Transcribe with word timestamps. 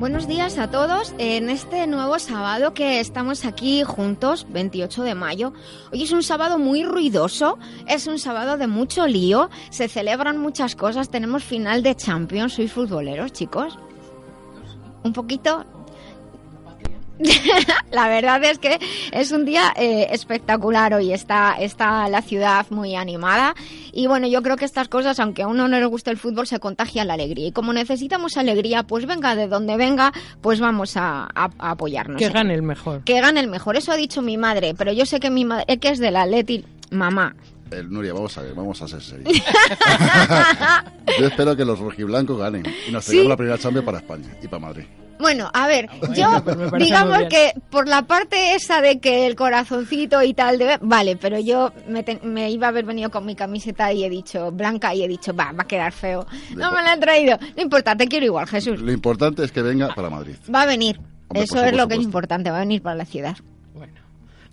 Buenos 0.00 0.26
días 0.26 0.56
a 0.56 0.70
todos 0.70 1.14
en 1.18 1.50
este 1.50 1.86
nuevo 1.86 2.18
sábado 2.18 2.72
que 2.72 3.00
estamos 3.00 3.44
aquí 3.44 3.82
juntos, 3.82 4.46
28 4.48 5.02
de 5.02 5.14
mayo. 5.14 5.52
Hoy 5.92 6.04
es 6.04 6.12
un 6.12 6.22
sábado 6.22 6.58
muy 6.58 6.84
ruidoso, 6.84 7.58
es 7.86 8.06
un 8.06 8.18
sábado 8.18 8.56
de 8.56 8.66
mucho 8.66 9.06
lío, 9.06 9.50
se 9.68 9.88
celebran 9.88 10.38
muchas 10.38 10.74
cosas, 10.74 11.10
tenemos 11.10 11.44
final 11.44 11.82
de 11.82 11.94
Champions, 11.94 12.54
sois 12.54 12.72
futboleros 12.72 13.34
chicos. 13.34 13.78
Un 15.04 15.12
poquito, 15.12 15.66
la 17.90 18.08
verdad 18.08 18.42
es 18.44 18.58
que 18.58 18.78
es 19.12 19.32
un 19.32 19.44
día 19.44 19.72
eh, 19.76 20.08
espectacular 20.10 20.94
hoy. 20.94 21.12
Está, 21.12 21.56
está 21.58 22.08
la 22.08 22.22
ciudad 22.22 22.66
muy 22.70 22.96
animada. 22.96 23.54
Y 23.92 24.06
bueno, 24.06 24.26
yo 24.26 24.42
creo 24.42 24.56
que 24.56 24.64
estas 24.64 24.88
cosas, 24.88 25.20
aunque 25.20 25.42
a 25.42 25.48
uno 25.48 25.68
no 25.68 25.78
le 25.78 25.86
guste 25.86 26.10
el 26.10 26.16
fútbol, 26.16 26.46
se 26.46 26.60
contagia 26.60 27.04
la 27.04 27.14
alegría. 27.14 27.48
Y 27.48 27.52
como 27.52 27.72
necesitamos 27.72 28.36
alegría, 28.36 28.82
pues 28.84 29.06
venga 29.06 29.34
de 29.34 29.48
donde 29.48 29.76
venga, 29.76 30.12
pues 30.40 30.60
vamos 30.60 30.96
a, 30.96 31.28
apoyarnos. 31.58 32.18
Que 32.18 32.28
gane 32.28 32.54
el 32.54 32.62
mejor. 32.62 33.04
Que 33.04 33.20
gane 33.20 33.40
el 33.40 33.48
mejor. 33.48 33.76
Eso 33.76 33.92
ha 33.92 33.96
dicho 33.96 34.22
mi 34.22 34.36
madre. 34.36 34.74
Pero 34.76 34.92
yo 34.92 35.06
sé 35.06 35.20
que 35.20 35.30
mi 35.30 35.44
madre, 35.44 35.78
que 35.78 35.88
es 35.88 35.98
de 35.98 36.10
la 36.10 36.26
Leti, 36.26 36.64
mamá. 36.90 37.34
El 37.70 37.88
Nuria, 37.88 38.12
vamos 38.12 38.36
a 38.36 38.42
ver, 38.42 38.54
vamos 38.54 38.82
a 38.82 38.88
ser 38.88 39.00
serios. 39.00 39.32
yo 41.20 41.26
espero 41.26 41.56
que 41.56 41.64
los 41.64 41.78
rojiblancos 41.78 42.38
ganen 42.38 42.64
y 42.88 42.90
nos 42.90 43.04
traigamos 43.04 43.30
la 43.30 43.36
primera 43.36 43.58
Champions 43.58 43.86
para 43.86 43.98
España 43.98 44.36
y 44.42 44.48
para 44.48 44.60
Madrid. 44.60 44.84
Bueno, 45.20 45.50
a 45.52 45.66
ver, 45.66 45.88
yo 46.14 46.42
digamos 46.78 47.24
que 47.28 47.52
por 47.70 47.86
la 47.88 48.02
parte 48.02 48.54
esa 48.54 48.80
de 48.80 48.98
que 48.98 49.26
el 49.26 49.36
corazoncito 49.36 50.22
y 50.22 50.34
tal, 50.34 50.58
de, 50.58 50.78
vale, 50.80 51.16
pero 51.16 51.38
yo 51.38 51.72
me, 51.86 52.50
iba 52.50 52.66
a 52.66 52.70
haber 52.70 52.84
venido 52.84 53.10
con 53.10 53.26
mi 53.26 53.34
camiseta 53.34 53.92
y 53.92 54.04
he 54.04 54.10
dicho 54.10 54.50
blanca 54.50 54.94
y 54.94 55.02
he 55.04 55.08
dicho, 55.08 55.34
va, 55.34 55.52
va 55.52 55.64
a 55.64 55.66
quedar 55.66 55.92
feo. 55.92 56.26
No 56.56 56.72
me 56.72 56.82
la 56.82 56.92
han 56.92 57.00
traído. 57.00 57.38
No 57.56 57.62
importa, 57.62 57.96
te 57.96 58.08
quiero 58.08 58.26
igual, 58.26 58.46
Jesús. 58.46 58.80
Lo 58.80 58.92
importante 58.92 59.44
es 59.44 59.52
que 59.52 59.62
venga 59.62 59.94
para 59.94 60.10
Madrid. 60.10 60.36
Va 60.52 60.62
a 60.62 60.66
venir. 60.66 61.00
Eso 61.34 61.62
es 61.64 61.76
lo 61.76 61.86
que 61.86 61.94
es 61.94 62.02
importante, 62.02 62.50
va 62.50 62.56
a 62.56 62.60
venir 62.60 62.82
para 62.82 62.96
la 62.96 63.04
ciudad. 63.04 63.36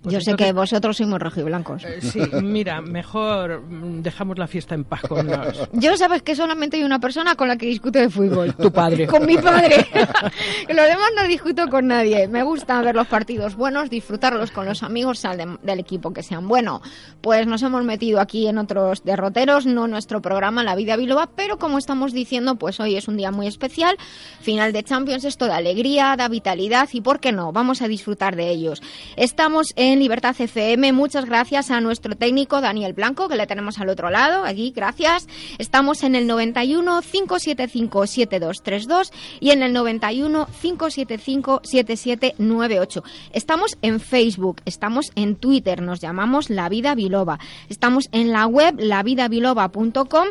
Pues 0.02 0.14
Yo 0.14 0.20
sé 0.20 0.36
que 0.36 0.52
vosotros 0.52 0.96
sois 0.96 1.08
muy 1.08 1.18
rojiblancos. 1.18 1.82
Eh, 1.84 2.00
sí, 2.00 2.20
mira, 2.40 2.80
mejor 2.80 3.64
dejamos 3.68 4.38
la 4.38 4.46
fiesta 4.46 4.76
en 4.76 4.84
paz 4.84 5.02
con 5.02 5.26
los... 5.26 5.68
Yo 5.72 5.96
sabes 5.96 6.22
que 6.22 6.36
solamente 6.36 6.76
hay 6.76 6.84
una 6.84 7.00
persona 7.00 7.34
con 7.34 7.48
la 7.48 7.56
que 7.56 7.66
discuto 7.66 7.98
de 7.98 8.08
fútbol. 8.08 8.54
Tu 8.54 8.70
padre. 8.70 9.08
Con 9.08 9.26
mi 9.26 9.36
padre. 9.36 9.88
lo 10.68 10.82
demás 10.84 11.10
no 11.16 11.26
discuto 11.26 11.66
con 11.68 11.88
nadie. 11.88 12.28
Me 12.28 12.44
gusta 12.44 12.80
ver 12.80 12.94
los 12.94 13.08
partidos 13.08 13.56
buenos, 13.56 13.90
disfrutarlos 13.90 14.52
con 14.52 14.66
los 14.66 14.84
amigos 14.84 15.20
del 15.62 15.80
equipo 15.80 16.12
que 16.12 16.22
sean. 16.22 16.46
Bueno, 16.46 16.80
pues 17.20 17.48
nos 17.48 17.62
hemos 17.64 17.82
metido 17.82 18.20
aquí 18.20 18.46
en 18.46 18.58
otros 18.58 19.02
derroteros, 19.02 19.66
no 19.66 19.88
nuestro 19.88 20.22
programa 20.22 20.62
La 20.62 20.76
Vida 20.76 20.96
Biloba, 20.96 21.28
pero 21.34 21.58
como 21.58 21.76
estamos 21.76 22.12
diciendo, 22.12 22.54
pues 22.54 22.78
hoy 22.78 22.94
es 22.94 23.08
un 23.08 23.16
día 23.16 23.32
muy 23.32 23.48
especial. 23.48 23.96
Final 24.40 24.72
de 24.72 24.84
Champions, 24.84 25.24
esto 25.24 25.46
da 25.46 25.56
alegría, 25.56 26.14
da 26.16 26.28
vitalidad 26.28 26.88
y, 26.92 27.00
¿por 27.00 27.18
qué 27.18 27.32
no? 27.32 27.52
Vamos 27.52 27.82
a 27.82 27.88
disfrutar 27.88 28.36
de 28.36 28.48
ellos. 28.50 28.80
Estamos 29.16 29.72
en 29.74 29.87
en 29.92 30.00
Libertad 30.00 30.36
FM. 30.38 30.92
Muchas 30.92 31.24
gracias 31.24 31.70
a 31.70 31.80
nuestro 31.80 32.14
técnico 32.14 32.60
Daniel 32.60 32.92
Blanco, 32.92 33.26
que 33.28 33.36
le 33.36 33.46
tenemos 33.46 33.78
al 33.78 33.88
otro 33.88 34.10
lado, 34.10 34.44
aquí, 34.44 34.72
gracias. 34.76 35.26
Estamos 35.56 36.02
en 36.02 36.14
el 36.14 36.26
91 36.26 37.00
575 37.00 38.06
7232 38.06 39.12
y 39.40 39.50
en 39.50 39.62
el 39.62 39.72
91 39.72 40.46
575 40.60 41.60
7798. 41.64 43.02
Estamos 43.32 43.78
en 43.80 43.98
Facebook, 44.00 44.60
estamos 44.66 45.10
en 45.14 45.36
Twitter, 45.36 45.80
nos 45.80 46.00
llamamos 46.00 46.50
La 46.50 46.68
Vida 46.68 46.94
Biloba. 46.94 47.38
Estamos 47.70 48.08
en 48.12 48.30
la 48.30 48.46
web 48.46 48.74
lavidabiloba.com 48.78 50.28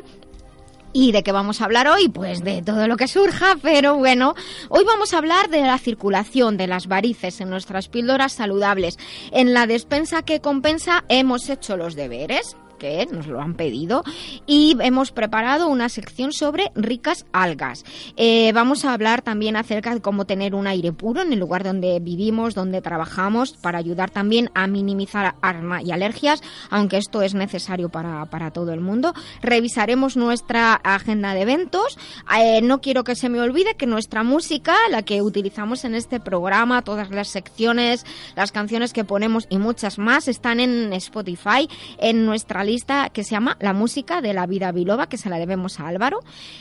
¿Y 0.94 1.12
de 1.12 1.24
qué 1.24 1.32
vamos 1.32 1.62
a 1.62 1.66
hablar 1.66 1.88
hoy? 1.88 2.10
Pues 2.10 2.44
de 2.44 2.62
todo 2.62 2.88
lo 2.88 2.98
que 2.98 3.08
surja, 3.08 3.56
pero 3.62 3.96
bueno, 3.96 4.36
hoy 4.70 4.84
vamos 4.84 5.14
a 5.14 5.18
hablar 5.18 5.50
de 5.50 5.62
la 5.62 5.78
circulación 5.78 6.58
de 6.58 6.68
las 6.68 6.88
varices 6.88 7.40
en 7.42 7.50
nuestras 7.50 7.88
píldoras 7.88 8.34
saludables. 8.34 8.98
En 9.32 9.54
la 9.54 9.68
despensa 9.68 10.24
que 10.24 10.42
compensa 10.42 11.04
hemos 11.10 11.50
hecho 11.50 11.78
los 11.78 11.96
deberes 11.96 12.56
que 12.78 13.08
nos 13.12 13.28
lo 13.28 13.42
han 13.42 13.56
pedido 13.56 14.04
y 14.46 14.78
hemos 14.82 15.12
preparado 15.12 15.68
una 15.68 15.90
sección 15.90 16.32
sobre 16.32 16.72
ricas 16.76 17.26
algas. 17.32 17.84
Eh, 18.16 18.52
vamos 18.54 18.86
a 18.86 18.94
hablar 18.94 19.22
también 19.22 19.56
acerca 19.56 19.94
de 19.94 20.02
cómo 20.02 20.26
tener 20.26 20.56
un 20.56 20.68
aire 20.68 20.92
puro 20.92 21.22
en 21.22 21.34
el 21.34 21.40
lugar 21.40 21.64
donde 21.64 22.00
vivimos, 22.00 22.54
donde 22.54 22.82
trabajamos, 22.82 23.54
para 23.54 23.78
ayudar 23.78 24.10
también 24.10 24.50
a 24.54 24.68
minimizar 24.68 25.36
asma 25.42 25.82
y 25.82 25.92
alergias, 25.92 26.42
aunque 26.70 26.98
esto 26.98 27.22
es 27.22 27.34
necesario 27.34 27.90
para, 27.90 28.26
para 28.26 28.52
todo 28.52 28.74
el 28.74 28.82
mundo. 28.82 29.14
Revisaremos 29.42 30.18
nuestra 30.18 30.74
agenda 30.74 31.34
de 31.34 31.42
eventos. 31.42 31.98
Eh, 32.38 32.62
no 32.62 32.82
quiero 32.82 33.04
que 33.04 33.16
se 33.16 33.30
me 33.30 33.40
olvide 33.40 33.76
que 33.76 33.86
nuestra 33.86 34.24
música, 34.24 34.76
la 34.90 35.04
que 35.04 35.22
utilizamos 35.22 35.86
en 35.86 35.96
este 35.96 36.20
programa, 36.20 36.82
todas 36.82 37.10
las 37.10 37.30
secciones, 37.30 38.06
las 38.36 38.52
canciones 38.52 38.94
que 38.94 39.04
ponemos 39.04 39.48
y 39.50 39.58
muchas 39.58 39.98
más, 39.98 40.28
están 40.28 40.60
en 40.60 40.94
Spotify, 40.94 41.68
en 41.98 42.26
nuestra 42.26 42.64
lista 42.68 43.10
que 43.10 43.24
se 43.24 43.32
llama 43.32 43.58
La 43.60 43.74
música 43.74 44.22
de 44.22 44.34
la 44.34 44.46
vida 44.46 44.72
biloba, 44.72 45.10
que 45.10 45.18
se 45.18 45.30
la 45.30 45.40
debemos 45.40 45.80
a 45.80 45.88
Álvaro. 45.88 46.20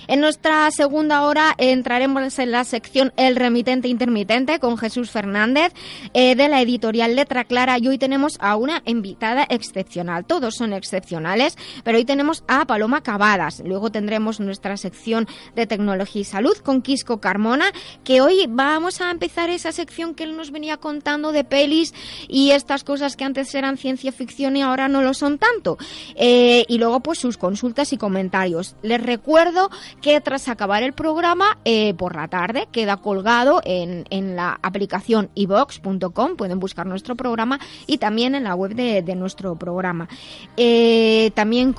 En 0.09 0.21
nuestra 0.21 0.71
segunda 0.71 1.25
hora 1.25 1.55
entraremos 1.59 2.39
en 2.39 2.53
la 2.53 2.65
sección 2.65 3.13
El 3.17 3.37
remitente 3.37 3.89
intermitente 3.89 4.59
con 4.59 4.79
Jesús 4.79 5.11
Fernández 5.11 5.75
eh, 6.15 6.35
de 6.35 6.49
la 6.49 6.63
editorial 6.63 7.15
Letra 7.15 7.45
Clara 7.45 7.79
y 7.79 7.89
hoy 7.89 7.99
tenemos 7.99 8.39
a 8.41 8.57
una 8.57 8.83
invitada 8.87 9.47
excepcional. 9.51 10.25
Todos 10.25 10.55
son 10.55 10.73
excepcionales, 10.73 11.59
pero 11.85 11.99
hoy 11.99 12.05
tenemos 12.05 12.45
a 12.49 12.65
Paloma 12.65 13.03
Cavadas. 13.03 13.63
Luego 13.65 13.91
tendremos 13.91 14.41
nuestra 14.41 14.77
sección 14.77 15.27
de 15.55 15.67
tecnología 15.67 16.23
y 16.23 16.25
salud 16.25 16.57
con 16.59 16.81
Quisco 16.81 17.21
Carmona, 17.21 17.67
que 18.05 18.21
hoy 18.21 18.47
vamos 18.49 19.01
a 19.01 19.11
empezar 19.11 19.51
esa 19.51 19.73
sección 19.73 20.15
que 20.15 20.25
él 20.25 20.37
nos 20.37 20.53
venía 20.53 20.77
contando 20.77 21.33
de 21.33 21.45
pelis 21.45 21.93
y 22.29 22.53
estas 22.53 22.85
cosas 22.85 23.17
que 23.17 23.25
antes 23.25 23.55
eran 23.55 23.77
ciencia 23.77 24.13
ficción 24.13 24.57
y 24.57 24.63
ahora 24.63 24.89
no 24.89 25.03
lo 25.03 25.13
son 25.13 25.39
tanto. 25.39 25.77
Eh, 26.15 26.65
y 26.69 26.79
luego 26.79 27.01
pues 27.01 27.19
sus 27.19 27.37
consultas 27.37 27.93
y 27.93 27.97
comentarios. 27.97 28.77
Les 28.83 29.03
recuerdo 29.03 29.71
que 30.01 30.21
tras 30.21 30.49
acabar 30.49 30.83
el 30.83 30.93
programa 30.93 31.59
eh, 31.65 31.95
por 31.95 32.17
la 32.17 32.29
tarde 32.29 32.69
queda 32.73 32.97
colgado 32.97 33.61
en, 33.65 34.05
en 34.11 34.37
la 34.37 34.59
aplicación 34.63 35.31
ibox.com, 35.35 36.37
pueden 36.37 36.59
buscar 36.59 36.87
nuestro 36.87 37.17
programa 37.17 37.61
y 37.87 37.99
también 37.99 38.35
en 38.35 38.45
la 38.45 38.55
web 38.55 38.75
de, 38.75 39.17
nuestro 39.17 39.57
programa. 39.57 40.09
Eh, 40.57 41.31
también 41.35 41.75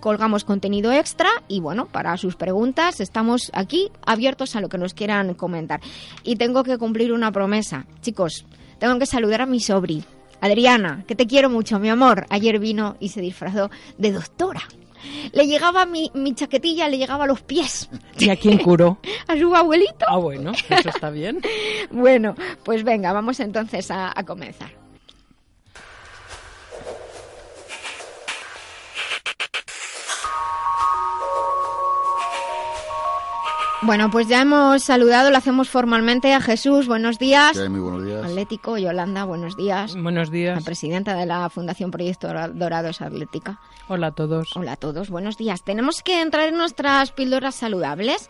colgamos 0.00 0.44
contenido 0.44 0.92
extra 0.92 1.28
y 1.48 1.60
bueno, 1.60 1.86
para 1.86 2.16
sus 2.16 2.36
preguntas 2.36 3.00
estamos 3.00 3.50
aquí 3.54 3.90
abiertos 4.04 4.56
a 4.56 4.60
lo 4.60 4.68
que 4.68 4.78
nos 4.78 4.94
quieran 4.94 5.34
comentar. 5.34 5.80
Y 6.22 6.36
tengo 6.36 6.62
que 6.64 6.78
cumplir 6.78 7.12
una 7.12 7.32
promesa, 7.32 7.86
chicos. 8.02 8.44
Tengo 8.78 8.98
que 8.98 9.06
saludar 9.06 9.40
a 9.40 9.46
mi 9.46 9.60
sobri, 9.60 10.04
Adriana, 10.40 11.04
que 11.06 11.14
te 11.14 11.26
quiero 11.26 11.50
mucho, 11.50 11.78
mi 11.78 11.88
amor. 11.88 12.26
Ayer 12.30 12.58
vino 12.58 12.96
y 13.00 13.10
se 13.10 13.20
disfrazó 13.20 13.70
de 13.98 14.12
doctora. 14.12 14.62
Le 15.32 15.46
llegaba 15.46 15.86
mi, 15.86 16.10
chaquetilla, 16.34 16.88
le 16.88 16.98
llegaba 16.98 17.24
a 17.24 17.26
los 17.26 17.42
pies. 17.42 17.88
¿Y 18.18 18.28
a 18.28 18.36
quién 18.36 18.58
curó? 18.58 18.98
a 19.28 19.36
su 19.36 19.54
abuelito. 19.54 20.06
Ah, 20.08 20.18
bueno, 20.18 20.52
eso 20.52 20.88
está 20.88 21.10
bien. 21.10 21.40
bueno, 21.90 22.34
pues 22.64 22.82
venga, 22.82 23.12
vamos 23.12 23.38
entonces 23.40 23.90
a 23.90 24.12
comenzar. 24.26 24.85
Bueno, 33.86 34.10
pues 34.10 34.26
ya 34.26 34.42
hemos 34.42 34.82
saludado, 34.82 35.30
lo 35.30 35.38
hacemos 35.38 35.68
formalmente 35.68 36.34
a 36.34 36.40
Jesús. 36.40 36.88
Buenos 36.88 37.20
días. 37.20 37.56
Sí, 37.56 37.68
muy 37.68 37.78
buenos 37.78 38.04
días. 38.04 38.24
Atlético, 38.24 38.76
Yolanda, 38.78 39.22
buenos 39.22 39.56
días. 39.56 39.94
Buenos 39.94 40.32
días. 40.32 40.58
La 40.58 40.64
presidenta 40.64 41.14
de 41.14 41.24
la 41.24 41.48
Fundación 41.50 41.92
Proyecto 41.92 42.26
Dorados 42.52 43.00
Atlética. 43.00 43.60
Hola 43.86 44.08
a 44.08 44.10
todos. 44.10 44.56
Hola 44.56 44.72
a 44.72 44.76
todos, 44.76 45.08
buenos 45.08 45.36
días. 45.36 45.62
Tenemos 45.62 46.02
que 46.02 46.20
entrar 46.20 46.48
en 46.48 46.56
nuestras 46.56 47.12
píldoras 47.12 47.54
saludables 47.54 48.28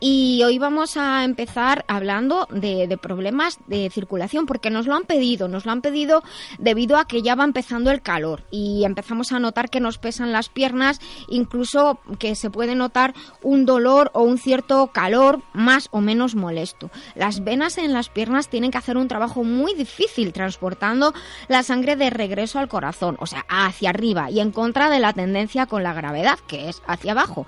y 0.00 0.42
hoy 0.44 0.58
vamos 0.58 0.98
a 0.98 1.24
empezar 1.24 1.86
hablando 1.88 2.46
de, 2.50 2.86
de, 2.86 2.98
problemas 2.98 3.58
de 3.66 3.88
circulación 3.88 4.44
porque 4.44 4.68
nos 4.68 4.86
lo 4.86 4.94
han 4.94 5.04
pedido, 5.04 5.48
nos 5.48 5.64
lo 5.64 5.72
han 5.72 5.80
pedido 5.80 6.22
debido 6.58 6.98
a 6.98 7.06
que 7.06 7.22
ya 7.22 7.34
va 7.34 7.44
empezando 7.44 7.90
el 7.90 8.02
calor 8.02 8.44
y 8.50 8.84
empezamos 8.84 9.32
a 9.32 9.40
notar 9.40 9.70
que 9.70 9.80
nos 9.80 9.96
pesan 9.96 10.30
las 10.30 10.50
piernas, 10.50 11.00
incluso 11.28 11.98
que 12.18 12.34
se 12.34 12.50
puede 12.50 12.74
notar 12.74 13.14
un 13.42 13.64
dolor 13.64 14.10
o 14.12 14.22
un 14.22 14.36
cierto 14.36 14.88
calor 14.98 15.42
más 15.52 15.86
o 15.92 16.00
menos 16.00 16.34
molesto. 16.34 16.90
Las 17.14 17.44
venas 17.44 17.78
en 17.78 17.92
las 17.92 18.08
piernas 18.08 18.48
tienen 18.48 18.72
que 18.72 18.78
hacer 18.78 18.96
un 18.96 19.06
trabajo 19.06 19.44
muy 19.44 19.72
difícil 19.74 20.32
transportando 20.32 21.14
la 21.46 21.62
sangre 21.62 21.94
de 21.94 22.10
regreso 22.10 22.58
al 22.58 22.66
corazón, 22.66 23.16
o 23.20 23.26
sea, 23.26 23.46
hacia 23.48 23.90
arriba 23.90 24.28
y 24.28 24.40
en 24.40 24.50
contra 24.50 24.90
de 24.90 24.98
la 24.98 25.12
tendencia 25.12 25.66
con 25.66 25.84
la 25.84 25.94
gravedad, 25.94 26.40
que 26.48 26.68
es 26.68 26.82
hacia 26.88 27.12
abajo. 27.12 27.46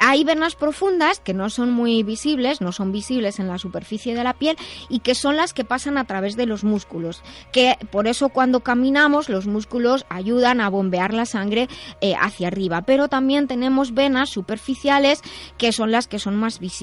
Hay 0.00 0.24
venas 0.24 0.56
profundas 0.56 1.20
que 1.20 1.34
no 1.34 1.50
son 1.50 1.70
muy 1.70 2.02
visibles, 2.02 2.60
no 2.60 2.72
son 2.72 2.90
visibles 2.90 3.38
en 3.38 3.46
la 3.46 3.58
superficie 3.58 4.16
de 4.16 4.24
la 4.24 4.34
piel 4.34 4.56
y 4.88 4.98
que 4.98 5.14
son 5.14 5.36
las 5.36 5.54
que 5.54 5.64
pasan 5.64 5.98
a 5.98 6.04
través 6.04 6.34
de 6.34 6.46
los 6.46 6.64
músculos, 6.64 7.22
que 7.52 7.76
por 7.92 8.08
eso 8.08 8.30
cuando 8.30 8.64
caminamos 8.64 9.28
los 9.28 9.46
músculos 9.46 10.04
ayudan 10.08 10.60
a 10.60 10.68
bombear 10.68 11.14
la 11.14 11.26
sangre 11.26 11.68
eh, 12.00 12.14
hacia 12.20 12.48
arriba, 12.48 12.82
pero 12.82 13.06
también 13.06 13.46
tenemos 13.46 13.94
venas 13.94 14.30
superficiales 14.30 15.22
que 15.58 15.70
son 15.70 15.92
las 15.92 16.08
que 16.08 16.18
son 16.18 16.34
más 16.34 16.58
visibles. 16.58 16.77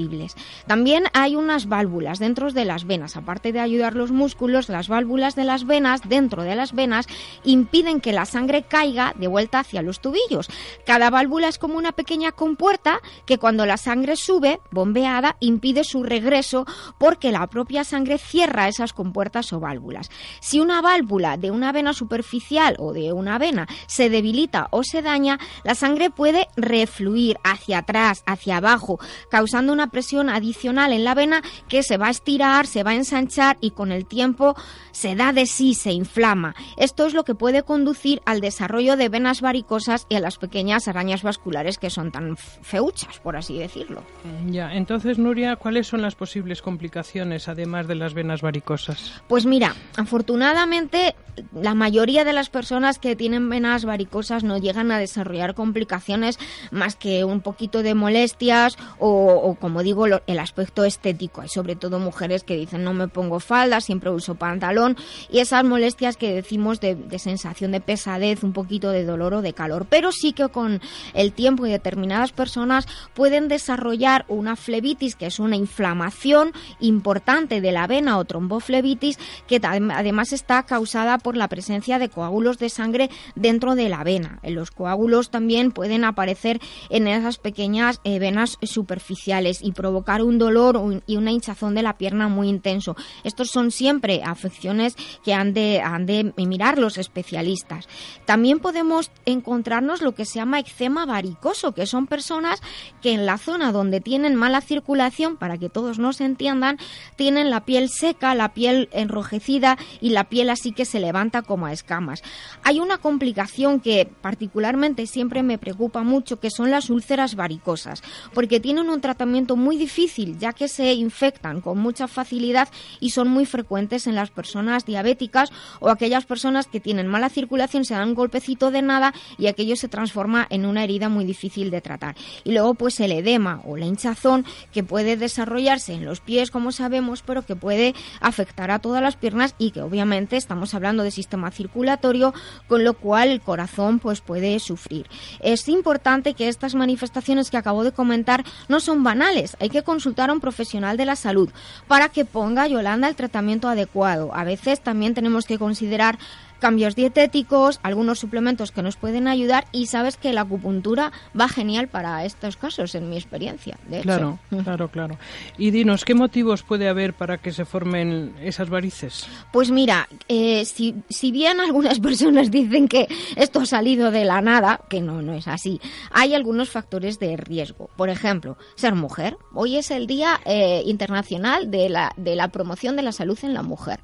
También 0.67 1.05
hay 1.13 1.35
unas 1.35 1.67
válvulas 1.67 2.19
dentro 2.19 2.51
de 2.51 2.65
las 2.65 2.85
venas, 2.85 3.15
aparte 3.15 3.51
de 3.51 3.59
ayudar 3.59 3.95
los 3.95 4.11
músculos, 4.11 4.69
las 4.69 4.87
válvulas 4.87 5.35
de 5.35 5.43
las 5.43 5.65
venas 5.65 6.01
dentro 6.07 6.43
de 6.43 6.55
las 6.55 6.73
venas 6.73 7.07
impiden 7.43 8.01
que 8.01 8.13
la 8.13 8.25
sangre 8.25 8.63
caiga 8.63 9.13
de 9.17 9.27
vuelta 9.27 9.59
hacia 9.59 9.81
los 9.81 10.01
tubillos. 10.01 10.49
Cada 10.85 11.09
válvula 11.09 11.47
es 11.47 11.57
como 11.57 11.77
una 11.77 11.93
pequeña 11.93 12.31
compuerta 12.31 12.99
que 13.25 13.37
cuando 13.37 13.65
la 13.65 13.77
sangre 13.77 14.15
sube, 14.15 14.59
bombeada, 14.71 15.37
impide 15.39 15.83
su 15.83 16.03
regreso 16.03 16.65
porque 16.97 17.31
la 17.31 17.47
propia 17.47 17.83
sangre 17.83 18.17
cierra 18.17 18.67
esas 18.67 18.93
compuertas 18.93 19.53
o 19.53 19.59
válvulas. 19.59 20.09
Si 20.41 20.59
una 20.59 20.81
válvula 20.81 21.37
de 21.37 21.51
una 21.51 21.71
vena 21.71 21.93
superficial 21.93 22.75
o 22.79 22.93
de 22.93 23.13
una 23.13 23.37
vena 23.37 23.67
se 23.87 24.09
debilita 24.09 24.67
o 24.71 24.83
se 24.83 25.01
daña, 25.01 25.39
la 25.63 25.75
sangre 25.75 26.09
puede 26.09 26.47
refluir 26.55 27.37
hacia 27.43 27.79
atrás, 27.79 28.23
hacia 28.25 28.57
abajo, 28.57 28.99
causando 29.29 29.73
una 29.73 29.84
presión 29.87 30.29
adicional 30.29 30.93
en 30.93 31.03
la 31.03 31.15
vena 31.15 31.41
que 31.67 31.83
se 31.83 31.97
va 31.97 32.07
a 32.07 32.11
estirar, 32.11 32.67
se 32.67 32.83
va 32.83 32.91
a 32.91 32.95
ensanchar 32.95 33.57
y 33.61 33.71
con 33.71 33.91
el 33.91 34.05
tiempo 34.05 34.55
se 34.91 35.15
da 35.15 35.33
de 35.33 35.45
sí, 35.45 35.73
se 35.73 35.91
inflama. 35.91 36.55
Esto 36.77 37.05
es 37.05 37.13
lo 37.13 37.23
que 37.23 37.35
puede 37.35 37.63
conducir 37.63 38.21
al 38.25 38.41
desarrollo 38.41 38.95
de 38.95 39.09
venas 39.09 39.41
varicosas 39.41 40.05
y 40.09 40.15
a 40.15 40.19
las 40.19 40.37
pequeñas 40.37 40.87
arañas 40.87 41.23
vasculares 41.23 41.77
que 41.77 41.89
son 41.89 42.11
tan 42.11 42.37
feuchas, 42.37 43.19
por 43.19 43.35
así 43.35 43.57
decirlo. 43.57 44.03
Ya, 44.47 44.73
entonces 44.73 45.17
Nuria, 45.17 45.55
¿cuáles 45.55 45.87
son 45.87 46.01
las 46.01 46.15
posibles 46.15 46.61
complicaciones 46.61 47.47
además 47.47 47.87
de 47.87 47.95
las 47.95 48.13
venas 48.13 48.41
varicosas? 48.41 49.21
Pues 49.27 49.45
mira, 49.45 49.75
afortunadamente 49.97 51.15
la 51.53 51.75
mayoría 51.75 52.23
de 52.23 52.33
las 52.33 52.49
personas 52.49 52.99
que 52.99 53.15
tienen 53.15 53.49
venas 53.49 53.85
varicosas 53.85 54.43
no 54.43 54.57
llegan 54.57 54.91
a 54.91 54.99
desarrollar 54.99 55.53
complicaciones 55.53 56.39
más 56.71 56.95
que 56.95 57.23
un 57.23 57.41
poquito 57.41 57.83
de 57.83 57.93
molestias 57.93 58.77
o, 58.99 59.57
como 59.59 59.74
digo, 59.83 60.05
el 60.05 60.39
aspecto 60.39 60.83
estético. 60.83 61.41
Hay 61.41 61.49
sobre 61.49 61.75
todo 61.75 61.99
mujeres 61.99 62.43
que 62.43 62.55
dicen 62.57 62.83
no 62.83 62.93
me 62.93 63.07
pongo 63.07 63.39
falda, 63.39 63.81
siempre 63.81 64.09
uso 64.09 64.35
pantalón 64.35 64.97
y 65.29 65.39
esas 65.39 65.63
molestias 65.63 66.17
que 66.17 66.33
decimos 66.33 66.79
de, 66.79 66.95
de 66.95 67.19
sensación 67.19 67.71
de 67.71 67.81
pesadez, 67.81 68.43
un 68.43 68.53
poquito 68.53 68.91
de 68.91 69.05
dolor 69.05 69.35
o 69.35 69.41
de 69.41 69.53
calor. 69.53 69.87
Pero 69.89 70.11
sí 70.11 70.33
que 70.33 70.49
con 70.49 70.81
el 71.13 71.33
tiempo 71.33 71.65
y 71.65 71.71
determinadas 71.71 72.31
personas 72.31 72.87
pueden 73.13 73.47
desarrollar 73.47 74.25
una 74.27 74.55
flebitis, 74.55 75.15
que 75.15 75.27
es 75.27 75.39
una 75.39 75.55
inflamación 75.55 76.51
importante 76.79 77.61
de 77.61 77.71
la 77.71 77.87
vena 77.87 78.17
o 78.17 78.25
tromboflebitis, 78.25 79.17
que 79.47 79.59
además 79.63 80.33
está 80.33 80.63
causada 80.63 81.17
por 81.17 81.37
la 81.37 81.47
presencia 81.47 81.99
de 81.99 82.09
coágulos 82.09 82.57
de 82.57 82.69
sangre 82.69 83.09
dentro 83.35 83.75
de 83.75 83.89
la 83.89 84.03
vena. 84.03 84.39
Los 84.43 84.71
coágulos 84.71 85.29
también 85.29 85.71
pueden 85.71 86.03
aparecer 86.03 86.59
en 86.89 87.07
esas 87.07 87.37
pequeñas 87.37 88.01
eh, 88.03 88.19
venas 88.19 88.57
superficiales 88.61 89.61
y 89.65 89.71
provocar 89.71 90.21
un 90.21 90.37
dolor 90.37 90.79
y 91.07 91.17
una 91.17 91.31
hinchazón 91.31 91.73
de 91.73 91.81
la 91.81 91.97
pierna 91.97 92.27
muy 92.27 92.49
intenso. 92.49 92.95
Estos 93.23 93.49
son 93.49 93.71
siempre 93.71 94.21
afecciones 94.23 94.95
que 95.23 95.33
han 95.33 95.53
de, 95.55 95.81
han 95.81 96.05
de 96.05 96.31
mirar 96.37 96.77
los 96.77 96.99
especialistas. 96.99 97.87
También 98.25 98.59
podemos 98.59 99.09
encontrarnos 99.25 100.03
lo 100.03 100.13
que 100.13 100.25
se 100.25 100.35
llama 100.35 100.59
eczema 100.59 101.07
varicoso, 101.07 101.71
que 101.73 101.87
son 101.87 102.05
personas 102.05 102.61
que 103.01 103.13
en 103.13 103.25
la 103.25 103.39
zona 103.39 103.71
donde 103.71 104.01
tienen 104.01 104.35
mala 104.35 104.61
circulación, 104.61 105.35
para 105.35 105.57
que 105.57 105.69
todos 105.69 105.97
nos 105.97 106.21
entiendan, 106.21 106.77
tienen 107.15 107.49
la 107.49 107.65
piel 107.65 107.89
seca, 107.89 108.35
la 108.35 108.53
piel 108.53 108.87
enrojecida 108.91 109.79
y 109.99 110.11
la 110.11 110.25
piel 110.25 110.51
así 110.51 110.73
que 110.73 110.85
se 110.85 110.99
levanta 110.99 111.41
como 111.41 111.65
a 111.65 111.73
escamas. 111.73 112.21
Hay 112.63 112.79
una 112.79 112.99
complicación 112.99 113.79
que 113.79 114.07
particularmente 114.21 115.07
siempre 115.07 115.41
me 115.41 115.57
preocupa 115.57 116.03
mucho, 116.03 116.39
que 116.39 116.51
son 116.51 116.69
las 116.69 116.91
úlceras 116.91 117.33
varicosas, 117.33 118.03
porque 118.35 118.59
tienen 118.59 118.89
un 118.89 119.01
tratamiento 119.01 119.54
muy 119.59 119.77
difícil, 119.77 120.37
ya 120.37 120.53
que 120.53 120.67
se 120.67 120.93
infectan 120.93 121.61
con 121.61 121.77
mucha 121.79 122.07
facilidad 122.07 122.69
y 122.99 123.11
son 123.11 123.29
muy 123.29 123.45
frecuentes 123.45 124.07
en 124.07 124.15
las 124.15 124.31
personas 124.31 124.85
diabéticas 124.85 125.51
o 125.79 125.89
aquellas 125.89 126.25
personas 126.25 126.67
que 126.67 126.79
tienen 126.79 127.07
mala 127.07 127.29
circulación, 127.29 127.85
se 127.85 127.93
dan 127.93 128.09
un 128.09 128.15
golpecito 128.15 128.71
de 128.71 128.81
nada 128.81 129.13
y 129.37 129.47
aquello 129.47 129.75
se 129.75 129.87
transforma 129.87 130.47
en 130.49 130.65
una 130.65 130.83
herida 130.83 131.09
muy 131.09 131.25
difícil 131.25 131.71
de 131.71 131.81
tratar. 131.81 132.15
Y 132.43 132.51
luego 132.51 132.73
pues 132.73 132.99
el 132.99 133.11
edema 133.11 133.61
o 133.65 133.77
la 133.77 133.85
hinchazón 133.85 134.45
que 134.71 134.83
puede 134.83 135.17
desarrollarse 135.17 135.93
en 135.93 136.05
los 136.05 136.19
pies, 136.19 136.51
como 136.51 136.71
sabemos, 136.71 137.21
pero 137.21 137.45
que 137.45 137.55
puede 137.55 137.93
afectar 138.21 138.71
a 138.71 138.79
todas 138.79 139.01
las 139.01 139.15
piernas 139.15 139.55
y 139.57 139.71
que 139.71 139.81
obviamente 139.81 140.37
estamos 140.37 140.73
hablando 140.73 141.03
de 141.03 141.11
sistema 141.11 141.51
circulatorio, 141.51 142.33
con 142.67 142.83
lo 142.83 142.93
cual 142.93 143.29
el 143.29 143.41
corazón 143.41 143.99
pues 143.99 144.21
puede 144.21 144.59
sufrir. 144.59 145.07
Es 145.39 145.67
importante 145.67 146.33
que 146.33 146.47
estas 146.47 146.75
manifestaciones 146.75 147.49
que 147.49 147.57
acabo 147.57 147.83
de 147.83 147.91
comentar 147.91 148.43
no 148.67 148.79
son 148.79 149.03
banales, 149.03 149.44
hay 149.59 149.69
que 149.69 149.83
consultar 149.83 150.29
a 150.29 150.33
un 150.33 150.39
profesional 150.39 150.97
de 150.97 151.05
la 151.05 151.15
salud 151.15 151.49
para 151.87 152.09
que 152.09 152.25
ponga 152.25 152.67
Yolanda 152.67 153.07
el 153.07 153.15
tratamiento 153.15 153.67
adecuado. 153.67 154.33
A 154.33 154.43
veces 154.43 154.81
también 154.81 155.13
tenemos 155.13 155.45
que 155.45 155.59
considerar 155.59 156.17
cambios 156.59 156.95
dietéticos, 156.95 157.79
algunos 157.83 158.19
suplementos 158.19 158.71
que 158.71 158.81
nos 158.81 158.95
pueden 158.95 159.27
ayudar 159.27 159.65
y 159.71 159.87
sabes 159.87 160.17
que 160.17 160.33
la 160.33 160.41
acupuntura 160.41 161.11
va 161.39 161.47
genial 161.47 161.87
para 161.87 162.25
estos 162.25 162.57
casos, 162.57 162.95
en 162.95 163.09
mi 163.09 163.17
experiencia. 163.17 163.77
De 163.87 164.01
claro, 164.01 164.39
claro, 164.63 164.89
claro. 164.89 165.17
Y 165.57 165.71
dinos, 165.71 166.05
¿qué 166.05 166.15
motivos 166.15 166.63
puede 166.63 166.89
haber 166.89 167.13
para 167.13 167.37
que 167.37 167.51
se 167.51 167.65
formen 167.65 168.35
esas 168.41 168.69
varices? 168.69 169.27
Pues 169.51 169.71
mira, 169.71 170.07
eh, 170.27 170.65
si, 170.65 170.95
si 171.09 171.31
bien 171.31 171.59
algunas 171.59 171.99
personas 172.05 172.51
dicen 172.51 172.87
que 172.87 173.07
esto 173.35 173.61
ha 173.61 173.65
salido 173.65 174.11
de 174.11 174.25
la 174.25 174.41
nada, 174.41 174.81
que 174.89 175.01
no, 175.01 175.21
no 175.21 175.33
es 175.33 175.47
así, 175.47 175.79
hay 176.11 176.33
algunos 176.33 176.69
factores 176.69 177.19
de 177.19 177.37
riesgo. 177.37 177.89
Por 177.95 178.09
ejemplo, 178.09 178.57
ser 178.75 178.95
mujer. 178.95 179.37
Hoy 179.53 179.77
es 179.77 179.91
el 179.91 180.07
Día 180.07 180.39
eh, 180.45 180.83
Internacional 180.85 181.71
de 181.71 181.89
la, 181.89 182.13
de 182.17 182.35
la 182.35 182.49
Promoción 182.49 182.95
de 182.95 183.01
la 183.01 183.11
Salud 183.11 183.37
en 183.43 183.53
la 183.53 183.63
Mujer. 183.63 183.99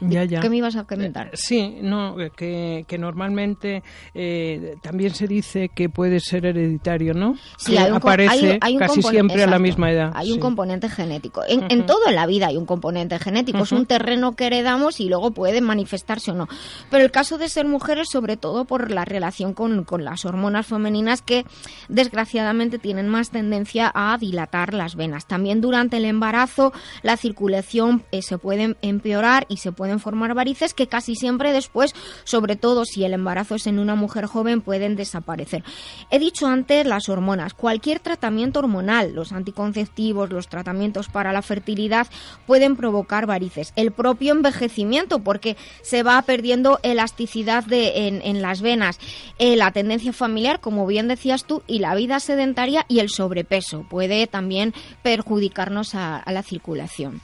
Ya, 0.00 0.24
ya. 0.24 0.40
¿Qué 0.40 0.48
me 0.48 0.56
ibas 0.56 0.76
a 0.76 0.84
comentar? 0.84 1.28
Eh, 1.28 1.30
sí, 1.34 1.78
no, 1.82 2.20
eh, 2.20 2.30
que, 2.34 2.84
que 2.86 2.98
normalmente 2.98 3.82
eh, 4.14 4.76
también 4.80 5.14
se 5.14 5.26
dice 5.26 5.70
que 5.74 5.88
puede 5.88 6.20
ser 6.20 6.46
hereditario, 6.46 7.14
¿no? 7.14 7.34
Sí, 7.56 7.76
hay 7.76 7.90
un, 7.90 7.96
aparece 7.96 8.58
casi 8.78 9.02
siempre 9.02 9.42
a 9.42 9.46
la 9.46 9.58
misma 9.58 9.90
edad. 9.90 10.12
Hay 10.14 10.30
un 10.30 10.38
componente 10.38 10.88
genético. 10.88 11.42
En, 11.46 11.64
en, 11.70 11.86
todo 11.86 12.08
en 12.08 12.14
la 12.14 12.26
vida 12.26 12.46
hay 12.46 12.56
un 12.56 12.66
componente 12.66 13.18
genético. 13.18 13.64
Es 13.64 13.72
un 13.72 13.86
terreno 13.86 14.36
que 14.36 14.46
heredamos 14.46 15.00
y 15.00 15.08
luego 15.08 15.32
puede 15.32 15.60
manifestarse 15.60 16.30
o 16.30 16.34
no. 16.34 16.48
Pero 16.90 17.04
el 17.04 17.10
caso 17.10 17.38
de 17.38 17.48
ser 17.48 17.66
mujeres, 17.66 18.08
sobre 18.10 18.36
todo 18.36 18.64
por 18.64 18.90
la 18.90 19.04
relación 19.04 19.52
con, 19.52 19.84
con 19.84 20.04
las 20.04 20.24
hormonas 20.24 20.66
femeninas 20.66 21.22
que 21.22 21.44
desgraciadamente 21.88 22.78
tienen 22.78 23.08
más 23.08 23.30
tendencia 23.30 23.90
a 23.94 24.16
dilatar 24.18 24.74
las 24.74 24.94
venas. 24.94 25.26
También 25.26 25.60
durante 25.60 25.96
el 25.96 26.04
embarazo 26.04 26.72
la 27.02 27.16
circulación 27.16 28.04
se 28.20 28.38
puede 28.38 28.76
empeorar 28.82 29.46
y 29.48 29.56
se 29.58 29.72
pueden 29.88 30.00
formar 30.00 30.34
varices 30.34 30.74
que 30.74 30.86
casi 30.86 31.14
siempre 31.14 31.50
después, 31.50 31.94
sobre 32.24 32.56
todo 32.56 32.84
si 32.84 33.04
el 33.04 33.14
embarazo 33.14 33.54
es 33.54 33.66
en 33.66 33.78
una 33.78 33.94
mujer 33.94 34.26
joven, 34.26 34.60
pueden 34.60 34.96
desaparecer. 34.96 35.64
He 36.10 36.18
dicho 36.18 36.46
antes 36.46 36.84
las 36.84 37.08
hormonas. 37.08 37.54
Cualquier 37.54 37.98
tratamiento 38.00 38.58
hormonal, 38.58 39.14
los 39.14 39.32
anticonceptivos, 39.32 40.28
los 40.28 40.48
tratamientos 40.48 41.08
para 41.08 41.32
la 41.32 41.40
fertilidad, 41.40 42.06
pueden 42.46 42.76
provocar 42.76 43.24
varices. 43.24 43.72
El 43.76 43.90
propio 43.90 44.32
envejecimiento, 44.32 45.20
porque 45.20 45.56
se 45.80 46.02
va 46.02 46.20
perdiendo 46.20 46.80
elasticidad 46.82 47.64
en, 47.70 48.42
las 48.42 48.60
venas. 48.60 48.98
Eh, 49.38 49.56
la 49.56 49.70
tendencia 49.70 50.12
familiar, 50.12 50.60
como 50.60 50.86
bien 50.86 51.08
decías 51.08 51.46
tú, 51.46 51.62
y 51.66 51.78
la 51.78 51.94
vida 51.94 52.20
sedentaria 52.20 52.84
y 52.88 52.98
el 52.98 53.08
sobrepeso 53.08 53.86
puede 53.88 54.26
también 54.26 54.74
perjudicarnos 55.02 55.94
a 55.94 56.22
la 56.26 56.42
circulación. 56.42 57.22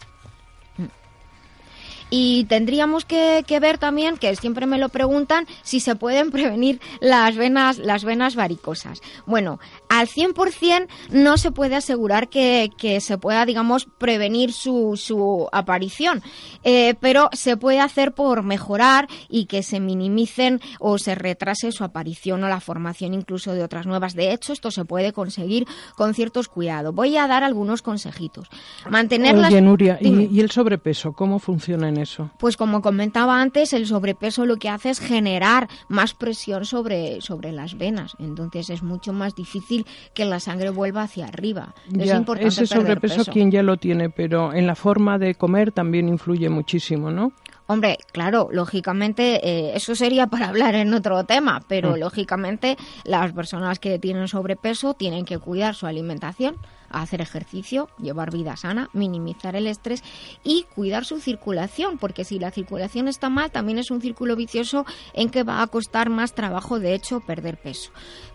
Y 2.16 2.44
tendríamos 2.44 3.04
que, 3.04 3.44
ver 3.60 3.78
también, 3.78 4.18
que 4.18 4.36
siempre 4.36 4.66
me 4.66 4.78
lo 4.78 4.88
preguntan, 4.88 5.48
si 5.62 5.80
se 5.80 5.96
pueden 5.96 6.30
prevenir 6.30 6.80
las 7.00 7.34
venas, 7.34 7.78
las 7.78 8.04
venas 8.04 8.36
varicosas. 8.36 9.00
Bueno, 9.26 9.58
al 9.88 10.06
100% 10.06 10.86
no 11.10 11.36
se 11.38 11.50
puede 11.50 11.74
asegurar 11.74 12.28
que, 12.28 12.70
se 13.00 13.18
pueda, 13.18 13.44
digamos, 13.44 13.88
prevenir 13.98 14.52
su, 14.52 14.96
su 14.96 15.48
aparición, 15.50 16.22
eh, 16.62 16.94
pero 17.00 17.30
se 17.32 17.56
puede 17.56 17.80
hacer 17.80 18.12
por 18.12 18.44
mejorar 18.44 19.08
y 19.28 19.46
que 19.46 19.64
se 19.64 19.80
minimicen 19.80 20.60
o 20.78 20.98
se 20.98 21.16
retrase 21.16 21.72
su 21.72 21.82
aparición 21.82 22.44
o 22.44 22.48
la 22.48 22.60
formación 22.60 23.12
incluso 23.12 23.54
de 23.54 23.64
otras 23.64 23.86
nuevas. 23.86 24.14
De 24.14 24.32
hecho, 24.32 24.52
esto 24.52 24.70
se 24.70 24.84
puede 24.84 25.12
conseguir 25.12 25.66
con 25.96 26.14
ciertos 26.14 26.46
cuidados. 26.46 26.94
Voy 26.94 27.16
a 27.16 27.26
dar 27.26 27.42
algunos 27.42 27.82
consejitos. 27.82 28.48
Mantener 28.88 29.34
Oye, 29.34 29.60
Nuria, 29.60 29.98
¿y, 30.00 30.38
el 30.38 30.52
sobrepeso 30.52 31.12
cómo 31.12 31.40
funciona 31.40 31.88
en 31.88 32.03
eso? 32.04 32.30
Pues 32.38 32.56
como 32.56 32.80
comentaba 32.80 33.40
antes, 33.40 33.72
el 33.72 33.86
sobrepeso 33.86 34.46
lo 34.46 34.56
que 34.56 34.68
hace 34.68 34.90
es 34.90 35.00
generar 35.00 35.68
más 35.88 36.14
presión 36.14 36.64
sobre, 36.64 37.20
sobre 37.20 37.52
las 37.52 37.76
venas. 37.76 38.14
Entonces 38.18 38.70
es 38.70 38.82
mucho 38.82 39.12
más 39.12 39.34
difícil 39.34 39.86
que 40.14 40.24
la 40.24 40.40
sangre 40.40 40.70
vuelva 40.70 41.02
hacia 41.02 41.26
arriba. 41.26 41.74
es 41.98 42.14
importante 42.14 42.48
ese 42.48 42.66
sobrepeso 42.66 43.24
quien 43.24 43.50
ya 43.50 43.62
lo 43.62 43.76
tiene, 43.76 44.10
pero 44.10 44.52
en 44.52 44.66
la 44.66 44.74
forma 44.74 45.18
de 45.18 45.34
comer 45.34 45.72
también 45.72 46.08
influye 46.08 46.48
muchísimo, 46.48 47.10
¿no? 47.10 47.32
Hombre, 47.66 47.98
claro, 48.12 48.48
lógicamente 48.52 49.40
eh, 49.42 49.72
eso 49.74 49.94
sería 49.94 50.26
para 50.26 50.48
hablar 50.48 50.74
en 50.74 50.92
otro 50.92 51.24
tema, 51.24 51.62
pero 51.66 51.92
mm. 51.92 51.98
lógicamente 51.98 52.76
las 53.04 53.32
personas 53.32 53.78
que 53.78 53.98
tienen 53.98 54.28
sobrepeso 54.28 54.94
tienen 54.94 55.24
que 55.24 55.38
cuidar 55.38 55.74
su 55.74 55.86
alimentación, 55.86 56.56
hacer 56.90 57.20
ejercicio, 57.20 57.88
llevar 57.98 58.30
vida 58.30 58.56
sana, 58.56 58.90
minimizar 58.92 59.56
el 59.56 59.66
estrés 59.66 60.02
y 60.42 60.64
cuidar 60.74 61.04
su 61.04 61.20
circulación, 61.20 61.98
porque 61.98 62.24
si 62.24 62.38
la 62.38 62.50
circulación 62.50 63.08
está 63.08 63.28
mal, 63.28 63.50
también 63.50 63.78
es 63.78 63.90
un 63.90 64.00
círculo 64.00 64.36
vicioso 64.36 64.86
en 65.12 65.30
que 65.30 65.42
va 65.42 65.62
a 65.62 65.66
costar 65.66 66.10
más 66.10 66.34
trabajo, 66.34 66.78
de 66.78 66.94
hecho, 66.94 67.20
perder 67.20 67.56
peso. 67.56 67.90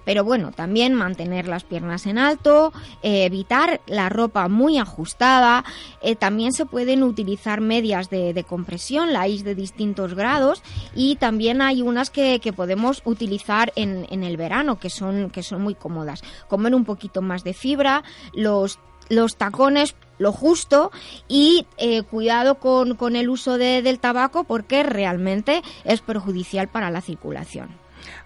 Pero 0.06 0.24
bueno, 0.24 0.51
también 0.51 0.96
mantener 0.96 1.48
las 1.48 1.63
piernas 1.63 2.08
en 2.08 2.18
alto, 2.18 2.74
eh, 3.03 3.25
evitar 3.25 3.82
la 3.86 4.10
ropa 4.10 4.48
muy 4.48 4.77
ajustada, 4.79 5.63
eh, 6.01 6.15
también 6.15 6.51
se 6.51 6.65
pueden 6.65 7.03
utilizar 7.03 7.62
medias 7.62 8.10
de, 8.10 8.44
compresión, 8.48 9.13
la 9.13 9.27
is 9.27 9.44
de 9.44 9.53
distintos 9.53 10.15
grados 10.15 10.63
y 10.96 11.18
también 11.18 11.62
hay 11.62 11.82
unas 11.82 12.10
que, 12.10 12.39
podemos 12.56 13.03
utilizar 13.06 13.72
en, 13.75 14.08
en, 14.10 14.24
el 14.24 14.36
verano 14.36 14.79
que 14.79 14.89
son, 14.89 15.29
que 15.29 15.44
son 15.44 15.62
muy 15.62 15.75
cómodas. 15.75 16.24
Comer 16.48 16.74
un 16.74 16.84
poquito 16.84 17.22
más 17.22 17.44
de 17.44 17.53
fibra, 17.53 18.03
los, 18.50 18.79
los 19.10 19.36
tacones 19.36 19.96
lo 20.18 20.32
justo 20.32 20.91
y 21.27 21.65
eh, 21.77 22.01
cuidado 22.01 22.56
con, 22.56 22.96
con, 22.96 23.15
el 23.15 23.29
uso 23.29 23.58
de, 23.58 23.82
del 23.82 24.00
tabaco 24.00 24.44
porque 24.44 24.84
realmente 24.84 25.62
es 25.86 26.01
perjudicial 26.01 26.68
para 26.68 26.89
la 26.91 27.01
circulación. 27.01 27.78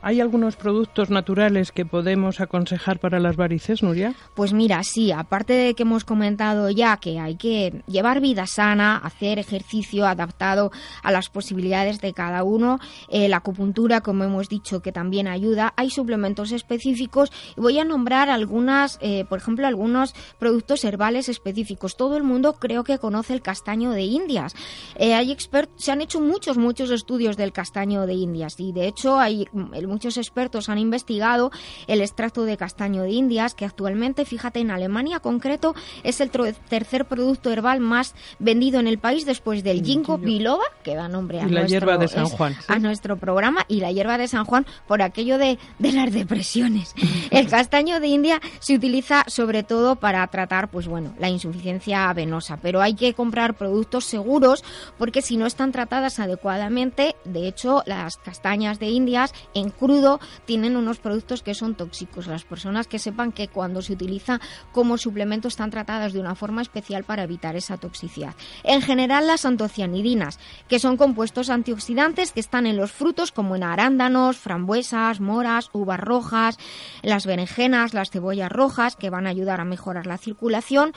¿Hay 0.06 0.20
algunos 0.20 0.58
productos 0.58 1.10
naturales 1.10 1.72
que 1.72 1.86
podemos 1.86 2.42
aconsejar 2.42 3.00
para 3.00 3.22
las 3.22 3.38
varices, 3.38 3.82
Nuria? 3.82 4.14
Pues 4.34 4.52
mira, 4.52 4.84
sí, 4.84 5.14
aparte 5.14 5.54
de 5.54 5.76
que 5.76 5.84
hemos 5.84 6.04
comentado 6.04 6.70
ya 6.70 6.98
que 6.98 7.22
hay 7.22 7.38
que 7.38 7.84
llevar 7.88 8.20
vida 8.20 8.46
sana, 8.46 8.98
hacer 8.98 9.40
ejercicio 9.40 10.06
adaptado 10.06 10.74
a 11.04 11.12
las 11.14 11.30
posibilidades 11.30 12.02
de 12.02 12.12
cada 12.12 12.44
uno, 12.44 12.80
eh, 13.08 13.30
la 13.30 13.38
acupuntura, 13.38 14.02
como 14.02 14.26
hemos 14.26 14.50
dicho, 14.50 14.82
que 14.82 14.92
también 14.92 15.26
ayuda, 15.26 15.74
hay 15.78 15.90
suplementos 15.90 16.52
específicos 16.52 17.32
y 17.56 17.62
voy 17.62 17.80
a 17.80 17.86
nombrar 17.86 18.30
algunas, 18.30 19.00
eh, 19.02 19.24
por 19.30 19.40
ejemplo, 19.40 19.68
algunos 19.68 20.14
productos 20.38 20.84
herbales 20.84 21.30
específicos. 21.30 21.96
Todo 21.96 22.18
el 22.18 22.24
mundo 22.24 22.58
creo 22.60 22.84
que 22.84 23.00
conoce 23.00 23.34
el 23.34 23.42
castaño 23.42 23.92
de 23.92 24.02
Indias. 24.02 24.54
Eh, 24.98 25.14
hay 25.14 25.34
se 25.78 25.92
han 25.94 26.02
hecho 26.02 26.20
muchos, 26.20 26.58
muchos 26.58 26.92
estudios 26.92 27.38
del 27.38 27.54
castaño 27.54 28.06
de 28.06 28.16
Indias 28.16 28.60
y 28.60 28.74
de 28.74 28.88
hecho 28.88 29.18
hay 29.18 29.48
muchos 29.94 30.18
expertos 30.18 30.70
han 30.70 30.80
investigado 30.80 31.52
el 31.88 32.02
extracto 32.02 32.46
de 32.46 32.58
castaño 32.58 33.04
de 33.04 33.12
Indias, 33.12 33.54
que 33.54 33.66
actualmente, 33.66 34.26
fíjate, 34.26 34.60
en 34.60 34.72
Alemania 34.72 35.20
concreto, 35.20 35.76
es 36.04 36.20
el 36.20 36.32
tercer 36.32 37.06
producto 37.06 37.52
herbal 37.52 37.80
más 37.80 38.16
vendido 38.40 38.80
en 38.80 38.88
el 38.88 38.98
país 38.98 39.26
después 39.26 39.64
del 39.64 39.84
ginkgo 39.84 40.18
biloba, 40.18 40.64
que 40.84 40.96
da 40.96 41.08
nombre 41.08 41.40
a, 41.40 41.46
nuestro, 41.46 41.98
de 41.98 42.08
San 42.08 42.26
Juan, 42.26 42.56
a 42.68 42.80
nuestro 42.80 43.18
programa, 43.18 43.66
y 43.68 43.80
la 43.82 43.92
hierba 43.92 44.18
de 44.18 44.28
San 44.28 44.46
Juan 44.46 44.66
por 44.88 45.02
aquello 45.02 45.38
de, 45.38 45.60
de 45.78 45.92
las 45.92 46.12
depresiones. 46.12 46.96
el 47.32 47.48
castaño 47.48 48.00
de 48.00 48.08
India 48.08 48.42
se 48.60 48.76
utiliza 48.76 49.24
sobre 49.28 49.62
todo 49.62 49.96
para 49.96 50.26
tratar, 50.28 50.72
pues 50.72 50.88
bueno, 50.88 51.14
la 51.20 51.30
insuficiencia 51.30 52.12
venosa, 52.14 52.58
pero 52.58 52.82
hay 52.82 52.96
que 52.96 53.14
comprar 53.14 53.54
productos 53.54 54.06
seguros 54.06 54.64
porque 54.98 55.22
si 55.22 55.38
no 55.38 55.46
están 55.46 55.72
tratadas 55.72 56.20
adecuadamente, 56.20 57.16
de 57.26 57.48
hecho, 57.48 57.84
las 57.86 58.18
castañas 58.18 58.80
de 58.80 58.88
Indias 58.88 59.34
en 59.54 59.70
crudo 59.84 60.22
tienen 60.46 60.78
unos 60.78 61.00
productos 61.00 61.44
que 61.44 61.54
son 61.54 61.76
tóxicos. 61.76 62.28
Las 62.28 62.46
personas 62.46 62.88
que 62.88 63.00
sepan 63.00 63.34
que 63.34 63.50
cuando 63.50 63.82
se 63.82 63.92
utiliza 63.92 64.40
como 64.72 64.98
suplemento 64.98 65.50
están 65.50 65.72
tratadas 65.72 66.14
de 66.14 66.22
una 66.22 66.36
forma 66.36 66.62
especial 66.62 67.04
para 67.04 67.24
evitar 67.24 67.58
esa 67.58 67.76
toxicidad. 67.76 68.34
En 68.64 68.82
general, 68.82 69.28
las 69.28 69.44
antocianidinas, 69.44 70.40
que 70.70 70.80
son 70.80 70.96
compuestos 70.96 71.50
antioxidantes 71.50 72.32
que 72.32 72.40
están 72.40 72.66
en 72.66 72.78
los 72.78 72.94
frutos 72.94 73.34
como 73.34 73.58
en 73.58 73.64
arándanos, 73.64 74.38
frambuesas, 74.38 75.20
moras, 75.20 75.70
uvas 75.74 76.00
rojas, 76.00 76.58
las 77.02 77.26
berenjenas, 77.26 77.94
las 77.94 78.10
cebollas 78.10 78.52
rojas, 78.52 78.96
que 78.96 79.10
van 79.10 79.28
a 79.28 79.32
ayudar 79.32 79.60
a 79.60 79.66
mejorar 79.66 80.08
la 80.08 80.18
circulación, 80.18 80.94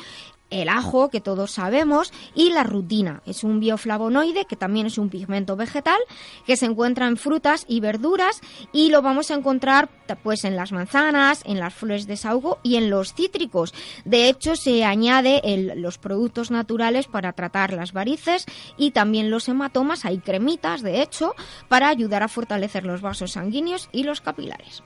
el 0.50 0.69
ajo, 0.69 1.09
que 1.09 1.21
todos 1.21 1.53
sabemos, 1.53 2.12
y 2.35 2.50
la 2.50 2.62
rutina. 2.62 3.23
Es 3.26 3.45
un 3.45 3.61
bioflavonoide, 3.61 4.45
que 4.45 4.57
también 4.57 4.87
es 4.87 4.99
un 4.99 5.09
pigmento 5.09 5.57
vegetal, 5.57 5.99
que 6.47 6.57
se 6.57 6.67
encuentra 6.67 7.07
en 7.09 7.17
frutas 7.17 7.65
y 7.69 7.81
verduras 7.81 8.41
y 8.73 8.91
lo 8.91 9.03
vamos 9.03 9.31
a 9.31 9.35
encontrar 9.35 9.88
pues 10.23 10.45
en 10.45 10.57
las 10.57 10.73
manzanas, 10.73 11.43
en 11.45 11.59
las 11.59 11.75
flores 11.75 12.07
de 12.07 12.17
saúco 12.17 12.59
y 12.62 12.76
en 12.76 12.91
los 12.91 13.15
cítricos. 13.15 13.75
De 14.05 14.29
hecho, 14.29 14.57
se 14.57 14.85
añade 14.85 15.43
los 15.76 15.99
productos 15.99 16.50
naturales 16.50 17.07
para 17.07 17.33
tratar 17.33 17.73
las 17.73 17.93
varices 17.93 18.47
y 18.76 18.93
también 18.93 19.31
los 19.31 19.49
hematomas. 19.49 20.05
Hay 20.05 20.19
cremitas, 20.19 20.83
de 20.83 21.03
hecho, 21.03 21.35
para 21.69 21.88
ayudar 21.88 22.23
a 22.23 22.29
fortalecer 22.29 22.85
los 22.85 23.00
vasos 23.00 23.33
sanguíneos 23.33 23.88
y 23.93 24.05
los 24.05 24.21
capilares. 24.21 24.83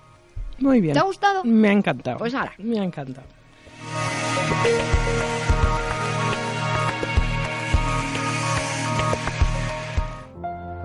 Muy 0.58 0.80
bien. 0.80 0.94
¿Te 0.94 1.00
ha 1.00 1.04
gustado? 1.04 1.42
Me 1.44 1.68
ha 1.68 1.72
encantado. 1.72 2.18
Pues 2.18 2.34
ahora. 2.34 2.52
Me 2.58 2.78
ha 2.80 2.84
encantado. 2.84 3.26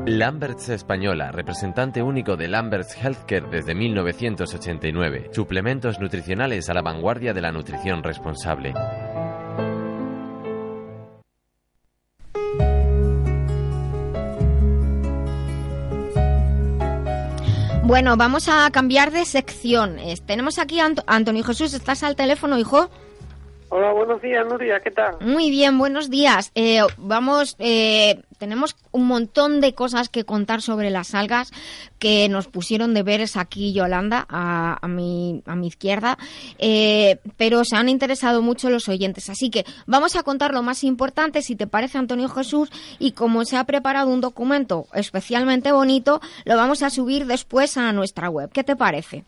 Lamberts 0.08 0.70
Española, 0.70 1.32
representante 1.32 2.04
único 2.04 2.38
de 2.38 2.48
Lamberts 2.48 2.96
Healthcare 2.96 3.50
desde 3.50 3.74
1989. 3.74 5.30
Suplementos 5.32 6.00
nutricionales 6.00 6.70
a 6.70 6.76
la 6.76 6.84
vanguardia 6.84 7.34
de 7.34 7.42
la 7.42 7.52
nutrición 7.52 8.04
responsable. 8.04 8.72
Bueno, 17.82 18.16
vamos 18.16 18.48
a 18.48 18.70
cambiar 18.70 19.10
de 19.10 19.26
sección. 19.26 19.98
Tenemos 20.28 20.60
aquí 20.60 20.80
a 20.82 20.94
Antonio 21.08 21.44
Jesús. 21.44 21.74
¿Estás 21.74 22.04
al 22.04 22.16
teléfono, 22.16 22.60
hijo? 22.60 22.92
Hola, 23.70 23.92
buenos 23.92 24.22
días, 24.22 24.46
Nuria, 24.48 24.80
¿qué 24.80 24.92
tal? 24.92 25.18
Muy 25.20 25.50
bien, 25.50 25.78
buenos 25.78 26.10
días. 26.10 26.52
Eh, 26.56 26.82
vamos, 26.98 27.56
eh, 27.60 28.22
tenemos 28.46 28.76
un 28.92 29.08
montón 29.08 29.60
de 29.60 29.74
cosas 29.74 30.08
que 30.08 30.24
contar 30.24 30.62
sobre 30.62 30.92
las 30.92 31.16
algas 31.16 31.52
que 31.98 32.30
nos 32.30 32.46
pusieron 32.46 32.94
deberes 32.94 33.38
aquí 33.38 33.74
Yolanda, 33.74 34.24
a, 34.30 34.78
a, 34.80 34.88
mi, 34.88 35.42
a 35.48 35.56
mi 35.56 35.66
izquierda, 35.66 36.20
eh, 36.60 37.18
pero 37.38 37.66
se 37.66 37.76
han 37.76 37.90
interesado 37.90 38.44
mucho 38.44 38.70
los 38.70 38.88
oyentes. 38.88 39.32
Así 39.32 39.50
que 39.50 39.66
vamos 39.88 40.16
a 40.16 40.22
contar 40.22 40.54
lo 40.54 40.62
más 40.62 40.84
importante, 40.84 41.42
si 41.42 41.56
te 41.56 41.66
parece, 41.66 41.98
Antonio 41.98 42.30
Jesús, 42.30 42.70
y 43.00 43.14
como 43.14 43.46
se 43.46 43.58
ha 43.58 43.64
preparado 43.64 44.10
un 44.10 44.22
documento 44.22 44.86
especialmente 44.94 45.72
bonito, 45.72 46.22
lo 46.44 46.56
vamos 46.56 46.84
a 46.84 46.92
subir 46.92 47.26
después 47.26 47.78
a 47.78 47.92
nuestra 47.94 48.30
web. 48.30 48.52
¿Qué 48.52 48.64
te 48.64 48.76
parece? 48.76 49.24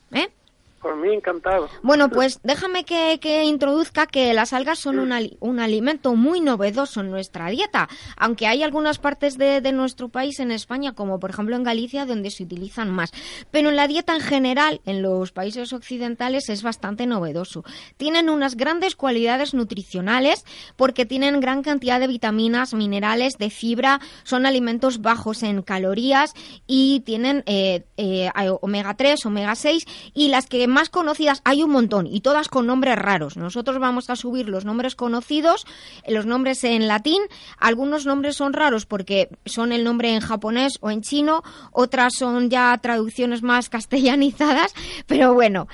Pues 0.81 0.95
mí 0.95 1.13
encantado. 1.13 1.69
Bueno, 1.81 2.09
pues 2.09 2.39
déjame 2.43 2.83
que, 2.83 3.19
que 3.19 3.43
introduzca 3.45 4.05
que 4.05 4.33
las 4.33 4.53
algas 4.53 4.79
son 4.79 4.99
un, 4.99 5.11
un 5.39 5.59
alimento 5.59 6.15
muy 6.15 6.39
novedoso 6.39 7.01
en 7.01 7.09
nuestra 7.09 7.49
dieta, 7.49 7.89
aunque 8.15 8.47
hay 8.47 8.63
algunas 8.63 8.99
partes 8.99 9.37
de, 9.37 9.61
de 9.61 9.71
nuestro 9.71 10.09
país 10.09 10.39
en 10.39 10.51
España, 10.51 10.93
como 10.93 11.19
por 11.19 11.31
ejemplo 11.31 11.55
en 11.55 11.63
Galicia, 11.63 12.05
donde 12.05 12.29
se 12.29 12.43
utilizan 12.43 12.91
más. 12.91 13.11
Pero 13.49 13.69
en 13.69 13.75
la 13.75 13.87
dieta 13.87 14.13
en 14.13 14.21
general, 14.21 14.81
en 14.85 15.01
los 15.01 15.31
países 15.31 15.73
occidentales, 15.73 16.49
es 16.49 16.61
bastante 16.61 17.07
novedoso. 17.07 17.63
Tienen 17.97 18.29
unas 18.29 18.55
grandes 18.55 18.95
cualidades 18.95 19.53
nutricionales 19.53 20.45
porque 20.75 21.05
tienen 21.05 21.39
gran 21.39 21.63
cantidad 21.63 21.99
de 21.99 22.07
vitaminas, 22.07 22.73
minerales, 22.73 23.37
de 23.37 23.49
fibra, 23.49 23.99
son 24.23 24.45
alimentos 24.45 25.01
bajos 25.01 25.43
en 25.43 25.61
calorías 25.61 26.33
y 26.67 27.01
tienen 27.01 27.43
eh, 27.45 27.83
eh, 27.97 28.29
omega 28.61 28.95
3, 28.95 29.25
omega 29.25 29.55
6 29.55 29.85
y 30.13 30.27
las 30.27 30.47
que 30.47 30.66
más 30.67 30.89
conocidas 30.89 31.41
hay 31.43 31.63
un 31.63 31.71
montón 31.71 32.07
y 32.07 32.21
todas 32.21 32.49
con 32.49 32.67
nombres 32.67 32.97
raros. 32.97 33.37
Nosotros 33.37 33.79
vamos 33.79 34.09
a 34.09 34.15
subir 34.15 34.49
los 34.49 34.65
nombres 34.65 34.95
conocidos, 34.95 35.65
eh, 36.03 36.13
los 36.13 36.25
nombres 36.25 36.63
en 36.63 36.87
latín, 36.87 37.21
algunos 37.57 38.05
nombres 38.05 38.35
son 38.35 38.53
raros 38.53 38.85
porque 38.85 39.29
son 39.45 39.71
el 39.71 39.83
nombre 39.83 40.13
en 40.13 40.21
japonés 40.21 40.77
o 40.81 40.91
en 40.91 41.01
chino, 41.01 41.43
otras 41.71 42.13
son 42.17 42.49
ya 42.49 42.77
traducciones 42.81 43.41
más 43.43 43.69
castellanizadas, 43.77 44.73
pero 45.05 45.33
bueno, 45.33 45.67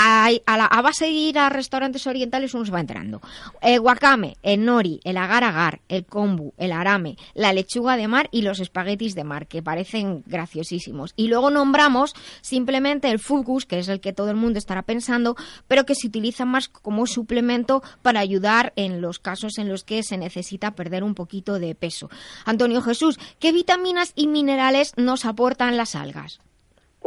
a, 0.00 0.28
a, 0.46 0.56
la, 0.56 0.66
a, 0.66 0.80
base 0.80 1.06
de 1.06 1.10
ir 1.10 1.38
a 1.40 1.48
restaurantes 1.48 2.06
orientales 2.06 2.54
uno 2.54 2.64
se 2.64 2.70
va 2.70 2.80
entrando. 2.80 3.20
El 3.60 3.80
wakame, 3.80 4.36
el 4.44 4.64
nori, 4.64 5.00
el 5.02 5.16
agar 5.16 5.42
agar, 5.42 5.80
el 5.88 6.06
kombu, 6.06 6.54
el 6.56 6.70
arame, 6.70 7.16
la 7.34 7.52
lechuga 7.52 7.96
de 7.96 8.06
mar 8.06 8.28
y 8.30 8.42
los 8.42 8.60
espaguetis 8.60 9.16
de 9.16 9.24
mar, 9.24 9.48
que 9.48 9.60
parecen 9.60 10.22
graciosísimos. 10.26 11.14
Y 11.16 11.26
luego 11.26 11.50
nombramos 11.50 12.14
simplemente 12.42 13.10
el 13.10 13.18
fugus, 13.18 13.66
que 13.66 13.80
es 13.80 13.88
el 13.88 14.00
que 14.00 14.12
todo 14.12 14.30
el 14.30 14.36
mundo 14.36 14.60
estará 14.60 14.82
pensando, 14.82 15.34
pero 15.66 15.84
que 15.84 15.96
se 15.96 16.06
utiliza 16.06 16.44
más 16.44 16.68
como 16.68 17.08
suplemento 17.08 17.82
para 18.00 18.20
ayudar 18.20 18.72
en 18.76 19.00
los 19.00 19.18
casos 19.18 19.58
en 19.58 19.68
los 19.68 19.82
que 19.82 20.04
se 20.04 20.16
necesita 20.16 20.76
perder 20.76 21.02
un 21.02 21.16
poquito 21.16 21.58
de 21.58 21.74
peso. 21.74 22.08
Antonio 22.44 22.82
Jesús, 22.82 23.18
¿qué 23.40 23.50
vitaminas 23.50 24.12
y 24.14 24.28
minerales 24.28 24.92
nos 24.96 25.24
aportan 25.24 25.76
las 25.76 25.96
algas? 25.96 26.38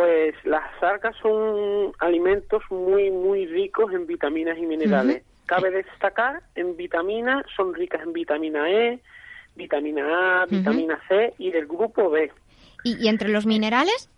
Pues 0.01 0.33
las 0.45 0.63
algas 0.81 1.15
son 1.21 1.91
alimentos 1.99 2.63
muy, 2.71 3.11
muy 3.11 3.45
ricos 3.45 3.93
en 3.93 4.07
vitaminas 4.07 4.57
y 4.57 4.65
minerales. 4.65 5.17
Uh 5.17 5.19
-huh. 5.19 5.45
Cabe 5.45 5.69
destacar, 5.69 6.41
en 6.55 6.75
vitaminas, 6.75 7.45
son 7.55 7.75
ricas 7.75 8.01
en 8.01 8.11
vitamina 8.11 8.67
E, 8.67 8.99
vitamina 9.55 10.41
A, 10.41 10.45
vitamina 10.47 10.95
uh 10.95 10.97
-huh. 10.97 11.29
C 11.29 11.33
y 11.37 11.51
del 11.51 11.67
grupo 11.67 12.09
B. 12.09 12.31
¿Y, 12.83 12.97
¿Y, 13.05 13.09
entre 13.09 13.29
los 13.29 13.45
minerales? 13.45 14.09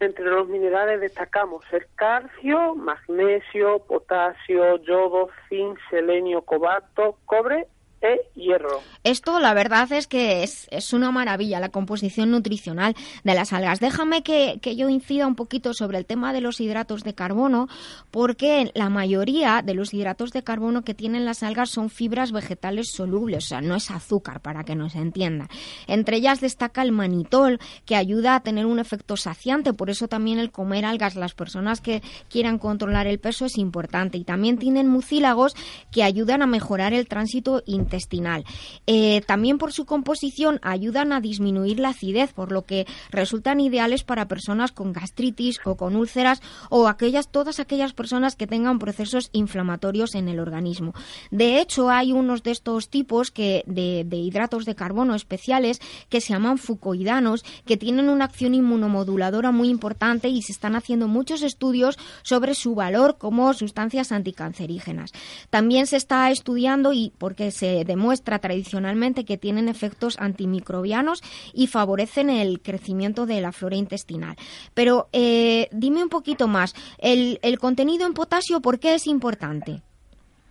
Entre 0.00 0.24
los 0.24 0.48
minerales 0.48 1.00
destacamos 1.00 1.64
el 1.70 1.86
calcio, 1.94 2.74
magnesio, 2.74 3.78
potasio, 3.86 4.82
yodo, 4.82 5.30
zinc, 5.48 5.78
selenio, 5.88 6.42
cobalto, 6.42 7.16
cobre 7.26 7.68
e. 8.00 8.28
Esto 9.04 9.40
la 9.40 9.52
verdad 9.52 9.90
es 9.92 10.06
que 10.06 10.42
es, 10.42 10.68
es, 10.70 10.92
una 10.92 11.10
maravilla 11.10 11.60
la 11.60 11.70
composición 11.70 12.30
nutricional 12.30 12.94
de 13.24 13.34
las 13.34 13.52
algas. 13.52 13.80
Déjame 13.80 14.22
que, 14.22 14.58
que, 14.62 14.76
yo 14.76 14.88
incida 14.88 15.26
un 15.26 15.34
poquito 15.34 15.74
sobre 15.74 15.98
el 15.98 16.06
tema 16.06 16.32
de 16.32 16.40
los 16.40 16.60
hidratos 16.60 17.02
de 17.02 17.14
carbono, 17.14 17.68
porque 18.10 18.70
la 18.74 18.90
mayoría 18.90 19.62
de 19.62 19.74
los 19.74 19.92
hidratos 19.92 20.30
de 20.30 20.44
carbono 20.44 20.82
que 20.82 20.94
tienen 20.94 21.24
las 21.24 21.42
algas 21.42 21.70
son 21.70 21.90
fibras 21.90 22.32
vegetales 22.32 22.92
solubles, 22.92 23.44
o 23.44 23.48
sea, 23.48 23.60
no 23.60 23.76
es 23.76 23.90
azúcar, 23.90 24.40
para 24.40 24.64
que 24.64 24.74
nos 24.74 24.94
entienda. 24.94 25.48
Entre 25.86 26.16
ellas 26.16 26.40
destaca 26.40 26.82
el 26.82 26.92
manitol, 26.92 27.58
que 27.84 27.96
ayuda 27.96 28.36
a 28.36 28.40
tener 28.40 28.66
un 28.66 28.78
efecto 28.78 29.16
saciante, 29.16 29.72
por 29.72 29.90
eso 29.90 30.08
también 30.08 30.38
el 30.38 30.52
comer 30.52 30.84
algas, 30.84 31.16
las 31.16 31.34
personas 31.34 31.80
que 31.80 32.02
quieran 32.30 32.58
controlar 32.58 33.06
el 33.06 33.18
peso 33.18 33.46
es 33.46 33.58
importante. 33.58 34.16
Y 34.16 34.24
también 34.24 34.58
tienen 34.58 34.88
mucílagos 34.88 35.54
que 35.90 36.02
ayudan 36.02 36.42
a 36.42 36.46
mejorar 36.46 36.94
el 36.94 37.08
tránsito 37.08 37.62
intestinal 37.66 37.87
intestinal. 37.88 38.44
Eh, 38.86 39.22
también 39.26 39.56
por 39.56 39.72
su 39.72 39.86
composición 39.86 40.60
ayudan 40.62 41.12
a 41.12 41.20
disminuir 41.20 41.80
la 41.80 41.90
acidez, 41.90 42.34
por 42.34 42.52
lo 42.52 42.62
que 42.62 42.86
resultan 43.10 43.60
ideales 43.60 44.04
para 44.04 44.28
personas 44.28 44.72
con 44.72 44.92
gastritis 44.92 45.58
o 45.64 45.76
con 45.76 45.96
úlceras 45.96 46.42
o 46.68 46.86
aquellas, 46.86 47.28
todas 47.28 47.60
aquellas 47.60 47.94
personas 47.94 48.36
que 48.36 48.46
tengan 48.46 48.78
procesos 48.78 49.30
inflamatorios 49.32 50.14
en 50.14 50.28
el 50.28 50.38
organismo. 50.38 50.92
De 51.30 51.60
hecho, 51.60 51.88
hay 51.88 52.12
unos 52.12 52.42
de 52.42 52.50
estos 52.50 52.90
tipos 52.90 53.30
que, 53.30 53.64
de, 53.66 54.04
de 54.04 54.16
hidratos 54.18 54.66
de 54.66 54.74
carbono 54.74 55.14
especiales 55.14 55.80
que 56.10 56.20
se 56.20 56.34
llaman 56.34 56.58
fucoidanos, 56.58 57.44
que 57.64 57.78
tienen 57.78 58.10
una 58.10 58.26
acción 58.26 58.54
inmunomoduladora 58.54 59.50
muy 59.50 59.68
importante 59.70 60.28
y 60.28 60.42
se 60.42 60.52
están 60.52 60.76
haciendo 60.76 61.08
muchos 61.08 61.42
estudios 61.42 61.98
sobre 62.22 62.54
su 62.54 62.74
valor 62.74 63.16
como 63.16 63.54
sustancias 63.54 64.12
anticancerígenas. 64.12 65.12
También 65.48 65.86
se 65.86 65.96
está 65.96 66.30
estudiando 66.30 66.92
y 66.92 67.12
porque 67.16 67.50
se 67.50 67.77
demuestra 67.84 68.38
tradicionalmente 68.38 69.24
que 69.24 69.38
tienen 69.38 69.68
efectos 69.68 70.18
antimicrobianos 70.20 71.22
y 71.52 71.66
favorecen 71.66 72.30
el 72.30 72.60
crecimiento 72.60 73.26
de 73.26 73.40
la 73.40 73.52
flora 73.52 73.76
intestinal. 73.76 74.36
Pero 74.74 75.08
eh, 75.12 75.68
dime 75.72 76.02
un 76.02 76.08
poquito 76.08 76.48
más, 76.48 76.74
el, 76.98 77.38
el, 77.42 77.58
contenido 77.58 78.06
en 78.06 78.14
potasio, 78.14 78.60
¿por 78.60 78.78
qué 78.78 78.94
es 78.94 79.06
importante? 79.06 79.82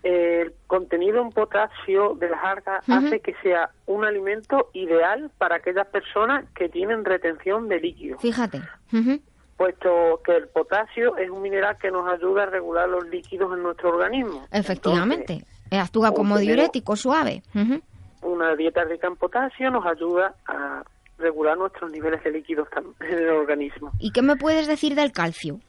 El 0.03 0.53
contenido 0.67 1.21
en 1.21 1.31
potasio 1.31 2.15
de 2.15 2.29
las 2.29 2.43
algas 2.43 2.87
uh 2.87 2.91
-huh. 2.91 3.07
hace 3.07 3.19
que 3.19 3.33
sea 3.43 3.69
un 3.87 4.05
alimento 4.05 4.69
ideal 4.73 5.29
para 5.37 5.57
aquellas 5.57 5.87
personas 5.87 6.45
que 6.53 6.69
tienen 6.69 7.03
retención 7.03 7.67
de 7.67 7.79
líquidos. 7.79 8.21
Fíjate. 8.21 8.59
Uh 8.93 8.97
-huh 8.97 9.21
puesto 9.57 10.21
que 10.23 10.37
el 10.37 10.47
potasio 10.47 11.17
es 11.17 11.29
un 11.29 11.41
mineral 11.41 11.77
que 11.81 11.89
nos 11.89 12.07
ayuda 12.07 12.43
a 12.43 12.45
regular 12.45 12.87
los 12.87 13.05
líquidos 13.07 13.51
en 13.53 13.63
nuestro 13.63 13.89
organismo. 13.89 14.45
Efectivamente, 14.51 15.33
Entonces, 15.33 15.56
actúa 15.71 16.11
como 16.11 16.37
diurético 16.37 16.95
suave. 16.95 17.43
Uh 17.53 17.59
-huh. 17.59 17.81
Una 18.21 18.55
dieta 18.55 18.83
rica 18.83 19.07
en 19.07 19.15
potasio 19.15 19.69
nos 19.69 19.85
ayuda 19.85 20.35
a 20.47 20.83
regular 21.17 21.57
nuestros 21.57 21.91
niveles 21.91 22.23
de 22.23 22.31
líquidos 22.31 22.67
en 22.99 23.17
el 23.17 23.29
organismo. 23.29 23.91
¿Y 23.99 24.11
qué 24.11 24.21
me 24.21 24.35
puedes 24.35 24.67
decir 24.67 24.95
del 24.95 25.11
calcio? 25.11 25.59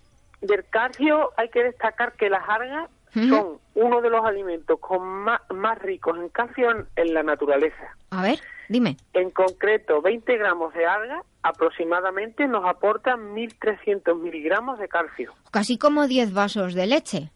Del 0.40 0.64
calcio 0.70 1.30
hay 1.36 1.48
que 1.48 1.64
destacar 1.64 2.12
que 2.12 2.28
las 2.28 2.48
algas 2.48 2.88
uh 3.14 3.18
-huh. 3.18 3.28
son 3.28 3.58
uno 3.74 4.00
de 4.00 4.10
los 4.10 4.24
alimentos 4.24 4.78
con 4.80 5.02
más, 5.06 5.40
más 5.50 5.78
ricos 5.78 6.16
en 6.18 6.28
calcio 6.28 6.70
en, 6.70 6.86
en 6.96 7.14
la 7.14 7.22
naturaleza. 7.22 7.96
A 8.10 8.22
ver, 8.22 8.38
dime. 8.68 8.96
En 9.12 9.30
concreto, 9.30 10.00
20 10.00 10.36
gramos 10.36 10.72
de 10.74 10.86
alga 10.86 11.22
aproximadamente 11.42 12.46
nos 12.46 12.64
aportan 12.64 13.34
1.300 13.34 14.18
miligramos 14.20 14.78
de 14.78 14.88
calcio. 14.88 15.32
Casi 15.50 15.78
como 15.78 16.06
10 16.06 16.32
vasos 16.32 16.74
de 16.74 16.86
leche. 16.86 17.30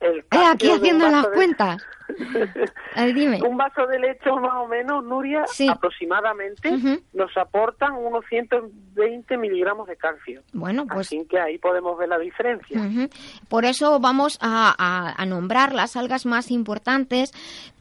El 0.00 0.18
eh, 0.18 0.24
aquí 0.50 0.70
haciendo 0.70 1.08
las 1.08 1.24
de... 1.24 1.32
cuentas. 1.32 1.82
Dime. 3.14 3.42
Un 3.42 3.56
vaso 3.56 3.86
de 3.86 3.98
leche 3.98 4.30
más 4.32 4.54
o 4.54 4.66
menos, 4.66 5.04
Nuria, 5.04 5.44
sí. 5.46 5.68
aproximadamente, 5.68 6.70
uh 6.70 6.76
-huh. 6.76 7.02
nos 7.12 7.36
aportan 7.36 7.92
unos 7.92 8.24
120 8.28 9.36
miligramos 9.36 9.86
de 9.86 9.96
calcio. 9.96 10.42
Bueno, 10.52 10.86
pues... 10.86 11.08
Así 11.08 11.26
que 11.28 11.38
ahí 11.38 11.58
podemos 11.58 11.98
ver 11.98 12.08
la 12.08 12.18
diferencia. 12.18 12.80
Uh 12.80 12.84
-huh. 12.84 13.10
Por 13.48 13.64
eso 13.66 14.00
vamos 14.00 14.38
a, 14.40 14.74
a, 14.78 15.22
a 15.22 15.26
nombrar 15.26 15.74
las 15.74 15.96
algas 15.96 16.24
más 16.24 16.50
importantes 16.50 17.32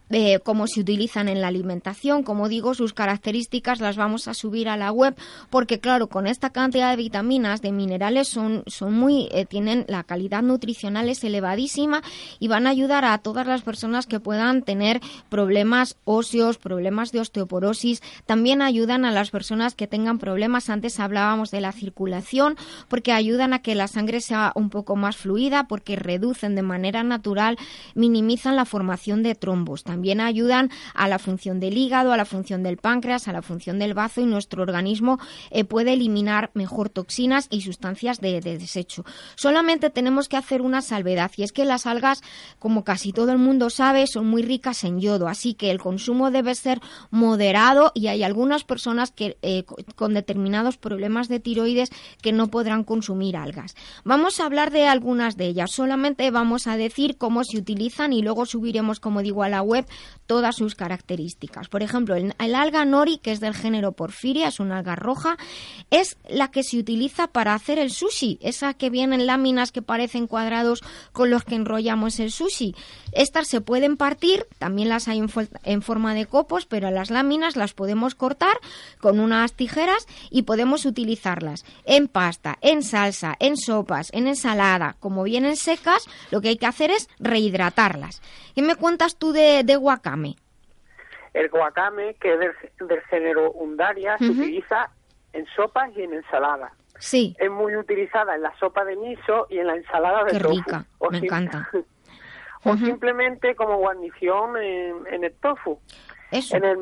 eh, 0.10 0.40
cómo 0.44 0.68
se 0.68 0.80
utilizan 0.80 1.28
en 1.28 1.42
la 1.42 1.48
alimentación, 1.48 2.24
como 2.24 2.48
digo, 2.48 2.74
sus 2.74 2.94
características 2.94 3.80
las 3.80 3.98
vamos 3.98 4.28
a 4.28 4.34
subir 4.34 4.70
a 4.70 4.78
la 4.78 4.92
web, 4.92 5.16
porque 5.50 5.80
claro, 5.80 6.08
con 6.08 6.28
esta 6.28 6.50
cantidad 6.52 6.92
de 6.92 6.98
vitaminas, 6.98 7.62
de 7.62 7.72
minerales, 7.72 8.28
son, 8.28 8.64
son 8.68 8.94
muy, 8.94 9.28
eh, 9.32 9.46
tienen 9.46 9.86
la 9.88 10.04
calidad 10.04 10.42
nutricional 10.42 11.10
es 11.10 11.24
elevadísima 11.24 12.02
y 12.40 12.48
van 12.48 12.68
a 12.68 12.70
ayudar 12.70 13.06
a 13.06 13.18
todas 13.18 13.46
las 13.48 13.62
personas 13.62 14.08
que 14.08 14.20
puedan 14.20 14.64
tener 14.64 15.02
problemas 15.30 15.98
óseos, 16.06 16.58
problemas 16.58 17.12
de 17.12 17.20
osteoporosis, 17.20 18.02
también 18.26 18.62
ayudan 18.62 19.06
a 19.06 19.12
las 19.12 19.30
personas 19.30 19.76
que 19.76 19.88
tengan 19.88 20.20
problemas, 20.20 20.70
antes 20.70 21.00
hablábamos 21.00 21.52
de 21.52 21.62
la 21.62 21.72
circulación, 21.72 22.56
porque 22.88 23.12
ayudan 23.12 23.54
a 23.54 23.60
que 23.60 23.76
la 23.76 23.88
sangre 23.88 24.22
sea 24.22 24.52
un 24.56 24.70
poco 24.70 24.96
más 24.96 25.18
fluida, 25.18 25.68
porque 25.68 25.96
reducen 25.96 26.56
de 26.56 26.62
manera 26.62 27.04
natural, 27.04 27.58
minimizan 27.94 28.56
la 28.56 28.66
formación 28.66 29.24
de 29.24 29.36
trombos 29.36 29.84
ayudan 30.26 30.70
a 30.94 31.08
la 31.08 31.20
función 31.20 31.60
del 31.60 31.78
hígado, 31.78 32.12
a 32.12 32.18
la 32.18 32.26
función 32.26 32.64
del 32.64 32.78
páncreas, 32.78 33.28
a 33.28 33.34
la 33.34 33.42
función 33.42 33.80
del 33.80 33.94
bazo 33.94 34.22
y 34.22 34.26
nuestro 34.26 34.64
organismo 34.64 35.20
eh, 35.52 35.64
puede 35.64 35.94
eliminar 35.94 36.52
mejor 36.54 36.90
toxinas 36.90 37.48
y 37.50 37.62
sustancias 37.62 38.20
de, 38.20 38.42
de, 38.42 38.58
desecho. 38.58 39.06
Solamente 39.36 39.90
tenemos 39.90 40.28
que 40.28 40.38
hacer 40.38 40.62
una 40.62 40.82
salvedad 40.82 41.32
y 41.38 41.44
es 41.44 41.52
que 41.52 41.66
las 41.66 41.86
algas, 41.86 42.22
como 42.60 42.84
casi 42.84 43.14
todo 43.14 43.32
el 43.32 43.38
mundo 43.38 43.70
sabe, 43.70 44.08
son 44.08 44.28
muy 44.28 44.42
ricas 44.42 44.84
en 44.84 45.00
yodo, 45.00 45.28
así 45.28 45.54
que 45.54 45.72
el 45.72 45.80
consumo 45.80 46.32
debe 46.32 46.56
ser 46.56 46.80
moderado 47.12 47.92
y 47.94 48.08
hay 48.08 48.24
algunas 48.24 48.64
personas 48.64 49.12
que 49.12 49.38
eh, 49.42 49.64
con 49.96 50.14
determinados 50.14 50.78
problemas 50.78 51.28
de 51.28 51.40
tiroides 51.40 51.90
que 52.22 52.32
no 52.32 52.48
podrán 52.48 52.84
consumir 52.84 53.38
algas. 53.38 53.76
Vamos 54.04 54.40
a 54.40 54.46
hablar 54.46 54.72
de 54.72 54.88
algunas 54.88 55.38
de 55.38 55.48
ellas, 55.48 55.72
solamente 55.72 56.30
vamos 56.32 56.68
a 56.68 56.78
decir 56.78 57.18
cómo 57.18 57.44
se 57.44 57.58
utilizan 57.58 58.14
y 58.14 58.22
luego 58.22 58.46
subiremos, 58.46 59.00
como 59.00 59.22
digo, 59.22 59.44
a 59.44 59.50
la 59.50 59.62
web 59.62 59.87
todas 60.28 60.58
sus 60.58 60.76
características. 60.76 61.70
Por 61.70 61.82
ejemplo, 61.82 62.16
el, 62.16 62.34
alga 62.38 62.86
nori, 62.86 63.18
que 63.18 63.32
es 63.32 63.40
del 63.40 63.56
género 63.56 63.94
Porfiria, 63.94 64.50
es 64.50 64.60
una 64.60 64.78
alga 64.78 64.96
roja, 64.96 65.38
es 65.90 66.18
la 66.30 66.52
que 66.52 66.64
se 66.64 66.78
utiliza 66.78 67.28
para 67.28 67.54
hacer 67.54 67.80
el 67.80 67.92
sushi, 67.92 68.38
esa 68.42 68.74
que 68.74 68.90
vienen 68.90 69.26
láminas 69.26 69.72
que 69.72 69.82
parecen 69.82 70.28
cuadrados 70.28 70.84
con 71.14 71.32
los 71.32 71.44
que 71.46 71.56
enrollamos 71.56 72.20
el 72.20 72.32
sushi. 72.32 72.76
Estas 73.14 73.48
se 73.48 73.62
pueden 73.62 73.96
partir, 73.96 74.46
también 74.60 74.90
las 74.90 75.08
hay 75.08 75.24
en, 75.64 75.82
forma 75.82 76.14
de 76.14 76.26
copos, 76.26 76.66
pero 76.66 76.92
las 76.92 77.10
láminas 77.10 77.56
las 77.56 77.74
podemos 77.74 78.14
cortar 78.14 78.58
con 79.00 79.20
unas 79.20 79.54
tijeras 79.54 80.06
y 80.30 80.42
podemos 80.42 80.86
utilizarlas 80.86 81.64
en 81.86 82.10
pasta, 82.10 82.58
en 82.62 82.84
salsa, 82.84 83.36
en 83.40 83.56
sopas, 83.56 84.10
en 84.12 84.28
ensalada. 84.28 84.98
Como 85.00 85.24
vienen 85.24 85.56
secas, 85.56 86.04
lo 86.32 86.42
que 86.42 86.50
hay 86.50 86.58
que 86.58 86.66
hacer 86.66 86.92
es 86.92 87.08
rehidratarlas. 87.20 88.22
¿Qué 88.54 88.62
me 88.62 88.76
cuentas 88.76 89.16
tú 89.16 89.32
de 89.32 89.77
wakame? 89.78 90.36
El 91.34 91.50
guacame, 91.50 92.16
que 92.16 92.34
es 92.34 92.40
del, 92.40 92.88
del 92.88 93.02
género 93.04 93.52
Undaria, 93.52 94.18
se 94.18 94.26
utiliza 94.30 94.90
en 95.34 95.46
sopas 95.56 95.92
y 95.96 96.02
en 96.04 96.14
ensaladas. 96.14 96.72
Sí, 97.00 97.36
Es 97.40 97.52
muy 97.52 97.76
utilizada 97.76 98.34
en 98.36 98.42
la 98.42 98.58
sopa 98.58 98.84
de 98.84 98.96
miso 98.96 99.46
y 99.50 99.60
en 99.60 99.68
la 99.68 99.76
ensalada 99.76 100.24
de 100.24 100.32
Qué 100.32 100.40
tofu. 100.40 100.56
rica, 100.56 100.86
O 100.98 101.12
me 101.12 101.20
encanta. 101.20 101.70
o 102.64 102.76
simplemente 102.78 103.56
como 103.56 103.78
guarnición 103.78 104.58
en, 104.58 105.06
en 105.12 105.24
el 105.24 105.34
tofu. 105.36 105.80
eso. 106.32 106.58
En 106.58 106.64
el, 106.64 106.78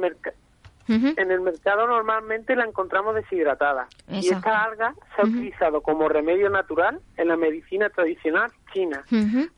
en 0.88 1.32
el 1.32 1.42
mercado 1.42 1.88
normalmente 1.88 2.56
la 2.56 2.66
encontramos 2.66 3.16
deshidratada. 3.16 3.88
Y 4.10 4.30
esta 4.30 4.64
alga 4.64 4.94
se 5.16 5.22
ha 5.22 5.26
utilizado 5.26 5.82
como 5.82 6.08
remedio 6.08 6.50
natural 6.50 7.00
en 7.18 7.28
la 7.28 7.38
medicina 7.38 7.90
tradicional 7.90 8.52
china 8.74 9.04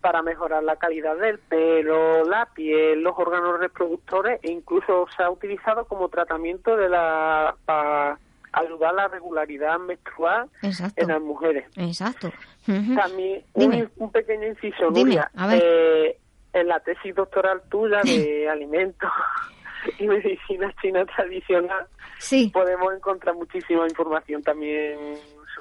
para 0.01 0.21
mejorar 0.21 0.63
la 0.63 0.77
calidad 0.77 1.17
del 1.17 1.39
pelo, 1.39 2.23
la 2.23 2.45
piel, 2.53 3.01
los 3.01 3.13
órganos 3.17 3.59
reproductores 3.59 4.39
e 4.43 4.51
incluso 4.51 5.07
se 5.15 5.23
ha 5.23 5.29
utilizado 5.29 5.85
como 5.85 6.09
tratamiento 6.09 6.77
de 6.77 6.89
la 6.89 7.55
para 7.65 8.19
ayudar 8.53 8.91
a 8.91 8.93
la 8.93 9.07
regularidad 9.09 9.77
menstrual 9.79 10.49
Exacto. 10.61 11.01
en 11.01 11.09
las 11.09 11.21
mujeres. 11.21 11.65
Exacto. 11.75 12.31
También 12.65 13.43
un, 13.53 13.89
un 13.97 14.11
pequeño 14.11 14.47
inciso, 14.47 14.89
Dime, 14.91 15.03
Nuria. 15.03 15.31
a 15.35 15.47
ver. 15.47 15.61
Eh, 15.63 16.17
en 16.53 16.67
la 16.67 16.79
tesis 16.79 17.13
doctoral 17.13 17.61
tuya 17.69 18.01
de 18.03 18.49
alimentos 18.49 19.09
y 19.99 20.07
medicina 20.07 20.73
china 20.81 21.05
tradicional 21.05 21.85
Sí. 22.19 22.49
podemos 22.53 22.93
encontrar 22.93 23.35
muchísima 23.35 23.85
información 23.87 24.41
también 24.41 24.97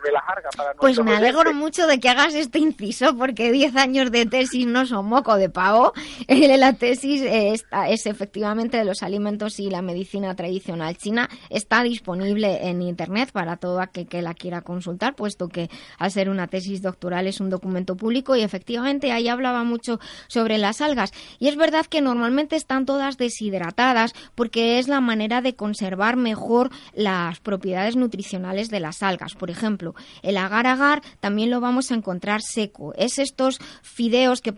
sobre 0.01 0.13
para 0.57 0.75
Pues 0.75 0.99
me 1.03 1.15
alegro 1.17 1.41
oyentes. 1.41 1.57
mucho 1.57 1.87
de 1.87 1.99
que 2.01 2.09
hagas 2.09 2.35
este 2.35 2.59
inciso 2.59 3.17
porque 3.17 3.51
10 3.53 3.77
años 3.77 4.11
de 4.11 4.27
tesis 4.27 4.67
no 4.67 4.87
son 4.87 5.07
moco 5.07 5.37
de 5.37 5.49
pavo. 5.49 5.93
La 6.57 6.73
tesis 6.73 7.21
eh, 7.23 7.53
está- 7.53 7.89
es 7.89 8.07
efectivamente 8.07 8.77
de 8.79 8.85
los 8.85 9.03
alimentos 9.03 9.59
y 9.61 9.71
la 9.71 9.83
medicina 9.83 10.35
tradicional 10.35 10.97
china. 10.97 11.29
Está 11.51 11.83
disponible 11.83 12.69
en 12.69 12.83
Internet 12.83 13.31
para 13.33 13.57
todo 13.57 13.81
aquel 13.81 14.07
que 14.09 14.23
la 14.23 14.35
quiera 14.35 14.63
consultar, 14.63 15.15
puesto 15.15 15.49
que 15.49 15.69
al 15.99 16.11
ser 16.11 16.29
una 16.29 16.47
tesis 16.47 16.83
doctoral 16.83 17.27
es 17.27 17.41
un 17.41 17.51
documento 17.51 17.97
público 17.97 18.37
y 18.37 18.43
efectivamente 18.43 19.13
ahí 19.13 19.29
hablaba 19.29 19.65
mucho 19.65 19.99
sobre 20.29 20.59
las 20.59 20.81
algas. 20.81 21.13
Y 21.39 21.49
es 21.49 21.57
verdad 21.57 21.87
que 21.87 22.01
normalmente 22.01 22.57
están 22.57 22.87
todas 22.87 23.17
deshidratadas 23.19 24.13
porque 24.35 24.79
es 24.79 24.89
la 24.89 25.01
manera 25.01 25.41
de 25.43 25.55
conservar 25.55 26.17
mejor 26.17 26.71
las 26.95 27.41
propiedades 27.41 27.97
nutricionales 27.97 28.71
de 28.71 28.81
las 28.81 29.03
algas. 29.03 29.35
Por 29.35 29.51
ejemplo, 29.51 29.86
el 30.23 30.37
agar-agar 30.37 31.03
también 31.21 31.51
lo 31.51 31.61
vamos 31.61 31.91
a 31.91 31.95
encontrar 31.95 32.41
seco. 32.43 32.93
Es 32.97 33.19
estos 33.19 33.61
fideos 33.83 34.41
que, 34.41 34.55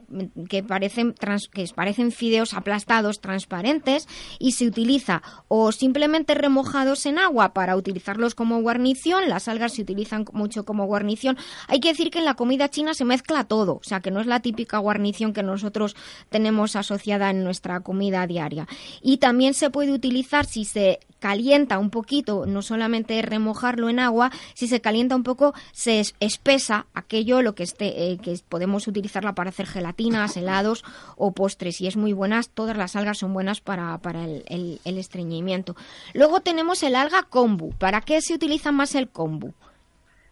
que 0.49 0.63
parecen, 0.63 1.15
que 1.53 1.67
parecen 1.75 2.13
fideos 2.13 2.55
aplastados, 2.55 3.21
transparentes, 3.21 4.07
y 4.39 4.53
se 4.53 4.67
utiliza 4.67 5.23
o 5.49 5.73
simplemente 5.73 6.35
remojados 6.35 7.07
en 7.07 7.19
agua 7.19 7.53
para 7.53 7.77
utilizarlos 7.77 8.35
como 8.35 8.61
guarnición. 8.61 9.29
Las 9.29 9.49
algas 9.49 9.75
se 9.75 9.83
utilizan 9.83 10.25
mucho 10.33 10.65
como 10.65 10.87
guarnición. 10.87 11.37
Hay 11.67 11.81
que 11.81 11.89
decir 11.89 12.11
que 12.11 12.19
en 12.19 12.25
la 12.25 12.35
comida 12.35 12.69
china 12.69 12.95
se 12.95 13.05
mezcla 13.05 13.45
todo, 13.45 13.75
o 13.75 13.85
sea 13.85 14.01
que 14.01 14.11
no 14.11 14.21
es 14.21 14.27
la 14.27 14.41
típica 14.41 14.79
guarnición 14.79 15.33
que 15.33 15.43
nosotros 15.43 15.97
tenemos 16.31 16.77
asociada 16.77 17.31
en 17.31 17.45
nuestra 17.45 17.81
comida 17.81 18.27
diaria. 18.27 18.67
Y 19.03 19.19
también 19.19 19.55
se 19.55 19.71
puede 19.71 19.93
utilizar 19.93 20.47
si 20.47 20.65
se 20.65 21.01
calienta 21.19 21.79
un 21.79 21.91
poquito, 21.91 22.47
no 22.47 22.63
solamente 22.63 23.21
remojarlo 23.23 23.89
en 23.89 23.99
agua, 23.99 24.31
si 24.55 24.69
se 24.69 24.81
calienta 24.81 25.17
un 25.19 25.23
poco, 25.25 25.53
se 25.73 26.01
es- 26.01 26.15
espesa 26.21 26.87
aquello 26.95 27.43
lo 27.43 27.55
que 27.55 27.65
esté, 27.65 28.11
eh, 28.13 28.19
que 28.19 28.39
podemos 28.49 28.87
utilizarla 28.89 29.35
para 29.35 29.51
hacer 29.51 29.67
gelatinas, 29.67 30.37
helados 30.37 30.85
o 31.17 31.33
postres. 31.33 31.81
Y 31.83 31.87
es 31.87 31.97
muy 31.97 32.13
buenas, 32.15 32.49
todas 32.49 32.77
las 32.77 32.97
algas 32.97 33.19
son 33.19 33.35
buenas 33.35 33.61
para, 33.61 33.99
para 33.99 34.25
el, 34.25 34.45
el- 34.49 34.81
el 34.85 34.99
estreñimiento. 34.99 35.77
Luego 36.15 36.41
tenemos 36.41 36.83
el 36.83 36.97
alga 36.97 37.25
kombu. 37.25 37.73
¿Para 37.73 38.01
qué 38.01 38.23
se 38.23 38.35
utiliza 38.35 38.73
más 38.73 38.95
el 38.95 39.09
kombu? 39.11 39.53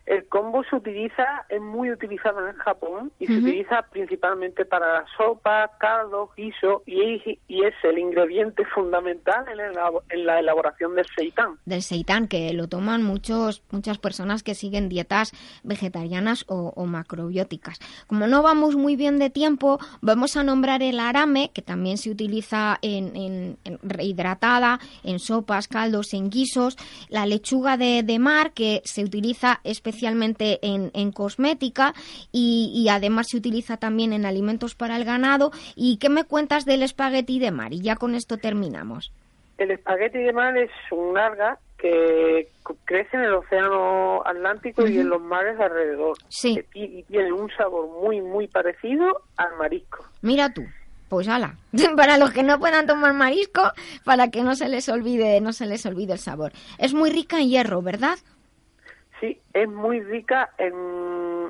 El 0.07 0.27
combo 0.29 0.63
se 0.71 0.77
utiliza, 0.77 1.45
es 1.49 1.61
muy 1.61 1.91
utilizado 1.91 2.47
en 2.49 2.55
Japón 2.59 3.11
y 3.19 3.27
se 3.27 3.33
Ujú. 3.33 3.43
utiliza 3.43 3.83
principalmente 3.91 4.65
para 4.65 5.05
sopa, 5.17 5.73
caldo, 5.81 6.31
guiso 6.37 6.85
y, 6.87 7.15
es- 7.17 7.39
y 7.49 7.65
es 7.65 7.75
el 7.83 7.99
ingrediente 7.99 8.65
fundamental 8.67 9.45
en, 9.53 9.59
el 9.59 9.73
en 10.11 10.27
la 10.27 10.39
elaboración 10.39 10.95
del 10.95 11.07
seitán. 11.17 11.59
del 11.65 11.83
seitán, 11.83 12.29
que 12.29 12.53
lo 12.53 12.69
toman 12.69 13.03
muchos, 13.03 13.65
muchas 13.73 13.99
personas 13.99 14.45
que 14.45 14.55
siguen 14.55 14.89
dietas 14.89 15.33
vegetarianas 15.65 16.45
o, 16.47 16.73
o 16.77 16.87
macrobióticas. 16.87 17.81
Como 18.07 18.29
no 18.29 18.43
vamos 18.45 18.77
muy 18.77 18.95
bien 18.95 19.19
de 19.19 19.31
tiempo, 19.31 19.79
vamos 20.03 20.37
a 20.37 20.45
nombrar 20.45 20.83
el 20.85 21.01
arame, 21.01 21.51
que 21.53 21.63
también 21.63 21.99
se 21.99 22.11
utiliza 22.11 22.79
en, 22.81 23.17
en- 23.17 23.59
en 23.65 23.79
rehidratada, 23.83 24.79
en 25.03 25.19
sopas, 25.19 25.67
caldos, 25.67 26.15
en 26.15 26.31
guisos, 26.31 26.77
la 27.09 27.27
lechuga 27.27 27.77
de, 27.77 28.05
de 28.05 28.19
mar, 28.21 28.53
que 28.53 28.83
se 28.85 29.03
utiliza 29.03 29.59
especialmente 29.65 29.96
en, 30.03 30.91
en 30.95 31.13
cosmética 31.13 31.95
y, 32.33 32.73
y 32.75 32.89
además 32.89 33.29
se 33.31 33.37
utiliza 33.37 33.77
también 33.77 34.13
en 34.13 34.27
alimentos 34.27 34.75
para 34.75 34.97
el 34.97 35.05
ganado. 35.05 35.51
¿Y 35.75 35.99
qué 35.99 36.09
me 36.09 36.25
cuentas 36.25 36.65
del 36.65 36.83
espagueti 36.83 37.39
de 37.39 37.51
mar? 37.51 37.73
Y 37.73 37.81
ya 37.81 37.97
con 37.97 38.15
esto 38.15 38.39
terminamos. 38.39 39.13
El 39.59 39.71
espagueti 39.71 40.19
de 40.19 40.33
mar 40.33 40.57
es 40.57 40.71
un 40.91 41.17
alga 41.17 41.59
que 41.79 42.49
crece 42.85 43.17
en 43.17 43.25
el 43.25 43.35
océano 43.35 44.23
Atlántico 44.25 44.87
y 44.87 44.99
en 44.99 45.09
los 45.09 45.21
mares 45.21 45.59
de 45.59 45.65
alrededor. 45.65 46.17
Sí. 46.29 46.63
Y 46.75 47.03
tiene 47.05 47.33
un 47.33 47.51
sabor 47.51 47.89
muy, 48.03 48.21
muy 48.21 48.49
parecido 48.49 49.23
al 49.37 49.57
marisco. 49.59 50.05
Mira 50.23 50.53
tú. 50.53 50.63
Pues 51.09 51.29
ala, 51.29 51.55
para 51.97 52.19
los 52.19 52.33
que 52.33 52.43
no 52.43 52.59
puedan 52.59 52.87
tomar 52.87 53.15
marisco, 53.15 53.63
para 54.05 54.29
que 54.31 54.43
no 54.43 54.57
se 54.57 54.69
les 54.69 54.89
olvide, 54.89 55.41
no 55.41 55.53
se 55.53 55.67
les 55.67 55.87
olvide 55.87 56.15
el 56.15 56.19
sabor. 56.19 56.51
Es 56.79 56.95
muy 56.95 57.11
rica 57.11 57.39
en 57.39 57.49
hierro, 57.49 57.81
¿verdad? 57.81 58.19
Sí, 59.21 59.41
es 59.55 59.67
muy 59.69 60.01
rica 60.03 60.51
en, 60.59 60.75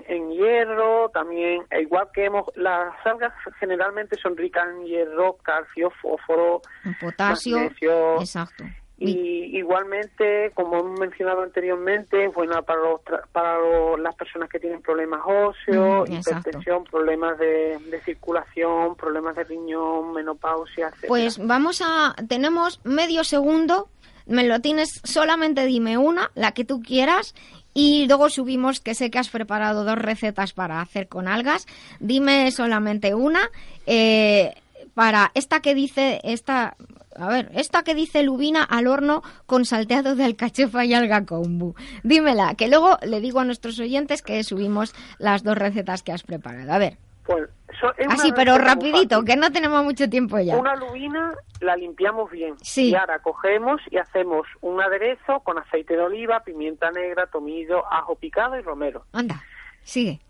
en 0.06 0.30
hierro, 0.30 1.08
también, 1.10 1.64
e 1.70 1.82
igual 1.82 2.08
que 2.14 2.26
hemos, 2.26 2.46
las 2.54 2.94
algas 3.04 3.32
generalmente 3.58 4.16
son 4.18 4.36
ricas 4.36 4.68
en 4.68 4.84
hierro, 4.84 5.36
calcio, 5.42 5.90
fósforo, 6.00 6.62
potasio. 7.00 7.56
magnesio, 7.58 8.20
Exacto. 8.20 8.64
y 8.98 9.58
igualmente, 9.58 10.52
como 10.54 10.78
hemos 10.78 10.98
mencionado 11.00 11.42
anteriormente, 11.42 12.24
es 12.26 12.32
buena 12.32 12.62
para, 12.62 12.80
los, 12.82 13.00
para 13.32 13.58
los- 13.58 13.98
las 14.00 14.14
personas 14.14 14.48
que 14.48 14.58
tienen 14.60 14.80
problemas 14.80 15.20
óseos, 15.26 16.08
Mm, 16.08 16.12
hipertensión, 16.14 16.84
problemas 16.84 17.36
de, 17.38 17.78
de 17.90 18.00
circulación, 18.02 18.94
problemas 18.96 19.34
de 19.36 19.44
riñón, 19.44 20.12
menopausia, 20.12 20.88
etc. 20.88 21.04
Pues 21.08 21.44
vamos 21.44 21.82
a, 21.84 22.14
tenemos 22.28 22.80
medio 22.84 23.24
segundo, 23.24 23.88
me 24.26 24.44
lo 24.44 24.60
tienes, 24.60 25.00
solamente 25.04 25.66
dime 25.66 25.98
una, 25.98 26.30
la 26.34 26.52
que 26.52 26.64
tú 26.64 26.82
quieras, 26.82 27.34
y 27.74 28.06
luego 28.06 28.30
subimos, 28.30 28.80
que 28.80 28.94
sé 28.94 29.10
que 29.10 29.18
has 29.18 29.28
preparado 29.28 29.84
dos 29.84 29.98
recetas 29.98 30.52
para 30.52 30.80
hacer 30.80 31.08
con 31.08 31.28
algas, 31.28 31.66
dime 32.00 32.50
solamente 32.50 33.14
una, 33.14 33.50
eh, 33.86 34.54
para 34.94 35.30
esta 35.34 35.60
que 35.60 35.74
dice, 35.74 36.20
esta, 36.24 36.76
a 37.14 37.28
ver, 37.28 37.50
esta 37.54 37.82
que 37.82 37.94
dice 37.94 38.22
lubina 38.22 38.62
al 38.62 38.86
horno 38.86 39.22
con 39.44 39.66
salteado 39.66 40.16
de 40.16 40.24
alcachofa 40.24 40.86
y 40.86 40.94
alga 40.94 41.26
kombu. 41.26 41.74
Dímela, 42.02 42.54
que 42.54 42.68
luego 42.68 42.98
le 43.02 43.20
digo 43.20 43.40
a 43.40 43.44
nuestros 43.44 43.78
oyentes 43.78 44.22
que 44.22 44.42
subimos 44.42 44.94
las 45.18 45.42
dos 45.42 45.58
recetas 45.58 46.02
que 46.02 46.12
has 46.12 46.22
preparado. 46.22 46.72
A 46.72 46.78
ver, 46.78 46.96
Pues, 47.26 47.48
so- 47.80 47.92
es 47.96 48.06
una 48.06 48.14
así, 48.14 48.32
pero 48.32 48.52
receta 48.56 48.74
muy 48.76 48.90
rapidito, 48.92 49.24
que 49.24 49.36
no 49.36 49.50
tenemos 49.50 49.82
mucho 49.84 50.08
tiempo 50.08 50.38
ya. 50.38 50.56
Una 50.56 50.76
lubina 50.76 51.34
la 51.60 51.74
limpiamos 51.76 52.30
bien. 52.30 52.54
Sí. 52.62 52.90
Y 52.90 52.94
ahora 52.94 53.18
cogemos 53.18 53.80
y 53.90 53.98
hacemos 53.98 54.46
un 54.60 54.80
aderezo 54.80 55.40
con 55.40 55.58
aceite 55.58 55.94
de 55.96 56.02
oliva, 56.02 56.40
pimienta 56.44 56.90
negra, 56.92 57.26
tomillo, 57.26 57.84
ajo 57.92 58.14
picado 58.14 58.56
y 58.58 58.62
romero. 58.62 59.04
Anda, 59.12 59.42
sigue. 59.82 60.20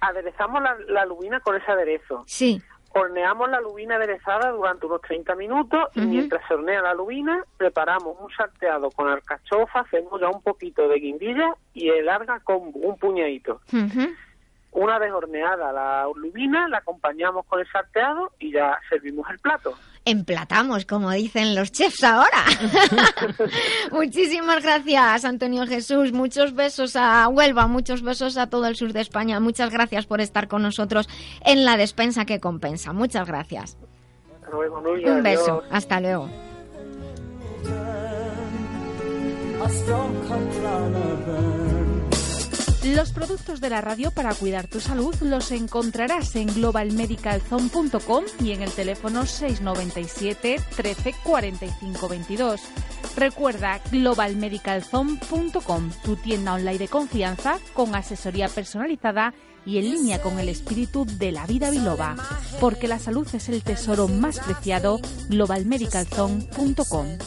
Aderezamos 0.00 0.62
la, 0.62 0.76
la 0.88 1.04
lubina 1.06 1.40
con 1.40 1.56
ese 1.56 1.70
aderezo. 1.70 2.22
Sí, 2.26 2.62
Horneamos 2.98 3.50
la 3.50 3.60
lubina 3.60 3.96
aderezada 3.96 4.52
durante 4.52 4.86
unos 4.86 5.02
30 5.02 5.34
minutos 5.34 5.80
y 5.94 6.00
mientras 6.00 6.40
se 6.48 6.54
hornea 6.54 6.80
la 6.80 6.94
lubina, 6.94 7.44
preparamos 7.58 8.16
un 8.18 8.30
salteado 8.34 8.90
con 8.90 9.06
alcachofa, 9.08 9.84
cebolla, 9.90 10.30
un 10.30 10.40
poquito 10.40 10.88
de 10.88 10.98
guindilla 10.98 11.52
y 11.74 11.90
el 11.90 12.08
alga 12.08 12.40
con 12.40 12.70
un 12.72 12.96
puñadito. 12.98 13.60
ujú, 13.70 14.14
Una 14.76 14.98
vez 14.98 15.10
horneada 15.10 15.72
la 15.72 16.06
lubina, 16.14 16.68
la 16.68 16.78
acompañamos 16.78 17.46
con 17.46 17.60
el 17.60 17.66
salteado 17.72 18.32
y 18.38 18.52
ya 18.52 18.78
servimos 18.90 19.26
el 19.30 19.38
plato. 19.38 19.72
emplatamos, 20.04 20.84
como 20.84 21.10
dicen 21.12 21.54
los 21.54 21.72
chefs 21.72 22.04
ahora. 22.04 22.44
Muchísimas 23.90 24.62
gracias, 24.62 25.24
Antonio 25.24 25.66
Jesús. 25.66 26.12
Muchos 26.12 26.54
besos 26.54 26.94
a 26.94 27.26
Huelva, 27.28 27.66
muchos 27.68 28.02
besos 28.02 28.36
a 28.36 28.50
todo 28.50 28.66
el 28.66 28.76
sur 28.76 28.92
de 28.92 29.00
España. 29.00 29.40
Muchas 29.40 29.70
gracias 29.70 30.04
por 30.04 30.20
estar 30.20 30.46
con 30.46 30.60
nosotros 30.60 31.08
en 31.42 31.64
la 31.64 31.78
despensa 31.78 32.26
que 32.26 32.38
compensa. 32.38 32.92
Muchas 32.92 33.26
gracias. 33.26 33.78
Un 34.52 35.22
beso. 35.22 35.62
Hasta 35.70 36.00
luego. 36.00 36.28
Los 42.94 43.10
productos 43.10 43.60
de 43.60 43.68
la 43.68 43.80
radio 43.80 44.12
para 44.12 44.32
cuidar 44.32 44.68
tu 44.68 44.78
salud 44.78 45.12
los 45.20 45.50
encontrarás 45.50 46.36
en 46.36 46.46
globalmedicalzone.com 46.46 48.24
y 48.38 48.52
en 48.52 48.62
el 48.62 48.70
teléfono 48.70 49.26
697 49.26 50.60
13 50.76 51.14
45 51.24 52.08
22. 52.08 52.60
Recuerda 53.16 53.80
globalmedicalzone.com, 53.90 55.90
tu 56.04 56.14
tienda 56.16 56.54
online 56.54 56.78
de 56.78 56.86
confianza 56.86 57.58
con 57.72 57.96
asesoría 57.96 58.48
personalizada 58.48 59.34
y 59.64 59.78
en 59.78 59.90
línea 59.90 60.22
con 60.22 60.38
el 60.38 60.48
espíritu 60.48 61.04
de 61.04 61.32
la 61.32 61.44
vida 61.46 61.70
biloba, 61.70 62.14
porque 62.60 62.86
la 62.86 63.00
salud 63.00 63.26
es 63.32 63.48
el 63.48 63.64
tesoro 63.64 64.06
más 64.06 64.38
preciado, 64.38 65.00
globalmedicalzone.com. 65.28 67.18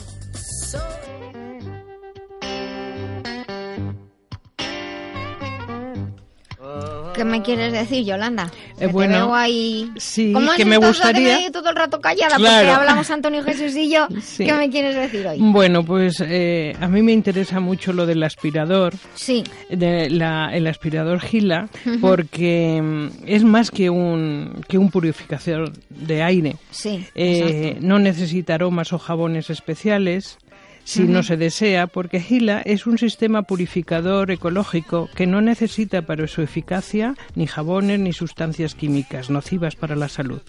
¿Qué 7.20 7.26
me 7.26 7.42
quieres 7.42 7.74
decir, 7.74 8.06
Yolanda? 8.06 8.50
Eh, 8.80 8.88
bueno, 8.88 9.14
te 9.14 9.20
veo 9.20 9.36
ahí... 9.36 9.92
sí, 9.98 10.32
¿Cómo 10.32 10.52
que 10.56 10.64
me 10.64 10.78
gustaría- 10.78 11.52
todo 11.52 11.70
el 11.70 11.76
rato 11.76 12.00
callada? 12.00 12.38
Porque 12.38 12.44
Claro. 12.50 12.76
hablamos 12.76 13.12
Antonio 13.12 13.44
Jesús 13.44 13.76
y 13.76 13.90
yo. 13.92 14.08
Sí. 14.22 14.46
¿Qué 14.46 14.54
me 14.54 14.70
quieres 14.70 14.96
decir 14.96 15.28
hoy? 15.28 15.38
Bueno, 15.42 15.84
pues 15.84 16.24
eh, 16.26 16.78
a 16.80 16.88
mí 16.88 17.02
me 17.02 17.12
interesa 17.12 17.60
mucho 17.60 17.92
lo 17.92 18.06
del 18.06 18.24
aspirador, 18.24 18.94
Sí. 19.16 19.44
de 19.70 20.10
la- 20.10 20.50
el 20.54 20.66
aspirador 20.68 21.20
Gila, 21.20 21.68
porque 22.00 22.80
mm, 22.82 23.08
es 23.28 23.44
más 23.44 23.70
que 23.70 23.90
un, 23.90 24.62
que 24.70 24.78
un 24.78 24.90
purificador 24.90 25.74
de 25.90 26.24
aire. 26.24 26.56
Sí, 26.72 27.06
Eh, 27.16 27.76
no 27.82 28.00
necesita 28.00 28.56
aromas 28.56 28.94
o 28.94 28.98
jabones 28.98 29.50
especiales 29.50 30.38
si 30.90 31.04
no 31.04 31.22
se 31.22 31.38
desea, 31.38 31.86
porque 31.86 32.20
Gila 32.20 32.62
es 32.62 32.88
un 32.88 32.98
sistema 32.98 33.44
purificador 33.44 34.32
ecológico 34.32 35.08
que 35.14 35.28
no 35.28 35.40
necesita 35.40 36.02
para 36.02 36.26
su 36.26 36.42
eficacia 36.42 37.14
ni 37.36 37.46
jabones 37.46 38.00
ni 38.00 38.12
sustancias 38.12 38.74
químicas 38.74 39.30
nocivas 39.30 39.76
para 39.76 39.96
la 39.96 40.10
salud. 40.10 40.42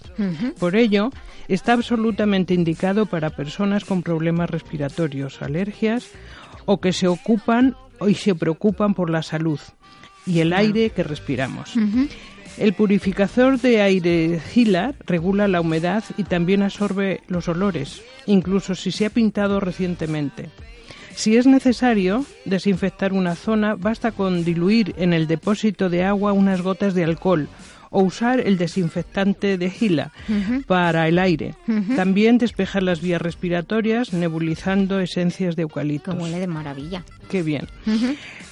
Por 0.58 0.76
ello, 0.76 1.10
está 1.48 1.74
absolutamente 1.74 2.54
indicado 2.54 3.04
para 3.04 3.36
personas 3.36 3.84
con 3.84 4.02
problemas 4.02 4.48
respiratorios, 4.48 5.42
alergias 5.42 6.08
o 6.64 6.80
que 6.80 6.94
se 6.94 7.06
ocupan 7.06 7.76
y 8.08 8.14
se 8.14 8.34
preocupan 8.34 8.94
por 8.94 9.10
la 9.10 9.22
salud 9.22 9.60
y 10.26 10.40
el 10.40 10.54
aire 10.54 10.88
que 10.88 11.02
respiramos. 11.02 11.74
El 12.58 12.74
purificador 12.74 13.58
de 13.58 13.80
aire 13.80 14.40
Gila 14.52 14.94
regula 15.06 15.48
la 15.48 15.60
humedad 15.60 16.04
y 16.16 16.24
también 16.24 16.62
absorbe 16.62 17.22
los 17.28 17.48
olores, 17.48 18.02
incluso 18.26 18.74
si 18.74 18.90
se 18.90 19.06
ha 19.06 19.10
pintado 19.10 19.60
recientemente. 19.60 20.50
Si 21.14 21.36
es 21.36 21.46
necesario 21.46 22.24
desinfectar 22.44 23.12
una 23.12 23.34
zona, 23.34 23.74
basta 23.74 24.12
con 24.12 24.44
diluir 24.44 24.94
en 24.96 25.12
el 25.12 25.26
depósito 25.26 25.88
de 25.90 26.04
agua 26.04 26.32
unas 26.32 26.62
gotas 26.62 26.94
de 26.94 27.04
alcohol 27.04 27.48
o 27.90 28.02
usar 28.02 28.40
el 28.40 28.56
desinfectante 28.56 29.58
de 29.58 29.68
Gila 29.70 30.12
para 30.66 31.08
el 31.08 31.18
aire. 31.18 31.54
También 31.96 32.38
despejar 32.38 32.82
las 32.82 33.00
vías 33.00 33.20
respiratorias 33.20 34.12
nebulizando 34.12 35.00
esencias 35.00 35.56
de 35.56 35.60
Que 35.60 35.62
eucaliptos. 35.62 36.14
huele 36.16 36.38
de 36.38 36.46
maravilla. 36.46 37.04
Qué 37.28 37.42
bien. 37.42 37.66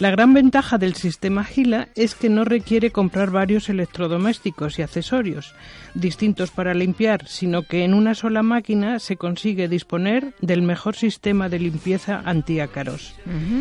La 0.01 0.11
gran 0.11 0.35
ventaja 0.35 0.79
del 0.79 0.94
sistema 0.94 1.44
Gila 1.44 1.88
es 1.96 2.14
que 2.14 2.29
no 2.29 2.44
requiere 2.44 2.90
comprar 2.90 3.31
varios 3.31 3.68
electrodomésticos 3.68 4.79
y 4.79 4.83
accesorios 4.83 5.55
distintos 5.94 6.51
para 6.51 6.74
limpiar, 6.74 7.27
sino 7.27 7.62
que 7.62 7.85
en 7.85 7.94
una 7.94 8.14
sola 8.14 8.42
máquina 8.42 8.98
se 8.98 9.16
consigue 9.16 9.68
disponer 9.68 10.35
del 10.40 10.62
mejor 10.62 10.94
sistema 10.96 11.48
de 11.48 11.59
limpieza 11.59 12.22
antiácaros 12.24 13.14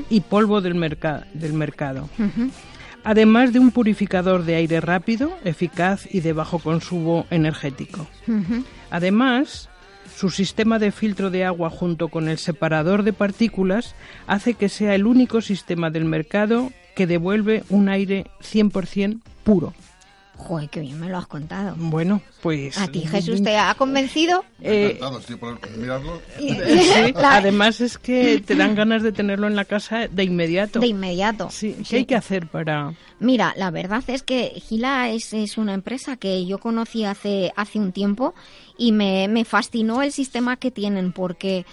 y 0.09 0.21
polvo 0.21 0.61
del, 0.61 0.75
merca- 0.75 1.25
del 1.33 1.53
mercado. 1.53 2.09
Además 3.07 3.53
de 3.53 3.59
un 3.59 3.71
purificador 3.71 4.43
de 4.43 4.55
aire 4.55 4.81
rápido, 4.81 5.31
eficaz 5.45 6.13
y 6.13 6.19
de 6.19 6.33
bajo 6.33 6.59
consumo 6.59 7.25
energético. 7.29 8.05
Además, 8.91 9.69
su 10.13 10.29
sistema 10.29 10.77
de 10.77 10.91
filtro 10.91 11.29
de 11.29 11.45
agua 11.45 11.69
junto 11.69 12.09
con 12.09 12.27
el 12.27 12.37
separador 12.37 13.03
de 13.03 13.13
partículas 13.13 13.95
hace 14.27 14.55
que 14.55 14.67
sea 14.67 14.93
el 14.93 15.07
único 15.07 15.39
sistema 15.39 15.89
del 15.89 16.03
mercado 16.03 16.73
que 16.97 17.07
devuelve 17.07 17.63
un 17.69 17.87
aire 17.87 18.25
100% 18.41 19.21
puro. 19.45 19.73
Joder, 20.37 20.69
qué 20.69 20.79
bien 20.79 20.99
me 20.99 21.09
lo 21.09 21.17
has 21.17 21.27
contado. 21.27 21.75
Bueno, 21.77 22.21
pues... 22.41 22.77
¿A 22.77 22.87
ti, 22.87 23.01
Jesús, 23.01 23.41
te 23.43 23.57
ha 23.57 23.73
convencido? 23.73 24.45
Eh, 24.61 24.91
Encantado, 24.91 25.19
estoy 25.19 25.35
por 25.35 25.77
mirarlo. 25.77 26.21
sí, 26.39 26.55
La- 27.15 27.35
además 27.37 27.81
es 27.81 27.97
que 27.97 28.39
te 28.45 28.55
dan 28.55 28.75
ganas 28.75 29.01
de 29.03 29.11
tenerlo 29.11 29.47
en 29.47 29.55
la 29.55 29.65
casa 29.65 30.07
de 30.07 30.23
inmediato. 30.23 30.79
De 30.79 30.87
inmediato. 30.87 31.49
Sí, 31.49 31.75
¿qué 31.79 31.83
Sí. 31.85 31.95
hay 31.97 32.05
que 32.05 32.15
hacer 32.15 32.47
para...? 32.47 32.93
Mira, 33.19 33.53
la 33.57 33.71
verdad 33.71 34.03
es 34.07 34.21
que 34.21 34.49
Gila 34.67 35.09
es, 35.09 35.33
es 35.33 35.57
una 35.57 35.73
empresa 35.73 36.17
que 36.17 36.45
yo 36.45 36.59
conocí 36.59 37.03
hace, 37.03 37.51
hace 37.55 37.79
un 37.79 37.91
tiempo 37.91 38.35
y 38.77 38.91
me, 38.91 39.27
me 39.27 39.45
fascinó 39.45 40.01
el 40.01 40.11
sistema 40.11 40.57
que 40.57 40.71
tienen 40.71 41.11
porque 41.11 41.65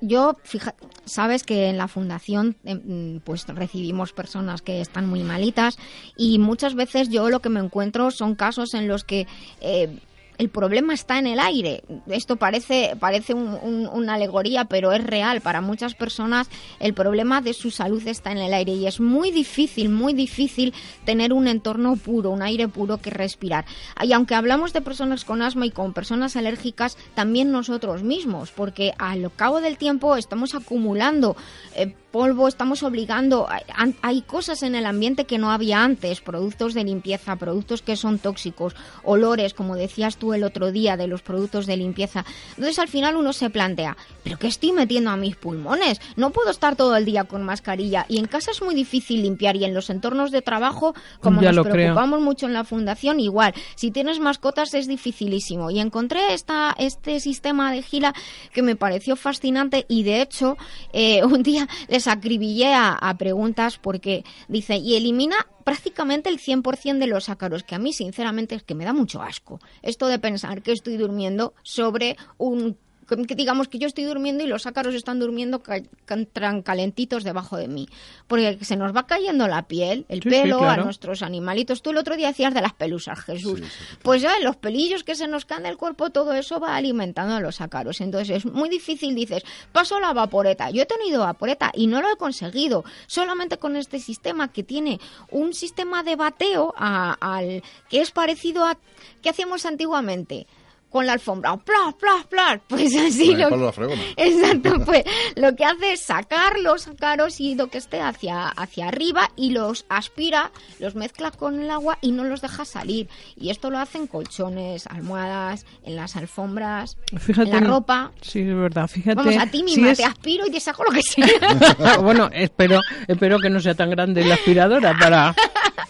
yo, 0.00 0.36
fija, 0.42 0.74
sabes 1.04 1.44
que 1.44 1.68
en 1.68 1.78
la 1.78 1.88
fundación 1.88 2.56
em, 2.64 3.20
pues 3.20 3.46
recibimos 3.46 4.12
personas 4.12 4.62
que 4.62 4.80
están 4.80 5.06
muy 5.08 5.22
malitas 5.22 5.78
y 6.16 6.38
muchas 6.38 6.74
veces 6.74 7.08
yo 7.08 7.30
lo 7.30 7.40
que 7.40 7.48
me 7.48 7.60
encuentro 7.60 8.10
son 8.10 8.34
casos 8.34 8.74
en 8.74 8.88
los 8.88 9.04
que... 9.04 9.26
eh, 9.60 9.98
el 10.38 10.48
problema 10.50 10.94
está 10.94 11.18
en 11.18 11.26
el 11.26 11.40
aire. 11.40 11.82
Esto 12.06 12.36
parece, 12.36 12.96
parece 12.98 13.34
un- 13.34 13.58
un- 13.62 13.88
una 13.92 14.14
alegoría, 14.14 14.64
pero 14.66 14.92
es 14.92 15.02
real. 15.04 15.40
Para 15.40 15.60
muchas 15.60 15.94
personas 15.94 16.48
el 16.80 16.94
problema 16.94 17.40
de 17.40 17.52
su 17.54 17.70
salud 17.70 18.06
está 18.06 18.30
en 18.32 18.38
el 18.38 18.54
aire 18.54 18.72
y 18.72 18.86
es 18.86 19.00
muy 19.00 19.30
difícil, 19.32 19.88
muy 19.88 20.14
difícil 20.14 20.72
tener 21.04 21.32
un 21.32 21.48
entorno 21.48 21.96
puro, 21.96 22.30
un 22.30 22.42
aire 22.42 22.68
puro 22.68 22.98
que 22.98 23.10
respirar. 23.10 23.64
Y 24.02 24.12
aunque 24.12 24.34
hablamos 24.36 24.72
de 24.72 24.80
personas 24.80 25.24
con 25.24 25.42
asma 25.42 25.66
y 25.66 25.70
con 25.70 25.92
personas 25.92 26.36
alérgicas, 26.36 26.96
también 27.14 27.50
nosotros 27.50 28.02
mismos, 28.02 28.52
porque 28.52 28.92
al 28.98 29.30
cabo 29.34 29.60
del 29.60 29.76
tiempo 29.76 30.16
estamos 30.16 30.54
acumulando 30.54 31.36
eh, 31.74 31.94
polvo, 32.10 32.48
estamos 32.48 32.82
obligando, 32.82 33.46
hay, 33.48 33.94
hay 34.02 34.22
cosas 34.22 34.62
en 34.62 34.74
el 34.74 34.86
ambiente 34.86 35.24
que 35.24 35.38
no 35.38 35.50
había 35.50 35.82
antes, 35.84 36.20
productos 36.20 36.74
de 36.74 36.84
limpieza, 36.84 37.36
productos 37.36 37.82
que 37.82 37.96
son 37.96 38.18
tóxicos, 38.18 38.74
olores, 39.04 39.54
como 39.54 39.76
decías 39.76 40.16
tú 40.16 40.32
el 40.32 40.44
otro 40.44 40.72
día, 40.72 40.96
de 40.96 41.06
los 41.06 41.22
productos 41.22 41.66
de 41.66 41.76
limpieza. 41.76 42.24
Entonces 42.50 42.78
al 42.78 42.88
final 42.88 43.16
uno 43.16 43.32
se 43.32 43.50
plantea, 43.50 43.96
¿pero 44.24 44.38
qué 44.38 44.46
estoy 44.46 44.72
metiendo 44.72 45.10
a 45.10 45.16
mis 45.16 45.36
pulmones? 45.36 46.00
No 46.16 46.30
puedo 46.30 46.50
estar 46.50 46.76
todo 46.76 46.96
el 46.96 47.04
día 47.04 47.24
con 47.24 47.42
mascarilla 47.42 48.06
y 48.08 48.18
en 48.18 48.26
casa 48.26 48.50
es 48.50 48.62
muy 48.62 48.74
difícil 48.74 49.22
limpiar 49.22 49.56
y 49.56 49.64
en 49.64 49.74
los 49.74 49.90
entornos 49.90 50.30
de 50.30 50.42
trabajo, 50.42 50.94
como 51.20 51.42
Ya 51.42 51.52
nos 51.52 51.64
creo. 51.64 51.74
preocupamos 51.74 52.20
mucho 52.20 52.46
en 52.46 52.54
la 52.54 52.64
fundación, 52.64 53.20
igual. 53.20 53.54
Si 53.74 53.90
tienes 53.90 54.18
mascotas 54.20 54.74
es 54.74 54.86
dificilísimo. 54.86 55.70
Y 55.70 55.80
encontré 55.80 56.32
esta, 56.32 56.74
este 56.78 57.20
sistema 57.20 57.72
de 57.72 57.82
gila 57.82 58.14
que 58.52 58.62
me 58.62 58.76
pareció 58.76 59.16
fascinante 59.16 59.84
y 59.88 60.02
de 60.02 60.22
hecho 60.22 60.56
eh, 60.92 61.22
un 61.24 61.42
día 61.42 61.68
les 61.98 62.06
acribillé 62.06 62.74
a, 62.74 62.92
a 62.92 63.18
preguntas 63.18 63.78
porque 63.78 64.24
dice, 64.46 64.76
y 64.76 64.94
elimina 64.94 65.36
prácticamente 65.64 66.30
el 66.30 66.38
100% 66.38 66.98
de 66.98 67.08
los 67.08 67.28
ácaros, 67.28 67.64
que 67.64 67.74
a 67.74 67.80
mí 67.80 67.92
sinceramente 67.92 68.54
es 68.54 68.62
que 68.62 68.76
me 68.76 68.84
da 68.84 68.92
mucho 68.92 69.20
asco. 69.20 69.58
Esto 69.82 70.06
de 70.06 70.20
pensar 70.20 70.62
que 70.62 70.70
estoy 70.70 70.96
durmiendo 70.96 71.54
sobre 71.64 72.16
un 72.38 72.78
que 73.08 73.34
digamos 73.34 73.68
que 73.68 73.78
yo 73.78 73.86
estoy 73.88 74.04
durmiendo 74.04 74.44
y 74.44 74.46
los 74.46 74.66
ácaros 74.66 74.94
están 74.94 75.18
durmiendo 75.18 75.62
ca- 75.62 75.82
can- 76.04 76.28
calentitos 76.62 77.24
debajo 77.24 77.56
de 77.56 77.66
mí. 77.68 77.88
Porque 78.26 78.58
se 78.62 78.76
nos 78.76 78.94
va 78.94 79.06
cayendo 79.06 79.48
la 79.48 79.62
piel, 79.66 80.04
el 80.08 80.22
Sí, 80.22 80.28
sí, 80.28 80.36
pelo 80.36 80.58
claro. 80.58 80.82
a 80.82 80.84
nuestros 80.84 81.22
animalitos. 81.22 81.82
Tú 81.82 81.90
el 81.90 81.96
otro 81.96 82.16
día 82.16 82.28
decías 82.28 82.52
de 82.54 82.60
las 82.60 82.74
pelusas, 82.74 83.18
Jesús. 83.20 83.60
Sí, 83.60 83.66
Pues 84.02 84.22
ya 84.22 84.38
los 84.40 84.56
pelillos 84.56 85.04
que 85.04 85.14
se 85.14 85.26
nos 85.26 85.44
caen 85.44 85.62
del 85.64 85.76
cuerpo, 85.76 86.10
todo 86.10 86.32
eso 86.34 86.60
va 86.60 86.76
alimentando 86.76 87.34
a 87.34 87.40
los 87.40 87.60
ácaros. 87.60 88.00
Entonces 88.00 88.36
es 88.36 88.44
muy 88.46 88.68
difícil, 88.68 89.14
dices, 89.14 89.42
paso 89.72 89.98
la 90.00 90.12
vaporeta. 90.12 90.70
Yo 90.70 90.82
he 90.82 90.86
tenido 90.86 91.20
vaporeta 91.20 91.72
y 91.74 91.86
no 91.86 92.02
lo 92.02 92.12
he 92.12 92.16
conseguido. 92.16 92.84
Solamente 93.06 93.58
con 93.58 93.76
este 93.76 93.98
sistema 94.00 94.52
que 94.52 94.62
tiene 94.62 95.00
un 95.30 95.54
sistema 95.54 96.02
de 96.02 96.16
bateo 96.16 96.74
a- 96.76 97.16
al 97.20 97.62
que 97.88 98.00
es 98.00 98.10
parecido 98.10 98.64
a 98.66 98.76
que 99.22 99.30
hacíamos 99.30 99.64
antiguamente 99.66 100.46
con 100.90 101.06
la 101.06 101.12
alfombra, 101.12 101.56
plas, 101.56 101.94
plas, 101.98 102.26
plas, 102.26 102.60
pues 102.66 102.94
así 102.96 103.34
lo, 103.34 103.50
la. 103.50 103.72
Exacto, 104.16 104.82
pues 104.84 105.04
lo 105.36 105.54
que 105.54 105.64
hace 105.64 105.92
es 105.92 106.00
sacar 106.00 106.58
los 106.60 106.88
ácaros 106.88 107.40
y 107.40 107.54
lo 107.54 107.68
que 107.68 107.78
esté 107.78 108.00
hacia, 108.00 108.48
hacia 108.48 108.88
arriba 108.88 109.30
y 109.36 109.50
los 109.50 109.84
aspira, 109.88 110.50
los 110.78 110.94
mezcla 110.94 111.30
con 111.30 111.60
el 111.60 111.70
agua 111.70 111.98
y 112.00 112.12
no 112.12 112.24
los 112.24 112.40
deja 112.40 112.64
salir. 112.64 113.08
Y 113.36 113.50
esto 113.50 113.70
lo 113.70 113.78
hacen 113.78 114.06
colchones, 114.06 114.86
almohadas, 114.86 115.66
en 115.84 115.96
las 115.96 116.16
alfombras, 116.16 116.96
Fíjate, 117.18 117.50
en 117.50 117.54
la 117.54 117.60
ropa. 117.60 118.12
Sí, 118.22 118.40
es 118.40 118.56
verdad. 118.56 118.88
Fíjate. 118.88 119.16
Vamos, 119.16 119.36
a 119.36 119.46
ti 119.46 119.58
si 119.58 119.64
misma 119.64 119.90
es- 119.90 119.98
te 119.98 120.04
aspiro 120.04 120.46
y 120.46 120.50
te 120.50 120.60
saco 120.60 120.84
lo 120.84 120.90
que 120.90 121.02
sea. 121.02 121.98
bueno, 122.00 122.30
espero, 122.32 122.80
espero 123.06 123.38
que 123.38 123.50
no 123.50 123.60
sea 123.60 123.74
tan 123.74 123.90
grande 123.90 124.24
la 124.24 124.34
aspiradora 124.34 124.96
para 124.98 125.34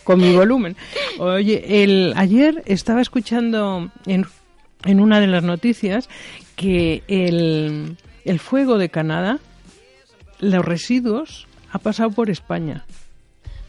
con 0.04 0.20
mi 0.20 0.34
volumen. 0.34 0.76
Oye, 1.18 1.82
el 1.82 2.12
ayer 2.16 2.62
estaba 2.66 3.00
escuchando 3.00 3.90
en, 4.06 4.26
en 4.84 5.00
una 5.00 5.20
de 5.20 5.26
las 5.26 5.42
noticias 5.42 6.08
que 6.56 7.02
el, 7.08 7.96
el 8.24 8.38
fuego 8.38 8.78
de 8.78 8.88
Canadá, 8.88 9.38
los 10.40 10.64
residuos, 10.64 11.46
ha 11.72 11.78
pasado 11.78 12.10
por 12.10 12.30
España. 12.30 12.84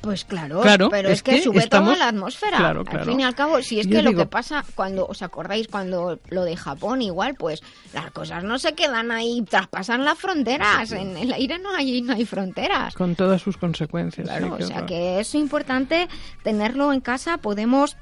Pues 0.02 0.24
claro, 0.24 0.62
Claro, 0.62 0.88
pero 0.90 1.10
es 1.10 1.16
es, 1.16 1.24
que, 1.24 1.32
que 1.36 1.42
sube 1.42 1.60
estamos- 1.60 1.90
toda 1.96 2.06
la 2.06 2.08
atmósfera. 2.10 2.56
Claro, 2.58 2.86
Al 2.90 3.04
fin 3.04 3.20
y 3.20 3.24
al 3.26 3.36
cabo, 3.36 3.62
si 3.62 3.82
es 3.82 3.86
Yo 3.88 3.98
que 3.98 4.02
lo 4.02 4.14
que 4.16 4.26
pasa 4.26 4.64
cuando, 4.74 5.06
¿os 5.06 5.22
acordáis 5.22 5.68
cuando 5.68 6.18
lo 6.30 6.46
de 6.46 6.56
Japón 6.56 7.02
igual? 7.02 7.36
Pues 7.38 7.62
las 7.94 8.10
cosas 8.12 8.46
no 8.46 8.60
se 8.60 8.76
quedan 8.76 9.12
ahí, 9.12 9.42
traspasan 9.42 10.06
las 10.06 10.18
fronteras. 10.18 10.94
En 10.94 11.18
el 11.18 11.34
aire 11.34 11.60
no 11.60 11.76
hay, 11.76 12.02
no 12.02 12.14
hay 12.14 12.24
fronteras. 12.24 12.94
Con 12.94 13.16
todas 13.16 13.42
sus 13.42 13.58
consecuencias. 13.58 14.26
Claro, 14.30 14.56
sí, 14.58 14.64
o 14.64 14.68
sea 14.68 14.86
que 14.86 15.20
es 15.20 15.36
importante 15.36 16.08
tenerlo 16.44 16.94
en 16.94 17.02
casa. 17.02 17.40
Podemos 17.40 17.98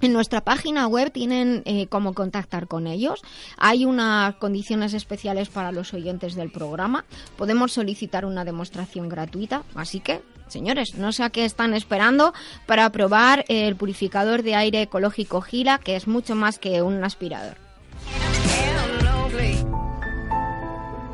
en 0.00 0.12
nuestra 0.12 0.40
página 0.40 0.86
web 0.86 1.12
tienen 1.12 1.62
eh, 1.64 1.86
cómo 1.88 2.14
contactar 2.14 2.66
con 2.66 2.86
ellos. 2.86 3.22
Hay 3.56 3.84
unas 3.84 4.34
condiciones 4.36 4.94
especiales 4.94 5.48
para 5.48 5.72
los 5.72 5.92
oyentes 5.94 6.34
del 6.34 6.50
programa. 6.50 7.04
Podemos 7.36 7.72
solicitar 7.72 8.24
una 8.24 8.44
demostración 8.44 9.08
gratuita. 9.08 9.62
Así 9.74 10.00
que, 10.00 10.22
señores, 10.48 10.94
no 10.96 11.12
sé 11.12 11.22
a 11.22 11.30
qué 11.30 11.44
están 11.44 11.74
esperando 11.74 12.32
para 12.66 12.90
probar 12.90 13.44
el 13.48 13.76
purificador 13.76 14.42
de 14.42 14.54
aire 14.54 14.82
ecológico 14.82 15.40
Gila, 15.40 15.78
que 15.78 15.96
es 15.96 16.06
mucho 16.06 16.34
más 16.34 16.58
que 16.58 16.82
un 16.82 17.02
aspirador. 17.04 17.69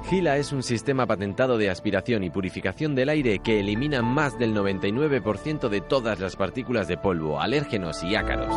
Gila 0.08 0.36
es 0.36 0.52
un 0.52 0.62
sistema 0.62 1.04
patentado 1.04 1.58
de 1.58 1.68
aspiración 1.68 2.22
y 2.22 2.30
purificación 2.30 2.94
del 2.94 3.08
aire 3.08 3.40
que 3.40 3.58
elimina 3.58 4.02
más 4.02 4.38
del 4.38 4.54
99% 4.54 5.68
de 5.68 5.80
todas 5.80 6.20
las 6.20 6.36
partículas 6.36 6.86
de 6.86 6.96
polvo, 6.96 7.40
alérgenos 7.40 8.04
y 8.04 8.14
ácaros. 8.14 8.54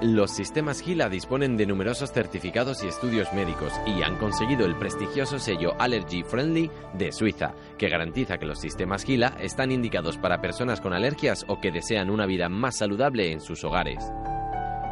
Los 0.00 0.30
sistemas 0.30 0.80
Gila 0.80 1.08
disponen 1.08 1.56
de 1.56 1.66
numerosos 1.66 2.12
certificados 2.12 2.84
y 2.84 2.86
estudios 2.86 3.32
médicos 3.32 3.72
y 3.84 4.04
han 4.04 4.16
conseguido 4.16 4.64
el 4.64 4.76
prestigioso 4.76 5.40
sello 5.40 5.74
Allergy 5.76 6.22
Friendly 6.22 6.70
de 6.92 7.10
Suiza, 7.10 7.54
que 7.76 7.88
garantiza 7.88 8.38
que 8.38 8.46
los 8.46 8.60
sistemas 8.60 9.02
Gila 9.02 9.36
están 9.40 9.72
indicados 9.72 10.18
para 10.18 10.40
personas 10.40 10.80
con 10.80 10.92
alergias 10.92 11.44
o 11.48 11.60
que 11.60 11.72
desean 11.72 12.10
una 12.10 12.26
vida 12.26 12.48
más 12.48 12.78
saludable 12.78 13.32
en 13.32 13.40
sus 13.40 13.64
hogares. 13.64 14.04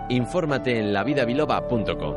Infórmate 0.09 0.77
en 0.77 0.93
lavidabiloba.com. 0.93 2.15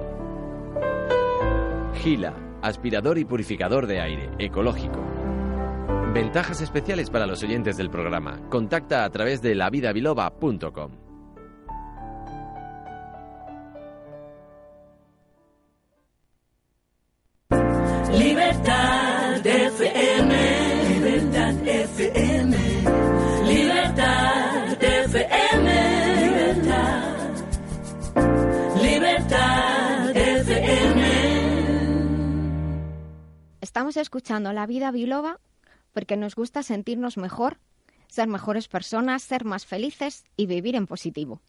Gila, 2.02 2.49
aspirador 2.62 3.18
y 3.18 3.26
purificador 3.26 3.88
de 3.88 4.02
aire, 4.02 4.30
ecológico. 4.40 5.00
Ventajas 6.14 6.62
especiales 6.62 7.10
para 7.10 7.28
los 7.28 7.44
oyentes 7.44 7.78
del 7.78 7.90
programa. 7.90 8.40
Contacta 8.50 9.04
a 9.04 9.10
través 9.10 9.42
de 9.42 9.56
lavidabiloba.com. 9.56 10.92
Libertad 18.18 19.46
FM, 19.46 20.59
Estamos 33.70 33.98
escuchando 33.98 34.52
La 34.52 34.66
Vida 34.66 34.90
Biloba 34.90 35.40
porque 35.94 36.18
nos 36.18 36.34
gusta 36.34 36.64
sentirnos 36.64 37.18
mejor, 37.18 37.60
ser 38.08 38.28
mejores 38.28 38.68
personas, 38.68 39.22
ser 39.22 39.46
más 39.46 39.68
felices 39.68 40.26
y 40.36 40.48
vivir 40.48 40.76
en 40.76 40.88
positivo. 40.88 41.40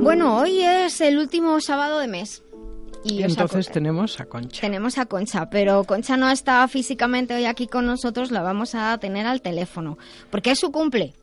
Bueno, 0.00 0.38
hoy 0.38 0.60
es 0.60 1.00
el 1.00 1.18
último 1.18 1.60
sábado 1.60 2.00
de 2.00 2.08
mes. 2.08 2.42
Y 3.04 3.22
entonces 3.22 3.68
tenemos 3.68 4.20
a 4.20 4.26
Concha. 4.26 4.60
tenemos 4.60 4.98
a 4.98 5.06
Concha, 5.06 5.50
pero 5.50 5.84
Concha 5.84 6.16
no 6.16 6.30
está 6.30 6.66
físicamente 6.68 7.34
hoy 7.34 7.46
aquí 7.46 7.66
con 7.66 7.86
nosotros, 7.86 8.30
la 8.30 8.42
vamos 8.42 8.74
a 8.74 8.96
tener 8.98 9.26
al 9.26 9.42
teléfono, 9.42 9.98
porque 10.30 10.52
es 10.52 10.60
su 10.60 10.70
cumple. 10.70 11.14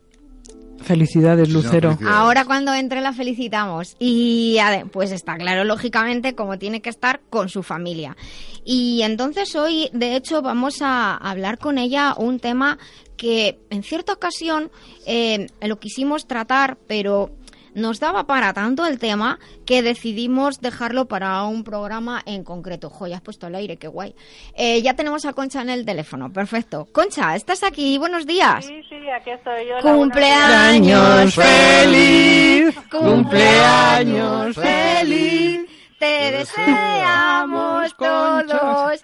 Felicidades, 0.81 1.49
Lucero. 1.49 1.89
felicidades. 1.89 2.17
Ahora 2.17 2.45
cuando 2.45 2.73
entre 2.73 3.01
la 3.01 3.13
felicitamos. 3.13 3.95
Y 3.99 4.57
pues 4.91 5.11
está 5.11 5.35
claro, 5.37 5.63
lógicamente, 5.63 6.35
como 6.35 6.57
tiene 6.57 6.81
que 6.81 6.89
estar 6.89 7.21
con 7.29 7.49
su 7.49 7.63
familia. 7.63 8.15
Y 8.63 9.01
entonces 9.01 9.55
hoy, 9.55 9.89
de 9.93 10.15
hecho, 10.15 10.41
vamos 10.41 10.81
a 10.81 11.15
hablar 11.15 11.57
con 11.57 11.77
ella 11.77 12.15
un 12.17 12.39
tema 12.39 12.77
que 13.17 13.59
en 13.69 13.83
cierta 13.83 14.13
ocasión 14.13 14.71
eh, 15.05 15.47
lo 15.61 15.77
quisimos 15.79 16.25
tratar, 16.25 16.77
pero 16.87 17.31
nos 17.73 17.99
daba 17.99 18.25
para 18.25 18.53
tanto 18.53 18.85
el 18.85 18.99
tema 18.99 19.39
que 19.65 19.81
decidimos 19.81 20.61
dejarlo 20.61 21.07
para 21.07 21.43
un 21.43 21.63
programa 21.63 22.21
en 22.25 22.43
concreto. 22.43 22.89
Jo, 22.89 23.07
ya 23.07 23.17
has 23.17 23.21
puesto 23.21 23.47
al 23.47 23.55
aire, 23.55 23.77
qué 23.77 23.87
guay. 23.87 24.15
Eh, 24.55 24.81
ya 24.81 24.95
tenemos 24.95 25.25
a 25.25 25.33
Concha 25.33 25.61
en 25.61 25.69
el 25.69 25.85
teléfono, 25.85 26.31
perfecto. 26.31 26.87
Concha, 26.91 27.35
¿estás 27.35 27.63
aquí? 27.63 27.97
Buenos 27.97 28.25
días. 28.25 28.65
Sí, 28.65 28.81
sí, 28.89 29.09
aquí 29.09 29.31
estoy 29.31 29.67
yo. 29.67 29.79
Cumpleaños 29.81 31.35
feliz, 31.35 32.75
cumpleaños 32.89 34.55
feliz, 34.55 35.61
te 35.99 36.31
deseamos 36.31 37.95
todos. 37.97 39.03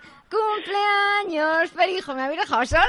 Cumpleaños 0.65 1.69
feliz, 1.71 1.99
hijo, 1.99 2.13
me 2.15 2.23
habéis 2.23 2.41
dejado 2.41 2.65
sola. 2.65 2.85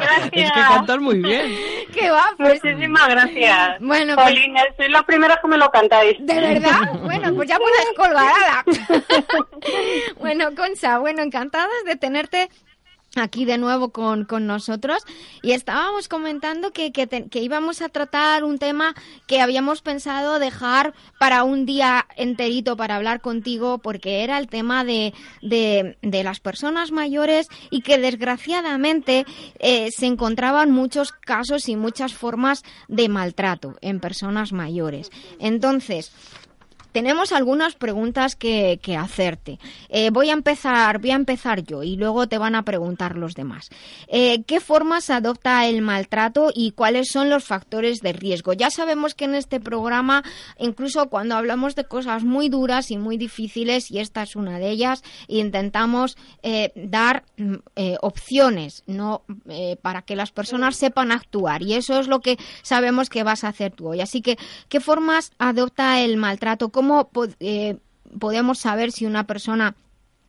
gracias. 0.00 0.30
Es 0.32 0.52
que 0.52 0.60
cantas 0.60 0.98
muy 0.98 1.18
bien. 1.18 1.52
¿Qué 1.92 2.10
va? 2.10 2.32
Pues, 2.36 2.62
Muchísimas 2.62 3.08
gracias. 3.08 3.80
Bueno, 3.80 4.14
pues- 4.14 4.26
Jolín, 4.26 4.54
sois 4.76 4.90
los 4.90 5.02
primeros 5.04 5.38
que 5.40 5.48
me 5.48 5.56
lo 5.58 5.70
cantáis. 5.70 6.16
¿De 6.20 6.34
verdad? 6.34 6.92
Bueno, 7.02 7.34
pues 7.34 7.48
ya 7.48 7.58
puedes 7.58 7.86
colgar, 7.96 8.32
ala. 8.34 8.64
bueno, 10.18 10.54
Concha, 10.54 10.98
bueno, 10.98 11.22
encantadas 11.22 11.84
de 11.86 11.96
tenerte 11.96 12.48
aquí 13.16 13.44
de 13.44 13.58
nuevo 13.58 13.90
con, 13.90 14.24
con 14.24 14.46
nosotros 14.46 15.04
y 15.42 15.52
estábamos 15.52 16.08
comentando 16.08 16.72
que, 16.72 16.92
que, 16.92 17.06
que 17.06 17.40
íbamos 17.40 17.82
a 17.82 17.88
tratar 17.88 18.44
un 18.44 18.58
tema 18.58 18.94
que 19.26 19.40
habíamos 19.40 19.82
pensado 19.82 20.38
dejar 20.38 20.94
para 21.18 21.44
un 21.44 21.66
día 21.66 22.06
enterito 22.16 22.76
para 22.76 22.96
hablar 22.96 23.20
contigo 23.20 23.78
porque 23.78 24.22
era 24.22 24.38
el 24.38 24.48
tema 24.48 24.84
de, 24.84 25.14
de, 25.42 25.96
de 26.02 26.24
las 26.24 26.40
personas 26.40 26.90
mayores 26.90 27.48
y 27.70 27.82
que 27.82 27.98
desgraciadamente 27.98 29.24
eh, 29.58 29.90
se 29.90 30.06
encontraban 30.06 30.70
muchos 30.70 31.12
casos 31.12 31.68
y 31.68 31.76
muchas 31.76 32.14
formas 32.14 32.62
de 32.88 33.08
maltrato 33.08 33.76
en 33.80 34.00
personas 34.00 34.52
mayores. 34.52 35.10
Entonces, 35.38 36.12
tenemos 36.94 37.32
algunas 37.32 37.74
preguntas 37.74 38.36
que, 38.36 38.78
que 38.80 38.96
hacerte. 38.96 39.58
Eh, 39.88 40.10
voy 40.10 40.30
a 40.30 40.32
empezar, 40.32 41.00
voy 41.00 41.10
a 41.10 41.16
empezar 41.16 41.64
yo 41.64 41.82
y 41.82 41.96
luego 41.96 42.28
te 42.28 42.38
van 42.38 42.54
a 42.54 42.62
preguntar 42.62 43.16
los 43.16 43.34
demás. 43.34 43.68
Eh, 44.06 44.44
¿Qué 44.44 44.60
formas 44.60 45.10
adopta 45.10 45.66
el 45.66 45.82
maltrato 45.82 46.52
y 46.54 46.70
cuáles 46.70 47.08
son 47.10 47.30
los 47.30 47.42
factores 47.42 47.98
de 47.98 48.12
riesgo? 48.12 48.52
Ya 48.52 48.70
sabemos 48.70 49.16
que 49.16 49.24
en 49.24 49.34
este 49.34 49.58
programa, 49.58 50.22
incluso 50.56 51.08
cuando 51.10 51.34
hablamos 51.34 51.74
de 51.74 51.82
cosas 51.82 52.22
muy 52.22 52.48
duras 52.48 52.92
y 52.92 52.96
muy 52.96 53.16
difíciles, 53.16 53.90
y 53.90 53.98
esta 53.98 54.22
es 54.22 54.36
una 54.36 54.60
de 54.60 54.70
ellas, 54.70 55.02
intentamos 55.26 56.16
eh, 56.44 56.70
dar 56.76 57.24
mm, 57.36 57.54
opciones, 58.02 58.84
no 58.86 59.22
para 59.82 60.02
que 60.02 60.14
las 60.14 60.30
personas 60.30 60.76
sepan 60.76 61.10
actuar. 61.10 61.62
Y 61.62 61.74
eso 61.74 61.98
es 61.98 62.06
lo 62.06 62.20
que 62.20 62.38
sabemos 62.62 63.10
que 63.10 63.24
vas 63.24 63.42
a 63.42 63.48
hacer 63.48 63.72
tú 63.72 63.88
hoy. 63.88 64.00
Así 64.00 64.22
que, 64.22 64.38
¿qué 64.68 64.78
formas 64.78 65.32
adopta 65.38 66.00
el 66.00 66.16
maltrato? 66.18 66.68
¿Cómo 66.68 66.83
po- 67.12 67.26
eh, 67.40 67.76
podemos 68.20 68.58
saber 68.58 68.90
si 68.92 69.06
una 69.06 69.24
persona 69.24 69.74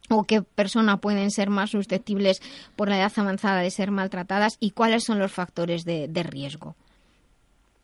o 0.09 0.23
qué 0.23 0.41
personas 0.41 0.99
pueden 0.99 1.31
ser 1.31 1.49
más 1.49 1.71
susceptibles 1.71 2.39
por 2.75 2.89
la 2.89 2.97
edad 2.97 3.11
avanzada 3.17 3.61
de 3.61 3.71
ser 3.71 3.91
maltratadas 3.91 4.57
y 4.59 4.71
cuáles 4.71 5.03
son 5.03 5.17
los 5.19 5.31
factores 5.31 5.83
de, 5.83 6.07
de 6.07 6.23
riesgo? 6.23 6.75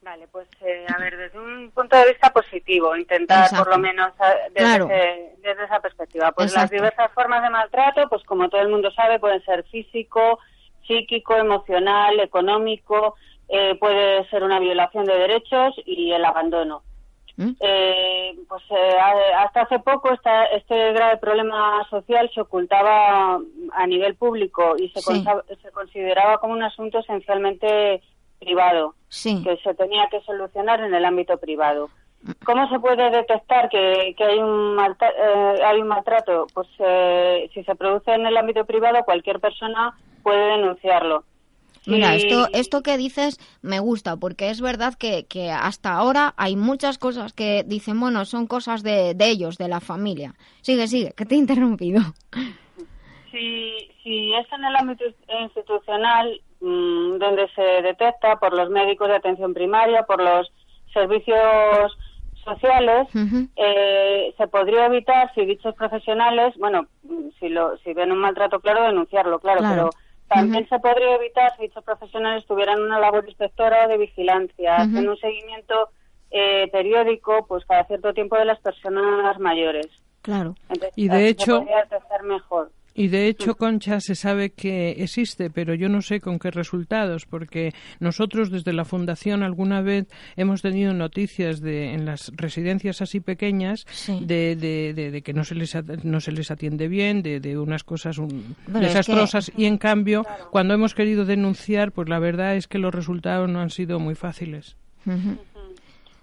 Vale, 0.03 0.27
pues 0.31 0.47
eh, 0.61 0.85
a 0.93 0.97
ver, 0.99 1.15
desde 1.15 1.39
un 1.39 1.69
punto 1.71 1.95
de 1.95 2.07
vista 2.09 2.31
positivo, 2.31 2.95
intentar 2.95 3.43
Exacto. 3.45 3.63
por 3.65 3.73
lo 3.73 3.79
menos 3.79 4.11
desde, 4.49 4.53
Claro. 4.55 4.85
ese- 4.85 5.35
desde 5.43 5.63
esa 5.65 5.79
perspectiva. 5.79 6.31
Pues 6.31 6.53
las 6.55 6.69
diversas 6.71 7.11
formas 7.13 7.43
de 7.43 7.49
maltrato, 7.51 8.07
pues 8.09 8.23
como 8.23 8.49
todo 8.49 8.61
el 8.61 8.69
mundo 8.69 8.91
sabe, 8.91 9.19
pueden 9.19 9.43
ser 9.45 9.63
físico, 9.65 10.39
psíquico, 10.87 11.35
emocional, 11.35 12.19
económico, 12.19 13.15
eh, 13.47 13.75
puede 13.79 14.27
ser 14.29 14.43
una 14.43 14.59
violación 14.59 15.05
de 15.05 15.13
derechos 15.13 15.75
y 15.85 16.11
el 16.11 16.25
abandono. 16.25 16.81
¿Mm? 17.37 17.51
Eh, 17.59 18.35
pues 18.47 18.61
eh, 18.71 18.97
hasta 19.37 19.61
hace 19.61 19.79
poco 19.79 20.11
esta- 20.13 20.45
este 20.47 20.93
grave 20.93 21.17
problema 21.17 21.83
social 21.89 22.29
se 22.33 22.41
ocultaba 22.41 23.39
a 23.73 23.87
nivel 23.87 24.15
público 24.15 24.75
y 24.77 24.89
se, 24.89 25.01
Sí. 25.01 25.23
se 25.61 25.71
consideraba 25.71 26.37
como 26.39 26.53
un 26.53 26.63
asunto 26.63 26.99
esencialmente 26.99 28.01
privado 28.39 28.95
Sí. 29.07 29.41
que 29.43 29.57
se 29.57 29.73
tenía 29.75 30.07
que 30.09 30.21
solucionar 30.21 30.81
en 30.81 30.93
el 30.93 31.05
ámbito 31.05 31.37
privado. 31.37 31.89
¿Cómo 32.45 32.69
se 32.69 32.79
puede 32.79 33.09
detectar 33.09 33.67
que, 33.69 34.13
que 34.15 34.23
hay, 34.23 34.37
un 34.39 34.75
malta- 34.75 35.09
eh, 35.09 35.59
hay 35.63 35.81
un 35.81 35.87
maltrato? 35.87 36.45
Pues 36.53 36.67
eh, 36.79 37.49
si 37.53 37.63
se 37.63 37.73
produce 37.75 38.13
en 38.13 38.25
el 38.27 38.37
ámbito 38.37 38.63
privado, 38.65 39.03
cualquier 39.05 39.39
persona 39.39 39.97
puede 40.21 40.57
denunciarlo. 40.57 41.23
Mira, 41.87 42.11
Si- 42.11 42.17
esto, 42.27 42.47
esto 42.53 42.83
que 42.83 42.97
dices 42.97 43.39
me 43.61 43.79
gusta, 43.79 44.15
porque 44.17 44.49
es 44.49 44.61
verdad 44.61 44.93
que, 44.95 45.25
que 45.27 45.49
hasta 45.51 45.93
ahora 45.93 46.33
hay 46.37 46.55
muchas 46.55 46.97
cosas 46.97 47.33
que 47.33 47.63
dicen, 47.65 47.99
bueno, 47.99 48.25
son 48.25 48.45
cosas 48.47 48.83
de, 48.83 49.13
de 49.15 49.29
ellos, 49.29 49.57
de 49.57 49.67
la 49.67 49.79
familia. 49.79 50.35
Sigue, 50.61 50.87
sigue, 50.87 51.13
que 51.17 51.25
te 51.25 51.35
he 51.35 51.37
interrumpido. 51.39 52.01
Si, 53.31 53.77
si 54.03 54.33
es 54.33 54.45
en 54.51 54.65
el 54.65 54.75
ámbito 54.75 55.05
institucional 55.41 56.41
mm, 56.59 57.17
donde 57.17 57.47
se 57.55 57.61
detecta 57.81 58.37
por 58.39 58.53
los 58.53 58.69
médicos 58.69 59.07
de 59.07 59.15
atención 59.15 59.53
primaria, 59.53 60.03
por 60.03 60.21
los 60.21 60.51
servicios 60.93 61.97
sociales, 62.43 63.07
eh, 63.55 64.33
se 64.37 64.47
podría 64.47 64.87
evitar 64.87 65.31
si 65.33 65.45
dichos 65.45 65.75
profesionales, 65.75 66.53
bueno, 66.57 66.87
si, 67.39 67.49
lo, 67.49 67.77
si 67.77 67.93
ven 67.93 68.11
un 68.11 68.17
maltrato 68.17 68.59
claro, 68.59 68.83
denunciarlo, 68.83 69.39
claro, 69.39 69.59
Claro. 69.61 69.89
pero 69.91 70.00
también 70.35 70.67
se 70.69 70.79
podría 70.79 71.15
evitar 71.15 71.55
si 71.55 71.63
dichos 71.63 71.83
profesionales 71.83 72.45
tuvieran 72.45 72.81
una 72.81 72.99
labor 72.99 73.25
inspectora 73.27 73.85
o 73.85 73.87
de 73.89 73.97
vigilancia, 73.97 74.73
Ujú. 74.75 74.81
haciendo 74.83 75.11
un 75.11 75.17
seguimiento 75.17 75.89
eh, 76.31 76.69
periódico, 76.71 77.45
pues 77.47 77.65
cada 77.65 77.83
cierto 77.85 78.13
tiempo 78.13 78.37
de 78.37 78.45
las 78.45 78.59
personas 78.59 79.37
mayores. 79.39 79.87
Claro. 80.21 80.55
Entonces, 80.69 80.93
Y 80.95 81.09
de 81.09 81.27
hecho- 81.27 81.65
mejor. 82.23 82.71
Y 82.93 83.07
de 83.07 83.27
hecho, 83.27 83.55
Concha, 83.55 84.01
se 84.01 84.15
sabe 84.15 84.49
que 84.51 84.91
existe, 85.01 85.49
pero 85.49 85.73
yo 85.73 85.87
no 85.87 86.01
sé 86.01 86.19
con 86.19 86.39
qué 86.39 86.51
resultados, 86.51 87.25
porque 87.25 87.73
nosotros 87.99 88.51
desde 88.51 88.73
la 88.73 88.83
Fundación 88.83 89.43
alguna 89.43 89.81
vez 89.81 90.07
hemos 90.35 90.61
tenido 90.61 90.93
noticias 90.93 91.61
de 91.61 91.93
en 91.93 92.05
las 92.05 92.31
residencias 92.35 93.01
así 93.01 93.21
pequeñas 93.21 93.85
Sí. 93.87 94.19
de, 94.25 94.55
de, 94.57 94.93
de- 94.93 95.11
de 95.11 95.21
que 95.21 95.33
no 95.33 95.43
se 95.45 95.55
les 95.55 95.73
no 96.03 96.19
se 96.19 96.31
les 96.33 96.51
atiende 96.51 96.87
bien, 96.89 97.21
de, 97.23 97.39
de 97.39 97.57
unas 97.57 97.83
cosas 97.85 98.17
un- 98.17 98.55
es 98.67 98.73
desastrosas 98.81 99.51
y 99.55 99.65
en 99.65 99.77
cambio 99.77 100.25
cuando 100.51 100.73
hemos 100.73 100.93
querido 100.93 101.23
denunciar, 101.25 101.91
pues 101.93 102.09
la 102.09 102.19
verdad 102.19 102.55
es 102.55 102.67
que 102.67 102.77
los 102.77 102.93
resultados 102.93 103.49
no 103.49 103.61
han 103.61 103.69
sido 103.69 103.99
muy 103.99 104.15
fáciles. 104.15 104.75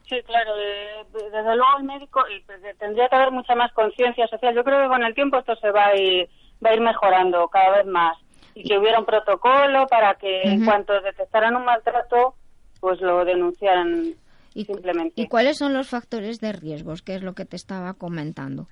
Sí, 0.09 0.17
claro. 0.27 0.57
de- 0.57 1.19
de- 1.19 1.31
desde 1.31 1.57
luego 1.57 1.79
el 1.79 1.85
médico 1.85 2.21
y, 2.35 2.41
pues, 2.45 2.59
tendría 2.79 3.09
que 3.09 3.17
haber 3.17 3.31
mucha 3.31 3.55
más 3.55 3.73
conciencia 3.73 4.27
social. 4.29 4.55
Yo 4.55 4.65
creo 4.65 4.83
que 4.83 4.89
con 4.89 5.03
el 5.03 5.15
tiempo 5.15 5.39
esto 5.39 5.55
se 5.57 5.71
va 5.71 5.87
a 5.89 5.97
ir, 5.97 6.29
va 6.65 6.71
a 6.71 6.75
ir 6.75 6.81
mejorando 6.81 7.49
cada 7.49 7.79
vez 7.79 7.87
más 7.87 8.17
y 8.55 8.65
que 8.65 8.79
hubiera 8.79 8.99
un 8.99 9.07
protocolo 9.07 9.87
para 9.87 10.15
que 10.15 10.43
en 10.43 10.65
cuanto 10.65 11.01
detectaran 11.01 11.55
un 11.57 11.65
maltrato, 11.65 12.35
pues 12.81 13.01
lo 13.01 13.25
denunciaran 13.25 14.15
¿Y, 14.55 14.65
simplemente. 14.65 15.21
¿Y 15.21 15.29
cuáles 15.29 15.59
son 15.59 15.73
los 15.75 15.89
factores 15.89 16.41
de 16.41 16.53
riesgos? 16.53 17.03
Que 17.03 17.15
es 17.15 17.23
lo 17.23 17.35
que 17.35 17.45
te 17.45 17.55
estaba 17.55 17.95
comentando. 17.95 18.67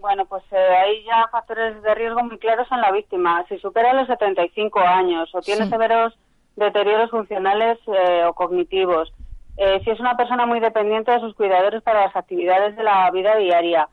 Bueno, 0.00 0.26
pues 0.26 0.42
eh, 0.52 0.56
hay 0.56 1.04
ya 1.04 1.26
factores 1.32 1.80
de 1.82 1.94
riesgo 1.94 2.22
muy 2.22 2.38
claros 2.38 2.66
en 2.70 2.80
la 2.82 2.92
víctima. 2.92 3.42
Si 3.48 3.56
supera 3.58 3.94
los 3.94 4.06
75 4.06 4.80
años 4.80 5.30
o 5.34 5.40
tiene 5.40 5.64
Sí. 5.64 5.70
severos 5.70 6.12
deterioros 6.56 7.10
funcionales 7.10 7.78
eh, 7.86 8.24
o 8.28 8.34
cognitivos, 8.34 9.10
eh, 9.56 9.80
si 9.84 9.90
es 9.90 10.00
una 10.00 10.16
persona 10.16 10.44
muy 10.44 10.60
dependiente 10.60 11.12
de 11.12 11.20
sus 11.20 11.34
cuidadores 11.34 11.82
para 11.82 12.04
las 12.06 12.16
actividades 12.16 12.76
de 12.76 12.82
la 12.82 13.10
vida 13.12 13.36
diaria 13.36 13.88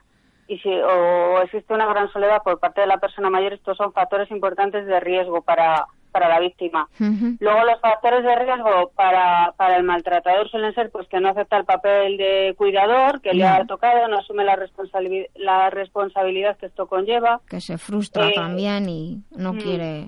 y 0.52 0.60
si 0.60 0.70
o 0.70 1.41
existe 1.43 1.74
una 1.74 1.86
gran 1.86 2.12
soledad 2.12 2.43
por 2.43 2.60
parte 2.60 2.82
de 2.82 2.88
la 2.88 2.97
persona 2.97 3.30
mayor, 3.30 3.54
estos 3.54 3.78
son 3.78 3.93
factores 3.93 4.30
importantes 4.32 4.86
de 4.86 4.99
riesgo 4.99 5.41
para, 5.41 5.88
para 6.12 6.28
la 6.28 6.41
víctima. 6.41 6.89
Luego 6.99 7.64
los 7.64 7.80
factores 7.80 8.22
de 8.22 8.36
riesgo 8.36 8.91
para, 8.93 9.54
para 9.56 9.78
el 9.78 9.84
maltratador 9.84 10.49
suelen 10.49 10.74
ser 10.76 10.91
pues 10.91 11.08
que 11.08 11.22
no 11.22 11.30
acepta 11.30 11.56
el 11.56 11.64
papel 11.64 12.18
de 12.18 12.54
cuidador, 12.58 13.22
que 13.22 13.34
le 13.34 13.45
ha 13.45 13.66
tocado, 13.66 14.10
no 14.10 14.18
asume 14.18 14.43
la, 14.43 14.58
responsabilidad 14.58 15.28
la 15.36 15.70
responsabilidad 15.70 16.58
que 16.58 16.66
esto 16.66 16.86
conlleva, 16.88 17.39
Que 17.47 17.62
se 17.62 17.78
frustra 17.78 18.28
Eh, 18.28 18.34
también 18.36 18.89
y 18.89 19.24
no 19.32 19.54
mm. 19.54 19.58
quiere... 19.58 20.08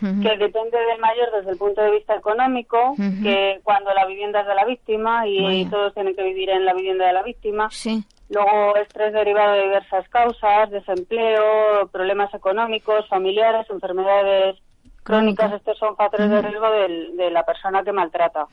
Que 0.00 0.36
depende 0.36 0.76
del 0.78 0.98
mayor 1.00 1.28
desde 1.36 1.52
el 1.52 1.58
punto 1.58 1.80
de 1.80 1.92
vista 1.92 2.16
económico, 2.16 2.94
que 3.22 3.60
cuando 3.62 3.94
la 3.94 4.04
vivienda 4.06 4.40
es 4.40 4.46
de 4.48 4.54
la 4.56 4.64
víctima 4.64 5.28
y 5.28 5.40
Vaya. 5.42 5.70
todos 5.70 5.94
tienen 5.94 6.16
que 6.16 6.24
vivir 6.24 6.50
en 6.50 6.64
la 6.64 6.74
vivienda 6.74 7.06
de 7.06 7.12
la 7.12 7.22
víctima. 7.22 7.68
Sí. 7.70 8.02
Luego 8.28 8.74
estrés 8.76 9.12
derivado 9.12 9.52
de 9.52 9.62
diversas 9.62 10.08
causas, 10.08 10.70
desempleo, 10.70 11.86
problemas 11.92 12.32
económicos, 12.34 13.06
familiares, 13.08 13.66
enfermedades 13.70 14.56
crónicas. 15.04 15.46
Crónicas. 15.48 15.52
Estos 15.54 15.78
son 15.78 15.96
factores 15.96 16.30
de 16.30 16.42
riesgo 16.42 16.70
del- 16.70 17.16
de 17.16 17.30
la 17.30 17.44
persona 17.44 17.82
que 17.84 17.92
maltrata. 17.92 18.46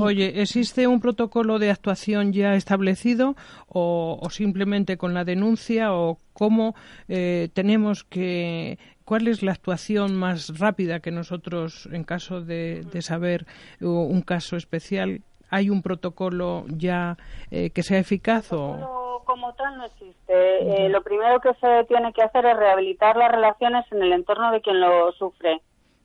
Oye, 0.00 0.40
¿existe 0.40 0.86
un 0.86 1.00
protocolo 1.00 1.58
de 1.58 1.70
actuación 1.70 2.32
ya 2.32 2.54
establecido 2.54 3.34
o, 3.68 4.18
o 4.20 4.30
simplemente 4.30 4.96
con 4.96 5.14
la 5.14 5.24
denuncia 5.24 5.92
o 5.92 6.18
cómo 6.32 6.74
eh, 7.08 7.48
tenemos 7.54 8.04
que... 8.04 8.78
¿Cuál 9.04 9.28
es 9.28 9.42
la 9.42 9.52
actuación 9.52 10.16
más 10.16 10.58
rápida 10.58 11.00
que 11.00 11.10
nosotros, 11.10 11.88
en 11.92 12.04
caso 12.04 12.40
de, 12.40 12.82
de 12.92 13.02
saber 13.02 13.46
uh, 13.80 13.88
un 13.88 14.22
caso 14.22 14.56
especial, 14.56 15.22
hay 15.50 15.70
un 15.70 15.82
protocolo 15.82 16.64
ya 16.68 17.16
eh, 17.50 17.70
que 17.70 17.82
sea 17.82 17.98
eficaz 17.98 18.52
o...? 18.52 19.22
Como 19.24 19.54
tal 19.54 19.78
no 19.78 19.84
existe. 19.84 20.84
Eh, 20.84 20.88
lo 20.88 21.02
primero 21.02 21.40
que 21.40 21.54
se 21.54 21.84
tiene 21.84 22.12
que 22.12 22.22
hacer 22.22 22.44
es 22.44 22.56
rehabilitar 22.56 23.16
las 23.16 23.30
relaciones 23.30 23.84
en 23.92 24.02
el 24.02 24.12
entorno 24.12 24.50
de 24.50 24.60
quien 24.60 24.80
lo 24.80 25.12
sufre, 25.12 25.60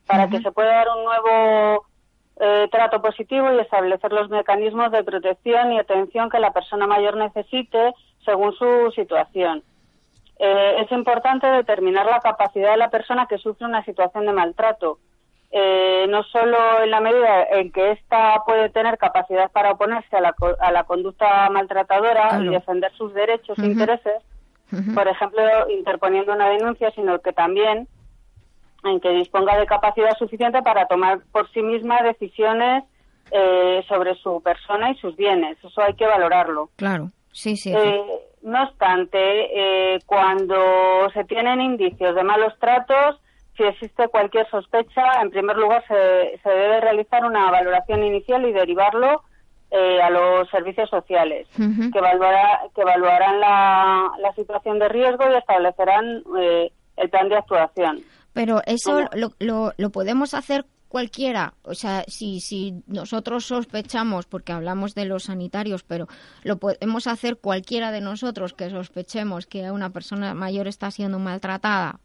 para 0.06 0.28
que 0.28 0.40
se 0.40 0.52
pueda 0.52 0.72
dar 0.72 0.88
un 0.96 1.04
nuevo 1.04 1.86
eh, 2.40 2.68
trato 2.70 3.02
positivo 3.02 3.52
y 3.52 3.58
establecer 3.58 4.12
los 4.12 4.30
mecanismos 4.30 4.92
de 4.92 5.02
protección 5.02 5.72
y 5.72 5.78
atención 5.78 6.30
que 6.30 6.38
la 6.38 6.52
persona 6.52 6.86
mayor 6.86 7.16
necesite 7.16 7.92
según 8.24 8.52
su 8.52 8.92
situación. 8.94 9.62
Eh, 10.38 10.76
es 10.80 10.92
importante 10.92 11.46
determinar 11.48 12.06
la 12.06 12.20
capacidad 12.20 12.70
de 12.70 12.76
la 12.76 12.90
persona 12.90 13.26
que 13.26 13.38
sufre 13.38 13.66
una 13.66 13.84
situación 13.84 14.26
de 14.26 14.32
maltrato, 14.32 14.98
eh, 15.50 16.06
no 16.08 16.22
solo 16.24 16.82
en 16.82 16.90
la 16.90 17.00
medida 17.00 17.44
en 17.50 17.72
que 17.72 17.92
ésta 17.92 18.42
puede 18.46 18.68
tener 18.68 18.98
capacidad 18.98 19.50
para 19.50 19.72
oponerse 19.72 20.16
a 20.16 20.20
la, 20.20 20.34
a 20.60 20.70
la 20.72 20.84
conducta 20.84 21.48
maltratadora 21.50 22.38
y 22.40 22.48
defender 22.48 22.92
sus 22.92 23.14
derechos 23.14 23.58
e 23.58 23.66
intereses, 23.66 24.22
por 24.94 25.08
ejemplo, 25.08 25.42
interponiendo 25.70 26.32
una 26.32 26.50
denuncia, 26.50 26.90
sino 26.90 27.18
que 27.20 27.32
también 27.32 27.88
en 28.84 29.00
que 29.00 29.10
disponga 29.10 29.58
de 29.58 29.66
capacidad 29.66 30.16
suficiente 30.18 30.62
para 30.62 30.86
tomar 30.86 31.20
por 31.32 31.50
sí 31.50 31.62
misma 31.62 32.02
decisiones 32.02 32.84
eh, 33.30 33.84
sobre 33.88 34.14
su 34.16 34.40
persona 34.42 34.90
y 34.90 34.96
sus 34.96 35.16
bienes. 35.16 35.58
Eso 35.64 35.82
hay 35.82 35.94
que 35.94 36.06
valorarlo. 36.06 36.70
Claro. 36.76 37.10
Sí, 37.32 37.56
sí. 37.56 37.72
Eh, 37.74 38.02
no 38.42 38.62
obstante, 38.64 39.18
eh, 39.18 39.98
cuando 40.06 41.10
se 41.12 41.24
tienen 41.24 41.60
indicios 41.60 42.14
de 42.14 42.22
malos 42.22 42.52
tratos, 42.60 43.20
si 43.56 43.64
existe 43.64 44.08
cualquier 44.08 44.48
sospecha, 44.50 45.02
en 45.20 45.30
primer 45.30 45.56
lugar 45.56 45.84
se, 45.88 46.38
se 46.42 46.48
debe 46.48 46.80
realizar 46.80 47.24
una 47.24 47.50
valoración 47.50 48.04
inicial 48.04 48.46
y 48.46 48.52
derivarlo 48.52 49.22
eh, 49.70 50.00
a 50.00 50.08
los 50.10 50.48
servicios 50.50 50.88
sociales, 50.88 51.46
que, 51.56 51.98
evaluará- 51.98 52.60
que 52.74 52.80
evaluarán 52.82 53.40
la, 53.40 54.10
la 54.20 54.32
situación 54.34 54.78
de 54.78 54.88
riesgo 54.88 55.24
y 55.30 55.34
establecerán 55.36 56.22
eh, 56.40 56.70
el 56.96 57.10
plan 57.10 57.28
de 57.28 57.36
actuación. 57.36 58.00
Pero 58.32 58.60
eso 58.66 59.00
lo, 59.14 59.30
lo, 59.40 59.72
lo 59.76 59.90
podemos 59.90 60.32
hacer 60.34 60.64
cualquiera. 60.88 61.54
O 61.62 61.74
sea, 61.74 62.04
si, 62.08 62.40
si 62.40 62.82
nosotros 62.86 63.44
sospechamos, 63.46 64.26
porque 64.26 64.52
hablamos 64.52 64.94
de 64.94 65.04
los 65.04 65.24
sanitarios, 65.24 65.82
pero 65.82 66.06
lo 66.42 66.56
podemos 66.58 67.06
hacer 67.06 67.36
cualquiera 67.36 67.92
de 67.92 68.00
nosotros 68.00 68.54
que 68.54 68.70
sospechemos 68.70 69.46
que 69.46 69.70
una 69.70 69.90
persona 69.90 70.34
mayor 70.34 70.66
está 70.66 70.90
siendo 70.90 71.18
maltratada. 71.18 72.00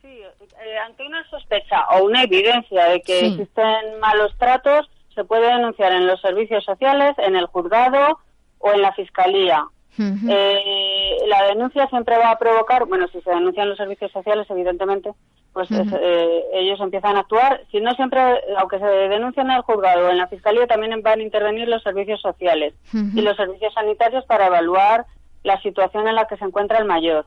Sí, 0.00 0.08
eh, 0.08 0.78
ante 0.86 1.04
una 1.06 1.28
sospecha 1.28 1.84
o 1.90 2.04
una 2.04 2.22
evidencia 2.22 2.84
de 2.86 3.00
que 3.02 3.20
Sí. 3.20 3.26
existen 3.26 3.98
malos 4.00 4.32
tratos, 4.38 4.88
se 5.14 5.24
puede 5.24 5.46
denunciar 5.46 5.92
en 5.92 6.06
los 6.06 6.20
servicios 6.20 6.64
sociales, 6.64 7.14
en 7.18 7.36
el 7.36 7.46
juzgado 7.46 8.18
o 8.58 8.72
en 8.72 8.82
la 8.82 8.92
fiscalía. 8.94 9.64
Eh, 9.96 11.18
la 11.28 11.44
denuncia 11.44 11.86
siempre 11.88 12.18
va 12.18 12.32
a 12.32 12.38
provocar, 12.38 12.84
bueno, 12.86 13.06
si 13.08 13.20
se 13.20 13.30
denuncian 13.30 13.68
los 13.68 13.78
servicios 13.78 14.10
sociales, 14.10 14.46
evidentemente, 14.50 15.12
pues 15.54 15.70
es- 15.70 15.92
eh, 15.98 16.42
ellos 16.52 16.78
empiezan 16.80 17.16
a 17.16 17.20
actuar. 17.20 17.62
Si 17.70 17.80
no 17.80 17.94
siempre, 17.94 18.20
aunque 18.58 18.78
se 18.78 18.84
denuncien 18.84 19.46
en 19.48 19.56
el 19.56 19.62
juzgado 19.62 20.08
o 20.08 20.10
en 20.10 20.18
la 20.18 20.26
fiscalía, 20.28 20.66
también 20.66 21.00
van 21.02 21.20
a 21.20 21.22
intervenir 21.22 21.68
los 21.68 21.82
servicios 21.82 22.20
sociales 22.20 22.74
y 23.16 23.22
los 23.22 23.36
servicios 23.36 23.72
sanitarios 23.72 24.24
para 24.26 24.48
evaluar 24.48 25.06
la 25.44 25.58
situación 25.62 26.06
en 26.08 26.16
la 26.16 26.26
que 26.26 26.36
se 26.36 26.44
encuentra 26.44 26.78
el 26.78 26.84
mayor. 26.84 27.24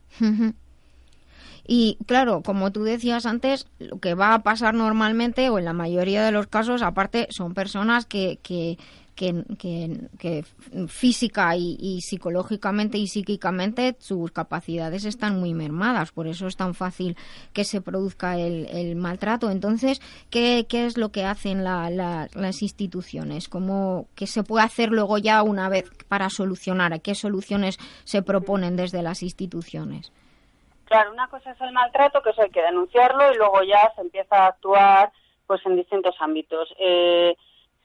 Y 1.69 1.97
claro, 2.07 2.41
como 2.43 2.71
tú 2.71 2.83
decías 2.83 3.25
antes, 3.25 3.67
lo 3.79 3.99
que 3.99 4.13
va 4.13 4.33
a 4.33 4.39
pasar 4.43 4.73
normalmente 4.73 5.49
o 5.49 5.59
en 5.59 5.65
la 5.65 5.73
mayoría 5.73 6.23
de 6.23 6.31
los 6.31 6.47
casos, 6.47 6.81
aparte, 6.81 7.27
son 7.29 7.53
personas 7.53 8.05
que, 8.05 8.39
que, 8.41 8.77
que, 9.17 9.43
que- 9.57 10.07
que 10.17 10.45
física 10.87 11.55
y, 11.57 11.75
y 11.79 12.01
psicológicamente 12.01 12.97
y 12.97 13.07
psíquicamente 13.07 13.95
sus 13.99 14.31
capacidades 14.31 15.03
están 15.03 15.39
muy 15.39 15.53
mermadas. 15.53 16.11
Por 16.11 16.27
eso 16.27 16.47
es 16.47 16.55
tan 16.55 16.73
fácil 16.75 17.17
que 17.51 17.65
se 17.65 17.81
produzca 17.81 18.37
el, 18.37 18.67
el 18.67 18.95
maltrato. 18.95 19.49
Entonces, 19.49 19.99
¿qué, 20.29 20.65
qué 20.69 20.85
es 20.85 20.97
lo 20.97 21.09
que 21.09 21.25
hacen 21.25 21.63
la- 21.63 21.89
la- 21.89 22.29
las 22.35 22.61
instituciones? 22.61 23.49
¿Cómo, 23.49 24.05
¿Qué 24.15 24.27
se 24.27 24.43
puede 24.43 24.63
hacer 24.63 24.89
luego 24.91 25.17
ya 25.17 25.41
una 25.43 25.67
vez 25.67 25.89
para 26.07 26.29
solucionar? 26.29 27.01
¿Qué 27.01 27.15
soluciones 27.15 27.77
se 28.05 28.21
proponen 28.21 28.75
desde 28.77 29.01
las 29.01 29.23
instituciones? 29.23 30.11
Claro, 30.85 31.11
una 31.11 31.27
cosa 31.27 31.51
es 31.51 31.59
el 31.59 31.73
maltrato, 31.73 32.21
que 32.21 32.29
eso 32.29 32.43
hay 32.43 32.49
que 32.51 32.61
denunciarlo 32.61 33.33
y 33.33 33.37
luego 33.37 33.61
ya 33.63 33.91
se 33.95 34.01
empieza 34.01 34.35
a 34.37 34.47
actuar 34.47 35.11
pues 35.47 35.59
en 35.65 35.75
distintos 35.75 36.15
ámbitos. 36.19 36.69
Eh, 36.79 37.35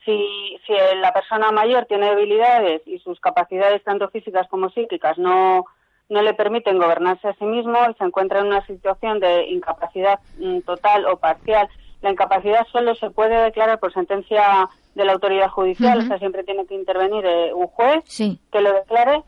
si, 0.05 0.59
si 0.67 0.73
la 1.01 1.13
persona 1.13 1.51
mayor 1.53 1.87
tiene 1.87 2.11
debilidades 2.11 2.83
y 2.87 2.99
sus 2.99 3.21
capacidades 3.21 3.83
tanto 3.85 4.09
físicas 4.09 4.49
como 4.49 4.71
psíquicas 4.71 5.19
no, 5.19 5.65
no 6.09 6.23
le 6.23 6.35
permiten 6.35 6.79
gobernarse 6.79 7.29
a 7.29 7.35
sí 7.35 7.45
mismo 7.45 7.77
y 7.91 7.95
se 7.95 8.05
encuentra 8.05 8.41
en 8.41 8.47
una 8.47 8.65
situación 8.67 9.21
de 9.21 9.47
incapacidad 9.49 10.19
mm, 10.39 10.61
total 10.61 11.07
o 11.07 11.17
parcial, 11.17 11.69
la 12.01 12.11
incapacidad 12.11 12.67
solo 12.73 12.95
se 12.97 13.11
puede 13.11 13.37
declarar 13.43 13.79
por 13.79 13.93
sentencia 13.93 14.69
de 14.95 15.05
la 15.05 15.13
autoridad 15.13 15.49
judicial, 15.49 15.99
Ujú. 15.99 16.07
o 16.07 16.09
sea, 16.09 16.19
siempre 16.19 16.45
tiene 16.45 16.67
que 16.67 16.75
intervenir 16.75 17.25
eh, 17.25 17.53
un 17.55 17.67
juez 17.69 18.03
Sí. 18.07 18.39
que 18.51 18.61
lo 18.61 18.73
declare 18.73 19.23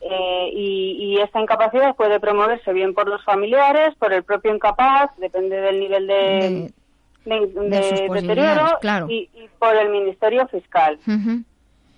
eh, 0.00 0.50
y, 0.52 0.96
y 0.98 1.20
esta 1.20 1.40
incapacidad 1.40 1.94
puede 1.94 2.20
promoverse 2.20 2.72
bien 2.72 2.94
por 2.94 3.06
los 3.08 3.22
familiares, 3.24 3.94
por 3.98 4.12
el 4.12 4.22
propio 4.22 4.54
incapaz, 4.54 5.10
depende 5.18 5.60
del 5.60 5.78
nivel 5.80 6.06
de, 6.06 6.72
de, 7.24 8.08
deterioro 8.12 8.78
claro. 8.80 9.06
y, 9.10 9.28
y 9.34 9.48
por 9.58 9.76
el 9.76 9.88
Ministerio 9.90 10.46
Fiscal. 10.48 10.98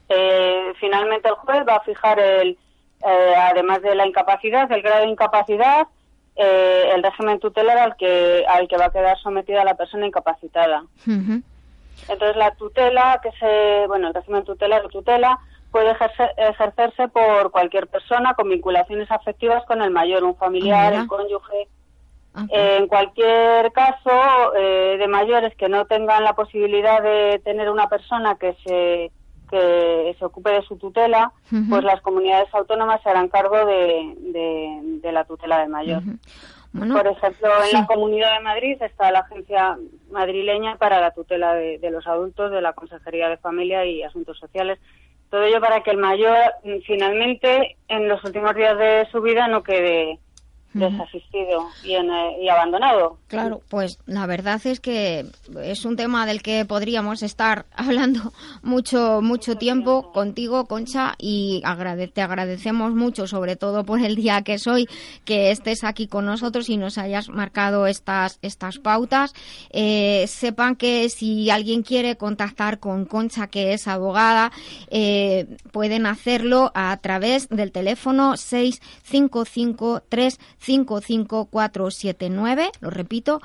Eh, 0.09 0.73
finalmente 0.79 1.29
el 1.29 1.35
juez 1.37 1.63
va 1.67 1.77
a 1.77 1.81
fijar 1.81 2.19
el, 2.19 2.59
eh, 3.07 3.35
además 3.37 3.81
de 3.83 3.95
la 3.95 4.07
incapacidad, 4.07 4.71
el 4.71 4.83
grado 4.83 5.05
de 5.05 5.11
incapacidad, 5.11 5.87
eh, 6.37 6.91
el 6.95 7.03
régimen 7.03 7.39
tutelar 7.41 7.79
al 7.79 7.97
que 7.97 8.45
al 8.49 8.69
que 8.69 8.77
va 8.77 8.87
a 8.87 8.91
quedar 8.93 9.19
sometida 9.19 9.65
la 9.65 9.75
persona 9.75 10.07
incapacitada. 10.07 10.85
Entonces 12.09 12.37
la 12.37 12.55
tutela, 12.57 13.21
que 13.23 13.31
se, 13.39 13.87
bueno, 13.87 14.09
el 14.09 14.15
régimen 14.15 14.45
tutelar 14.45 14.85
o 14.85 14.89
tutela 14.89 15.39
puede 15.71 15.95
ejercer- 15.95 16.33
ejercerse 16.37 17.09
por 17.09 17.51
cualquier 17.51 17.87
persona 17.87 18.35
con 18.35 18.49
vinculaciones 18.49 19.11
afectivas 19.11 19.65
con 19.67 19.81
el 19.83 19.91
mayor, 19.91 20.25
un 20.25 20.37
familiar, 20.37 20.91
mira. 20.91 21.03
el 21.03 21.09
cónyuge. 21.09 21.69
En 22.49 22.87
cualquier 22.87 23.73
caso 23.73 24.55
eh, 24.57 24.97
de 24.99 25.07
mayores 25.07 25.55
que 25.57 25.69
no 25.69 25.85
tengan 25.85 26.25
la 26.25 26.35
posibilidad 26.35 27.03
de 27.03 27.41
tener 27.45 27.71
una 27.71 27.89
persona 27.89 28.37
que 28.37 28.55
se 28.65 29.11
que 29.51 30.17
se 30.19 30.25
ocupe 30.25 30.49
de 30.49 30.63
su 30.63 30.79
tutela, 30.79 31.31
pues 31.69 31.85
las 31.85 32.01
comunidades 32.01 32.49
autónomas 32.55 33.03
se 33.03 33.11
harán 33.11 33.29
cargo 33.29 33.67
de, 33.67 34.15
de, 34.19 34.81
de 35.03 35.13
la 35.13 35.25
tutela 35.25 35.59
del 35.61 35.69
mayor. 35.69 36.03
Bueno, 36.73 36.97
Por 36.97 37.07
ejemplo, 37.07 37.51
en 37.67 37.73
la 37.73 37.87
Comunidad 37.87 38.33
de 38.39 38.45
Madrid 38.45 38.81
está 38.81 39.11
la 39.11 39.19
Agencia 39.19 39.77
Madrileña 40.11 40.77
para 40.77 41.03
la 41.03 41.11
Tutela 41.11 41.53
de, 41.53 41.79
de 41.79 41.91
los 41.91 42.07
Adultos 42.07 42.51
de 42.51 42.63
la 42.63 42.73
Consejería 42.73 43.29
de 43.29 43.37
Familia 43.37 43.85
y 43.85 44.03
Asuntos 44.03 44.39
Sociales. 44.39 44.79
Todo 45.29 45.43
ello 45.43 45.61
para 45.61 45.83
que 45.83 45.91
el 45.91 45.99
mayor 45.99 46.39
mm, 46.65 46.79
finalmente 46.87 47.77
en 47.89 48.09
los 48.09 48.25
últimos 48.25 48.55
días 48.55 48.79
de 48.79 49.07
su 49.13 49.21
vida 49.21 49.49
no 49.49 49.63
quede 49.63 50.19
desasistido 50.75 51.69
y, 51.85 51.93
en, 51.95 52.11
eh, 52.11 52.37
y 52.43 52.49
abandonado. 52.49 53.19
Claro, 53.29 53.61
pues 53.69 53.99
la 54.07 54.27
verdad 54.27 54.61
es 54.65 54.81
que 54.81 55.27
es 55.63 55.85
un 55.85 55.97
tema 55.97 56.27
del 56.27 56.43
que 56.43 56.65
podríamos 56.65 57.23
estar 57.23 57.67
hablando 57.77 58.33
mucho 58.63 59.21
mucho 59.23 59.57
tiempo 59.57 60.13
contigo, 60.13 60.67
Concha, 60.67 61.15
y 61.19 61.63
agrade- 61.65 62.13
te 62.13 62.23
agradecemos 62.23 62.95
mucho, 62.95 63.27
sobre 63.27 63.57
todo 63.57 63.85
por 63.85 64.01
el 64.01 64.17
día 64.17 64.43
que 64.43 64.55
es 64.55 64.67
hoy, 64.67 64.89
que 65.25 65.51
estés 65.51 65.85
aquí 65.85 66.07
con 66.07 66.27
nosotros 66.27 66.69
y 66.69 66.77
nos 66.77 66.99
hayas 66.99 67.29
marcado 67.29 67.87
estas 67.87 68.39
estas 68.43 68.79
pautas. 68.79 69.33
Eh, 69.71 70.27
sepan 70.29 70.77
que 70.77 71.09
si 71.09 71.51
alguien 71.51 71.83
quiere 71.83 72.17
contactar 72.17 72.79
con 72.79 73.05
Concha, 73.05 73.47
que 73.47 73.73
es 73.73 73.89
abogada, 73.89 74.53
eh, 74.91 75.47
pueden 75.73 76.07
hacerlo 76.07 76.71
a 76.75 76.97
través 76.99 77.49
del 77.49 77.73
teléfono 77.73 78.37
655355479, 80.63 82.71
lo 82.81 82.91
repito, 82.91 83.41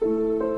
Hasta 0.00 0.06
luego. 0.06 0.49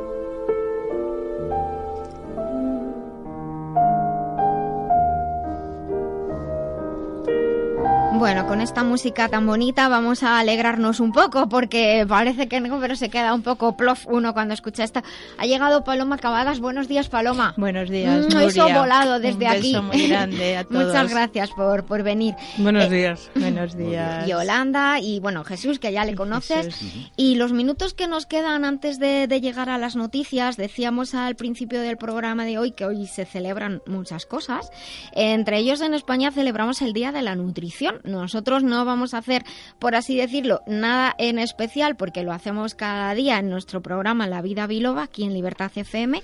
Bueno, 8.14 8.46
con 8.46 8.60
esta 8.60 8.84
música 8.84 9.28
tan 9.28 9.46
bonita 9.46 9.88
vamos 9.88 10.22
a 10.22 10.38
alegrarnos 10.38 11.00
un 11.00 11.12
poco 11.12 11.48
porque 11.48 12.04
parece 12.06 12.46
que 12.46 12.60
no, 12.60 12.78
pero 12.78 12.94
se 12.94 13.08
queda 13.08 13.34
un 13.34 13.42
poco 13.42 13.76
plof 13.76 14.06
uno 14.06 14.32
cuando 14.32 14.54
escucha 14.54 14.84
esta. 14.84 15.02
Ha 15.38 15.46
llegado 15.46 15.82
Paloma 15.82 16.18
Cavadas. 16.18 16.60
Buenos 16.60 16.86
días, 16.88 17.08
Paloma. 17.08 17.54
Buenos 17.56 17.88
días, 17.90 18.26
Mm, 18.32 18.38
Eso 18.38 18.68
volado 18.68 19.18
desde 19.18 19.46
Un 19.46 19.50
aquí. 19.50 19.72
beso 19.72 19.82
muy 19.82 20.06
grande 20.08 20.56
a 20.56 20.64
todos. 20.68 20.86
Muchas 20.88 21.10
gracias 21.10 21.50
por, 21.50 21.84
por 21.84 22.02
venir. 22.04 22.34
Buenos 22.58 22.84
Eh, 22.84 22.90
días. 22.90 23.30
Buenos 23.34 23.76
días. 23.76 24.26
Yolanda 24.28 25.00
y 25.00 25.18
bueno, 25.18 25.42
Jesús, 25.42 25.78
que 25.80 25.90
ya 25.92 26.04
le 26.04 26.14
conoces. 26.14 26.66
Jesús. 26.66 27.10
Y 27.16 27.34
los 27.36 27.52
minutos 27.52 27.92
que 27.94 28.06
nos 28.06 28.26
quedan 28.26 28.64
antes 28.64 29.00
de, 29.00 29.26
de 29.26 29.40
llegar 29.40 29.68
a 29.68 29.78
las 29.78 29.96
noticias, 29.96 30.56
decíamos 30.56 31.14
al 31.14 31.34
principio 31.34 31.80
del 31.80 31.96
programa 31.96 32.44
de 32.44 32.58
hoy 32.58 32.70
que 32.72 32.84
hoy 32.84 33.06
se 33.06 33.24
celebran 33.24 33.82
muchas 33.86 34.26
cosas. 34.26 34.70
Entre 35.12 35.58
ellos 35.58 35.80
en 35.80 35.94
España 35.94 36.30
celebramos 36.30 36.82
el 36.82 36.92
Día 36.92 37.10
de 37.10 37.22
la 37.22 37.34
Nutrición. 37.34 38.00
Nosotros 38.20 38.62
no 38.62 38.84
vamos 38.84 39.14
a 39.14 39.18
hacer, 39.18 39.44
por 39.78 39.94
así 39.94 40.16
decirlo, 40.16 40.60
nada 40.66 41.14
en 41.18 41.38
especial 41.38 41.96
porque 41.96 42.22
lo 42.22 42.32
hacemos 42.32 42.74
cada 42.74 43.14
día 43.14 43.38
en 43.38 43.50
nuestro 43.50 43.82
programa 43.82 44.26
La 44.26 44.42
Vida 44.42 44.66
Biloba, 44.66 45.04
aquí 45.04 45.24
en 45.24 45.34
Libertad 45.34 45.72
FM, 45.74 46.22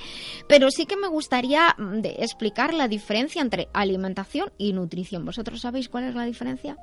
pero 0.49 0.70
sí 0.70 0.86
que 0.86 0.97
me 0.97 1.09
gustaría 1.09 1.74
mm, 1.76 2.01
explicar 2.18 2.74
la 2.74 2.89
diferencia 2.89 3.43
entre 3.43 3.68
alimentación 3.72 4.53
y 4.59 4.72
nutrición. 4.72 5.24
¿Vosotros 5.24 5.61
sabéis 5.61 5.89
cuál 5.89 6.05
es 6.05 6.14
la 6.14 6.24
diferencia? 6.24 6.76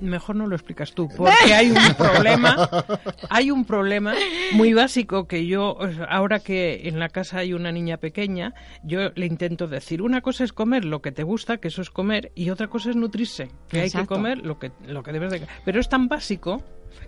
Mejor 0.00 0.36
no 0.36 0.46
lo 0.46 0.56
explicas 0.56 0.92
tú, 0.92 1.08
porque 1.16 1.54
hay 1.54 1.70
un 1.70 1.94
problema, 1.94 2.70
hay 3.28 3.50
un 3.50 3.64
problema 3.64 4.14
muy 4.52 4.72
básico 4.72 5.26
que 5.26 5.46
yo, 5.46 5.78
ahora 6.08 6.40
que 6.40 6.88
en 6.88 6.98
la 6.98 7.08
casa 7.08 7.38
hay 7.38 7.52
una 7.52 7.72
niña 7.72 7.98
pequeña, 7.98 8.54
yo 8.82 9.10
le 9.14 9.26
intento 9.26 9.66
decir, 9.66 10.02
una 10.02 10.20
cosa 10.20 10.44
es 10.44 10.52
comer 10.52 10.84
lo 10.84 11.02
que 11.02 11.12
te 11.12 11.22
gusta, 11.22 11.58
que 11.58 11.68
eso 11.68 11.82
es 11.82 11.90
comer, 11.90 12.32
y 12.34 12.50
otra 12.50 12.68
cosa 12.68 12.90
es 12.90 12.96
nutrirse, 12.96 13.50
que 13.68 13.80
hay 13.80 13.90
que 13.90 14.06
comer 14.06 14.38
lo 14.38 14.58
que, 14.58 14.72
lo 14.86 15.02
que 15.02 15.12
debes 15.12 15.32
de... 15.32 15.46
Pero 15.64 15.80
es 15.80 15.88
tan 15.88 16.08
básico 16.08 16.62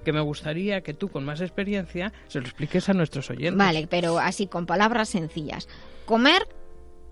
que 0.04 0.12
me 0.12 0.20
gustaría 0.20 0.82
que 0.82 0.94
tú, 0.94 1.08
con 1.08 1.24
más 1.24 1.40
experiencia, 1.40 2.12
se 2.28 2.40
lo 2.40 2.46
expliques 2.46 2.88
a 2.88 2.94
nuestros 2.94 3.30
oyentes. 3.30 3.56
Vale, 3.56 3.86
pero 3.88 4.18
así 4.18 4.46
con 4.46 4.66
palabras 4.66 5.08
sencillas. 5.08 5.68
Comer, 6.04 6.46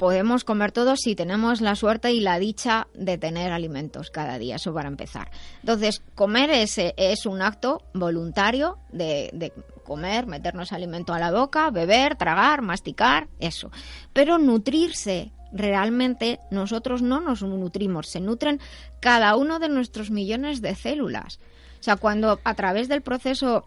podemos 0.00 0.44
comer 0.44 0.72
todos 0.72 1.00
si 1.00 1.14
tenemos 1.14 1.60
la 1.60 1.76
suerte 1.76 2.10
y 2.10 2.20
la 2.20 2.38
dicha 2.38 2.86
de 2.94 3.18
tener 3.18 3.52
alimentos 3.52 4.08
cada 4.08 4.38
día, 4.38 4.56
eso 4.56 4.72
para 4.72 4.88
empezar. 4.88 5.30
Entonces, 5.60 6.02
comer 6.14 6.48
es, 6.48 6.78
es 6.78 7.26
un 7.26 7.42
acto 7.42 7.82
voluntario 7.92 8.78
de, 8.92 9.28
de 9.34 9.52
comer, 9.84 10.26
meternos 10.26 10.72
alimento 10.72 11.12
a 11.12 11.18
la 11.18 11.30
boca, 11.30 11.68
beber, 11.68 12.16
tragar, 12.16 12.62
masticar, 12.62 13.28
eso. 13.40 13.70
Pero 14.14 14.38
nutrirse 14.38 15.32
realmente 15.52 16.40
nosotros 16.50 17.02
no 17.02 17.20
nos 17.20 17.42
nutrimos, 17.42 18.08
se 18.08 18.20
nutren 18.20 18.58
cada 19.00 19.36
uno 19.36 19.58
de 19.58 19.68
nuestros 19.68 20.10
millones 20.10 20.62
de 20.62 20.76
células. 20.76 21.40
O 21.78 21.82
sea, 21.82 21.96
cuando 21.96 22.40
a 22.42 22.54
través 22.54 22.88
del 22.88 23.02
proceso 23.02 23.66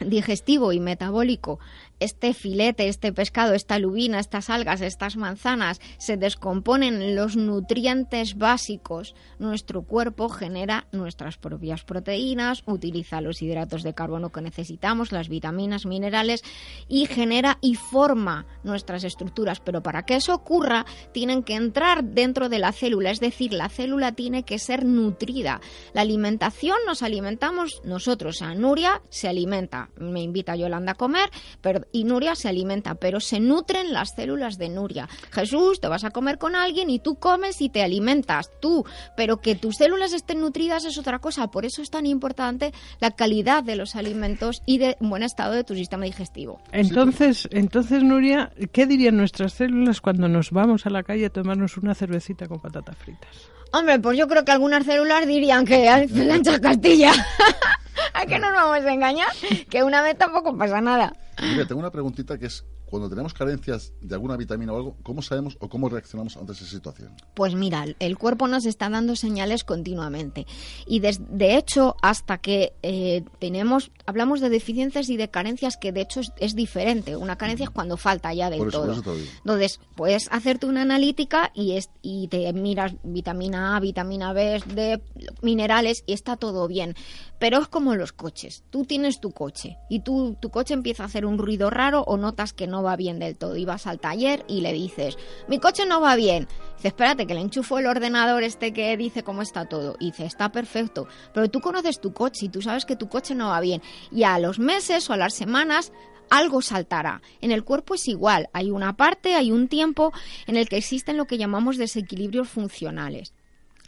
digestivo 0.00 0.72
y 0.72 0.80
metabólico 0.80 1.58
este 2.00 2.34
filete, 2.34 2.88
este 2.88 3.12
pescado, 3.12 3.54
esta 3.54 3.78
lubina, 3.78 4.20
estas 4.20 4.50
algas, 4.50 4.80
estas 4.80 5.16
manzanas, 5.16 5.80
se 5.98 6.16
descomponen 6.16 7.14
los 7.14 7.36
nutrientes 7.36 8.36
básicos, 8.36 9.14
nuestro 9.38 9.82
cuerpo 9.82 10.28
genera 10.28 10.86
nuestras 10.92 11.36
propias 11.36 11.84
proteínas, 11.84 12.62
utiliza 12.66 13.20
los 13.20 13.42
hidratos 13.42 13.82
de 13.82 13.94
carbono 13.94 14.30
que 14.30 14.40
necesitamos, 14.40 15.12
las 15.12 15.28
vitaminas, 15.28 15.86
minerales 15.86 16.42
y 16.88 17.06
genera 17.06 17.58
y 17.60 17.74
forma 17.74 18.46
nuestras 18.62 19.04
estructuras. 19.04 19.60
Pero 19.60 19.82
para 19.82 20.04
que 20.04 20.16
eso 20.16 20.34
ocurra, 20.34 20.86
tienen 21.12 21.42
que 21.42 21.54
entrar 21.54 22.04
dentro 22.04 22.48
de 22.48 22.58
la 22.58 22.72
célula, 22.72 23.10
es 23.10 23.20
decir, 23.20 23.52
la 23.52 23.68
célula 23.68 24.12
tiene 24.12 24.44
que 24.44 24.58
ser 24.58 24.84
nutrida. 24.84 25.60
La 25.92 26.02
alimentación 26.02 26.76
nos 26.86 27.02
alimentamos 27.02 27.80
nosotros, 27.84 28.42
a 28.42 28.54
Nuria 28.54 29.02
se 29.10 29.28
alimenta, 29.28 29.90
me 29.96 30.22
invita 30.22 30.56
Yolanda 30.56 30.92
a 30.92 30.96
comer, 30.96 31.30
pero 31.60 31.86
y 31.92 32.04
Nuria 32.04 32.34
se 32.34 32.48
alimenta, 32.48 32.94
pero 32.94 33.20
se 33.20 33.40
nutren 33.40 33.92
las 33.92 34.14
células 34.14 34.58
de 34.58 34.68
Nuria. 34.68 35.08
Jesús, 35.30 35.80
te 35.80 35.88
vas 35.88 36.04
a 36.04 36.10
comer 36.10 36.38
con 36.38 36.54
alguien 36.54 36.90
y 36.90 36.98
tú 36.98 37.16
comes 37.16 37.60
y 37.60 37.68
te 37.68 37.82
alimentas 37.82 38.50
tú, 38.60 38.84
pero 39.16 39.38
que 39.38 39.54
tus 39.54 39.76
células 39.76 40.12
estén 40.12 40.40
nutridas 40.40 40.84
es 40.84 40.98
otra 40.98 41.18
cosa. 41.18 41.48
Por 41.50 41.64
eso 41.64 41.82
es 41.82 41.90
tan 41.90 42.06
importante 42.06 42.72
la 43.00 43.10
calidad 43.10 43.62
de 43.62 43.76
los 43.76 43.96
alimentos 43.96 44.62
y 44.66 44.78
de 44.78 44.96
buen 45.00 45.22
estado 45.22 45.54
de 45.54 45.64
tu 45.64 45.74
sistema 45.74 46.04
digestivo. 46.04 46.60
Entonces, 46.72 47.48
entonces 47.50 48.02
Nuria, 48.02 48.52
¿qué 48.72 48.86
dirían 48.86 49.16
nuestras 49.16 49.54
células 49.54 50.00
cuando 50.00 50.28
nos 50.28 50.50
vamos 50.50 50.86
a 50.86 50.90
la 50.90 51.02
calle 51.02 51.26
a 51.26 51.30
tomarnos 51.30 51.76
una 51.76 51.94
cervecita 51.94 52.46
con 52.46 52.60
patatas 52.60 52.96
fritas? 52.96 53.57
Hombre, 53.72 53.98
pues 53.98 54.16
yo 54.18 54.28
creo 54.28 54.44
que 54.44 54.52
algunas 54.52 54.84
células 54.84 55.26
dirían 55.26 55.64
que 55.64 56.08
planchas 56.12 56.60
Castilla. 56.60 57.12
¿A 58.14 58.26
qué 58.26 58.38
nos 58.38 58.52
vamos 58.52 58.84
a 58.84 58.92
engañar? 58.92 59.28
Que 59.68 59.82
una 59.82 60.02
vez 60.02 60.16
tampoco 60.16 60.56
pasa 60.56 60.80
nada. 60.80 61.12
Mira, 61.40 61.66
tengo 61.66 61.80
una 61.80 61.90
preguntita 61.90 62.38
que 62.38 62.46
es, 62.46 62.64
cuando 62.88 63.08
tenemos 63.08 63.34
carencias 63.34 63.92
de 64.00 64.14
alguna 64.14 64.36
vitamina 64.36 64.72
o 64.72 64.76
algo, 64.76 64.96
¿cómo 65.02 65.22
sabemos 65.22 65.56
o 65.60 65.68
cómo 65.68 65.88
reaccionamos 65.88 66.36
ante 66.36 66.52
esa 66.52 66.64
situación? 66.64 67.14
Pues 67.34 67.54
mira, 67.54 67.84
el 67.98 68.18
cuerpo 68.18 68.48
nos 68.48 68.66
está 68.66 68.88
dando 68.88 69.14
señales 69.16 69.64
continuamente. 69.64 70.46
Y 70.86 71.00
de 71.00 71.56
hecho, 71.56 71.96
hasta 72.02 72.38
que 72.38 72.72
eh, 72.82 73.24
tenemos, 73.38 73.90
hablamos 74.06 74.40
de 74.40 74.48
deficiencias 74.48 75.08
y 75.10 75.16
de 75.16 75.28
carencias, 75.28 75.76
que 75.76 75.92
de 75.92 76.00
hecho 76.02 76.20
es, 76.20 76.32
es 76.38 76.54
diferente. 76.54 77.16
Una 77.16 77.36
carencia 77.36 77.64
es 77.64 77.70
cuando 77.70 77.96
falta 77.96 78.32
ya 78.32 78.50
del 78.50 78.60
Por 78.60 78.68
eso, 78.68 78.78
por 78.78 78.86
todo. 78.86 78.92
eso 78.92 79.02
te 79.02 79.10
lo 79.10 79.16
digo. 79.16 79.30
Entonces, 79.38 79.80
puedes 79.94 80.28
hacerte 80.30 80.66
una 80.66 80.82
analítica 80.82 81.52
y, 81.54 81.72
es, 81.72 81.90
y 82.02 82.28
te 82.28 82.52
miras 82.52 82.94
vitamina 83.02 83.76
A, 83.76 83.80
vitamina 83.80 84.32
B, 84.32 84.62
D, 84.74 85.02
minerales 85.42 86.04
y 86.06 86.12
está 86.12 86.36
todo 86.36 86.68
bien. 86.68 86.94
Pero 87.38 87.60
es 87.60 87.68
como 87.68 87.94
los 87.94 88.12
coches. 88.12 88.64
Tú 88.70 88.84
tienes 88.84 89.20
tu 89.20 89.30
coche 89.30 89.76
y 89.88 90.00
tú, 90.00 90.36
tu 90.40 90.50
coche 90.50 90.74
empieza 90.74 91.02
a 91.04 91.06
hacer 91.06 91.24
un 91.26 91.38
ruido 91.38 91.70
raro 91.70 92.02
o 92.02 92.16
notas 92.16 92.52
que 92.52 92.66
no 92.66 92.77
va 92.82 92.96
bien 92.96 93.18
del 93.18 93.36
todo. 93.36 93.56
Y 93.56 93.66
al 93.84 94.00
taller 94.00 94.44
y 94.48 94.60
le 94.60 94.72
dices, 94.72 95.16
mi 95.46 95.58
coche 95.58 95.86
no 95.86 96.00
va 96.00 96.16
bien. 96.16 96.48
Dice, 96.76 96.88
espérate, 96.88 97.26
que 97.26 97.34
le 97.34 97.40
enchufo 97.40 97.78
el 97.78 97.86
ordenador 97.86 98.42
este 98.42 98.72
que 98.72 98.96
dice 98.96 99.22
cómo 99.22 99.42
está 99.42 99.66
todo. 99.66 99.96
Y 99.98 100.06
dice, 100.06 100.26
está 100.26 100.50
perfecto. 100.50 101.08
Pero 101.32 101.48
tú 101.50 101.60
conoces 101.60 102.00
tu 102.00 102.12
coche 102.12 102.46
y 102.46 102.48
tú 102.48 102.62
sabes 102.62 102.84
que 102.84 102.96
tu 102.96 103.08
coche 103.08 103.34
no 103.34 103.48
va 103.48 103.60
bien. 103.60 103.82
Y 104.10 104.24
a 104.24 104.38
los 104.38 104.58
meses 104.58 105.08
o 105.10 105.12
a 105.12 105.16
las 105.16 105.34
semanas 105.34 105.92
algo 106.30 106.62
saltará. 106.62 107.22
En 107.40 107.52
el 107.52 107.64
cuerpo 107.64 107.94
es 107.94 108.06
igual. 108.08 108.48
Hay 108.52 108.70
una 108.70 108.96
parte, 108.96 109.34
hay 109.34 109.50
un 109.50 109.68
tiempo 109.68 110.12
en 110.46 110.56
el 110.56 110.68
que 110.68 110.76
existen 110.76 111.16
lo 111.16 111.26
que 111.26 111.38
llamamos 111.38 111.76
desequilibrios 111.76 112.48
funcionales 112.48 113.32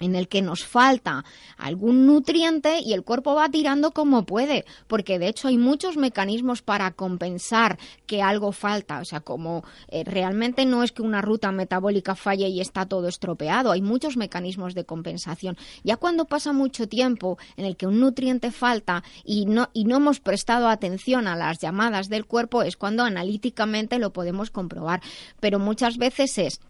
en 0.01 0.17
el 0.17 0.29
que 0.29 0.43
nos 0.43 0.65
falta 0.65 1.25
algún 1.57 2.07
nutriente 2.07 2.81
y 2.81 2.95
el 2.95 3.05
cuerpo 3.05 3.35
va 3.35 3.49
tirando 3.51 3.93
como 3.93 4.25
puede, 4.25 4.65
porque 4.89 5.19
de 5.19 5.29
hecho 5.29 5.49
hay 5.49 5.59
muchos 5.59 5.97
mecanismos 5.97 6.63
para 6.63 6.91
compensar 6.91 7.79
que 8.07 8.23
algo 8.23 8.53
falta, 8.53 9.01
o 9.01 9.05
sea, 9.05 9.21
como 9.21 9.63
eh, 9.89 10.03
realmente 10.05 10.65
no 10.65 10.83
es 10.83 10.93
que 10.93 11.03
una 11.03 11.21
ruta 11.21 11.53
metabólica 11.53 12.17
falle 12.17 12.49
y 12.49 12.61
está 12.61 12.87
todo 12.87 13.09
estropeado, 13.09 13.71
hay 13.71 13.83
muchos 13.83 14.17
mecanismos 14.17 14.75
de 14.75 14.85
compensación. 14.85 15.57
Ya 15.85 15.97
cuando 15.97 16.25
pasa 16.25 16.53
mucho 16.53 16.89
tiempo 16.89 17.39
en 17.57 17.67
el 17.67 17.77
que 17.77 17.87
un 17.87 18.01
nutriente 18.01 18.51
falta 18.51 19.05
y 19.25 19.47
no 19.47 19.69
y 19.73 19.85
no 19.85 19.97
hemos 19.97 20.21
prestado 20.21 20.69
atención 20.69 21.27
a 21.27 21.37
las 21.37 21.59
llamadas 21.59 22.09
del 22.09 22.25
cuerpo 22.25 22.63
es 22.63 22.77
cuando 22.77 23.05
analíticamente 23.05 23.99
lo 23.99 24.13
podemos 24.13 24.51
comprobar, 24.51 25.03
pero 25.41 25.59
muchas 25.59 25.99
veces 25.99 26.39
es 26.39 26.61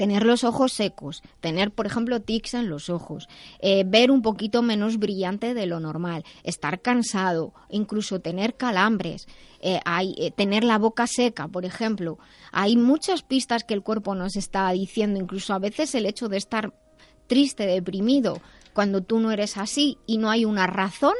tener 0.00 0.24
los 0.24 0.44
ojos 0.44 0.72
secos, 0.72 1.22
tener, 1.40 1.72
por 1.72 1.84
ejemplo, 1.84 2.22
tics 2.22 2.54
en 2.54 2.70
los 2.70 2.88
ojos, 2.88 3.28
eh, 3.58 3.84
ver 3.86 4.10
un 4.10 4.22
poquito 4.22 4.62
menos 4.62 4.98
brillante 4.98 5.52
de 5.52 5.66
lo 5.66 5.78
normal, 5.78 6.24
estar 6.42 6.80
cansado, 6.80 7.52
incluso 7.68 8.18
tener 8.18 8.56
calambres, 8.56 9.28
eh, 9.60 9.78
eh, 10.16 10.30
tener 10.30 10.64
la 10.64 10.78
boca 10.78 11.06
seca, 11.06 11.48
por 11.48 11.66
ejemplo. 11.66 12.18
Hay 12.50 12.78
muchas 12.78 13.20
pistas 13.20 13.62
que 13.62 13.74
el 13.74 13.82
cuerpo 13.82 14.14
nos 14.14 14.36
está 14.36 14.70
diciendo, 14.70 15.20
incluso 15.20 15.52
a 15.52 15.58
veces 15.58 15.94
el 15.94 16.06
hecho 16.06 16.30
de 16.30 16.38
estar 16.38 16.72
triste, 17.26 17.66
deprimido, 17.66 18.40
cuando 18.72 19.02
tú 19.02 19.20
no 19.20 19.32
eres 19.32 19.58
así 19.58 19.98
y 20.06 20.16
no 20.16 20.30
hay 20.30 20.46
una 20.46 20.66
razón, 20.66 21.12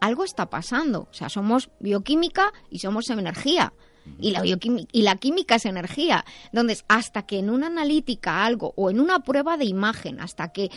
algo 0.00 0.22
está 0.22 0.48
pasando. 0.48 1.08
O 1.10 1.12
sea, 1.12 1.28
somos 1.28 1.70
bioquímica 1.80 2.52
y 2.70 2.78
somos 2.78 3.10
energía. 3.10 3.72
Y 4.18 4.30
la, 4.32 4.42
bioquimi- 4.42 4.88
y 4.90 5.02
la 5.02 5.16
química 5.16 5.56
es 5.56 5.64
energía. 5.64 6.24
Entonces, 6.46 6.84
hasta 6.88 7.22
que 7.22 7.38
en 7.38 7.50
una 7.50 7.68
analítica 7.68 8.44
algo 8.44 8.72
o 8.76 8.90
en 8.90 9.00
una 9.00 9.20
prueba 9.20 9.56
de 9.56 9.64
imagen, 9.64 10.20
hasta 10.20 10.48
que 10.52 10.70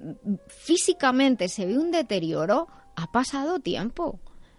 mm, 0.00 0.34
físicamente 0.48 1.48
se 1.48 1.66
ve 1.66 1.78
un 1.78 1.90
deterioro, 1.90 2.68
ha 2.96 3.10
pasado 3.12 3.60
tiempo. 3.60 4.18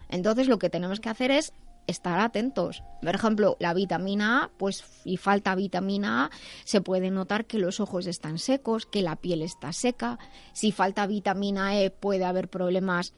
Entonces, 0.09 0.47
lo 0.47 0.59
que 0.59 0.69
tenemos 0.69 0.99
que 0.99 1.09
hacer 1.09 1.31
es 1.31 1.53
estar 1.87 2.19
atentos. 2.19 2.81
Por 3.01 3.13
ejemplo, 3.13 3.57
la 3.59 3.73
vitamina 3.73 4.43
A, 4.43 4.51
pues 4.57 4.85
y 5.03 5.17
falta 5.17 5.53
vitamina 5.55 6.25
A, 6.25 6.29
se 6.63 6.81
puede 6.81 7.11
notar 7.11 7.45
que 7.45 7.59
los 7.59 7.79
ojos 7.79 8.07
están 8.07 8.37
secos, 8.37 8.85
que 8.85 9.01
la 9.01 9.17
piel 9.17 9.41
está 9.41 9.73
seca. 9.73 10.17
Si 10.53 10.71
falta 10.71 11.07
vitamina 11.07 11.77
E, 11.77 11.89
puede 11.89 12.23
haber 12.23 12.47
problemas 12.49 13.13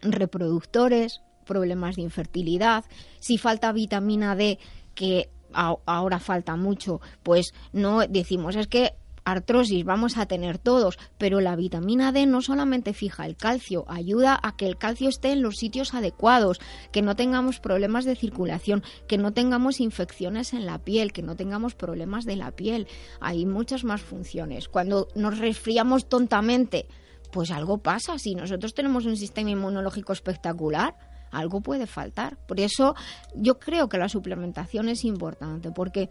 reproductores, 0.00 1.20
problemas 1.44 1.96
de 1.96 2.02
infertilidad. 2.02 2.84
Si 3.20 3.38
falta 3.38 3.72
vitamina 3.72 4.34
D, 4.36 4.58
que 4.94 5.30
ahora 5.52 6.18
falta 6.18 6.56
mucho, 6.56 7.00
pues 7.22 7.52
no 7.72 8.06
decimos 8.06 8.56
es 8.56 8.66
que 8.66 8.94
artrosis 9.24 9.84
vamos 9.84 10.16
a 10.16 10.26
tener 10.26 10.58
todos, 10.58 10.98
pero 11.18 11.40
la 11.40 11.56
vitamina 11.56 12.12
D 12.12 12.26
no 12.26 12.42
solamente 12.42 12.92
fija 12.92 13.26
el 13.26 13.36
calcio, 13.36 13.84
ayuda 13.88 14.38
a 14.42 14.56
que 14.56 14.66
el 14.66 14.76
calcio 14.76 15.08
esté 15.08 15.32
en 15.32 15.42
los 15.42 15.56
sitios 15.56 15.94
adecuados, 15.94 16.60
que 16.90 17.02
no 17.02 17.16
tengamos 17.16 17.60
problemas 17.60 18.04
de 18.04 18.16
circulación, 18.16 18.82
que 19.06 19.18
no 19.18 19.32
tengamos 19.32 19.80
infecciones 19.80 20.52
en 20.52 20.66
la 20.66 20.78
piel, 20.78 21.12
que 21.12 21.22
no 21.22 21.36
tengamos 21.36 21.74
problemas 21.74 22.24
de 22.24 22.36
la 22.36 22.50
piel. 22.50 22.88
Hay 23.20 23.46
muchas 23.46 23.84
más 23.84 24.00
funciones. 24.00 24.68
Cuando 24.68 25.08
nos 25.14 25.38
resfriamos 25.38 26.08
tontamente, 26.08 26.86
pues 27.30 27.50
algo 27.50 27.78
pasa. 27.78 28.18
Si 28.18 28.34
nosotros 28.34 28.74
tenemos 28.74 29.06
un 29.06 29.16
sistema 29.16 29.50
inmunológico 29.50 30.12
espectacular, 30.12 30.96
algo 31.32 31.60
puede 31.60 31.86
faltar. 31.86 32.36
Por 32.46 32.60
eso 32.60 32.94
yo 33.34 33.58
creo 33.58 33.88
que 33.88 33.98
la 33.98 34.08
suplementación 34.08 34.88
es 34.88 35.04
importante, 35.04 35.70
porque 35.72 36.10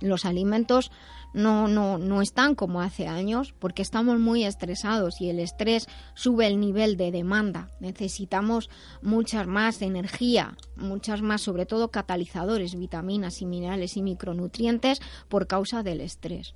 los 0.00 0.24
alimentos 0.24 0.90
no, 1.34 1.68
no, 1.68 1.98
no 1.98 2.22
están 2.22 2.54
como 2.54 2.80
hace 2.80 3.06
años 3.06 3.54
porque 3.58 3.82
estamos 3.82 4.18
muy 4.18 4.44
estresados 4.44 5.20
y 5.20 5.28
el 5.28 5.38
estrés 5.38 5.86
sube 6.14 6.46
el 6.46 6.58
nivel 6.58 6.96
de 6.96 7.10
demanda. 7.10 7.70
Necesitamos 7.80 8.70
muchas 9.02 9.46
más 9.46 9.82
energía, 9.82 10.56
muchas 10.76 11.22
más, 11.22 11.42
sobre 11.42 11.66
todo 11.66 11.90
catalizadores, 11.90 12.76
vitaminas 12.76 13.42
y 13.42 13.46
minerales 13.46 13.96
y 13.96 14.02
micronutrientes 14.02 15.00
por 15.28 15.46
causa 15.46 15.82
del 15.82 16.00
estrés. 16.00 16.54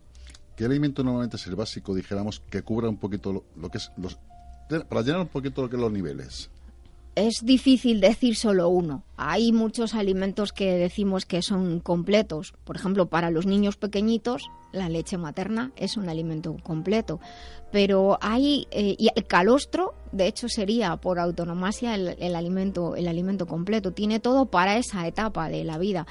¿Qué 0.57 0.65
alimento 0.67 1.03
normalmente 1.03 1.37
es 1.37 1.47
el 1.47 1.57
básico, 1.57 1.95
dijéramos, 1.95 2.41
que 2.41 2.63
cubra 2.63 2.89
un 2.89 2.99
poquito 2.99 3.45
lo, 3.57 3.71
que 3.71 3.79
es 3.79 3.91
los... 3.97 4.19
Para 4.89 5.03
llenar 5.03 5.21
un 5.21 5.29
poquito 5.29 5.63
lo 5.63 5.69
que 5.69 5.77
es 5.77 5.83
los 5.83 5.93
niveles. 5.93 6.51
Es 7.15 7.41
difícil 7.43 8.01
decir 8.01 8.37
solo 8.37 8.69
uno. 8.69 9.03
Hay 9.17 9.53
muchos 9.53 9.95
alimentos 9.95 10.53
que 10.53 10.73
decimos 10.73 11.27
que 11.27 11.43
son 11.43 11.81
completos. 11.81 12.55
Por 12.65 12.77
ejemplo, 12.77 13.07
para 13.07 13.31
los 13.31 13.47
niños 13.47 13.77
pequeñitos, 13.77 14.51
la 14.73 14.89
leche 14.89 15.19
materna 15.19 15.73
es 15.77 15.97
un 15.97 16.09
alimento 16.09 16.57
completo. 16.63 17.21
Pero 17.71 18.19
hay 18.21 18.67
eh, 18.71 18.97
y 18.99 19.09
el 19.15 19.27
calostro, 19.27 19.95
de 20.13 20.27
hecho, 20.27 20.49
sería 20.49 20.97
por 20.97 21.19
autonomasia 21.19 21.95
el, 21.95 22.17
el 22.19 22.35
alimento 22.35 22.97
el 22.97 23.09
alimento 23.09 23.47
completo. 23.47 23.93
Tiene 23.93 24.19
todo 24.19 24.47
para 24.47 24.79
esa 24.79 25.07
etapa 25.07 25.49
de 25.49 25.65
la 25.65 25.79
vida. 25.79 26.07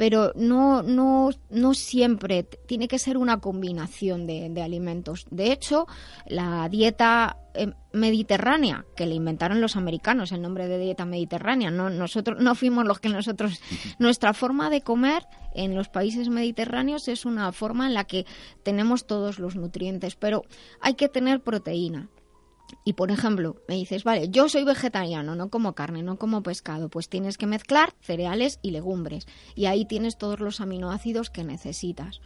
Pero 0.00 0.32
no, 0.34 0.82
no, 0.82 1.28
no 1.50 1.74
siempre. 1.74 2.44
Tiene 2.44 2.88
que 2.88 2.98
ser 2.98 3.18
una 3.18 3.38
combinación 3.38 4.26
de, 4.26 4.48
de 4.48 4.62
alimentos. 4.62 5.26
De 5.30 5.52
hecho, 5.52 5.86
la 6.26 6.70
dieta 6.70 7.36
eh, 7.52 7.74
mediterránea 7.92 8.86
que 8.96 9.04
le 9.04 9.14
inventaron 9.14 9.60
los 9.60 9.76
americanos 9.76 10.32
el 10.32 10.40
nombre 10.40 10.68
de 10.68 10.78
dieta 10.78 11.04
mediterránea 11.04 11.72
no 11.72 11.90
nosotros 11.90 12.40
no 12.40 12.54
fuimos 12.54 12.86
los 12.86 13.00
que 13.00 13.08
nosotros 13.08 13.60
nuestra 13.98 14.32
forma 14.34 14.70
de 14.70 14.82
comer 14.82 15.24
en 15.52 15.74
los 15.74 15.88
países 15.88 16.28
mediterráneos 16.28 17.08
es 17.08 17.26
una 17.26 17.50
forma 17.50 17.88
en 17.88 17.94
la 17.94 18.04
que 18.04 18.24
tenemos 18.62 19.04
todos 19.04 19.40
los 19.40 19.56
nutrientes 19.56 20.14
pero 20.14 20.44
hay 20.80 20.94
que 20.94 21.08
tener 21.08 21.40
proteína 21.40 22.08
y 22.84 22.94
por 22.94 23.10
ejemplo, 23.10 23.56
me 23.68 23.74
dices, 23.76 24.04
vale, 24.04 24.28
yo 24.30 24.48
soy 24.48 24.64
vegetariano, 24.64 25.34
no 25.34 25.48
como 25.48 25.74
carne, 25.74 26.02
no 26.02 26.16
como 26.16 26.42
pescado, 26.42 26.88
pues 26.88 27.08
tienes 27.08 27.38
que 27.38 27.46
mezclar 27.46 27.94
cereales 28.00 28.58
y 28.62 28.70
legumbres. 28.70 29.26
Y 29.54 29.66
ahí 29.66 29.84
tienes 29.84 30.18
todos 30.18 30.40
los 30.40 30.60
aminoácidos 30.60 31.30
que 31.30 31.44
necesitas 31.44 32.20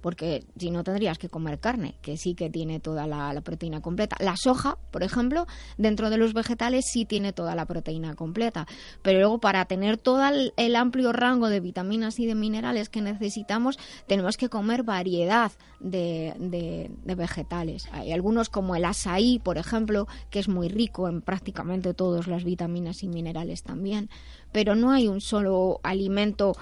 porque 0.00 0.44
si 0.58 0.70
no 0.70 0.84
tendrías 0.84 1.18
que 1.18 1.28
comer 1.28 1.58
carne, 1.58 1.96
que 2.02 2.16
sí 2.16 2.34
que 2.34 2.50
tiene 2.50 2.80
toda 2.80 3.06
la, 3.06 3.40
proteína 3.40 3.80
completa. 3.80 4.16
La 4.20 4.36
soja, 4.36 4.78
por 4.90 5.02
ejemplo, 5.02 5.46
dentro 5.78 6.10
de 6.10 6.16
los 6.16 6.32
vegetales 6.32 6.86
sí 6.90 7.04
tiene 7.04 7.32
toda 7.32 7.54
la 7.54 7.66
proteína 7.66 8.14
completa, 8.14 8.66
pero 9.02 9.18
luego 9.18 9.40
para 9.40 9.64
tener 9.66 9.98
todo 9.98 10.22
el, 10.56 10.76
amplio 10.76 11.12
rango 11.12 11.48
de 11.48 11.60
vitaminas 11.60 12.18
y 12.18 12.26
de 12.26 12.34
minerales 12.34 12.88
que 12.88 13.00
necesitamos, 13.00 13.78
tenemos 14.06 14.36
que 14.36 14.48
comer 14.48 14.82
variedad 14.82 15.52
de, 15.80 16.34
de, 16.38 16.90
de 17.04 17.14
vegetales. 17.14 17.88
Hay 17.92 18.12
algunos 18.12 18.48
como 18.48 18.76
el 18.76 18.84
asaí, 18.84 19.38
por 19.38 19.58
ejemplo, 19.58 20.06
que 20.30 20.38
es 20.38 20.48
muy 20.48 20.68
rico 20.68 21.08
en 21.08 21.22
prácticamente 21.22 21.94
todas 21.94 22.26
las 22.26 22.44
vitaminas 22.44 23.02
y 23.02 23.08
minerales 23.08 23.62
también, 23.62 24.08
pero 24.52 24.74
no 24.74 24.90
hay 24.90 25.08
un 25.08 25.20
solo 25.20 25.80
alimento, 25.82 26.56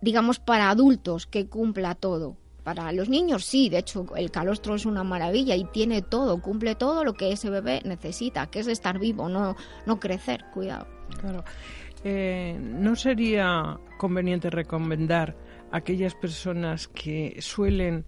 digamos, 0.00 0.38
para 0.38 0.70
adultos 0.70 1.26
que 1.26 1.48
cumpla 1.48 1.94
todo. 1.94 2.36
Para 2.64 2.92
los 2.92 3.08
niños 3.08 3.44
sí, 3.44 3.68
de 3.68 3.78
hecho 3.78 4.06
el 4.16 4.30
calostro 4.30 4.74
es 4.76 4.86
una 4.86 5.02
maravilla 5.02 5.56
y 5.56 5.64
tiene 5.64 6.00
todo, 6.02 6.40
cumple 6.40 6.74
todo 6.76 7.02
lo 7.04 7.14
que 7.14 7.32
ese 7.32 7.50
bebé 7.50 7.80
necesita, 7.84 8.46
que 8.46 8.60
es 8.60 8.68
estar 8.68 8.98
vivo, 9.00 9.28
no, 9.28 9.56
no 9.86 9.98
crecer, 9.98 10.44
cuidado. 10.54 10.86
Claro. 11.20 11.44
Eh, 12.04 12.56
¿No 12.60 12.94
sería 12.96 13.78
conveniente 13.98 14.48
recomendar 14.50 15.36
a 15.70 15.78
aquellas 15.78 16.14
personas 16.14 16.86
que 16.88 17.36
suelen 17.40 18.04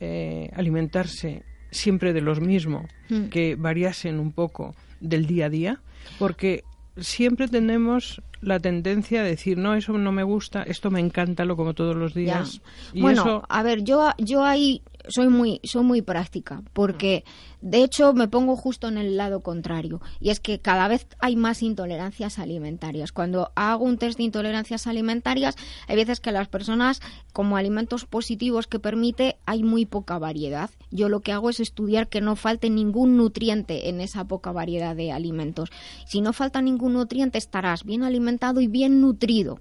eh, 0.00 0.50
alimentarse 0.54 1.44
siempre 1.70 2.12
de 2.12 2.20
los 2.20 2.40
mismos, 2.40 2.86
Mm. 3.08 3.28
que 3.28 3.54
variasen 3.56 4.18
un 4.18 4.32
poco 4.32 4.74
del 5.00 5.26
día 5.26 5.46
a 5.46 5.50
día? 5.50 5.82
Porque 6.18 6.64
siempre 6.96 7.48
tenemos 7.48 8.22
la 8.44 8.60
tendencia 8.60 9.20
a 9.20 9.24
decir, 9.24 9.58
no, 9.58 9.74
eso 9.74 9.92
no 9.98 10.12
me 10.12 10.22
gusta, 10.22 10.62
esto 10.62 10.90
me 10.90 11.00
encanta, 11.00 11.44
lo 11.44 11.56
como 11.56 11.74
todos 11.74 11.96
los 11.96 12.14
días. 12.14 12.60
Y 12.92 13.00
bueno, 13.00 13.22
eso... 13.22 13.42
a 13.48 13.62
ver, 13.62 13.82
yo, 13.82 14.10
yo 14.18 14.44
ahí 14.44 14.82
soy 15.08 15.28
muy, 15.28 15.60
soy 15.64 15.82
muy 15.82 16.02
práctica, 16.02 16.62
porque 16.72 17.24
de 17.60 17.82
hecho 17.82 18.12
me 18.12 18.28
pongo 18.28 18.56
justo 18.56 18.88
en 18.88 18.98
el 18.98 19.16
lado 19.16 19.40
contrario, 19.40 20.00
y 20.20 20.30
es 20.30 20.40
que 20.40 20.60
cada 20.60 20.88
vez 20.88 21.06
hay 21.20 21.36
más 21.36 21.62
intolerancias 21.62 22.38
alimentarias. 22.38 23.12
Cuando 23.12 23.52
hago 23.54 23.84
un 23.84 23.98
test 23.98 24.18
de 24.18 24.24
intolerancias 24.24 24.86
alimentarias, 24.86 25.56
hay 25.88 25.96
veces 25.96 26.20
que 26.20 26.32
las 26.32 26.48
personas, 26.48 27.00
como 27.32 27.56
alimentos 27.56 28.04
positivos 28.06 28.66
que 28.66 28.78
permite, 28.78 29.36
hay 29.46 29.62
muy 29.62 29.86
poca 29.86 30.18
variedad. 30.18 30.70
Yo 30.90 31.08
lo 31.08 31.20
que 31.20 31.32
hago 31.32 31.50
es 31.50 31.60
estudiar 31.60 32.08
que 32.08 32.20
no 32.20 32.36
falte 32.36 32.70
ningún 32.70 33.16
nutriente 33.16 33.88
en 33.88 34.00
esa 34.00 34.24
poca 34.24 34.52
variedad 34.52 34.96
de 34.96 35.12
alimentos. 35.12 35.70
Si 36.06 36.20
no 36.20 36.32
falta 36.32 36.62
ningún 36.62 36.94
nutriente, 36.94 37.38
estarás 37.38 37.84
bien 37.84 38.02
alimentado 38.04 38.60
y 38.60 38.66
bien 38.66 39.00
nutrido. 39.00 39.60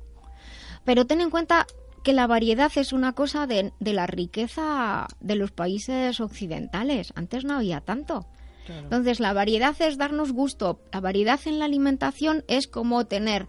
Pero 0.86 1.06
ten 1.06 1.22
en 1.22 1.30
cuenta 1.30 1.66
que 2.04 2.14
la 2.14 2.28
variedad 2.28 2.72
es 2.76 2.94
una 2.94 3.14
cosa 3.14 3.48
de, 3.48 3.74
de, 3.80 3.94
la 3.94 4.08
riqueza 4.08 5.08
de 5.20 5.36
los 5.36 5.52
países 5.52 6.20
occidentales. 6.20 7.14
Antes 7.16 7.46
no 7.46 7.56
había 7.56 7.82
tanto. 7.82 8.28
Claro. 8.66 8.84
Entonces, 8.84 9.20
la 9.20 9.34
variedad 9.34 9.76
es 9.82 9.98
darnos 9.98 10.32
gusto. 10.32 10.80
La 10.92 11.02
variedad 11.02 11.40
en 11.46 11.60
la 11.60 11.66
alimentación 11.66 12.44
es 12.48 12.68
como 12.68 13.06
tener 13.06 13.48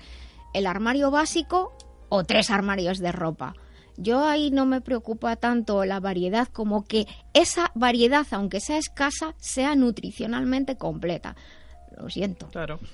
el 0.54 0.66
armario 0.66 1.10
básico 1.10 1.76
o 2.08 2.24
tres 2.24 2.50
armarios 2.50 2.98
de 2.98 3.12
ropa. 3.12 3.54
Yo 3.96 4.24
ahí 4.24 4.50
no 4.50 4.66
me 4.66 4.80
preocupa 4.80 5.36
tanto 5.36 5.84
la 5.84 6.00
variedad 6.00 6.48
como 6.48 6.84
que 6.84 7.06
esa 7.32 7.70
variedad, 7.74 8.26
aunque 8.32 8.60
sea 8.60 8.78
escasa, 8.78 9.34
sea 9.38 9.76
nutricionalmente 9.76 10.76
completa. 10.76 11.36
Lo 11.98 12.08
siento. 12.10 12.48
Claro. 12.48 12.78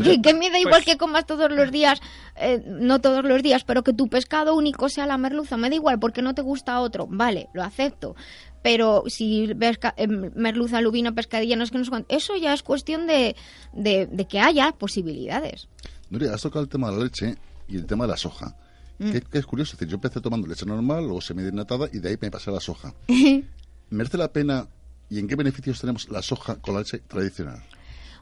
Que, 0.00 0.22
que, 0.22 0.32
me 0.32 0.48
da 0.48 0.60
igual 0.60 0.74
pues... 0.74 0.84
que 0.84 0.96
comas 0.96 1.26
todos 1.26 1.50
los 1.50 1.72
días, 1.72 2.00
eh, 2.36 2.62
no 2.66 3.00
todos 3.00 3.24
los 3.24 3.42
días, 3.42 3.64
pero 3.64 3.82
que 3.82 3.92
tu 3.92 4.06
pescado 4.06 4.54
único 4.54 4.88
sea 4.88 5.06
la 5.06 5.18
merluza, 5.18 5.56
me 5.56 5.68
da 5.68 5.74
igual 5.74 5.98
porque 5.98 6.22
no 6.22 6.36
te 6.36 6.42
gusta 6.42 6.78
otro, 6.80 7.08
vale, 7.10 7.48
lo 7.52 7.64
acepto. 7.64 8.14
Pero 8.62 9.02
si 9.08 9.52
ves 9.54 9.78
eh, 9.96 10.06
merluza, 10.06 10.80
lubina, 10.80 11.16
pescadilla, 11.16 11.56
no 11.56 11.64
es 11.64 11.72
que 11.72 11.78
no 11.78 11.84
sé 11.84 11.90
cuánto, 11.90 12.14
eso 12.14 12.36
ya 12.36 12.52
es 12.52 12.62
cuestión 12.62 13.08
de, 13.08 13.34
de, 13.72 14.06
de, 14.06 14.28
que 14.28 14.38
haya 14.38 14.70
posibilidades. 14.70 15.68
Nuria, 16.10 16.34
has 16.34 16.42
tocado 16.42 16.62
el 16.62 16.68
tema 16.68 16.90
de 16.90 16.96
la 16.98 17.04
leche 17.04 17.36
y 17.66 17.76
el 17.76 17.86
tema 17.86 18.04
de 18.04 18.12
la 18.12 18.16
soja. 18.16 18.56
Mm. 18.98 19.10
Que, 19.10 19.20
que, 19.20 19.38
es 19.38 19.46
curioso, 19.46 19.72
es 19.72 19.78
decir, 19.80 19.90
yo 19.90 19.96
empecé 19.96 20.20
tomando 20.20 20.46
leche 20.46 20.64
normal, 20.64 21.04
luego 21.04 21.20
semidesnatada 21.20 21.88
y 21.92 21.98
de 21.98 22.10
ahí 22.10 22.18
me 22.20 22.30
pasé 22.30 22.50
a 22.50 22.54
la 22.54 22.60
soja. 22.60 22.94
¿Merece 23.90 24.16
la 24.16 24.32
pena 24.32 24.68
y 25.08 25.18
en 25.18 25.28
qué 25.28 25.36
beneficios 25.36 25.80
tenemos 25.80 26.08
la 26.08 26.22
soja 26.22 26.56
con 26.56 26.74
la 26.74 26.80
leche 26.80 26.98
tradicional? 27.00 27.62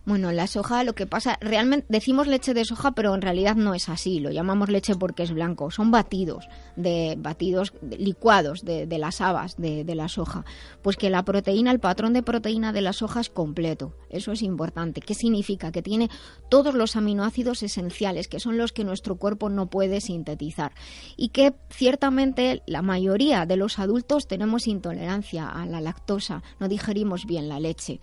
Bueno, 0.06 0.32
la 0.32 0.46
soja, 0.46 0.84
lo 0.84 0.94
que 0.94 1.06
pasa, 1.06 1.38
realmente 1.40 1.86
decimos 1.88 2.26
leche 2.26 2.52
de 2.52 2.66
soja, 2.66 2.92
pero 2.92 3.14
en 3.14 3.22
realidad 3.22 3.56
no 3.56 3.72
es 3.72 3.88
así. 3.88 4.20
Lo 4.20 4.30
llamamos 4.30 4.68
leche 4.68 4.94
porque 4.96 5.22
es 5.22 5.32
blanco. 5.32 5.70
Son 5.70 5.90
batidos, 5.90 6.46
de 6.76 7.14
batidos 7.18 7.72
de, 7.80 7.96
licuados 7.96 8.66
de, 8.66 8.86
las 8.98 9.22
habas 9.22 9.56
de, 9.56 9.82
de, 9.82 9.94
la 9.94 10.08
soja. 10.08 10.44
Pues 10.82 10.98
que 10.98 11.08
la 11.08 11.24
proteína, 11.24 11.70
el 11.70 11.80
patrón 11.80 12.12
de 12.12 12.22
proteína 12.22 12.74
de 12.74 12.82
la 12.82 12.92
soja 12.92 13.20
es 13.20 13.30
completo. 13.30 13.96
Eso 14.10 14.32
es 14.32 14.42
importante. 14.42 15.00
¿Qué 15.00 15.14
significa? 15.14 15.72
Que 15.72 15.80
tiene 15.80 16.10
todos 16.50 16.74
los 16.74 16.96
aminoácidos 16.96 17.62
esenciales, 17.62 18.28
que 18.28 18.40
son 18.40 18.58
los 18.58 18.72
que 18.72 18.84
nuestro 18.84 19.16
cuerpo 19.16 19.48
no 19.48 19.70
puede 19.70 20.02
sintetizar. 20.02 20.72
Y 21.16 21.30
que 21.30 21.54
ciertamente 21.70 22.62
la 22.66 22.82
mayoría 22.82 23.46
de 23.46 23.56
los 23.56 23.78
adultos 23.78 24.28
tenemos 24.28 24.66
intolerancia 24.66 25.48
a 25.48 25.64
la 25.64 25.80
lactosa. 25.80 26.42
No 26.60 26.68
digerimos 26.68 27.24
bien 27.24 27.48
la 27.48 27.58
leche 27.58 28.02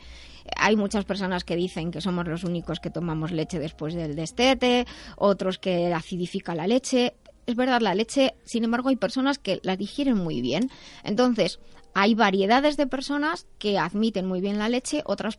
hay 0.55 0.75
muchas 0.75 1.05
personas 1.05 1.43
que 1.43 1.55
dicen 1.55 1.91
que 1.91 2.01
somos 2.01 2.27
los 2.27 2.43
únicos 2.43 2.79
que 2.79 2.89
tomamos 2.89 3.31
leche 3.31 3.59
después 3.59 3.93
del 3.93 4.15
destete, 4.15 4.85
otros 5.17 5.57
que 5.57 5.93
acidifica 5.93 6.55
la 6.55 6.67
leche. 6.67 7.13
Es 7.47 7.55
verdad, 7.55 7.81
la 7.81 7.95
leche, 7.95 8.35
sin 8.45 8.63
embargo, 8.63 8.89
hay 8.89 8.95
personas 8.95 9.39
que 9.39 9.59
la 9.63 9.75
digieren 9.75 10.17
muy 10.17 10.41
bien. 10.41 10.69
Entonces, 11.03 11.59
hay 11.93 12.15
variedades 12.15 12.77
de 12.77 12.87
personas 12.87 13.47
que 13.57 13.77
admiten 13.77 14.25
muy 14.25 14.41
bien 14.41 14.57
la 14.57 14.69
leche, 14.69 15.03
otras 15.05 15.37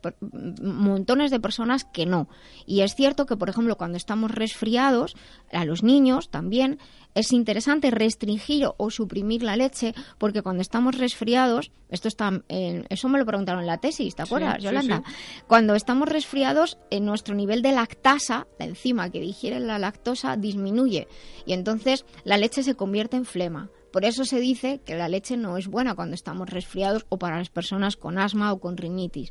montones 0.61 1.31
de 1.31 1.39
personas 1.39 1.85
que 1.85 2.05
no. 2.05 2.27
Y 2.65 2.81
es 2.81 2.95
cierto 2.95 3.25
que, 3.25 3.37
por 3.37 3.49
ejemplo, 3.49 3.77
cuando 3.77 3.97
estamos 3.97 4.31
resfriados, 4.31 5.15
a 5.51 5.65
los 5.65 5.83
niños 5.83 6.29
también 6.29 6.79
es 7.15 7.31
interesante 7.31 7.91
restringir 7.91 8.67
o 8.77 8.89
suprimir 8.89 9.43
la 9.43 9.55
leche 9.55 9.93
porque 10.17 10.41
cuando 10.41 10.61
estamos 10.61 10.97
resfriados, 10.97 11.71
esto 11.89 12.07
está, 12.07 12.41
eh, 12.49 12.83
eso 12.89 13.07
me 13.07 13.19
lo 13.19 13.25
preguntaron 13.25 13.61
en 13.61 13.67
la 13.67 13.77
tesis, 13.77 14.15
¿te 14.15 14.23
acuerdas, 14.23 14.57
sí, 14.57 14.63
Yolanda? 14.63 15.03
Sí, 15.05 15.13
sí. 15.13 15.43
Cuando 15.47 15.75
estamos 15.75 16.09
resfriados, 16.09 16.77
en 16.89 17.05
nuestro 17.05 17.35
nivel 17.35 17.61
de 17.61 17.71
lactasa, 17.71 18.47
la 18.59 18.65
enzima 18.65 19.09
que 19.09 19.19
digiere 19.19 19.59
la 19.59 19.79
lactosa, 19.79 20.37
disminuye 20.37 21.07
y 21.45 21.53
entonces 21.53 22.05
la 22.23 22.37
leche 22.37 22.63
se 22.63 22.75
convierte 22.75 23.17
en 23.17 23.25
flema. 23.25 23.69
Por 23.93 24.05
eso 24.05 24.25
se 24.25 24.39
dice 24.39 24.81
que 24.83 24.95
la 24.95 25.07
leche 25.07 25.37
no 25.37 25.55
es 25.55 25.67
buena 25.67 25.93
cuando 25.93 26.15
estamos 26.15 26.49
resfriados 26.49 27.05
o 27.09 27.19
para 27.19 27.37
las 27.37 27.51
personas 27.51 27.95
con 27.95 28.17
asma 28.17 28.51
o 28.51 28.59
con 28.59 28.75
rinitis. 28.75 29.29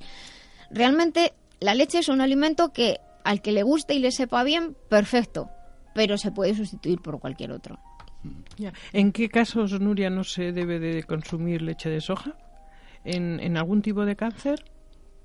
Realmente 0.70 1.32
la 1.58 1.74
leche 1.74 1.98
es 1.98 2.08
un 2.08 2.20
alimento 2.20 2.72
que 2.72 2.98
al 3.24 3.42
que 3.42 3.50
le 3.50 3.64
guste 3.64 3.94
y 3.94 3.98
le 3.98 4.12
sepa 4.12 4.44
bien, 4.44 4.76
perfecto, 4.88 5.50
pero 5.96 6.16
se 6.16 6.30
puede 6.30 6.54
sustituir 6.54 7.00
por 7.00 7.18
cualquier 7.18 7.50
otro. 7.50 7.80
¿En 8.92 9.10
qué 9.10 9.28
casos, 9.28 9.80
Nuria, 9.80 10.10
no 10.10 10.22
se 10.22 10.52
debe 10.52 10.78
de 10.78 11.02
consumir 11.02 11.60
leche 11.60 11.90
de 11.90 12.00
soja? 12.00 12.36
¿En, 13.04 13.40
en 13.40 13.56
algún 13.56 13.82
tipo 13.82 14.04
de 14.04 14.14
cáncer? 14.14 14.64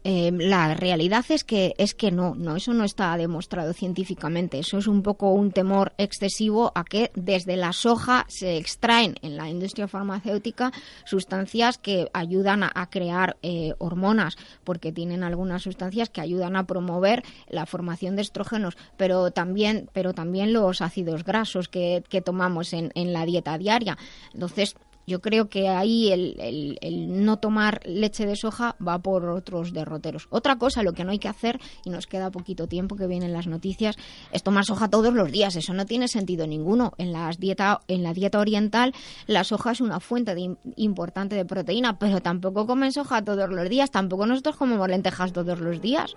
Eh, 0.04 0.32
la 0.32 0.74
realidad 0.74 1.26
es 1.30 1.44
que 1.44 1.74
es 1.78 1.94
que 1.94 2.12
no, 2.12 2.36
no, 2.36 2.56
eso 2.56 2.74
no 2.74 2.84
está 2.84 3.16
demostrado 3.18 3.74
científicamente. 3.74 4.60
Eso 4.60 4.78
es 4.78 4.88
un 4.88 5.04
poco 5.04 5.32
un 5.32 5.52
temor 5.52 5.94
excesivo 5.98 6.72
a 6.76 6.84
que 6.84 7.12
desde 7.16 7.58
la 7.58 7.74
soja 7.74 8.26
se 8.30 8.58
extraen 8.58 9.16
en 9.22 9.38
la 9.38 9.50
industria 9.50 9.88
farmacéutica 9.88 10.72
sustancias 11.06 11.78
que 11.78 12.10
ayudan 12.14 12.64
a, 12.64 12.72
a 12.74 12.90
crear 12.90 13.38
eh, 13.42 13.74
hormonas, 13.80 14.38
porque 14.64 14.92
tienen 14.92 15.24
algunas 15.24 15.64
sustancias 15.64 16.10
que 16.10 16.22
ayudan 16.22 16.56
a 16.56 16.66
promover 16.66 17.24
la 17.50 17.66
formación 17.66 18.16
de 18.16 18.22
estrógenos, 18.22 18.78
pero 18.96 19.32
también, 19.32 19.90
pero 19.94 20.14
también 20.14 20.54
los 20.54 20.82
ácidos 20.82 21.24
grasos 21.24 21.68
que, 21.68 22.04
que 22.10 22.22
tomamos 22.22 22.74
en, 22.74 22.92
en 22.96 23.14
la 23.14 23.26
dieta 23.26 23.58
diaria. 23.58 23.98
Entonces, 24.34 24.76
Yo 25.08 25.22
creo 25.22 25.48
que 25.48 25.70
ahí 25.70 26.12
el, 26.12 26.36
el- 26.40 26.78
el 26.82 27.24
no 27.26 27.38
tomar 27.38 27.80
leche 27.86 28.26
de 28.26 28.36
soja 28.36 28.76
va 28.86 29.00
por 29.00 29.26
otros 29.30 29.72
derroteros. 29.72 30.28
Otra 30.32 30.58
cosa, 30.58 30.84
lo 30.84 30.92
que 30.92 31.06
no 31.06 31.12
hay 31.12 31.18
que 31.20 31.30
hacer, 31.30 31.60
y 31.86 31.90
nos 31.90 32.08
queda 32.08 32.30
poquito 32.30 32.68
tiempo 32.68 32.98
que 32.98 33.08
vienen 33.08 33.32
las 33.32 33.48
noticias, 33.48 33.96
es 34.34 34.44
tomar 34.44 34.66
soja 34.66 34.90
todos 34.90 35.14
los 35.14 35.32
días. 35.32 35.56
Eso 35.56 35.74
no 35.74 35.86
tiene 35.86 36.10
sentido 36.10 36.46
ninguno. 36.46 36.92
En, 36.98 37.14
las 37.14 37.40
dieta, 37.40 37.80
en 37.88 38.04
la 38.04 38.14
dieta 38.14 38.38
oriental, 38.40 38.94
la 39.28 39.46
soja 39.46 39.72
es 39.72 39.80
una 39.80 40.02
fuente 40.02 40.36
de 40.36 40.58
importante 40.76 41.36
de 41.38 41.46
proteína, 41.46 41.98
pero 41.98 42.20
tampoco 42.22 42.68
comen 42.68 42.92
soja 42.92 43.24
todos 43.24 43.50
los 43.50 43.70
días. 43.70 43.90
Tampoco 43.92 44.26
nosotros 44.26 44.58
comemos 44.58 44.90
lentejas 44.90 45.32
todos 45.32 45.60
los 45.62 45.82
días. 45.82 46.16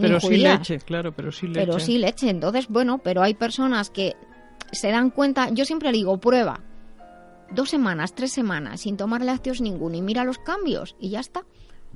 Pero 0.00 0.20
sí 0.20 0.28
leche, 0.58 0.78
claro, 0.78 1.12
pero 1.12 1.30
sí 1.32 1.48
leche. 1.48 1.60
Pero 1.60 1.78
sí 1.80 1.98
leche. 1.98 2.30
Entonces, 2.30 2.68
bueno, 2.68 2.96
pero 2.96 3.22
hay 3.22 3.34
personas 3.34 3.90
que 3.90 4.16
se 4.72 4.88
dan 4.90 5.10
cuenta. 5.10 5.50
Yo 5.50 5.66
siempre 5.66 5.90
le 5.92 5.98
digo, 5.98 6.18
prueba. 6.18 6.60
Dos 7.52 7.70
semanas, 7.70 8.14
tres 8.14 8.32
semanas, 8.32 8.80
sin 8.80 8.96
tomar 8.96 9.22
lácteos 9.22 9.60
ninguno 9.60 9.96
y 9.96 10.02
mira 10.02 10.24
los 10.24 10.38
cambios 10.38 10.96
y 11.00 11.10
ya 11.10 11.20
está. 11.20 11.44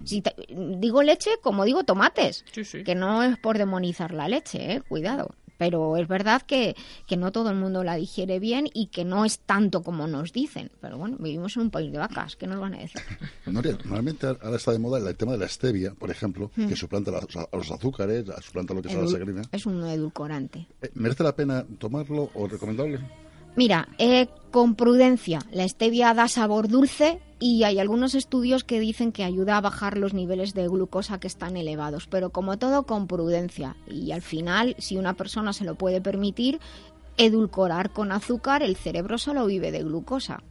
Si 0.04 0.22
te- 0.22 0.34
digo 0.78 1.02
leche, 1.02 1.30
como 1.42 1.64
digo 1.64 1.84
tomates. 1.84 2.44
Sí, 2.52 2.64
sí. 2.64 2.84
Que 2.84 2.94
no 2.94 3.22
es 3.22 3.36
por 3.38 3.58
demonizar 3.58 4.12
la 4.12 4.28
leche, 4.28 4.74
¿eh? 4.74 4.82
cuidado. 4.88 5.34
Pero 5.58 5.98
es 5.98 6.08
verdad 6.08 6.40
que, 6.40 6.74
que 7.06 7.18
no 7.18 7.32
todo 7.32 7.50
el 7.50 7.56
mundo 7.56 7.84
la 7.84 7.96
digiere 7.96 8.38
bien 8.38 8.66
y 8.72 8.86
que 8.86 9.04
no 9.04 9.26
es 9.26 9.40
tanto 9.40 9.82
como 9.82 10.06
nos 10.06 10.32
dicen. 10.32 10.70
Pero 10.80 10.96
bueno, 10.96 11.18
vivimos 11.20 11.54
en 11.56 11.62
un 11.64 11.70
país 11.70 11.92
de 11.92 11.98
vacas, 11.98 12.34
¿qué 12.36 12.46
nos 12.46 12.58
van 12.58 12.72
a 12.74 12.78
decir? 12.78 12.98
Nuria, 13.46 13.72
normalmente 13.72 14.26
ahora 14.26 14.56
está 14.56 14.72
de 14.72 14.78
moda 14.78 15.06
el 15.06 15.16
tema 15.16 15.32
de 15.32 15.38
la 15.38 15.48
stevia, 15.48 15.92
por 15.92 16.10
ejemplo, 16.10 16.50
Mm. 16.56 16.68
que 16.68 16.76
suplanta 16.76 17.10
a 17.10 17.56
los 17.56 17.70
azúcares, 17.70 18.24
suplanta 18.40 18.72
lo 18.72 18.80
que 18.80 18.88
es 18.88 18.94
la 18.94 19.06
sacarina. 19.06 19.42
es 19.52 19.66
un 19.66 19.84
edulcorante. 19.84 20.66
Eh, 20.80 20.90
¿Merece 20.94 21.24
la 21.24 21.36
pena 21.36 21.66
tomarlo 21.78 22.30
o 22.32 22.46
recomendarle? 22.46 23.00
Mira, 23.56 23.88
eh, 23.98 24.28
con 24.50 24.74
prudencia. 24.74 25.40
La 25.52 25.66
stevia 25.68 26.14
da 26.14 26.28
sabor 26.28 26.68
dulce 26.68 27.20
y 27.38 27.64
hay 27.64 27.78
algunos 27.78 28.14
estudios 28.14 28.64
que 28.64 28.80
dicen 28.80 29.12
que 29.12 29.24
ayuda 29.24 29.56
a 29.56 29.60
bajar 29.60 29.96
los 29.96 30.14
niveles 30.14 30.54
de 30.54 30.68
glucosa 30.68 31.20
que 31.20 31.26
están 31.26 31.56
elevados, 31.56 32.06
pero 32.06 32.30
como 32.30 32.58
todo 32.58 32.84
con 32.84 33.06
prudencia. 33.06 33.76
Y 33.88 34.12
al 34.12 34.22
final, 34.22 34.76
si 34.78 34.96
una 34.96 35.14
persona 35.14 35.52
se 35.52 35.64
lo 35.64 35.74
puede 35.74 36.00
permitir, 36.00 36.60
edulcorar 37.16 37.90
con 37.90 38.12
azúcar, 38.12 38.62
el 38.62 38.76
cerebro 38.76 39.18
solo 39.18 39.46
vive 39.46 39.72
de 39.72 39.82
glucosa. 39.82 40.42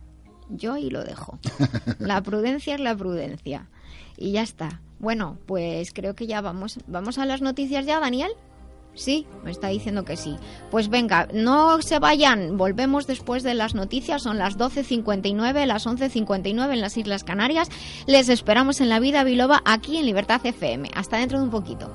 Yo 0.49 0.73
ahí 0.73 0.89
lo 0.89 1.03
dejo. 1.03 1.39
La 1.99 2.21
prudencia 2.21 2.73
es 2.73 2.81
la 2.81 2.95
prudencia. 2.95 3.69
Y 4.17 4.31
ya 4.31 4.41
está. 4.41 4.81
Bueno, 4.97 5.37
pues 5.45 5.93
creo 5.93 6.15
que 6.15 6.27
ya 6.27 6.41
vamos. 6.41 6.79
¿Vamos 6.87 7.19
a 7.19 7.25
las 7.25 7.41
noticias 7.41 7.85
ya, 7.85 7.99
Daniel? 7.99 8.31
Sí, 8.99 9.25
me 9.45 9.51
está 9.51 9.69
diciendo 9.69 10.03
que 10.03 10.17
sí. 10.17 10.35
Pues 10.71 10.89
venga, 10.89 11.29
no 11.33 11.81
se 11.81 11.99
vayan, 11.99 12.57
volvemos 12.57 13.07
después 13.07 13.43
de 13.43 13.53
las 13.53 13.73
noticias, 13.73 14.23
son 14.23 14.37
las 14.37 14.57
12.59, 14.57 15.65
las 15.65 15.87
11.59 15.87 16.73
en 16.73 16.81
las 16.81 16.97
Islas 16.97 17.23
Canarias. 17.23 17.69
Les 18.07 18.27
esperamos 18.27 18.81
en 18.81 18.89
la 18.89 18.99
vida 18.99 19.23
biloba 19.23 19.61
aquí 19.63 19.95
en 19.97 20.05
Libertad 20.05 20.45
FM. 20.45 20.89
Hasta 20.95 21.15
dentro 21.15 21.37
de 21.37 21.45
un 21.45 21.49
poquito. 21.49 21.89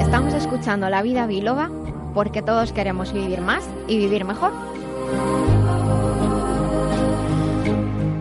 Estamos 0.00 0.32
escuchando 0.34 0.88
La 0.90 1.02
vida 1.02 1.26
biloba 1.26 1.72
porque 2.14 2.40
todos 2.40 2.72
queremos 2.72 3.12
vivir 3.12 3.40
más 3.40 3.68
y 3.88 3.98
vivir 3.98 4.24
mejor. 4.24 4.52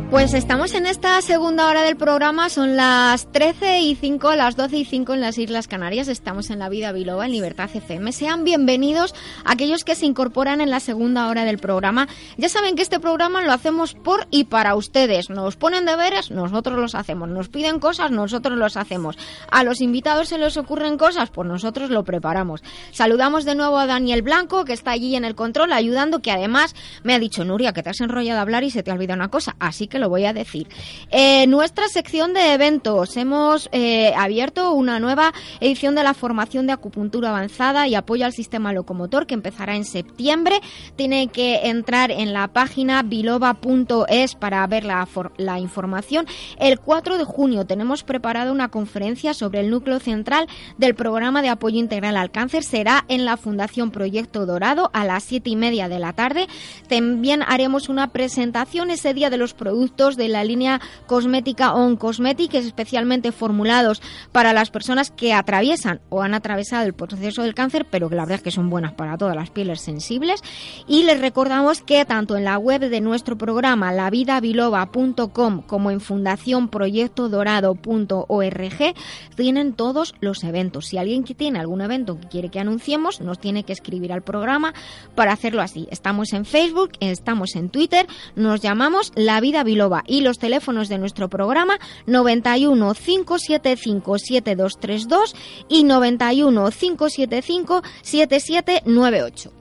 Pues 0.10 0.34
estamos 0.34 0.74
en 0.74 0.86
esta 0.86 1.22
segunda 1.22 1.68
hora 1.68 1.84
del 1.84 1.98
programa, 1.98 2.48
son 2.48 2.78
las 2.78 3.30
13 3.34 3.82
y 3.82 3.94
5, 3.94 4.36
las 4.36 4.56
12 4.56 4.78
y 4.78 4.86
5 4.86 5.14
en 5.14 5.20
las 5.20 5.38
Islas 5.38 5.68
Canarias, 5.68 6.08
estamos 6.08 6.50
en 6.50 6.60
la 6.60 6.70
vida 6.70 6.94
biloba 6.94 7.26
en 7.26 7.34
Libertad 7.34 7.70
FM. 7.74 8.14
Sean 8.14 8.46
bienvenidos 8.46 9.14
aquellos 9.44 9.84
que 9.84 9.96
se 9.96 10.06
incorporan 10.06 10.62
en 10.62 10.70
la 10.70 10.80
segunda 10.80 11.28
hora 11.28 11.44
del 11.44 11.58
programa. 11.58 12.08
Ya 12.38 12.48
saben 12.48 12.78
que 12.78 12.84
este 12.84 13.02
programa 13.02 13.42
lo 13.42 13.52
hacemos 13.52 13.96
por 13.96 14.28
y 14.32 14.46
para 14.46 14.76
ustedes. 14.76 15.30
Nos 15.30 15.58
ponen 15.58 15.86
deberes, 15.86 16.32
nosotros 16.32 16.80
los 16.80 16.96
hacemos. 16.96 17.28
Nos 17.28 17.50
piden 17.50 17.80
cosas, 17.80 18.10
nosotros 18.10 18.58
los 18.58 18.78
hacemos. 18.78 19.18
A 19.52 19.66
los 19.66 19.82
invitados 19.82 20.30
se 20.30 20.38
les 20.38 20.56
ocurren 20.56 20.98
cosas, 20.98 21.32
pues 21.32 21.50
nosotros 21.50 21.90
lo 21.90 22.06
preparamos. 22.06 22.64
Saludamos 22.92 23.44
de 23.44 23.56
nuevo 23.56 23.78
a 23.78 23.88
Daniel 23.88 24.22
Blanco, 24.22 24.64
que 24.64 24.72
está 24.72 24.92
allí 24.92 25.18
en 25.18 25.26
el 25.26 25.36
control 25.36 25.74
ayudando, 25.74 26.22
que 26.22 26.32
además 26.32 26.76
me 27.04 27.14
ha 27.14 27.20
dicho, 27.20 27.44
Nuria, 27.44 27.74
que 27.74 27.84
te 27.84 27.90
has 27.90 28.00
enrollado 28.00 28.40
a 28.40 28.44
hablar 28.44 28.64
y 28.64 28.72
se 28.72 28.84
te 28.84 28.92
ha 28.92 28.94
olvidado 28.94 29.18
una 29.18 29.28
cosa, 29.28 29.58
así 29.60 29.88
que 29.88 29.97
lo 29.98 30.10
voy 30.10 30.26
a 30.26 30.34
decir. 30.34 30.68
Eh, 31.12 31.48
nuestra 31.48 31.88
sección 31.88 32.34
de 32.34 32.54
eventos. 32.54 33.18
Hemos 33.18 33.70
eh, 33.72 34.14
abierto 34.16 34.74
una 34.74 35.00
nueva 35.00 35.34
edición 35.60 35.96
de 35.96 36.04
la 36.04 36.14
formación 36.14 36.68
de 36.68 36.74
acupuntura 36.74 37.30
avanzada 37.30 37.88
y 37.88 37.96
apoyo 37.96 38.26
al 38.26 38.34
sistema 38.34 38.74
locomotor 38.74 39.28
que 39.28 39.34
empezará 39.34 39.76
en 39.76 39.86
septiembre. 39.86 40.60
Tiene 40.96 41.28
que 41.28 41.68
entrar 41.68 42.12
en 42.12 42.34
la 42.34 42.48
página 42.48 43.04
biloba.es 43.04 44.36
para 44.36 44.66
ver 44.68 44.86
la, 44.86 45.08
la 45.38 45.60
información. 45.60 46.26
El 46.60 46.80
4 46.80 47.18
de 47.18 47.24
junio 47.24 47.66
tenemos 47.66 48.04
preparada 48.04 48.52
una 48.52 48.70
conferencia 48.70 49.34
sobre 49.34 49.60
el 49.60 49.70
núcleo 49.70 50.00
central 50.00 50.48
del 50.78 50.96
programa 50.96 51.42
de 51.42 51.50
apoyo 51.50 51.80
integral 51.80 52.18
al 52.18 52.32
cáncer. 52.32 52.64
Será 52.64 53.06
en 53.08 53.26
la 53.26 53.38
Fundación 53.38 53.92
Proyecto 53.92 54.46
Dorado 54.46 54.90
a 54.94 55.06
las 55.06 55.24
siete 55.24 55.50
y 55.50 55.56
media 55.56 55.90
de 55.90 56.00
la 56.00 56.14
tarde. 56.14 56.48
También 56.88 57.44
haremos 57.48 57.90
una 57.90 58.08
presentación 58.08 58.90
ese 58.90 59.14
día 59.14 59.30
de 59.30 59.38
los 59.38 59.54
productos 59.54 59.87
de 59.88 60.28
la 60.28 60.44
línea 60.44 60.80
cosmética 61.08 61.74
On 61.74 61.96
Cosmetics, 61.96 62.54
especialmente 62.54 63.32
formulados 63.32 64.00
para 64.32 64.54
las 64.54 64.70
personas 64.70 65.10
que 65.10 65.34
atraviesan 65.34 66.02
o 66.10 66.22
han 66.22 66.36
atravesado 66.36 66.86
el 66.86 66.94
proceso 66.94 67.42
del 67.42 67.56
cáncer, 67.56 67.88
pero 67.90 68.10
que 68.10 68.16
la 68.16 68.22
verdad 68.24 68.36
es 68.36 68.44
que 68.44 68.52
son 68.52 68.70
buenas 68.70 68.94
para 68.94 69.18
todas 69.18 69.36
las 69.36 69.50
pieles 69.50 69.82
sensibles. 69.82 70.44
Y 70.88 71.02
les 71.04 71.20
recordamos 71.20 71.82
que 71.82 72.06
tanto 72.06 72.38
en 72.38 72.44
la 72.44 72.60
web 72.60 72.90
de 72.90 73.02
nuestro 73.02 73.36
programa, 73.38 73.92
lavidabiloba.com, 73.92 75.64
como 75.64 75.90
en 75.90 76.00
fundacionproyectodorado.org, 76.00 78.94
tienen 79.36 79.74
todos 79.74 80.14
los 80.20 80.44
eventos. 80.44 80.86
Si 80.86 81.00
alguien 81.00 81.24
que 81.24 81.34
tiene 81.34 81.58
algún 81.60 81.82
evento 81.82 82.20
que 82.20 82.28
quiere 82.28 82.50
que 82.50 82.60
anunciemos, 82.60 83.20
nos 83.22 83.40
tiene 83.40 83.64
que 83.64 83.74
escribir 83.74 84.14
al 84.14 84.22
programa 84.22 84.76
para 85.16 85.32
hacerlo 85.32 85.64
así. 85.64 85.88
Estamos 85.92 86.34
en 86.34 86.46
Facebook, 86.46 86.92
estamos 87.00 87.56
en 87.56 87.70
Twitter, 87.70 88.06
nos 88.36 88.62
llamamos 88.62 89.12
La 89.16 89.42
Vida 89.42 89.64
Biloba 89.64 89.77
y 90.06 90.22
los 90.22 90.40
teléfonos 90.40 90.90
de 90.90 90.98
nuestro 90.98 91.30
programa 91.30 91.78
91 92.06 92.94
575 92.94 94.18
7232 94.18 95.36
y 95.70 95.84
91 95.84 96.70
575 96.72 97.84
7798. 98.02 99.52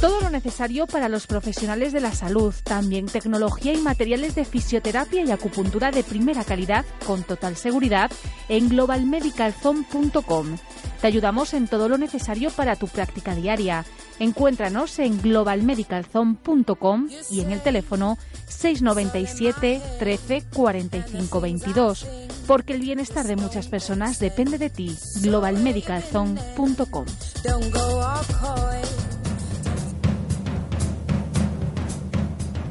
Todo 0.00 0.20
lo 0.22 0.30
necesario 0.30 0.86
para 0.86 1.10
los 1.10 1.26
profesionales 1.26 1.92
de 1.92 2.00
la 2.00 2.12
salud, 2.12 2.54
también 2.64 3.04
tecnología 3.04 3.74
y 3.74 3.76
materiales 3.76 4.34
de 4.34 4.46
fisioterapia 4.46 5.22
y 5.24 5.30
acupuntura 5.30 5.90
de 5.90 6.02
primera 6.02 6.42
calidad 6.42 6.86
con 7.06 7.22
total 7.22 7.56
seguridad 7.56 8.10
en 8.48 8.70
globalmedicalzone.com. 8.70 10.56
Te 11.02 11.06
ayudamos 11.06 11.52
en 11.52 11.68
todo 11.68 11.88
lo 11.88 11.98
necesario 11.98 12.50
para 12.50 12.76
tu 12.76 12.88
práctica 12.88 13.34
diaria. 13.34 13.84
Encuéntranos 14.20 14.98
en 14.98 15.20
globalmedicalzone.com 15.20 17.08
y 17.30 17.40
en 17.40 17.50
el 17.50 17.60
teléfono 17.60 18.18
697 18.46 19.82
13 19.98 20.44
45 20.54 21.40
22. 21.40 22.06
Porque 22.46 22.74
el 22.74 22.80
bienestar 22.80 23.26
de 23.26 23.36
muchas 23.36 23.66
personas 23.68 24.18
depende 24.20 24.58
de 24.58 24.70
ti. 24.70 24.96
globalmedicalzone.com. 25.22 27.06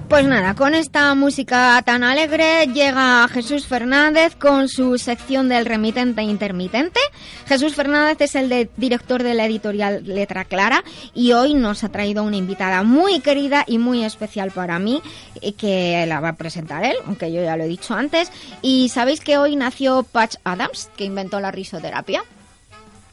Pues 0.10 0.26
nada, 0.26 0.56
con 0.56 0.74
esta 0.74 1.14
música 1.14 1.80
tan 1.86 2.04
alegre 2.04 2.66
llega 2.74 3.28
Jesús 3.28 3.68
Fernández 3.68 4.36
con 4.36 4.68
su 4.68 4.98
sección 4.98 5.50
del 5.50 5.68
remitente 5.68 6.24
intermitente. 6.24 7.00
Jesús 7.46 7.76
Fernández 7.76 8.20
es 8.20 8.34
el 8.34 8.72
director 8.76 9.22
de 9.22 9.36
la 9.36 9.46
editorial 9.46 10.02
Letra 10.04 10.46
Clara 10.46 10.84
y 11.14 11.34
hoy 11.34 11.54
nos 11.54 11.84
ha 11.84 11.90
traído 11.90 12.24
una 12.24 12.38
invitada 12.38 12.82
muy 12.82 13.20
querida 13.20 13.64
y 13.68 13.78
muy 13.78 14.04
especial 14.04 14.50
para 14.50 14.80
mí 14.80 15.00
eh, 15.42 15.54
que 15.54 16.04
la 16.08 16.20
va 16.20 16.30
a 16.30 16.36
presentar 16.36 16.84
él, 16.84 16.96
aunque 17.06 17.32
yo 17.32 17.44
ya 17.44 17.56
lo 17.56 17.66
he 17.66 17.68
dicho 17.68 17.94
antes. 17.94 18.32
Y 18.64 18.90
sabéis 18.90 19.22
que 19.22 19.38
hoy 19.38 19.56
nació 19.56 20.02
Patch 20.02 20.38
Adams, 20.44 20.90
que 20.98 21.06
inventó 21.06 21.40
la 21.40 21.52
risoterapia. 21.52 22.24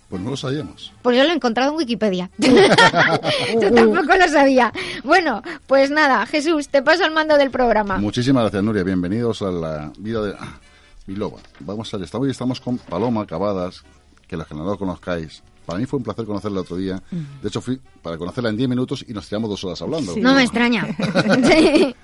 Pues 0.09 0.23
no 0.23 0.31
lo 0.31 0.37
sabíamos. 0.37 0.93
Pues 1.03 1.17
yo 1.17 1.25
lo 1.25 1.31
he 1.31 1.35
encontrado 1.35 1.73
en 1.73 1.79
Wikipedia. 1.79 2.31
Tú 2.39 3.75
tampoco 3.75 4.17
lo 4.17 4.29
sabía. 4.29 4.73
Bueno, 5.03 5.43
pues 5.67 5.91
nada, 5.91 6.25
Jesús, 6.27 6.69
te 6.69 6.81
paso 6.83 7.05
el 7.05 7.13
mando 7.13 7.37
del 7.37 7.51
programa. 7.51 7.99
Muchísimas 7.99 8.45
gracias, 8.45 8.63
Nuria. 8.63 8.85
Bienvenidos 8.85 9.43
a 9.43 9.51
la 9.51 9.93
vida 9.99 10.23
de 10.23 10.35
ah, 10.39 10.61
Biloba. 11.07 11.39
Vamos 11.59 11.93
a 11.93 11.97
ver, 11.97 12.05
estamos, 12.05 12.25
hoy 12.25 12.31
estamos 12.31 12.61
con 12.61 12.79
Paloma 12.79 13.27
Cavadas, 13.27 13.83
que 14.29 14.37
los 14.37 14.47
que 14.47 14.55
no 14.55 14.65
lo 14.65 14.79
conozcáis. 14.79 15.43
Para 15.65 15.81
mí 15.81 15.87
fue 15.87 15.97
un 15.97 16.05
placer 16.05 16.25
conocerla 16.25 16.61
el 16.61 16.63
otro 16.65 16.77
día. 16.77 17.03
De 17.43 17.49
hecho, 17.49 17.61
fui 17.61 17.81
para 18.01 18.17
conocerla 18.17 18.51
en 18.51 18.57
10 18.57 18.69
minutos 18.69 19.05
y 19.09 19.13
nos 19.13 19.29
tiramos 19.29 19.51
dos 19.51 19.65
horas 19.65 19.83
hablando. 19.83 20.15
No 20.17 20.35
me 20.35 20.43
extraña. 20.45 20.87
Sí. 21.45 21.95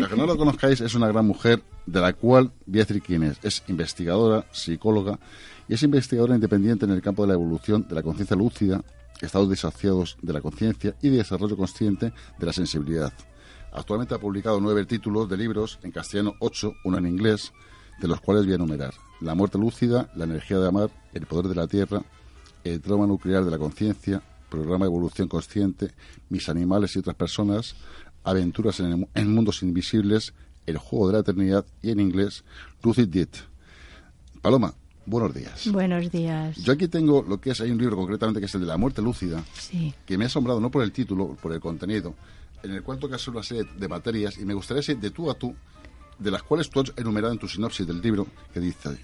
Los 0.00 0.08
que 0.08 0.16
no 0.16 0.26
la 0.26 0.34
conozcáis, 0.34 0.80
es 0.80 0.94
una 0.96 1.06
gran 1.06 1.24
mujer 1.24 1.62
de 1.86 2.00
la 2.00 2.12
cual 2.14 2.50
voy 2.66 2.80
a 2.80 2.84
decir 2.84 3.00
quién 3.00 3.22
es. 3.22 3.38
Es 3.44 3.62
investigadora, 3.68 4.44
psicóloga 4.50 5.20
y 5.68 5.74
es 5.74 5.82
investigadora 5.82 6.34
independiente 6.34 6.84
en 6.84 6.92
el 6.92 7.02
campo 7.02 7.22
de 7.22 7.28
la 7.28 7.34
evolución 7.34 7.86
de 7.88 7.94
la 7.94 8.02
conciencia 8.02 8.36
lúcida, 8.36 8.82
estados 9.20 9.48
disociados 9.48 10.16
de 10.20 10.32
la 10.32 10.40
conciencia 10.40 10.94
y 11.00 11.08
de 11.08 11.18
desarrollo 11.18 11.56
consciente 11.56 12.12
de 12.38 12.46
la 12.46 12.52
sensibilidad. 12.52 13.12
Actualmente 13.72 14.14
ha 14.14 14.18
publicado 14.18 14.60
nueve 14.60 14.84
títulos 14.84 15.28
de 15.28 15.36
libros, 15.36 15.78
en 15.82 15.92
castellano 15.92 16.34
ocho, 16.40 16.74
uno 16.84 16.98
en 16.98 17.06
inglés, 17.06 17.52
de 18.00 18.08
los 18.08 18.20
cuales 18.20 18.44
voy 18.44 18.52
a 18.52 18.56
enumerar. 18.56 18.92
La 19.20 19.34
muerte 19.34 19.58
lúcida, 19.58 20.10
la 20.14 20.24
energía 20.24 20.58
de 20.58 20.68
amar, 20.68 20.90
el 21.14 21.26
poder 21.26 21.46
de 21.46 21.54
la 21.54 21.66
tierra, 21.66 22.02
el 22.64 22.80
trauma 22.80 23.06
nuclear 23.06 23.44
de 23.44 23.50
la 23.50 23.58
conciencia, 23.58 24.22
programa 24.50 24.84
de 24.84 24.90
evolución 24.90 25.28
consciente, 25.28 25.92
mis 26.28 26.48
animales 26.48 26.94
y 26.94 26.98
otras 26.98 27.16
personas, 27.16 27.74
aventuras 28.24 28.80
en, 28.80 29.34
mundos 29.34 29.62
invisibles, 29.62 30.34
el 30.66 30.78
juego 30.78 31.08
de 31.08 31.12
la 31.14 31.18
eternidad 31.20 31.64
y 31.80 31.90
en 31.90 32.00
inglés, 32.00 32.44
Lucid 32.82 33.08
Deed. 33.08 33.28
Paloma, 34.42 34.74
buenos 35.06 35.34
días. 35.34 35.68
Buenos 35.70 36.10
días. 36.10 36.56
Yo 36.56 36.72
aquí 36.72 36.88
tengo 36.88 37.22
lo 37.26 37.40
que 37.40 37.50
es, 37.50 37.60
hay 37.60 37.70
un 37.70 37.78
libro 37.78 37.96
concretamente 37.96 38.40
que 38.40 38.46
es 38.46 38.54
el 38.54 38.62
de 38.62 38.66
la 38.66 38.76
muerte 38.76 39.02
lúcida, 39.02 39.42
Sí. 39.54 39.94
que 40.06 40.16
me 40.18 40.24
ha 40.24 40.26
asombrado 40.26 40.60
no 40.60 40.70
por 40.70 40.82
el 40.82 40.92
título, 40.92 41.36
por 41.40 41.52
el 41.52 41.60
contenido, 41.60 42.14
en 42.62 42.72
el 42.72 42.82
cual 42.82 42.98
tocas 42.98 43.26
una 43.28 43.42
serie 43.42 43.64
de 43.78 43.88
materias 43.88 44.38
y 44.38 44.44
me 44.44 44.54
gustaría 44.54 44.82
ser 44.82 44.98
de 44.98 45.10
tú 45.10 45.30
a 45.30 45.34
tú, 45.34 45.54
de 46.18 46.30
las 46.30 46.42
cuales 46.42 46.70
tú 46.70 46.80
has 46.80 46.92
enumerado 46.96 47.32
en 47.32 47.38
tu 47.38 47.48
sinopsis 47.48 47.86
del 47.86 48.00
libro, 48.00 48.26
que 48.54 48.60
dice, 48.60 48.96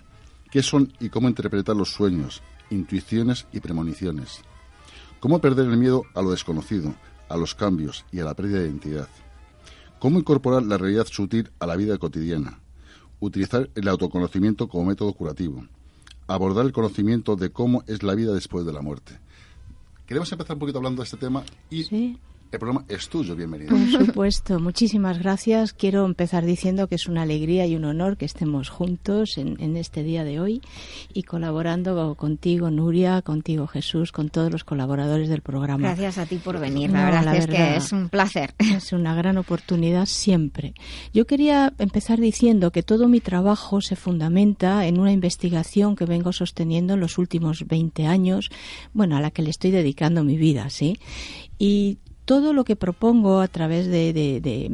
¿qué 0.50 0.62
son 0.62 0.92
y 1.00 1.08
cómo 1.08 1.28
interpretar 1.28 1.74
los 1.74 1.90
sueños, 1.92 2.42
intuiciones 2.70 3.46
y 3.52 3.60
premoniciones? 3.60 4.40
¿Cómo 5.20 5.40
perder 5.40 5.66
el 5.66 5.76
miedo 5.76 6.04
a 6.14 6.22
lo 6.22 6.30
desconocido, 6.30 6.94
a 7.28 7.36
los 7.36 7.54
cambios 7.56 8.04
y 8.12 8.20
a 8.20 8.24
la 8.24 8.34
pérdida 8.34 8.60
de 8.60 8.66
identidad? 8.68 9.08
¿Cómo 9.98 10.20
incorporar 10.20 10.62
la 10.62 10.78
realidad 10.78 11.06
sutil 11.10 11.50
a 11.58 11.66
la 11.66 11.74
vida 11.74 11.98
cotidiana? 11.98 12.60
Utilizar 13.18 13.68
el 13.74 13.88
autoconocimiento 13.88 14.68
como 14.68 14.84
método 14.84 15.12
curativo. 15.12 15.66
Abordar 16.28 16.64
el 16.64 16.72
conocimiento 16.72 17.36
de 17.36 17.50
cómo 17.50 17.82
es 17.86 18.02
la 18.02 18.14
vida 18.14 18.32
después 18.32 18.64
de 18.64 18.72
la 18.72 18.82
muerte. 18.82 19.18
Queremos 20.06 20.30
empezar 20.30 20.54
un 20.54 20.60
poquito 20.60 20.78
hablando 20.78 21.02
de 21.02 21.04
este 21.04 21.16
tema 21.16 21.42
y. 21.70 22.18
el 22.50 22.58
programa 22.58 22.84
es 22.88 23.08
tuyo, 23.10 23.36
bienvenido. 23.36 23.70
Por 23.76 24.06
supuesto, 24.06 24.58
muchísimas 24.58 25.18
gracias. 25.18 25.74
Quiero 25.74 26.06
empezar 26.06 26.46
diciendo 26.46 26.88
que 26.88 26.94
es 26.94 27.06
una 27.06 27.22
alegría 27.22 27.66
y 27.66 27.76
un 27.76 27.84
honor 27.84 28.16
que 28.16 28.24
estemos 28.24 28.70
juntos 28.70 29.36
en, 29.36 29.60
en 29.60 29.76
este 29.76 30.02
día 30.02 30.24
de 30.24 30.40
hoy 30.40 30.62
y 31.12 31.24
colaborando 31.24 32.14
contigo, 32.14 32.70
Nuria, 32.70 33.20
contigo, 33.20 33.66
Jesús, 33.66 34.12
con 34.12 34.30
todos 34.30 34.50
los 34.50 34.64
colaboradores 34.64 35.28
del 35.28 35.42
programa. 35.42 35.88
Gracias 35.88 36.16
a 36.18 36.24
ti 36.26 36.36
por 36.36 36.58
venir. 36.58 36.90
No, 36.90 36.98
La 36.98 37.04
verdad 37.04 37.24
la 37.24 37.36
es 37.36 37.46
que 37.46 37.52
verdad. 37.52 37.76
es 37.76 37.92
un 37.92 38.08
placer. 38.08 38.54
Es 38.58 38.92
una 38.92 39.14
gran 39.14 39.36
oportunidad 39.36 40.06
siempre. 40.06 40.72
Yo 41.12 41.26
quería 41.26 41.74
empezar 41.78 42.18
diciendo 42.18 42.70
que 42.70 42.82
todo 42.82 43.08
mi 43.08 43.20
trabajo 43.20 43.80
se 43.82 43.96
fundamenta 43.96 44.86
en 44.86 44.98
una 44.98 45.12
investigación 45.12 45.96
que 45.96 46.06
vengo 46.06 46.32
sosteniendo 46.32 46.94
en 46.94 47.00
los 47.00 47.18
últimos 47.18 47.66
20 47.66 48.06
años, 48.06 48.48
bueno, 48.94 49.16
a 49.16 49.20
la 49.20 49.30
que 49.30 49.42
le 49.42 49.50
estoy 49.50 49.70
dedicando 49.70 50.24
mi 50.24 50.38
vida, 50.38 50.70
¿sí? 50.70 50.98
Y 51.58 51.98
todo 52.28 52.52
lo 52.52 52.64
que 52.64 52.76
propongo 52.76 53.40
a 53.40 53.48
través 53.48 53.86
de, 53.86 54.68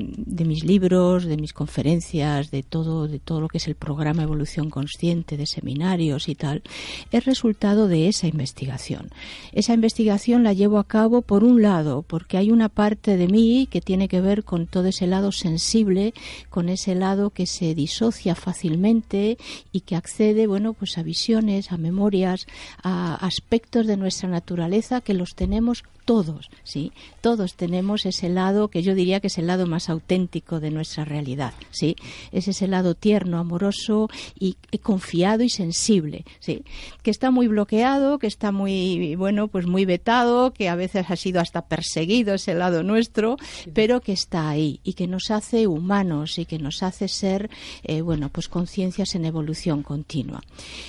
mis 0.44 0.64
libros, 0.64 1.24
de 1.24 1.36
mis 1.36 1.52
conferencias, 1.52 2.50
de 2.50 2.64
todo, 2.64 3.06
de 3.06 3.20
todo 3.20 3.40
lo 3.40 3.46
que 3.46 3.58
es 3.58 3.68
el 3.68 3.76
programa 3.76 4.24
Evolución 4.24 4.70
Consciente, 4.70 5.36
de 5.36 5.46
seminarios 5.46 6.28
y 6.28 6.34
tal, 6.34 6.64
es 7.12 7.24
resultado 7.24 7.86
de 7.86 8.08
esa 8.08 8.26
investigación. 8.26 9.10
Esa 9.52 9.72
investigación 9.72 10.42
la 10.42 10.52
llevo 10.52 10.80
a 10.80 10.88
cabo, 10.88 11.22
por 11.22 11.44
un 11.44 11.62
lado, 11.62 12.02
porque 12.02 12.38
hay 12.38 12.50
una 12.50 12.68
parte 12.68 13.16
de 13.16 13.28
mí 13.28 13.68
que 13.70 13.80
tiene 13.80 14.08
que 14.08 14.20
ver 14.20 14.42
con 14.42 14.66
todo 14.66 14.86
ese 14.86 15.06
lado 15.06 15.30
sensible, 15.30 16.12
con 16.50 16.68
ese 16.68 16.96
lado 16.96 17.30
que 17.30 17.46
se 17.46 17.76
disocia 17.76 18.34
fácilmente 18.34 19.38
y 19.70 19.82
que 19.82 19.94
accede, 19.94 20.48
bueno, 20.48 20.72
pues 20.72 20.98
a 20.98 21.04
visiones, 21.04 21.70
a 21.70 21.76
memorias, 21.76 22.48
a 22.82 23.14
aspectos 23.14 23.86
de 23.86 23.96
nuestra 23.96 24.28
naturaleza 24.28 25.02
que 25.02 25.14
los 25.14 25.36
tenemos 25.36 25.84
todos, 26.04 26.50
¿sí? 26.62 26.92
Todos 27.20 27.54
tenemos 27.54 28.06
ese 28.06 28.28
lado 28.28 28.68
que 28.68 28.82
yo 28.82 28.94
diría 28.94 29.20
que 29.20 29.28
es 29.28 29.38
el 29.38 29.46
lado 29.46 29.66
más 29.66 29.88
auténtico 29.88 30.60
de 30.60 30.70
nuestra 30.70 31.04
realidad, 31.04 31.54
¿sí? 31.70 31.96
Es 32.32 32.48
ese 32.48 32.68
lado 32.68 32.94
tierno, 32.94 33.38
amoroso 33.38 34.08
y, 34.38 34.56
y 34.70 34.78
confiado 34.78 35.42
y 35.42 35.48
sensible, 35.48 36.24
¿sí? 36.40 36.64
Que 37.02 37.10
está 37.10 37.30
muy 37.30 37.48
bloqueado, 37.48 38.18
que 38.18 38.26
está 38.26 38.52
muy, 38.52 39.14
bueno, 39.16 39.48
pues 39.48 39.66
muy 39.66 39.84
vetado, 39.84 40.52
que 40.52 40.68
a 40.68 40.76
veces 40.76 41.06
ha 41.08 41.16
sido 41.16 41.40
hasta 41.40 41.66
perseguido 41.66 42.34
ese 42.34 42.54
lado 42.54 42.82
nuestro, 42.82 43.36
pero 43.72 44.00
que 44.00 44.12
está 44.12 44.48
ahí 44.48 44.80
y 44.84 44.94
que 44.94 45.06
nos 45.06 45.30
hace 45.30 45.66
humanos 45.66 46.38
y 46.38 46.44
que 46.44 46.58
nos 46.58 46.82
hace 46.82 47.08
ser, 47.08 47.50
eh, 47.82 48.02
bueno, 48.02 48.28
pues 48.28 48.48
conciencias 48.48 49.14
en 49.14 49.24
evolución 49.24 49.82
continua. 49.82 50.42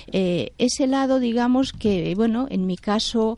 Eh, 0.07 0.53
ese 0.57 0.87
lado, 0.87 1.19
digamos 1.19 1.71
que, 1.73 2.13
bueno, 2.15 2.47
en 2.49 2.65
mi 2.65 2.77
caso 2.77 3.37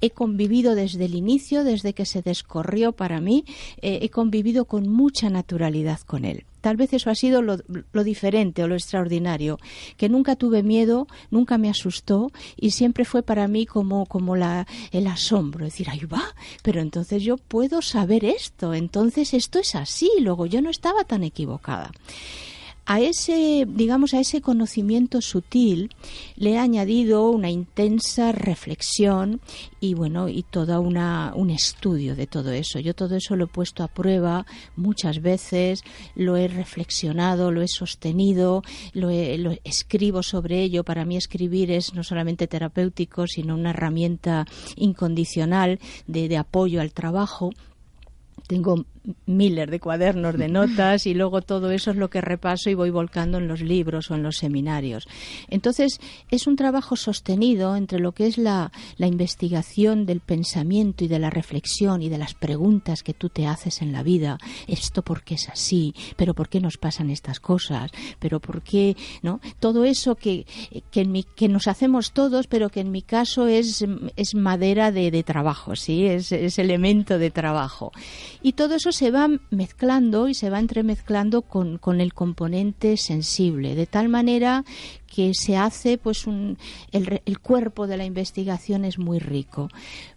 he 0.00 0.10
convivido 0.10 0.74
desde 0.74 1.04
el 1.04 1.14
inicio, 1.14 1.64
desde 1.64 1.94
que 1.94 2.06
se 2.06 2.22
descorrió 2.22 2.92
para 2.92 3.20
mí, 3.20 3.44
eh, 3.80 4.00
he 4.02 4.08
convivido 4.08 4.64
con 4.66 4.88
mucha 4.88 5.30
naturalidad 5.30 6.00
con 6.00 6.24
él. 6.24 6.44
Tal 6.60 6.76
vez 6.76 6.94
eso 6.94 7.10
ha 7.10 7.14
sido 7.14 7.42
lo, 7.42 7.58
diferente 8.04 8.62
o 8.62 8.68
lo 8.68 8.74
extraordinario, 8.74 9.58
que 9.98 10.08
nunca 10.08 10.34
tuve 10.34 10.62
miedo, 10.62 11.06
nunca 11.30 11.58
me 11.58 11.68
asustó 11.68 12.32
y 12.56 12.70
siempre 12.70 13.04
fue 13.04 13.22
para 13.22 13.48
mí 13.48 13.66
como, 13.66 14.06
como 14.06 14.34
la, 14.34 14.66
el 14.90 15.06
asombro, 15.06 15.66
decir, 15.66 15.90
ahí 15.90 16.06
va, 16.06 16.24
pero 16.62 16.80
entonces 16.80 17.22
yo 17.22 17.36
puedo 17.36 17.82
saber 17.82 18.24
esto, 18.24 18.72
entonces 18.72 19.34
esto 19.34 19.58
es 19.58 19.74
así, 19.74 20.10
luego 20.20 20.46
yo 20.46 20.62
no 20.62 20.70
estaba 20.70 21.04
tan 21.04 21.22
equivocada 21.22 21.92
a 22.86 23.00
ese, 23.00 23.66
digamos, 23.66 24.12
a 24.12 24.20
ese 24.20 24.42
conocimiento 24.42 25.22
sutil 25.22 25.90
le 26.36 26.52
he 26.52 26.58
añadido 26.58 27.30
una 27.30 27.50
intensa 27.50 28.30
reflexión 28.32 29.40
y 29.80 29.94
bueno, 29.94 30.28
y 30.28 30.42
todo 30.42 30.80
un 30.82 31.50
estudio 31.50 32.14
de 32.14 32.26
todo 32.26 32.52
eso. 32.52 32.78
Yo 32.80 32.94
todo 32.94 33.16
eso 33.16 33.36
lo 33.36 33.44
he 33.44 33.48
puesto 33.48 33.82
a 33.84 33.88
prueba 33.88 34.44
muchas 34.76 35.22
veces, 35.22 35.82
lo 36.14 36.36
he 36.36 36.46
reflexionado, 36.46 37.50
lo 37.50 37.62
he 37.62 37.68
sostenido, 37.68 38.62
lo, 38.92 39.08
he- 39.08 39.38
lo 39.38 39.52
escribo 39.64 40.22
sobre 40.22 40.62
ello. 40.62 40.84
Para 40.84 41.04
mí 41.06 41.16
escribir 41.16 41.70
es 41.70 41.94
no 41.94 42.02
solamente 42.04 42.46
terapéutico, 42.46 43.26
sino 43.26 43.54
una 43.54 43.70
herramienta 43.70 44.46
incondicional 44.76 45.80
de, 46.06 46.28
de 46.28 46.36
apoyo 46.36 46.80
al 46.82 46.92
trabajo 46.92 47.50
tengo 48.46 48.84
miles 49.26 49.70
de 49.70 49.80
cuadernos 49.80 50.36
de 50.38 50.48
notas 50.48 51.06
y 51.06 51.14
luego 51.14 51.42
todo 51.42 51.70
eso 51.70 51.90
es 51.90 51.96
lo 51.96 52.08
que 52.10 52.20
repaso 52.20 52.70
y 52.70 52.74
voy 52.74 52.90
volcando 52.90 53.38
en 53.38 53.48
los 53.48 53.60
libros 53.60 54.10
o 54.10 54.14
en 54.14 54.22
los 54.22 54.36
seminarios. 54.38 55.06
Entonces, 55.48 56.00
es 56.30 56.46
un 56.46 56.56
trabajo 56.56 56.96
sostenido 56.96 57.76
entre 57.76 57.98
lo 57.98 58.12
que 58.12 58.26
es 58.26 58.38
la, 58.38 58.72
la 58.96 59.06
investigación 59.06 60.06
del 60.06 60.20
pensamiento 60.20 61.04
y 61.04 61.08
de 61.08 61.18
la 61.18 61.30
reflexión 61.30 62.00
y 62.02 62.08
de 62.08 62.18
las 62.18 62.34
preguntas 62.34 63.02
que 63.02 63.12
tú 63.14 63.28
te 63.28 63.46
haces 63.46 63.82
en 63.82 63.92
la 63.92 64.02
vida. 64.02 64.38
Esto 64.66 65.02
por 65.02 65.22
qué 65.22 65.34
es 65.34 65.48
así, 65.48 65.94
pero 66.16 66.32
por 66.34 66.48
qué 66.48 66.60
nos 66.60 66.78
pasan 66.78 67.10
estas 67.10 67.40
cosas, 67.40 67.90
pero 68.18 68.40
por 68.40 68.62
qué, 68.62 68.96
¿no? 69.22 69.40
Todo 69.60 69.84
eso 69.84 70.14
que, 70.14 70.46
que, 70.90 71.02
en 71.02 71.12
mi- 71.12 71.24
que 71.24 71.48
nos 71.48 71.68
hacemos 71.68 72.12
todos, 72.12 72.46
pero 72.46 72.70
que 72.70 72.80
en 72.80 72.90
mi 72.90 73.02
caso 73.02 73.46
es, 73.48 73.84
es 74.16 74.34
madera 74.34 74.92
de, 74.92 75.10
de 75.10 75.22
trabajo, 75.22 75.76
¿sí? 75.76 76.06
Es, 76.06 76.32
es 76.32 76.58
elemento 76.58 77.18
de 77.18 77.30
trabajo. 77.30 77.92
Y 78.42 78.52
todo 78.52 78.74
eso 78.76 78.92
se 78.94 79.10
va 79.10 79.28
mezclando 79.50 80.28
y 80.28 80.34
se 80.34 80.50
va 80.50 80.58
entremezclando 80.58 81.42
con, 81.42 81.78
con 81.78 82.00
el 82.00 82.14
componente 82.14 82.96
sensible, 82.96 83.74
de 83.74 83.86
tal 83.86 84.08
manera 84.08 84.64
que 85.06 85.32
se 85.34 85.56
hace, 85.56 85.98
pues, 85.98 86.26
un, 86.26 86.58
el, 86.92 87.20
el 87.24 87.38
cuerpo 87.40 87.86
de 87.86 87.96
la 87.96 88.04
investigación 88.04 88.84
es 88.84 88.98
muy 88.98 89.18
rico. 89.18 89.68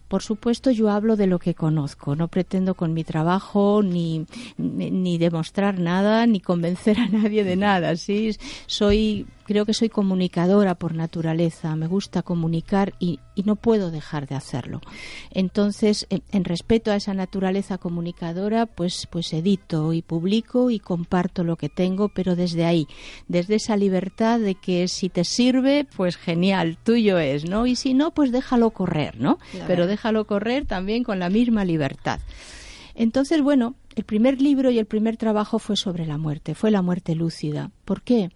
Por 0.07 0.23
supuesto, 0.23 0.71
yo 0.71 0.89
hablo 0.89 1.17
de 1.17 1.27
lo 1.27 1.37
que 1.37 1.53
conozco. 1.53 2.15
No 2.15 2.29
pretendo 2.29 2.75
con 2.75 2.93
mi 2.93 3.03
trabajo 3.03 3.81
ni, 3.83 4.25
ni, 4.57 4.89
ni 4.89 5.17
demostrar 5.17 5.79
nada, 5.79 6.25
ni 6.25 6.39
convencer 6.39 6.97
a 6.99 7.09
nadie 7.09 7.43
de 7.43 7.57
nada. 7.57 7.95
¿sí? 7.97 8.31
Soy 8.67 9.27
creo 9.47 9.65
que 9.65 9.73
soy 9.73 9.87
comunicadora 9.87 10.75
por 10.75 10.93
naturaleza, 10.93 11.75
me 11.77 11.87
gusta 11.87 12.21
comunicar 12.21 12.93
y, 12.99 13.21
y 13.33 13.43
no 13.43 13.55
puedo 13.55 13.91
dejar 13.91 14.27
de 14.27 14.35
hacerlo. 14.35 14.81
Entonces, 15.31 16.05
en, 16.09 16.21
en 16.31 16.43
respeto 16.43 16.91
a 16.91 16.97
esa 16.97 17.13
naturaleza 17.13 17.77
comunicadora, 17.77 18.65
pues, 18.65 19.07
pues 19.09 19.31
edito 19.31 19.93
y 19.93 20.01
publico 20.01 20.69
y 20.69 20.79
comparto 20.79 21.45
lo 21.45 21.55
que 21.55 21.69
tengo, 21.69 22.09
pero 22.09 22.35
desde 22.35 22.65
ahí, 22.65 22.87
desde 23.29 23.55
esa 23.55 23.77
libertad 23.77 24.39
de 24.39 24.55
que 24.55 24.89
si 24.89 25.07
te 25.07 25.23
sirve, 25.23 25.87
pues 25.95 26.17
genial, 26.17 26.77
tuyo 26.83 27.17
es, 27.17 27.49
¿no? 27.49 27.67
Y 27.67 27.77
si 27.77 27.93
no, 27.93 28.11
pues 28.11 28.33
déjalo 28.33 28.71
correr, 28.71 29.17
¿no? 29.17 29.37
Claro. 29.51 29.65
Pero 29.67 29.87
déjalo 29.87 30.27
correr 30.27 30.65
también 30.65 31.03
con 31.05 31.19
la 31.19 31.29
misma 31.29 31.63
libertad. 31.63 32.19
Entonces, 32.95 33.41
bueno, 33.41 33.75
el 33.95 34.03
primer 34.03 34.41
libro 34.41 34.71
y 34.71 34.77
el 34.77 34.87
primer 34.87 35.15
trabajo 35.15 35.57
fue 35.57 35.77
sobre 35.77 36.05
la 36.05 36.17
muerte, 36.17 36.53
fue 36.53 36.69
la 36.69 36.81
muerte 36.81 37.15
lúcida. 37.15 37.71
¿Por 37.85 38.01
qué? 38.01 38.29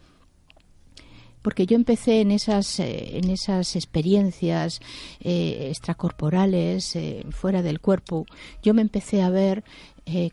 Porque 1.41 1.65
yo 1.65 1.75
empecé 1.75 2.21
en 2.21 2.31
esas 2.31 2.79
eh, 2.79 3.17
en 3.17 3.29
esas 3.29 3.75
experiencias 3.75 4.79
eh, 5.19 5.67
extracorporales 5.69 6.95
eh, 6.95 7.25
fuera 7.31 7.61
del 7.61 7.79
cuerpo 7.79 8.25
yo 8.61 8.73
me 8.73 8.81
empecé 8.81 9.21
a 9.21 9.29
ver 9.29 9.63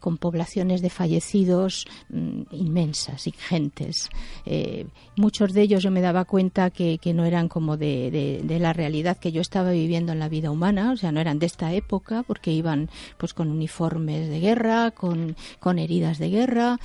con 0.01 0.19
poblaciones 0.19 0.83
de 0.83 0.91
fallecidos 0.91 1.87
mm, 2.09 2.43
inmensas, 2.51 3.27
ingentes. 3.27 4.09
Eh, 4.45 4.87
muchos 5.15 5.53
de 5.53 5.63
ellos 5.63 5.83
yo 5.83 5.91
me 5.91 6.01
daba 6.01 6.25
cuenta 6.25 6.71
que, 6.71 6.99
no 7.15 7.25
eran 7.25 7.49
como 7.49 7.77
de, 7.77 8.43
la 8.59 8.73
realidad 8.73 9.19
que 9.19 9.31
yo 9.31 9.41
estaba 9.41 9.71
viviendo 9.71 10.13
en 10.13 10.19
la 10.19 10.29
vida 10.29 10.51
humana, 10.51 10.93
o 10.93 10.97
sea, 10.97 11.13
no 11.13 11.21
eran 11.21 11.39
de 11.39 11.47
esta 11.47 11.73
época, 11.75 12.25
porque 12.27 12.51
iban 12.51 12.91
pues 13.19 13.35
con 13.35 13.51
uniformes 13.51 14.29
de 14.29 14.41
guerra, 14.41 14.91
con, 14.91 15.37
con 15.61 15.79
heridas 15.79 16.19
de 16.19 16.31
guerra, 16.31 16.81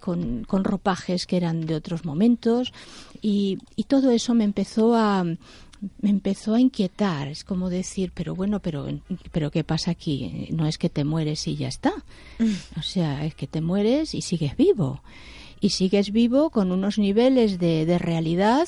con, 0.00 0.44
con 0.44 0.64
ropajes 0.64 1.26
que 1.26 1.36
eran 1.36 1.64
de 1.64 1.74
otros 1.74 2.04
momentos, 2.04 2.72
y, 3.22 3.58
y 3.76 3.84
todo 3.84 4.10
eso 4.10 4.34
me 4.34 4.44
empezó 4.44 4.94
a 4.94 5.24
me 6.00 6.10
empezó 6.10 6.54
a 6.54 6.60
inquietar. 6.60 7.28
Es 7.28 7.44
como 7.44 7.70
decir, 7.70 8.12
pero 8.14 8.34
bueno, 8.34 8.60
pero, 8.60 8.86
pero 9.32 9.50
¿qué 9.50 9.64
pasa 9.64 9.90
aquí? 9.90 10.48
No 10.50 10.66
es 10.66 10.78
que 10.78 10.90
te 10.90 11.04
mueres 11.04 11.46
y 11.46 11.56
ya 11.56 11.68
está. 11.68 11.92
O 12.78 12.82
sea, 12.82 13.24
es 13.24 13.34
que 13.34 13.46
te 13.46 13.60
mueres 13.60 14.14
y 14.14 14.22
sigues 14.22 14.56
vivo. 14.56 15.02
Y 15.62 15.70
sigues 15.70 16.10
vivo 16.10 16.48
con 16.48 16.72
unos 16.72 16.98
niveles 16.98 17.58
de, 17.58 17.84
de 17.84 17.98
realidad 17.98 18.66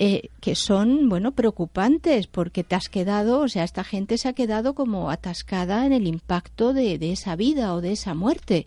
eh, 0.00 0.30
que 0.40 0.56
son, 0.56 1.08
bueno, 1.08 1.30
preocupantes 1.32 2.26
porque 2.26 2.64
te 2.64 2.74
has 2.74 2.88
quedado, 2.88 3.40
o 3.40 3.48
sea, 3.48 3.62
esta 3.62 3.84
gente 3.84 4.18
se 4.18 4.28
ha 4.28 4.32
quedado 4.32 4.74
como 4.74 5.10
atascada 5.10 5.86
en 5.86 5.92
el 5.92 6.08
impacto 6.08 6.72
de, 6.72 6.98
de 6.98 7.12
esa 7.12 7.36
vida 7.36 7.74
o 7.74 7.80
de 7.80 7.92
esa 7.92 8.14
muerte. 8.14 8.66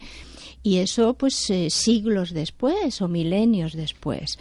Y 0.64 0.78
eso, 0.78 1.16
pues, 1.16 1.50
eh, 1.50 1.70
siglos 1.70 2.34
después 2.34 3.02
o 3.02 3.10
milenios 3.10 3.74
después 3.74 4.38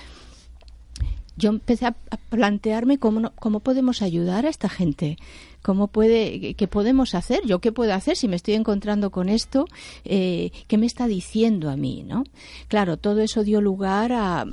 yo 1.36 1.50
empecé 1.50 1.86
a, 1.86 1.94
plantearme 2.28 2.98
cómo, 2.98 3.20
no- 3.20 3.32
cómo 3.36 3.60
podemos 3.60 4.02
ayudar 4.02 4.46
a 4.46 4.48
esta 4.48 4.68
gente. 4.68 5.16
¿Cómo 5.64 5.88
puede, 5.88 6.54
qué- 6.54 6.68
podemos 6.68 7.14
hacer? 7.14 7.40
¿Yo 7.46 7.58
qué 7.60 7.72
puedo 7.72 7.94
hacer 7.94 8.16
si 8.18 8.28
me 8.28 8.36
estoy 8.36 8.52
encontrando 8.52 9.10
con 9.10 9.30
esto? 9.30 9.64
Eh, 10.04 10.50
¿Qué 10.68 10.76
me 10.76 10.84
está 10.84 11.06
diciendo 11.06 11.70
a 11.70 11.76
mí? 11.76 12.04
¿no? 12.06 12.24
Claro, 12.68 12.98
todo 12.98 13.20
eso 13.22 13.44
dio 13.44 13.62
lugar 13.62 14.12
a 14.12 14.44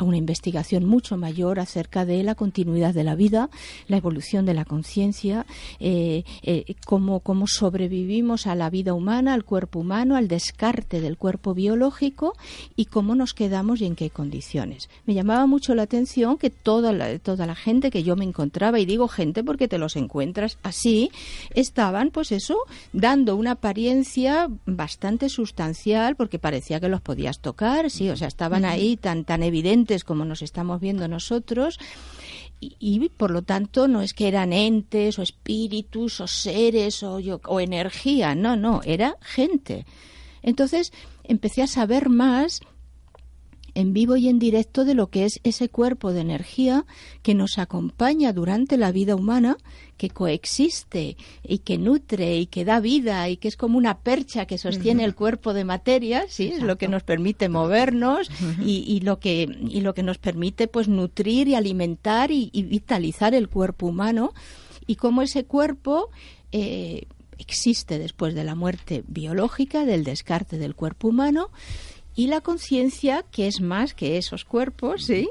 una 0.00 0.16
investigación 0.16 0.84
mucho 0.84 1.16
mayor 1.16 1.60
acerca 1.60 2.04
de 2.04 2.24
la 2.24 2.34
continuidad 2.34 2.92
de 2.94 3.04
la 3.04 3.14
vida, 3.14 3.48
la 3.86 3.98
evolución 3.98 4.44
de 4.44 4.54
la 4.54 4.64
conciencia, 4.64 5.46
eh, 5.78 6.24
eh, 6.42 6.74
cómo, 6.84 7.20
cómo 7.20 7.46
sobrevivimos 7.46 8.48
a 8.48 8.56
la 8.56 8.68
vida 8.68 8.92
humana, 8.92 9.34
al 9.34 9.44
cuerpo 9.44 9.78
humano, 9.78 10.16
al 10.16 10.26
descarte 10.26 11.00
del 11.00 11.16
cuerpo 11.16 11.54
biológico 11.54 12.32
y 12.74 12.86
cómo 12.86 13.14
nos 13.14 13.34
quedamos 13.34 13.80
y 13.80 13.86
en 13.86 13.94
qué 13.94 14.10
condiciones. 14.10 14.88
Me 15.04 15.14
llamaba 15.14 15.46
mucho 15.46 15.76
la 15.76 15.82
atención 15.82 16.38
que 16.38 16.50
toda 16.50 16.92
la, 16.92 17.20
toda 17.20 17.46
la 17.46 17.54
gente 17.54 17.92
que 17.92 18.02
yo 18.02 18.16
me 18.16 18.24
encontraba, 18.24 18.80
y 18.80 18.84
digo 18.86 19.06
gente 19.06 19.44
porque 19.44 19.68
te 19.68 19.78
los 19.78 19.94
encuentras 19.94 20.55
así, 20.62 21.10
estaban, 21.54 22.10
pues 22.10 22.32
eso, 22.32 22.56
dando 22.92 23.36
una 23.36 23.52
apariencia 23.52 24.48
bastante 24.66 25.28
sustancial 25.28 26.16
porque 26.16 26.38
parecía 26.38 26.80
que 26.80 26.88
los 26.88 27.00
podías 27.00 27.40
tocar, 27.40 27.90
sí, 27.90 28.10
o 28.10 28.16
sea, 28.16 28.28
estaban 28.28 28.64
ahí 28.64 28.96
tan, 28.96 29.24
tan 29.24 29.42
evidentes 29.42 30.04
como 30.04 30.24
nos 30.24 30.42
estamos 30.42 30.80
viendo 30.80 31.06
nosotros 31.08 31.78
y, 32.60 32.74
y, 32.80 33.08
por 33.10 33.30
lo 33.30 33.42
tanto 33.42 33.86
no 33.86 34.00
es 34.00 34.14
que 34.14 34.28
eran 34.28 34.52
entes 34.52 35.18
o 35.18 35.22
espíritus 35.22 36.20
o 36.20 36.26
seres 36.26 37.02
o, 37.02 37.20
yo- 37.20 37.40
o 37.46 37.60
energía, 37.60 38.34
no, 38.34 38.56
no, 38.56 38.80
era 38.84 39.16
gente. 39.20 39.84
Entonces 40.42 40.92
empecé 41.24 41.62
a 41.62 41.66
saber 41.66 42.08
más 42.08 42.60
en 43.74 43.92
vivo 43.92 44.16
y 44.16 44.28
en 44.30 44.38
directo 44.38 44.86
de 44.86 44.94
lo 44.94 45.08
que 45.10 45.26
es 45.26 45.38
ese 45.44 45.68
cuerpo 45.68 46.12
de 46.12 46.22
energía 46.22 46.86
que 47.22 47.34
nos 47.34 47.58
acompaña 47.58 48.32
durante 48.32 48.78
la 48.78 48.90
vida 48.90 49.14
humana, 49.14 49.58
que 49.96 50.10
coexiste 50.10 51.16
y 51.42 51.58
que 51.58 51.78
nutre 51.78 52.38
y 52.38 52.46
que 52.46 52.64
da 52.64 52.80
vida 52.80 53.28
y 53.28 53.36
que 53.36 53.48
es 53.48 53.56
como 53.56 53.78
una 53.78 53.98
percha 53.98 54.46
que 54.46 54.58
sostiene 54.58 55.04
el 55.04 55.14
cuerpo 55.14 55.54
de 55.54 55.64
materia, 55.64 56.26
sí, 56.28 56.48
es 56.48 56.62
lo 56.62 56.76
que 56.76 56.88
nos 56.88 57.02
permite 57.02 57.48
movernos 57.48 58.30
y, 58.62 58.84
y 58.86 59.00
lo 59.00 59.18
que 59.18 59.48
y 59.68 59.80
lo 59.80 59.94
que 59.94 60.02
nos 60.02 60.18
permite 60.18 60.68
pues 60.68 60.88
nutrir 60.88 61.48
y 61.48 61.54
alimentar 61.54 62.30
y, 62.30 62.50
y 62.52 62.62
vitalizar 62.62 63.34
el 63.34 63.48
cuerpo 63.48 63.86
humano 63.86 64.32
y 64.86 64.96
cómo 64.96 65.22
ese 65.22 65.44
cuerpo 65.44 66.10
eh, 66.52 67.06
existe 67.38 67.98
después 67.98 68.34
de 68.34 68.44
la 68.44 68.54
muerte 68.54 69.04
biológica, 69.08 69.84
del 69.84 70.04
descarte 70.04 70.58
del 70.58 70.74
cuerpo 70.74 71.08
humano 71.08 71.50
y 72.14 72.28
la 72.28 72.40
conciencia, 72.40 73.24
que 73.30 73.46
es 73.46 73.60
más 73.60 73.92
que 73.92 74.16
esos 74.16 74.44
cuerpos, 74.44 75.04
¿sí? 75.04 75.28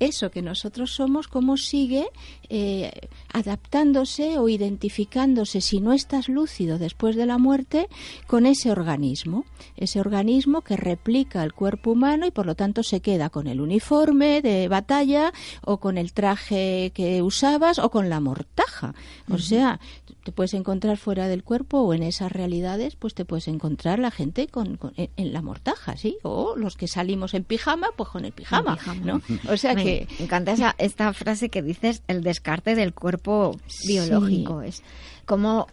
Eso 0.00 0.30
que 0.30 0.40
nosotros 0.40 0.92
somos, 0.92 1.28
cómo 1.28 1.58
sigue 1.58 2.06
eh, 2.48 2.90
adaptándose 3.32 4.38
o 4.38 4.48
identificándose, 4.48 5.60
si 5.60 5.80
no 5.80 5.92
estás 5.92 6.28
lúcido 6.28 6.78
después 6.78 7.16
de 7.16 7.26
la 7.26 7.36
muerte, 7.36 7.86
con 8.26 8.46
ese 8.46 8.72
organismo. 8.72 9.44
Ese 9.76 10.00
organismo 10.00 10.62
que 10.62 10.78
replica 10.78 11.44
el 11.44 11.52
cuerpo 11.52 11.92
humano 11.92 12.26
y 12.26 12.30
por 12.30 12.46
lo 12.46 12.54
tanto 12.54 12.82
se 12.82 13.00
queda 13.00 13.28
con 13.28 13.46
el 13.46 13.60
uniforme 13.60 14.40
de 14.40 14.68
batalla 14.68 15.34
o 15.62 15.76
con 15.76 15.98
el 15.98 16.14
traje 16.14 16.92
que 16.94 17.20
usabas 17.20 17.78
o 17.78 17.90
con 17.90 18.08
la 18.08 18.20
mortaja. 18.20 18.94
O 19.30 19.36
sea, 19.36 19.80
te 20.24 20.32
puedes 20.32 20.54
encontrar 20.54 20.96
fuera 20.96 21.28
del 21.28 21.42
cuerpo 21.42 21.80
o 21.80 21.94
en 21.94 22.02
esas 22.02 22.30
realidades, 22.30 22.96
pues 22.96 23.14
te 23.14 23.24
puedes 23.24 23.48
encontrar 23.48 23.98
la 23.98 24.10
gente 24.10 24.46
con, 24.48 24.76
con- 24.76 24.92
en, 24.96 25.08
en 25.16 25.32
la 25.32 25.42
mortaja, 25.42 25.96
¿sí? 25.96 26.18
O 26.22 26.54
los 26.56 26.76
que 26.76 26.88
salimos 26.88 27.34
en 27.34 27.44
pijama, 27.44 27.88
pues 27.96 28.08
con 28.10 28.24
el 28.24 28.32
pijama, 28.32 28.74
pijama. 28.76 29.04
¿no? 29.04 29.22
O 29.52 29.56
sea 29.56 29.74
me 29.74 29.82
que 29.84 30.08
encanta 30.18 30.52
esa, 30.52 30.74
esta 30.78 31.12
frase 31.12 31.48
que 31.48 31.62
dices, 31.62 32.02
el 32.08 32.22
descarte 32.22 32.74
del 32.74 32.92
cuerpo 32.94 33.56
biológico. 33.86 34.62
Es 34.62 34.82
como 35.26 35.66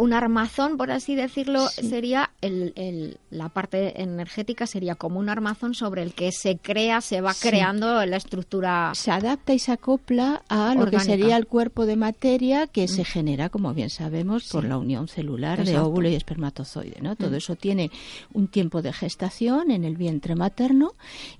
un 0.00 0.12
armazón, 0.12 0.76
por 0.76 0.90
así 0.90 1.14
decirlo, 1.14 1.68
sería 1.68 2.30
el, 2.40 2.72
el- 2.76 3.18
la 3.30 3.48
parte 3.48 4.00
energética 4.02 4.66
sería 4.66 4.94
como 4.94 5.20
un 5.20 5.28
armazón 5.28 5.74
sobre 5.74 6.02
el 6.02 6.14
que 6.14 6.32
se 6.32 6.58
crea, 6.58 7.00
se 7.00 7.20
va 7.20 7.32
Sí. 7.34 7.48
creando 7.48 8.04
la 8.06 8.16
estructura. 8.16 8.92
se 8.94 9.10
adapta 9.10 9.52
y 9.54 9.58
se 9.58 9.72
acopla 9.72 10.42
a 10.48 10.74
lo 10.74 10.86
que 10.86 11.00
sería 11.00 11.36
el 11.36 11.46
cuerpo 11.46 11.86
de 11.86 11.96
materia 11.96 12.66
que 12.66 12.88
se 12.88 13.04
genera, 13.04 13.48
como 13.50 13.72
bien 13.74 13.90
sabemos, 13.90 14.48
por 14.48 14.64
la 14.64 14.78
unión 14.78 15.06
celular 15.08 15.64
de 15.64 15.78
óvulo 15.78 16.08
y 16.08 16.14
espermatozoide. 16.14 16.96
¿no? 17.00 17.16
Todo 17.16 17.30
Mm. 17.32 17.34
eso 17.34 17.56
tiene 17.56 17.90
un 18.32 18.48
tiempo 18.48 18.82
de 18.82 18.92
gestación 18.92 19.70
en 19.70 19.84
el 19.84 19.96
vientre 19.96 20.34
materno 20.34 20.92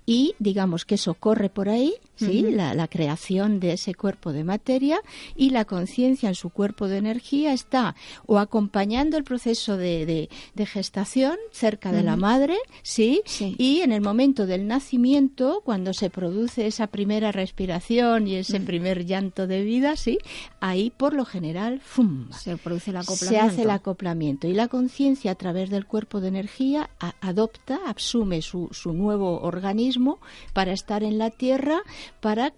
y 0.06 0.34
digamos 0.38 0.84
que 0.84 0.94
eso 0.96 1.14
corre 1.14 1.48
por 1.48 1.68
ahí, 1.68 1.94
¿sí? 2.26 2.42
La, 2.42 2.74
la 2.74 2.88
creación 2.88 3.60
de 3.60 3.72
ese 3.72 3.94
cuerpo 3.94 4.32
de 4.32 4.44
materia 4.44 5.00
y 5.36 5.50
la 5.50 5.64
conciencia 5.64 6.28
en 6.28 6.34
su 6.34 6.50
cuerpo 6.50 6.88
de 6.88 6.98
energía 6.98 7.52
está 7.52 7.94
o 8.26 8.38
acompañando 8.38 9.16
el 9.16 9.24
proceso 9.24 9.76
de, 9.76 10.06
de- 10.06 10.28
de 10.54 10.66
gestación 10.66 11.36
cerca 11.52 11.92
de 11.92 12.02
la 12.02 12.16
madre, 12.16 12.56
¿sí? 12.82 13.22
Sí. 13.24 13.54
Y 13.58 13.80
en 13.80 13.92
el 13.92 14.00
momento 14.00 14.46
del 14.46 14.66
nacimiento, 14.66 15.62
cuando 15.64 15.92
se 15.94 16.10
produce 16.10 16.66
esa 16.66 16.86
primera 16.86 17.32
respiración 17.32 18.26
y 18.26 18.36
ese 18.36 18.60
primer 18.60 19.06
llanto 19.06 19.46
de 19.46 19.62
vida, 19.62 19.96
sí, 19.96 20.18
ahí 20.60 20.90
por 20.90 21.14
lo 21.14 21.24
general, 21.24 21.80
¡fum! 21.84 22.28
Se 22.32 22.56
produce 22.56 22.90
el 22.90 22.96
se 22.96 23.02
acoplamiento. 23.02 23.46
hace 23.52 23.62
el 23.62 23.70
acoplamiento 23.70 24.46
y 24.48 24.52
la 24.54 24.68
conciencia 24.68 25.32
a 25.32 25.34
través 25.34 25.70
del 25.70 25.86
cuerpo 25.86 26.20
de 26.20 26.28
energía 26.28 26.90
a- 27.00 27.14
adopta, 27.20 27.78
asume 27.86 28.42
su, 28.42 28.68
su 28.72 28.92
nuevo 28.92 29.40
organismo 29.40 30.18
para 30.52 30.72
estar 30.72 31.02
en 31.02 31.18
la 31.18 31.30
tierra, 31.30 31.80
para 32.20 32.52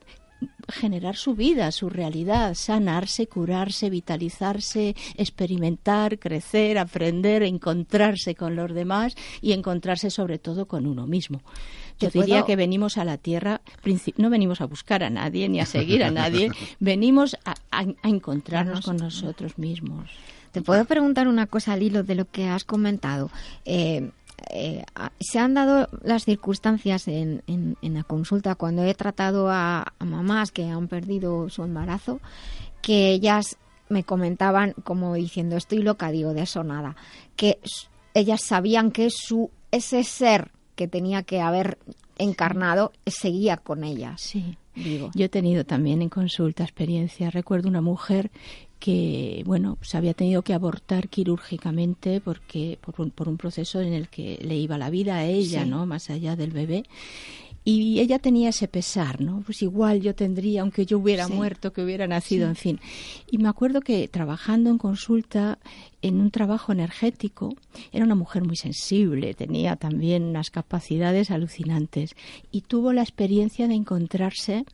generar 0.69 1.17
su 1.17 1.35
vida, 1.35 1.71
su 1.71 1.89
realidad, 1.89 2.55
sanarse, 2.55 3.27
curarse, 3.29 3.91
vitalizarse, 3.91 4.97
experimentar, 5.17 6.19
crecer, 6.19 6.79
aprender, 6.79 7.43
encontrarse 7.43 8.35
con 8.35 8.57
los 8.57 8.73
demás 8.75 9.15
y 9.41 9.53
encontrarse 9.53 10.11
sobre 10.11 10.39
todo 10.39 10.67
con 10.67 10.87
uno 10.87 11.07
mismo. 11.07 11.43
Yo 12.01 12.11
¿Te 12.11 12.19
diría 12.19 12.41
que 12.45 12.57
venimos 12.57 12.99
a 12.99 13.05
la 13.05 13.19
Tierra, 13.19 13.61
no 14.17 14.31
venimos 14.31 14.61
a 14.61 14.67
buscar 14.67 15.05
a 15.05 15.11
nadie 15.11 15.49
ni 15.49 15.61
a 15.61 15.67
seguir 15.67 16.03
a 16.03 16.11
nadie, 16.11 16.51
venimos 16.81 17.37
a, 17.45 17.55
a- 17.71 17.87
a 18.03 18.09
encontrarnos 18.09 18.85
con 18.85 18.97
nosotros 18.97 19.59
mismos. 19.59 20.11
Te 20.51 20.61
puedo 20.61 20.85
preguntar 20.85 21.29
una 21.29 21.47
cosa 21.47 21.73
al 21.73 21.83
hilo 21.83 22.03
de 22.03 22.15
lo 22.15 22.27
que 22.27 22.47
has 22.49 22.65
comentado. 22.65 23.31
Eh, 23.65 24.11
eh, 24.51 24.85
se 25.21 25.39
han 25.39 25.55
dado 25.55 25.89
las 26.03 26.25
circunstancias 26.25 27.09
en, 27.09 27.43
en- 27.47 27.77
en 27.83 27.95
la 27.95 28.03
consulta 28.05 28.55
cuando 28.55 28.83
he 28.85 28.95
tratado 28.95 29.49
a, 29.51 29.93
a 29.99 30.05
mamás 30.05 30.53
que 30.53 30.65
han 30.69 30.89
perdido 30.89 31.49
su 31.49 31.63
embarazo, 31.63 32.21
que 32.81 33.13
ellas 33.13 33.57
me 33.89 34.05
comentaban 34.05 34.73
como 34.85 35.15
diciendo, 35.15 35.57
estoy 35.57 35.79
loca, 35.83 36.11
digo, 36.11 36.33
de 36.35 36.43
eso 36.43 36.65
nada, 36.65 36.97
que 37.37 37.59
ellas 38.15 38.43
sabían 38.43 38.91
que 38.91 39.09
su 39.11 39.51
ese 39.71 40.05
ser 40.05 40.51
que 40.77 40.89
tenía 40.89 41.23
que 41.23 41.41
haber 41.41 41.79
encarnado 42.19 42.93
seguía 43.07 43.57
con 43.57 43.85
ellas. 43.85 44.21
Sí. 44.21 44.57
Digo. 44.75 45.11
Yo 45.15 45.27
he 45.27 45.29
tenido 45.29 45.65
también 45.67 46.01
en 46.01 46.09
consulta 46.09 46.63
experiencia. 46.63 47.31
Recuerdo 47.31 47.69
una 47.69 47.83
mujer 47.83 48.31
que, 48.83 49.45
bueno, 49.47 49.79
se 49.81 49.97
había 49.97 50.13
tenido 50.13 50.43
que 50.43 50.55
abortar 50.55 51.09
quirúrgicamente 51.09 52.21
porque 52.21 52.79
por 52.81 53.01
un, 53.01 53.11
por 53.13 53.29
un 53.29 53.37
proceso 53.37 53.81
en 53.81 53.93
el 53.93 54.09
que 54.09 54.41
le 54.43 54.57
iba 54.57 54.77
la 54.77 54.91
vida 54.91 55.19
a 55.19 55.25
ella, 55.25 55.63
Sí. 55.63 55.71
¿no? 55.71 55.87
Más 55.87 56.11
allá 56.11 56.35
del 56.35 56.51
bebé. 56.51 56.83
Y 57.65 58.01
ella 58.01 58.19
tenía 58.19 58.49
ese 58.49 58.67
pesar, 58.67 59.21
¿no? 59.21 59.41
Pues 59.47 59.63
igual 59.63 60.01
yo 60.01 60.17
tendría, 60.17 60.63
aunque 60.63 60.85
yo 60.85 60.99
hubiera 60.99 61.29
Sí. 61.29 61.33
muerto, 61.33 61.73
que 61.73 61.85
hubiera 61.85 62.09
nacido, 62.09 62.49
en 62.49 62.57
fin. 62.57 62.81
Y 63.31 63.39
me 63.39 63.49
acuerdo 63.49 63.83
que 63.83 64.09
trabajando 64.09 64.69
en 64.69 64.79
consulta, 64.79 65.61
en 66.03 66.21
un 66.21 66.33
trabajo 66.33 66.73
energético, 66.73 67.55
era 67.93 68.05
una 68.05 68.17
mujer 68.17 68.43
muy 68.45 68.57
sensible, 68.57 69.35
tenía 69.35 69.77
también 69.77 70.25
unas 70.25 70.51
capacidades 70.51 71.31
alucinantes 71.31 72.17
y 72.51 72.63
tuvo 72.63 72.93
la 72.93 73.03
experiencia 73.03 73.69
de 73.69 73.75
encontrarse 73.75 74.65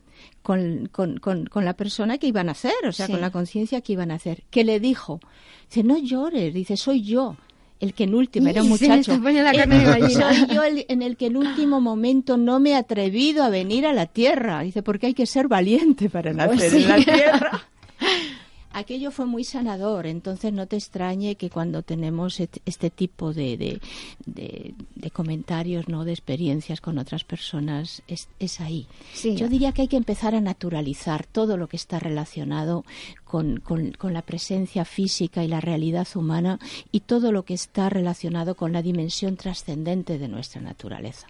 con, 0.43 0.89
con, 0.93 1.19
con, 1.19 1.47
con 1.47 1.65
la 1.65 1.75
persona 1.75 2.19
que 2.19 2.27
iban 2.27 2.49
a 2.49 2.53
hacer, 2.53 2.73
o 2.87 2.93
sea, 2.93 3.07
Sí. 3.07 3.13
con 3.13 3.21
la 3.21 3.31
conciencia 3.31 3.81
que 3.81 3.93
iban 3.95 4.11
a 4.11 4.15
hacer, 4.15 4.43
que 4.51 4.65
le 4.65 4.81
dijo, 4.81 5.21
dice, 5.69 5.83
no 5.85 5.99
llores, 5.99 6.53
dice, 6.55 6.77
soy 6.77 7.03
yo. 7.03 7.37
El 7.81 7.95
que 7.95 8.05
en 8.05 8.15
última 8.17 8.51
era 8.51 8.63
un 8.63 8.71
muchacho. 8.71 9.17
la 9.19 9.53
"Eh, 9.53 9.57
carne 9.57 9.79
de 9.79 9.85
gallina". 9.85 10.35
soy 10.35 10.47
yo 10.53 10.65
el- 10.65 10.85
en 10.89 11.01
el 11.01 11.17
que 11.17 11.27
en 11.27 11.37
último 11.37 11.81
momento 11.81 12.37
no 12.37 12.59
me 12.59 12.71
he 12.71 12.75
atrevido 12.75 13.45
a 13.45 13.51
venir 13.51 13.87
a 13.87 13.93
la 13.93 14.07
tierra. 14.07 14.63
Dice, 14.63 14.83
porque 14.83 15.07
hay 15.07 15.15
que 15.15 15.27
ser 15.27 15.47
valiente 15.47 16.11
para 16.11 16.33
nacer 16.33 16.57
Pues 16.57 16.73
sí. 16.73 16.83
en 16.83 16.89
la 16.89 16.97
tierra. 16.97 17.63
Aquello 18.79 19.11
fue 19.11 19.27
muy 19.27 19.45
sanador, 19.45 20.07
entonces 20.07 20.53
no 20.53 20.67
te 20.67 20.77
extrañe 20.77 21.35
que 21.35 21.51
cuando 21.51 21.83
tenemos 21.83 22.41
este 22.41 22.91
tipo 22.91 23.33
de, 23.35 23.57
de, 23.57 23.81
de- 24.27 24.75
de 24.95 25.11
comentarios, 25.11 25.89
no 25.89 26.05
de 26.05 26.13
experiencias 26.13 26.81
con 26.81 26.99
otras 26.99 27.25
personas, 27.25 28.03
es, 28.09 28.29
es 28.39 28.61
ahí. 28.61 28.87
Sí. 29.15 29.35
Yo 29.37 29.49
diría 29.49 29.73
que 29.73 29.83
hay 29.83 29.89
que 29.89 29.97
empezar 29.97 30.35
a 30.35 30.41
naturalizar 30.41 31.27
todo 31.27 31.57
lo 31.57 31.69
que 31.69 31.77
está 31.77 31.99
relacionado 31.99 32.85
con, 33.29 33.61
con- 33.61 33.93
con 33.93 34.13
la 34.15 34.23
presencia 34.23 34.85
física 34.85 35.45
y 35.45 35.49
la 35.49 35.61
realidad 35.61 36.09
humana 36.15 36.59
y 36.91 37.01
todo 37.01 37.31
lo 37.31 37.45
que 37.45 37.55
está 37.55 37.89
relacionado 37.91 38.55
con 38.55 38.73
la 38.73 38.83
dimensión 38.83 39.37
trascendente 39.37 40.19
de 40.19 40.29
nuestra 40.29 40.61
naturaleza. 40.63 41.27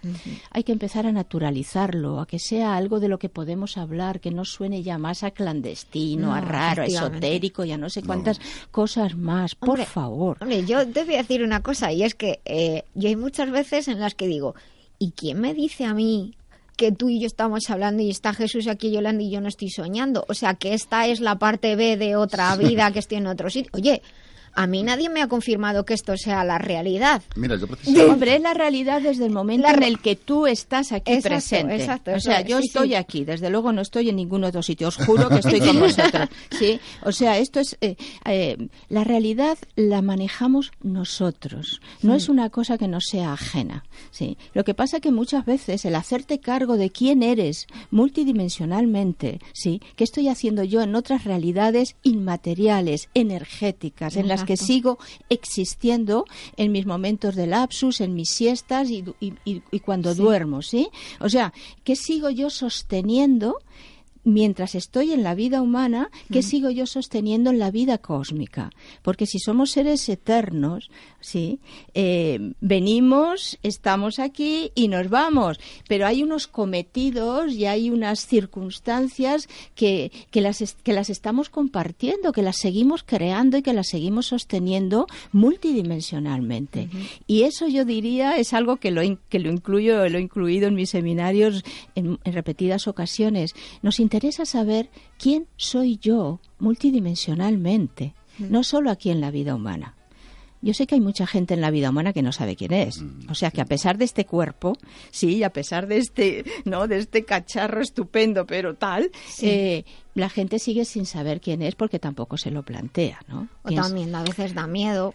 Hay 0.51 0.63
que 0.63 0.71
empezar 0.71 1.05
a 1.05 1.11
naturalizarlo, 1.11 2.19
a 2.21 2.25
que 2.25 2.39
sea 2.39 2.75
algo 2.77 2.99
de 2.99 3.09
lo 3.09 3.19
que 3.19 3.29
podemos 3.29 3.77
hablar, 3.77 4.19
que 4.19 4.31
no 4.31 4.45
suene 4.45 4.81
ya 4.81 4.97
más 4.97 5.23
a 5.23 5.31
clandestino, 5.31 6.33
a 6.33 6.41
raro, 6.41 6.83
a 6.83 6.85
esotérico 6.85 7.65
y 7.65 7.71
a 7.71 7.77
no 7.77 7.89
sé 7.89 8.01
cuántas 8.01 8.39
cosas 8.71 9.15
más. 9.17 9.55
Por 9.55 9.69
Hombre, 9.71 9.85
favor. 9.85 10.37
Hombre, 10.41 10.65
yo 10.65 10.87
te 10.87 11.03
voy 11.03 11.15
a 11.15 11.19
decir 11.19 11.43
una 11.43 11.61
cosa, 11.61 11.91
y 11.91 12.03
es 12.03 12.15
que 12.15 12.39
eh, 12.45 12.83
yo 12.95 13.09
hay 13.09 13.15
muchas 13.15 13.51
veces 13.51 13.87
en 13.87 13.99
las 13.99 14.15
que 14.15 14.27
digo, 14.27 14.55
¿y 14.97 15.11
quién 15.11 15.39
me 15.41 15.53
dice 15.53 15.85
a 15.85 15.93
mí 15.93 16.33
que 16.79 16.93
tú 16.93 17.09
y 17.09 17.19
yo 17.19 17.27
estamos 17.27 17.69
hablando 17.69 18.01
y 18.01 18.09
está 18.09 18.33
Jesús 18.33 18.67
aquí 18.67 18.89
Yolanda 18.89 19.21
y 19.21 19.29
yo 19.29 19.41
no 19.41 19.49
estoy 19.49 19.69
soñando? 19.69 20.23
O 20.29 20.33
sea, 20.33 20.53
que 20.53 20.73
esta 20.73 21.07
es 21.07 21.19
la 21.19 21.37
parte 21.37 21.75
B 21.75 21.97
de 21.97 22.15
otra 22.15 22.55
vida 22.55 22.89
que 22.93 22.99
estoy 22.99 23.17
en 23.17 23.27
otro 23.27 23.49
sitio. 23.49 23.69
Oye, 23.73 24.01
a 24.61 24.67
mí 24.67 24.83
nadie 24.83 25.07
me 25.09 25.21
ha 25.21 25.27
confirmado 25.29 25.85
que 25.85 25.93
esto 25.93 26.17
sea 26.17 26.43
la 26.43 26.57
realidad. 26.57 27.21
Mira, 27.37 27.55
yo 27.55 27.65
precisamente... 27.65 28.11
Hombre, 28.11 28.35
es 28.35 28.41
la 28.41 28.53
realidad 28.53 29.01
desde 29.01 29.23
el 29.25 29.31
momento 29.31 29.65
La 29.69 29.73
en 29.73 29.83
el 29.83 29.99
que 29.99 30.17
tú 30.17 30.47
estás 30.47 30.91
aquí 30.91 31.13
Exacto, 31.13 31.29
presente. 31.29 31.75
exacto, 31.77 32.11
o 32.13 32.19
sea, 32.19 32.41
es, 32.41 32.47
yo 32.49 32.59
sí, 32.59 32.67
estoy 32.67 32.89
sí. 32.89 32.95
aquí, 32.95 33.23
desde 33.23 33.49
luego 33.49 33.71
no 33.71 33.79
estoy 33.81 34.09
en 34.09 34.17
ningún 34.17 34.43
otro 34.43 34.61
sitio. 34.61 34.89
Os 34.89 34.97
juro 34.97 35.29
que 35.29 35.35
estoy 35.37 35.61
con 35.61 35.79
vosotros. 35.79 36.27
¿sí? 36.51 36.77
O 37.05 37.13
sea, 37.13 37.37
esto 37.37 37.61
es. 37.61 37.77
eh, 37.79 37.95
eh, 38.25 38.57
la 38.89 39.05
realidad 39.05 39.57
la 39.77 40.01
manejamos 40.01 40.71
nosotros. 40.83 41.79
No 42.01 42.13
es 42.13 42.27
una 42.27 42.49
cosa 42.49 42.77
que 42.77 42.89
nos 42.89 43.05
sea 43.05 43.31
ajena. 43.31 43.85
¿sí? 44.11 44.37
Lo 44.53 44.65
que 44.65 44.73
pasa 44.73 44.99
que 44.99 45.11
muchas 45.11 45.45
veces 45.45 45.85
el 45.85 45.95
hacerte 45.95 46.39
cargo 46.41 46.75
de 46.75 46.89
quién 46.89 47.23
eres 47.23 47.65
multidimensionalmente, 47.91 49.39
¿sí? 49.53 49.81
¿qué 49.95 50.03
estoy 50.03 50.27
haciendo 50.27 50.63
yo 50.63 50.81
en 50.81 50.95
otras 50.95 51.23
realidades 51.23 51.95
inmateriales, 52.03 53.09
energéticas, 53.13 54.15
en 54.17 54.27
las 54.27 54.43
que 54.49 54.53
Exacto. 54.53 54.73
sigo 54.73 54.97
existiendo 55.29 56.25
en 56.57 56.71
mis 56.71 56.87
momentos 56.87 57.35
de 57.35 57.45
lapsus, 57.45 58.01
en 58.01 58.15
mis 58.15 58.29
siestas 58.31 58.89
y, 58.89 59.03
y- 59.19 59.33
y- 59.45 59.61
y 59.69 59.79
cuando 59.79 60.15
duermo, 60.15 60.63
¿sí? 60.63 60.89
O 61.19 61.29
sea, 61.29 61.53
¿qué 61.83 61.95
sigo 61.95 62.31
yo 62.31 62.49
sosteniendo? 62.49 63.57
Mientras 64.25 64.75
estoy 64.75 65.13
en 65.13 65.23
la 65.23 65.33
vida 65.33 65.61
humana, 65.61 66.09
¿qué 66.31 66.43
sigo 66.43 66.69
yo 66.69 66.85
sosteniendo 66.85 67.49
en 67.49 67.59
la 67.59 67.71
vida 67.71 67.97
cósmica? 67.97 68.69
Porque 69.01 69.25
si 69.25 69.39
somos 69.39 69.71
seres 69.71 70.07
eternos, 70.09 70.91
¿sí? 71.21 71.59
Eh, 71.93 72.53
venimos, 72.59 73.57
estamos 73.63 74.19
aquí 74.19 74.71
y 74.75 74.89
nos 74.89 75.09
vamos. 75.09 75.59
Pero 75.87 76.05
hay 76.05 76.21
unos 76.21 76.47
cometidos 76.47 77.53
y 77.53 77.65
hay 77.65 77.89
unas 77.89 78.25
circunstancias 78.25 79.47
que, 79.73 80.11
que, 80.31 80.41
las, 80.41 80.75
que 80.83 80.93
las 80.93 81.09
estamos 81.09 81.49
compartiendo, 81.49 82.33
que 82.33 82.41
las 82.41 82.57
seguimos 82.57 83.03
creando 83.03 83.57
y 83.57 83.61
que 83.61 83.73
las 83.73 83.87
seguimos 83.87 84.27
sosteniendo 84.27 85.07
multidimensionalmente. 85.31 86.89
Y 87.25 87.43
eso 87.43 87.67
yo 87.67 87.85
diría 87.85 88.37
es 88.37 88.53
algo 88.53 88.77
que 88.77 88.91
lo, 88.91 89.01
que 89.29 89.39
lo 89.39 89.49
incluyo, 89.49 90.07
lo 90.09 90.17
he 90.17 90.21
incluido 90.21 90.67
en 90.67 90.75
mis 90.75 90.89
seminarios 90.89 91.63
en, 91.95 92.19
en 92.23 92.33
repetidas 92.33 92.87
ocasiones. 92.87 93.55
Nos 93.81 93.99
interesa 94.09 94.43
saber 94.43 94.89
quién 95.19 95.45
soy 95.55 95.97
yo 95.97 96.39
multidimensionalmente, 96.57 98.15
no 98.39 98.63
solo 98.63 98.89
aquí 98.89 99.11
en 99.11 99.21
la 99.21 99.29
vida 99.29 99.53
humana. 99.53 99.95
Yo 100.61 100.73
sé 100.73 100.87
que 100.87 100.95
hay 100.95 101.01
mucha 101.01 101.27
gente 101.27 101.53
en 101.53 101.61
la 101.61 101.69
vida 101.69 101.91
humana 101.91 102.11
que 102.11 102.23
no 102.23 102.31
sabe 102.31 102.55
quién 102.55 102.73
es. 102.73 103.03
O 103.29 103.35
sea 103.35 103.51
que 103.51 103.61
a 103.61 103.65
pesar 103.65 103.99
de 103.99 104.05
este 104.05 104.25
cuerpo, 104.25 104.75
sí, 105.11 105.43
a 105.43 105.51
pesar 105.51 105.85
de 105.85 105.97
este, 105.97 106.43
no, 106.65 106.87
de 106.87 106.97
este 106.97 107.23
cacharro 107.23 107.81
estupendo, 107.81 108.47
pero 108.47 108.73
tal, 108.73 109.11
eh, 109.43 109.85
la 110.15 110.27
gente 110.27 110.57
sigue 110.57 110.85
sin 110.85 111.05
saber 111.05 111.39
quién 111.39 111.61
es 111.61 111.75
porque 111.75 111.99
tampoco 111.99 112.35
se 112.37 112.49
lo 112.49 112.63
plantea, 112.63 113.19
¿no? 113.27 113.47
O 113.61 113.71
también 113.71 114.13
a 114.15 114.23
veces 114.23 114.55
da 114.55 114.65
miedo. 114.65 115.13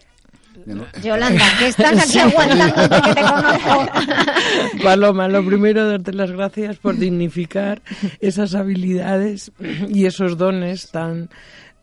No- 0.67 0.87
Yolanda, 1.03 1.45
que 1.59 1.67
estás 1.69 2.09
aquí 2.09 2.19
aguantándote 2.19 3.01
que 3.03 3.15
te 3.15 3.21
conozco. 3.23 3.87
Paloma, 4.83 5.29
lo 5.29 5.45
primero, 5.45 5.89
darte 5.89 6.13
las 6.13 6.31
gracias 6.31 6.77
por 6.77 6.97
dignificar 6.97 7.83
esas 8.21 8.55
habilidades 8.55 9.53
y 9.89 10.07
esos 10.07 10.37
dones 10.39 10.91
tan 10.91 11.29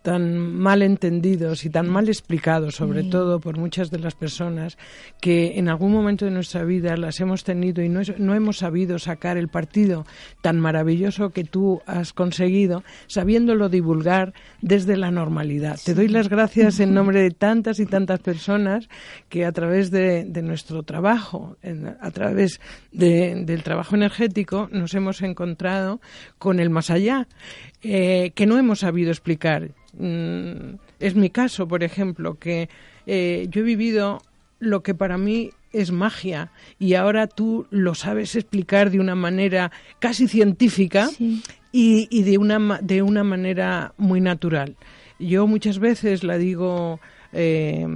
tan 0.02 0.40
mal 0.40 0.82
entendidos 0.82 1.64
y 1.66 1.70
tan 1.70 1.88
mal 1.88 2.08
explicados, 2.10 2.76
sobre 2.76 3.04
todo 3.04 3.40
por 3.40 3.58
muchas 3.58 3.92
de 3.92 4.00
las 4.00 4.16
personas 4.16 4.78
que 5.20 5.60
en 5.60 5.70
algún 5.70 5.92
momento 5.92 6.26
de 6.26 6.32
nuestra 6.32 6.64
vida 6.64 6.98
las 6.98 7.20
hemos 7.20 7.44
tenido 7.44 7.84
y 7.84 7.90
no, 7.90 8.02
es- 8.02 8.18
no 8.18 8.34
hemos 8.34 8.58
sabido 8.58 8.98
sacar 8.98 9.38
el 9.38 9.48
partido 9.48 10.06
tan 10.42 10.60
maravilloso 10.60 11.30
que 11.30 11.44
tú 11.44 11.82
has 11.86 12.14
conseguido, 12.14 12.84
sabiéndolo 13.08 13.70
divulgar 13.70 14.34
desde 14.62 14.98
la 14.98 15.12
normalidad. 15.12 15.80
Te 15.86 15.94
doy 15.94 16.08
las 16.08 16.30
gracias 16.30 16.80
en 16.80 16.94
nombre 16.96 17.22
de 17.22 17.32
tantas 17.32 17.80
y 17.80 17.86
tantas 17.86 18.20
personas 18.22 18.90
que 19.30 19.46
a 19.46 19.52
través 19.52 19.92
de, 19.92 20.24
de 20.26 20.42
nuestro 20.42 20.82
trabajo, 20.84 21.58
en- 21.62 21.96
a 22.02 22.12
través 22.12 22.60
de- 22.92 23.44
del 23.46 23.62
trabajo 23.64 23.96
energético, 23.96 24.68
nos 24.72 24.94
hemos 24.96 25.22
encontrado 25.22 26.02
con 26.40 26.60
el 26.60 26.72
más 26.72 26.90
allá, 26.90 27.28
eh, 27.84 28.32
que 28.34 28.46
no 28.48 28.58
hemos 28.58 28.80
sabido 28.80 29.12
explicar. 29.12 29.70
Mm, 29.94 30.76
es 31.00 31.16
mi 31.16 31.30
caso, 31.30 31.68
por 31.68 31.84
ejemplo, 31.84 32.36
que 32.40 32.70
eh, 33.06 33.48
yo 33.50 33.62
he 33.62 33.64
vivido 33.64 34.22
lo 34.60 34.84
que 34.84 34.94
para 34.94 35.18
mí 35.18 35.52
es 35.74 35.92
magia 35.92 36.52
y 36.80 36.94
ahora 36.96 37.28
tú 37.28 37.66
lo 37.72 37.96
sabes 37.96 38.36
explicar 38.36 38.92
de 38.92 39.00
una 39.00 39.16
manera 39.16 39.72
casi 40.00 40.28
científica 40.28 41.08
Sí. 41.08 41.42
y, 41.72 42.08
y 42.12 42.24
de, 42.24 42.38
una, 42.38 42.80
de 42.82 43.02
una 43.02 43.24
manera 43.24 43.94
muy 43.98 44.22
natural. 44.22 44.76
Yo 45.20 45.48
muchas 45.48 45.80
veces 45.80 46.24
la 46.24 46.38
digo 46.38 47.00
eh, 47.34 47.88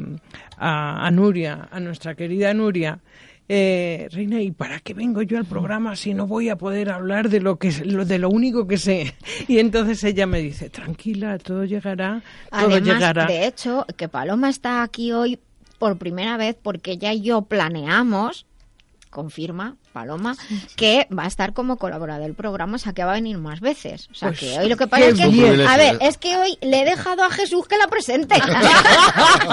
a, 0.58 1.06
a 1.06 1.12
Nuria, 1.12 1.68
a 1.72 1.80
nuestra 1.80 2.16
querida 2.16 2.54
Nuria, 2.54 3.00
eh, 3.48 4.08
Reina, 4.12 4.42
¿y 4.42 4.52
para 4.52 4.80
qué 4.80 4.94
vengo 4.94 5.22
yo 5.22 5.38
al 5.38 5.46
programa 5.46 5.96
si 5.96 6.14
no 6.14 6.26
voy 6.26 6.50
a 6.50 6.56
poder 6.58 6.90
hablar 6.90 7.30
de 7.30 7.40
lo 7.40 7.58
que 7.58 7.72
lo, 7.86 8.06
de 8.06 8.18
lo 8.20 8.30
único 8.30 8.68
que 8.68 8.78
sé? 8.78 9.14
Y 9.48 9.60
entonces 9.60 10.04
ella 10.04 10.26
me 10.26 10.40
dice, 10.40 10.70
tranquila, 10.70 11.38
todo 11.38 11.66
llegará, 11.66 12.22
todo 12.50 12.60
Además, 12.68 12.84
llegará. 12.84 13.26
de 13.26 13.46
hecho, 13.46 13.86
que 13.98 14.08
Paloma 14.08 14.50
está 14.50 14.82
aquí 14.82 15.12
hoy 15.12 15.40
por 15.78 15.98
primera 15.98 16.38
vez 16.38 16.56
porque 16.62 16.92
ella 16.92 17.14
y 17.14 17.22
yo 17.22 17.44
planeamos, 17.44 18.46
confirma, 19.10 19.78
Paloma, 19.96 20.36
que 20.76 21.08
va 21.18 21.24
a 21.24 21.28
estar 21.28 21.54
como 21.54 21.78
colaborador 21.78 22.24
del 22.24 22.34
programa, 22.36 22.76
o 22.76 22.80
sea 22.80 22.92
que 22.92 23.06
va 23.06 23.12
a 23.12 23.16
venir 23.16 23.38
más 23.38 23.62
veces. 23.62 24.10
O 24.12 24.14
sea 24.14 24.28
Pues, 24.30 24.40
que 24.42 24.60
hoy 24.60 24.68
lo 24.68 24.76
que 24.76 24.88
pasa 24.88 25.08
es 25.08 25.16
que, 25.20 25.28
bien. 25.30 25.62
a 25.62 25.78
ver, 25.78 25.98
es 26.02 26.18
que 26.18 26.36
hoy 26.38 26.58
le 26.62 26.82
he 26.82 26.86
dejado 26.86 27.24
a 27.24 27.30
Jesús 27.30 27.66
que 27.68 27.78
la 27.78 27.88
presente. 27.88 28.36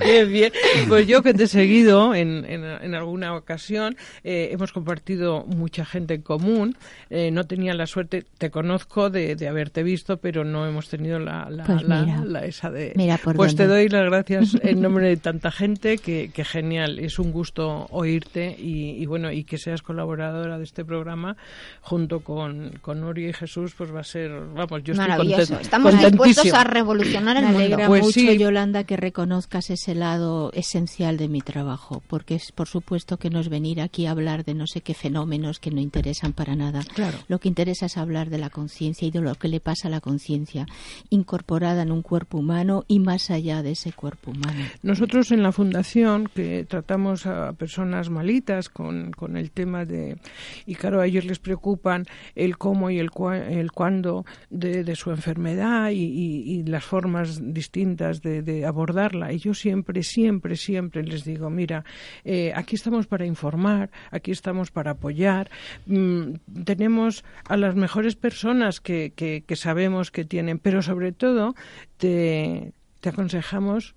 Qué 0.00 0.24
bien. 0.24 0.52
Pues 0.88 1.06
yo 1.06 1.22
que 1.22 1.34
te 1.34 1.44
he 1.44 1.46
seguido 1.46 2.14
en, 2.14 2.44
en, 2.48 2.64
en 2.64 2.94
alguna 2.94 3.34
ocasión, 3.36 3.96
eh, 4.24 4.48
hemos 4.52 4.72
compartido 4.72 5.44
mucha 5.46 5.84
gente 5.84 6.14
en 6.14 6.22
común. 6.22 6.76
Eh, 7.10 7.30
no 7.30 7.44
tenía 7.44 7.74
la 7.74 7.86
suerte, 7.86 8.24
te 8.38 8.50
conozco 8.50 9.10
de, 9.10 9.36
de 9.36 9.48
haberte 9.48 9.82
visto, 9.82 10.18
pero 10.18 10.44
no 10.44 10.66
hemos 10.66 10.88
tenido 10.88 11.18
la, 11.18 11.48
la, 11.50 11.64
Pues 11.64 11.82
la- 11.82 12.02
mira. 12.02 12.24
la- 12.24 12.44
esa 12.44 12.70
de. 12.70 12.92
Mira 12.96 13.18
por 13.18 13.36
pues 13.36 13.54
te 13.54 13.66
doy 13.66 13.88
las 13.88 14.04
gracias 14.04 14.56
en 14.62 14.80
nombre 14.88 15.08
de 15.08 15.16
tanta 15.16 15.50
gente, 15.50 15.98
que, 15.98 16.30
que 16.32 16.44
genial. 16.44 16.98
Es 16.98 17.18
un 17.18 17.32
gusto 17.32 17.86
oírte 17.90 18.54
y, 18.58 18.90
y 19.02 19.06
bueno, 19.06 19.27
y 19.32 19.44
que 19.44 19.58
seas 19.58 19.82
colaboradora 19.82 20.58
de 20.58 20.64
este 20.64 20.84
programa 20.84 21.36
junto 21.80 22.20
con, 22.20 22.72
con 22.82 23.00
Nuria 23.00 23.30
y 23.30 23.32
Jesús, 23.32 23.74
pues 23.76 23.94
va 23.94 24.00
a 24.00 24.04
ser, 24.04 24.30
vamos, 24.30 24.82
yo 24.84 24.92
estoy 24.92 24.96
Maravilloso. 24.96 25.38
contenta. 25.54 25.60
Estamos 25.62 25.98
dispuestos 26.00 26.52
a 26.54 26.64
revolucionar 26.64 27.36
el 27.36 27.42
Me 27.44 27.48
mundo. 27.48 27.64
alegra 27.64 27.86
Pues 27.86 28.02
mucho, 28.02 28.12
sí. 28.20 28.38
Yolanda, 28.38 28.84
que 28.84 28.96
reconozcas 28.96 29.70
ese 29.70 29.94
lado 29.94 30.50
esencial 30.52 31.16
de 31.16 31.28
mi 31.28 31.40
trabajo, 31.40 32.02
porque 32.08 32.34
es 32.36 32.52
por 32.52 32.68
supuesto 32.68 33.16
que 33.18 33.30
no 33.30 33.40
es 33.40 33.48
venir 33.48 33.80
aquí 33.80 34.06
a 34.06 34.10
hablar 34.12 34.44
de 34.44 34.54
no 34.54 34.66
sé 34.66 34.80
qué 34.80 34.94
fenómenos 34.94 35.58
que 35.60 35.70
no 35.70 35.80
interesan 35.80 36.32
para 36.32 36.54
nada. 36.56 36.82
Claro. 36.94 37.18
Lo 37.28 37.38
que 37.38 37.48
interesa 37.48 37.86
es 37.86 37.96
hablar 37.96 38.30
de 38.30 38.38
la 38.38 38.50
conciencia 38.50 39.06
y 39.08 39.10
de 39.10 39.20
lo 39.20 39.34
que 39.34 39.48
le 39.48 39.60
pasa 39.60 39.88
a 39.88 39.90
la 39.90 40.00
conciencia, 40.00 40.66
incorporada 41.10 41.82
en 41.82 41.92
un 41.92 42.02
cuerpo 42.02 42.38
humano 42.38 42.84
y 42.88 43.00
más 43.00 43.30
allá 43.30 43.62
de 43.62 43.72
ese 43.72 43.92
cuerpo 43.92 44.30
humano. 44.30 44.64
Nosotros 44.82 45.30
en 45.32 45.42
la 45.42 45.52
fundación 45.52 46.28
que 46.34 46.64
tratamos 46.68 47.26
a 47.26 47.52
personas 47.52 48.10
malitas 48.10 48.68
con, 48.68 49.12
con 49.18 49.36
el 49.36 49.50
tema 49.50 49.84
de 49.84 50.16
y 50.64 50.74
claro 50.76 51.00
a 51.00 51.06
ellos 51.06 51.24
les 51.26 51.38
preocupan 51.40 52.06
el 52.34 52.56
cómo 52.56 52.88
y 52.90 52.98
el, 52.98 53.10
cua- 53.10 53.46
el 53.50 53.70
cuándo 53.72 54.24
de, 54.48 54.84
de 54.84 54.94
su 54.96 55.10
enfermedad 55.10 55.90
y, 55.90 56.04
y- 56.04 56.62
las 56.68 56.84
formas 56.84 57.40
distintas 57.52 58.22
de, 58.22 58.42
de 58.42 58.64
abordarla. 58.64 59.32
Y 59.32 59.38
yo 59.38 59.52
siempre 59.52 60.02
siempre 60.02 60.56
siempre 60.56 61.02
les 61.02 61.24
digo 61.24 61.50
mira 61.50 61.84
eh, 62.24 62.52
aquí 62.54 62.76
estamos 62.76 63.06
para 63.06 63.26
informar 63.26 63.90
aquí 64.10 64.30
estamos 64.30 64.70
para 64.70 64.92
apoyar. 64.92 65.50
Mm, 65.86 66.34
tenemos 66.64 67.24
a 67.48 67.56
las 67.56 67.74
mejores 67.74 68.14
personas 68.16 68.80
que, 68.80 69.12
que, 69.16 69.42
que 69.46 69.56
sabemos 69.56 70.10
que 70.10 70.24
tienen 70.24 70.58
pero 70.60 70.80
sobre 70.82 71.10
todo 71.12 71.54
te, 71.96 72.72
te 73.00 73.08
aconsejamos 73.08 73.94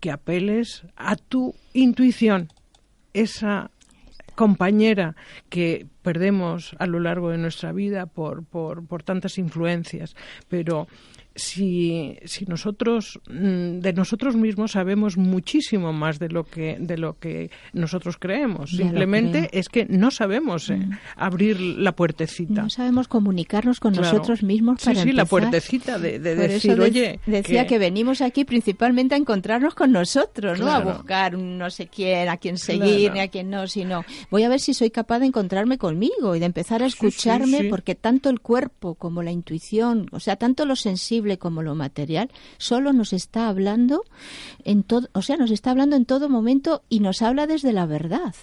que 0.00 0.10
apeles 0.12 0.84
a 0.96 1.16
tu 1.16 1.54
intuición, 1.72 2.48
esa 3.14 3.70
compañera 4.38 5.16
que 5.48 5.88
perdemos 6.02 6.76
a 6.78 6.86
lo 6.86 7.00
largo 7.00 7.30
de 7.30 7.38
nuestra 7.38 7.72
vida 7.72 8.06
por, 8.06 8.44
por, 8.44 8.86
por 8.86 9.02
tantas 9.02 9.36
influencias, 9.36 10.14
pero 10.48 10.86
si, 11.38 12.18
si 12.24 12.44
nosotros 12.46 13.18
mm, 13.30 13.78
de 13.78 13.92
nosotros 13.92 14.36
mismos 14.36 14.72
sabemos 14.72 15.16
muchísimo 15.16 15.92
más 15.92 16.18
de 16.18 16.28
lo 16.28 16.44
que 16.44 16.76
de 16.80 16.98
lo 16.98 17.18
que 17.18 17.50
nosotros 17.72 18.16
creemos, 18.18 18.72
Ya 18.72 18.78
simplemente 18.84 19.48
es 19.52 19.68
que 19.68 19.86
no 19.86 20.10
sabemos 20.10 20.68
eh, 20.70 20.78
abrir 21.16 21.60
la 21.60 21.92
puertecita. 21.92 22.62
No 22.62 22.70
sabemos 22.70 23.08
comunicarnos 23.08 23.80
con 23.80 23.92
Claro. 23.94 24.12
nosotros 24.12 24.42
mismos 24.42 24.80
Sí, 24.80 24.86
para 24.86 25.00
sí, 25.02 25.12
la 25.12 25.22
empezar. 25.22 25.28
puertecita 25.28 25.98
de, 25.98 26.18
decir, 26.18 26.76
de- 26.76 26.82
oye, 26.82 27.20
decía 27.26 27.66
que... 27.66 27.78
venimos 27.78 28.20
aquí 28.20 28.44
principalmente 28.44 29.14
a 29.14 29.18
encontrarnos 29.18 29.74
con 29.74 29.92
nosotros, 29.92 30.58
¿no? 30.60 30.70
A 30.70 30.80
buscar 30.80 31.34
no 31.38 31.70
sé 31.70 31.86
quién, 31.86 32.28
a 32.28 32.36
quién 32.36 32.56
Claro. 32.56 32.84
seguir, 32.84 33.12
ni 33.12 33.20
a 33.20 33.28
quién 33.28 33.50
no, 33.50 33.66
sino 33.68 34.04
voy 34.30 34.42
a 34.42 34.48
ver 34.48 34.58
si 34.60 34.74
soy 34.74 34.90
capaz 34.90 35.20
de 35.20 35.26
encontrarme 35.26 35.78
conmigo 35.78 36.34
y 36.34 36.40
de 36.40 36.46
empezar 36.46 36.82
a 36.82 36.86
Sí, 36.90 36.96
sí, 36.98 37.06
escucharme, 37.06 37.58
sí. 37.60 37.68
porque 37.68 37.94
tanto 37.94 38.30
el 38.30 38.40
cuerpo 38.40 38.94
como 38.96 39.22
la 39.22 39.30
intuición, 39.30 40.08
o 40.12 40.18
sea, 40.20 40.36
tanto 40.36 40.64
lo 40.66 40.74
sensible 40.76 41.27
como 41.36 41.62
lo 41.62 41.74
material, 41.74 42.30
solo 42.56 42.94
nos 42.94 43.12
está 43.12 43.48
hablando 43.48 44.04
en 44.64 44.84
todo, 44.84 45.08
o 45.12 45.20
sea, 45.20 45.36
nos 45.36 45.50
está 45.50 45.72
hablando 45.72 45.96
en 45.96 46.06
todo 46.06 46.30
momento 46.30 46.82
y 46.88 47.00
nos 47.00 47.20
habla 47.20 47.46
desde 47.46 47.74
la 47.74 47.84
verdad. 47.84 48.34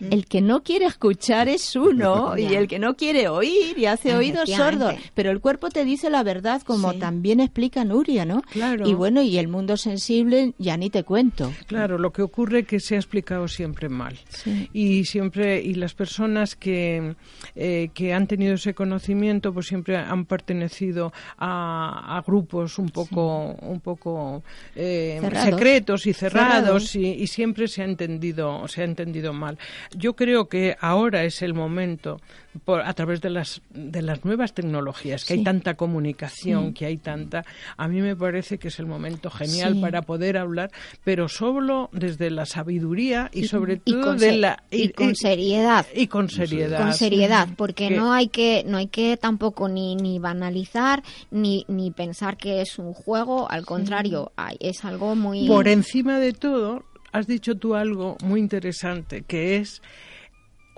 El 0.00 0.26
que 0.26 0.40
no 0.40 0.62
quiere 0.62 0.86
escuchar 0.86 1.48
es 1.48 1.74
uno 1.76 2.36
y 2.38 2.54
el 2.54 2.68
que 2.68 2.78
no 2.78 2.96
quiere 2.96 3.28
oír 3.28 3.78
y 3.78 3.86
hace 3.86 4.14
oídos 4.14 4.48
sordos. 4.50 4.94
Pero 5.14 5.30
el 5.30 5.40
cuerpo 5.40 5.68
te 5.70 5.84
dice 5.84 6.10
la 6.10 6.22
verdad, 6.22 6.62
como 6.62 6.92
Sí. 6.92 6.98
también 6.98 7.40
explica 7.40 7.84
Nuria, 7.84 8.24
¿no? 8.24 8.42
Claro. 8.42 8.88
Y 8.88 8.94
bueno, 8.94 9.22
y 9.22 9.38
el 9.38 9.48
mundo 9.48 9.76
sensible 9.76 10.54
ya 10.58 10.76
ni 10.76 10.90
te 10.90 11.04
cuento. 11.04 11.52
Claro, 11.66 11.98
lo 11.98 12.12
que 12.12 12.22
ocurre 12.22 12.60
es 12.60 12.66
que 12.66 12.80
se 12.80 12.94
ha 12.94 12.98
explicado 12.98 13.48
siempre 13.48 13.88
mal. 13.88 14.18
Sí. 14.28 14.68
Y 14.72 15.04
siempre, 15.04 15.60
y 15.60 15.74
las 15.74 15.94
personas 15.94 16.54
que, 16.56 17.14
eh, 17.56 17.90
que 17.94 18.12
han 18.14 18.26
tenido 18.26 18.54
ese 18.54 18.74
conocimiento, 18.74 19.52
pues 19.52 19.66
siempre 19.66 19.96
han 19.96 20.24
pertenecido 20.24 21.12
a, 21.38 22.16
a 22.18 22.22
grupos 22.22 22.78
un 22.78 22.90
poco, 22.90 23.54
un 23.62 23.80
poco 23.80 24.42
eh, 24.76 25.20
secretos 25.44 26.06
y 26.06 26.12
cerrados, 26.12 26.88
Cerrados. 26.90 26.94
y, 26.96 27.06
y 27.22 27.26
siempre 27.26 27.68
se 27.68 27.82
ha 27.82 27.84
entendido, 27.84 28.66
se 28.68 28.82
ha 28.82 28.84
entendido 28.84 29.32
mal. 29.32 29.58
Yo 29.96 30.14
creo 30.16 30.48
que 30.48 30.76
ahora 30.80 31.24
es 31.24 31.42
el 31.42 31.54
momento, 31.54 32.20
por, 32.64 32.80
a 32.82 32.92
través 32.94 33.20
de 33.20 33.30
las, 33.30 33.62
de 33.70 34.02
las 34.02 34.24
nuevas 34.24 34.52
tecnologías, 34.54 35.24
que 35.24 35.34
hay 35.34 35.42
tanta 35.44 35.74
comunicación, 35.74 36.72
que 36.74 36.86
hay 36.86 36.96
tanta, 36.96 37.44
a 37.76 37.88
mí 37.88 38.00
me 38.00 38.16
parece 38.16 38.58
que 38.58 38.68
es 38.68 38.78
el 38.78 38.86
momento 38.86 39.30
genial 39.30 39.74
Sí. 39.74 39.80
para 39.80 40.02
poder 40.02 40.36
hablar, 40.38 40.70
pero 41.04 41.28
solo 41.28 41.88
desde 41.92 42.30
la 42.30 42.46
sabiduría 42.46 43.30
y, 43.32 43.44
sobre 43.48 43.80
y 43.84 43.92
todo 43.92 44.14
de 44.14 44.32
la 44.36 44.62
y 44.70 44.90
con 44.90 45.14
seriedad. 45.16 45.86
y 45.94 46.06
con 46.06 46.28
seriedad. 46.28 46.78
con 46.80 46.92
seriedad 46.94 47.48
porque 47.56 47.88
Que- 47.88 47.96
no 47.96 48.12
hay 48.12 48.28
que 48.28 48.64
no 48.66 48.78
hay 48.78 48.88
que 48.88 49.16
tampoco 49.16 49.68
ni, 49.68 49.94
ni 49.96 50.18
banalizar 50.18 51.02
ni, 51.30 51.64
ni 51.68 51.90
pensar 51.90 52.36
que 52.36 52.60
es 52.60 52.78
un 52.78 52.92
juego 52.92 53.50
al 53.50 53.64
contrario 53.64 54.32
hay- 54.36 54.56
es 54.60 54.84
algo 54.84 55.14
muy 55.14 55.46
Por 55.46 55.68
encima 55.68 56.18
de 56.18 56.32
todo, 56.32 56.84
has 57.12 57.26
dicho 57.26 57.56
tú 57.56 57.74
algo 57.74 58.16
muy 58.22 58.40
interesante, 58.40 59.22
que 59.22 59.56
es 59.56 59.82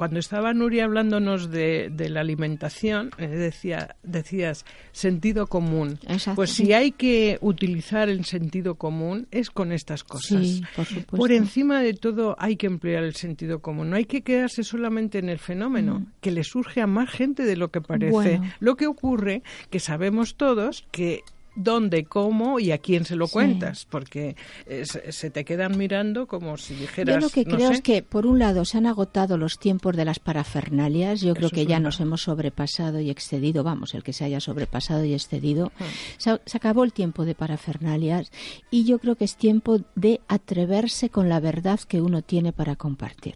cuando 0.00 0.18
estaba 0.18 0.54
Nuria 0.54 0.86
hablándonos 0.86 1.50
de, 1.50 1.90
de 1.92 2.08
la 2.08 2.20
alimentación, 2.20 3.10
eh, 3.18 3.28
decía, 3.28 3.96
decías 4.02 4.64
sentido 4.92 5.46
común. 5.46 5.98
Exacto. 6.04 6.36
Pues 6.36 6.52
si 6.52 6.72
hay 6.72 6.92
que 6.92 7.36
utilizar 7.42 8.08
el 8.08 8.24
sentido 8.24 8.76
común 8.76 9.26
es 9.30 9.50
con 9.50 9.72
estas 9.72 10.02
cosas. 10.02 10.40
Sí, 10.40 10.62
por 10.74 10.86
supuesto. 10.86 11.16
Por 11.18 11.32
encima 11.32 11.82
de 11.82 11.92
todo 11.92 12.34
hay 12.38 12.56
que 12.56 12.66
emplear 12.66 13.04
el 13.04 13.14
sentido 13.14 13.58
común. 13.58 13.90
No 13.90 13.96
hay 13.96 14.06
que 14.06 14.22
quedarse 14.22 14.64
solamente 14.64 15.18
en 15.18 15.28
el 15.28 15.38
fenómeno, 15.38 16.06
que 16.22 16.30
le 16.30 16.44
surge 16.44 16.80
a 16.80 16.86
más 16.86 17.10
gente 17.10 17.42
de 17.42 17.58
lo 17.58 17.70
que 17.70 17.82
parece. 17.82 18.10
Bueno. 18.10 18.50
Lo 18.58 18.76
que 18.76 18.86
ocurre 18.86 19.42
que 19.68 19.80
sabemos 19.80 20.36
todos 20.36 20.86
que 20.92 21.24
dónde, 21.54 22.04
cómo 22.04 22.58
y 22.60 22.72
a 22.72 22.78
quién 22.78 23.04
se 23.04 23.16
lo 23.16 23.26
Sí. 23.26 23.32
cuentas, 23.34 23.86
porque 23.88 24.36
eh, 24.66 24.84
se, 24.86 25.30
te 25.30 25.44
quedan 25.44 25.76
mirando 25.78 26.26
como 26.26 26.56
si 26.56 26.74
dijeras. 26.74 27.14
Yo 27.16 27.20
lo 27.20 27.28
que 27.30 27.44
no 27.44 27.56
creo 27.56 27.68
sé. 27.68 27.74
es 27.74 27.80
que, 27.82 28.02
por 28.02 28.26
un 28.26 28.38
lado, 28.38 28.64
se 28.64 28.78
han 28.78 28.86
agotado 28.86 29.38
los 29.38 29.58
tiempos 29.58 29.96
de 29.96 30.04
las 30.04 30.18
parafernalias. 30.18 31.20
Yo 31.20 31.34
creo 31.34 31.50
que 31.50 31.64
ya 31.66 31.76
verdad. 31.76 31.84
nos 31.84 32.00
hemos 32.00 32.22
sobrepasado 32.22 33.00
y 33.00 33.10
excedido. 33.10 33.62
Vamos, 33.64 33.94
el 33.94 34.02
que 34.02 34.12
se 34.12 34.24
haya 34.24 34.40
sobrepasado 34.40 35.04
y 35.04 35.14
excedido. 35.14 35.72
Hmm. 35.78 35.84
Se, 36.18 36.40
se 36.44 36.56
acabó 36.56 36.84
el 36.84 36.92
tiempo 36.92 37.24
de 37.24 37.34
parafernalias 37.34 38.30
y 38.70 38.84
yo 38.84 38.98
creo 38.98 39.16
que 39.16 39.24
es 39.24 39.36
tiempo 39.36 39.78
de 39.94 40.20
atreverse 40.28 41.10
con 41.10 41.28
la 41.28 41.40
verdad 41.40 41.80
que 41.80 42.00
uno 42.00 42.22
tiene 42.22 42.52
para 42.52 42.76
compartir. 42.76 43.34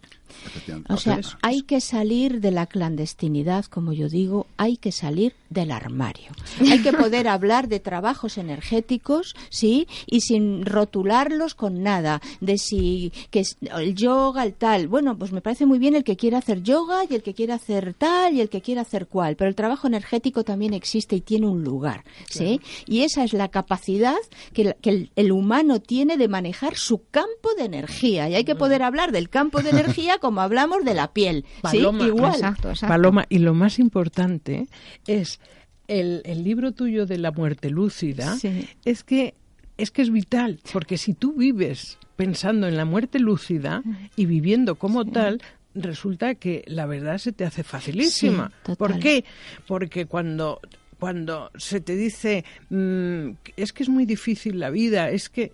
O 0.89 0.97
sea, 0.97 1.15
Eso. 1.19 1.37
hay 1.41 1.61
que 1.61 1.81
salir 1.81 2.39
de 2.41 2.51
la 2.51 2.65
clandestinidad, 2.65 3.65
como 3.65 3.93
yo 3.93 4.09
digo, 4.09 4.47
hay 4.57 4.77
que 4.77 4.91
salir 4.91 5.33
del 5.49 5.71
armario. 5.71 6.31
Hay 6.59 6.81
que 6.81 6.91
poder 6.93 7.27
hablar 7.27 7.67
de 7.67 7.79
trabajos 7.79 8.37
energéticos, 8.37 9.35
¿sí? 9.49 9.87
Y 10.05 10.21
sin 10.21 10.65
rotularlos 10.65 11.55
con 11.55 11.83
nada, 11.83 12.21
de 12.41 12.57
si 12.57 13.11
que 13.29 13.39
es 13.41 13.57
el 13.77 13.95
yoga, 13.95 14.43
el 14.43 14.53
tal. 14.53 14.87
Bueno, 14.87 15.17
pues 15.17 15.31
me 15.31 15.41
parece 15.41 15.65
muy 15.65 15.79
bien 15.79 15.95
el 15.95 16.03
que 16.03 16.17
quiera 16.17 16.39
hacer 16.39 16.61
yoga 16.63 17.03
y 17.09 17.15
el 17.15 17.23
que 17.23 17.33
quiera 17.33 17.55
hacer 17.55 17.93
tal 17.93 18.33
y 18.35 18.41
el 18.41 18.49
que 18.49 18.61
quiera 18.61 18.81
hacer 18.81 19.07
cual, 19.07 19.35
pero 19.35 19.49
el 19.49 19.55
trabajo 19.55 19.87
energético 19.87 20.43
también 20.43 20.73
existe 20.73 21.15
y 21.15 21.21
tiene 21.21 21.47
un 21.47 21.63
lugar, 21.63 22.03
¿sí? 22.29 22.59
Y 22.85 23.01
esa 23.01 23.23
es 23.23 23.33
la 23.33 23.49
capacidad 23.49 24.15
que, 24.53 24.61
el- 24.63 24.75
que 24.81 24.89
el, 24.89 25.11
el 25.15 25.31
humano 25.31 25.79
tiene 25.79 26.17
de 26.17 26.27
manejar 26.27 26.75
su 26.75 27.01
campo 27.11 27.53
de 27.57 27.65
energía. 27.65 28.29
Y 28.29 28.35
hay 28.35 28.43
que 28.43 28.55
poder 28.55 28.81
hablar 28.83 29.11
del 29.11 29.29
campo 29.29 29.61
de 29.61 29.69
energía 29.69 30.17
como 30.25 30.41
hablamos 30.41 30.83
de 30.83 30.93
la 30.93 31.13
piel, 31.13 31.45
¿sí? 31.55 31.61
Paloma, 31.61 32.05
Igual. 32.07 32.33
exacto 32.33 32.69
exacto 32.69 32.87
Paloma, 32.91 33.25
y 33.29 33.39
lo 33.39 33.53
más 33.53 33.77
importante 33.79 34.67
es 35.07 35.39
el, 35.87 36.21
el 36.25 36.43
libro 36.43 36.71
tuyo 36.71 37.05
de 37.05 37.17
la 37.19 37.31
muerte 37.31 37.69
lúcida, 37.69 38.35
Sí. 38.37 38.67
es 38.85 39.03
que 39.03 39.33
es 39.77 39.91
que 39.91 40.01
es 40.01 40.09
vital, 40.11 40.59
porque 40.73 40.97
si 40.97 41.13
tú 41.13 41.33
vives 41.33 41.97
pensando 42.15 42.65
en 42.67 42.77
la 42.77 42.85
muerte 42.85 43.19
lúcida 43.19 43.83
y 44.15 44.25
viviendo 44.25 44.75
como 44.75 45.03
tal, 45.05 45.41
resulta 45.75 46.35
que 46.35 46.63
la 46.67 46.85
verdad 46.85 47.17
se 47.17 47.33
te 47.33 47.43
hace 47.45 47.63
facilísima. 47.63 48.47
Sí, 48.47 48.55
total. 48.63 48.77
¿Por 48.77 48.99
qué? 48.99 49.25
Porque 49.67 50.05
cuando 50.05 50.59
cuando 50.97 51.51
se 51.57 51.81
te 51.81 51.95
dice 51.97 52.45
mm, 52.69 53.31
es 53.57 53.73
que 53.73 53.83
es 53.83 53.89
muy 53.89 54.05
difícil 54.05 54.59
la 54.59 54.69
vida, 54.69 55.09
es 55.09 55.27
que 55.29 55.51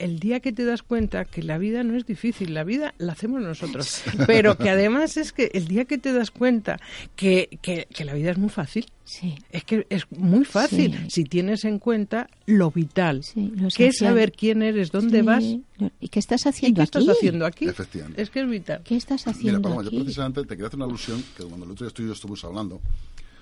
el 0.00 0.18
día 0.18 0.40
que 0.40 0.52
te 0.52 0.64
das 0.64 0.82
cuenta 0.82 1.24
que 1.24 1.42
la 1.42 1.58
vida 1.58 1.84
no 1.84 1.96
es 1.96 2.04
difícil, 2.06 2.52
la 2.54 2.64
vida 2.64 2.94
la 2.98 3.12
hacemos 3.12 3.40
nosotros, 3.40 4.02
pero 4.26 4.58
que 4.58 4.70
además 4.70 5.16
es 5.16 5.32
que 5.32 5.50
el 5.54 5.68
día 5.68 5.84
que 5.84 5.98
te 5.98 6.12
das 6.12 6.30
cuenta 6.30 6.80
que, 7.16 7.48
que, 7.62 7.86
que 7.94 8.04
la 8.04 8.14
vida 8.14 8.32
es 8.32 8.38
muy 8.38 8.48
fácil, 8.50 8.86
Sí. 9.04 9.34
es 9.50 9.64
que 9.64 9.86
es 9.90 10.04
muy 10.12 10.44
fácil 10.44 10.92
Sí. 10.92 11.10
si 11.10 11.24
tienes 11.24 11.64
en 11.64 11.78
cuenta 11.78 12.28
lo 12.46 12.70
vital, 12.70 13.24
Sí, 13.24 13.52
lo 13.56 13.68
que 13.68 13.88
es 13.88 13.98
saber 13.98 14.30
quién 14.32 14.62
eres, 14.62 14.90
dónde 14.92 15.20
Sí. 15.20 15.24
vas 15.26 15.44
¿Y 16.00 16.08
qué 16.08 16.18
estás 16.18 16.44
y 16.46 16.48
haciendo 16.48 16.78
qué 16.80 16.84
estás 16.84 17.02
aquí? 17.02 17.10
haciendo 17.10 17.46
aquí. 17.46 17.64
Efectivamente. 17.68 18.20
Es 18.22 18.30
que 18.30 18.40
es 18.40 18.48
vital. 18.48 18.82
¿Qué 18.84 18.96
estás 18.96 19.26
Mira, 19.26 19.36
haciendo 19.38 19.62
Paloma, 19.62 19.82
yo 19.82 19.88
aquí? 19.88 19.98
precisamente 20.00 20.42
te 20.42 20.48
quería 20.48 20.66
hacer 20.66 20.76
una 20.76 20.84
alusión 20.86 21.22
que 21.36 21.42
cuando 21.44 21.66
el 21.66 21.72
otro 21.72 21.86
día 21.86 21.94
tú 21.94 22.02
y 22.02 22.06
yo 22.06 22.12
estuvimos 22.12 22.44
hablando, 22.44 22.80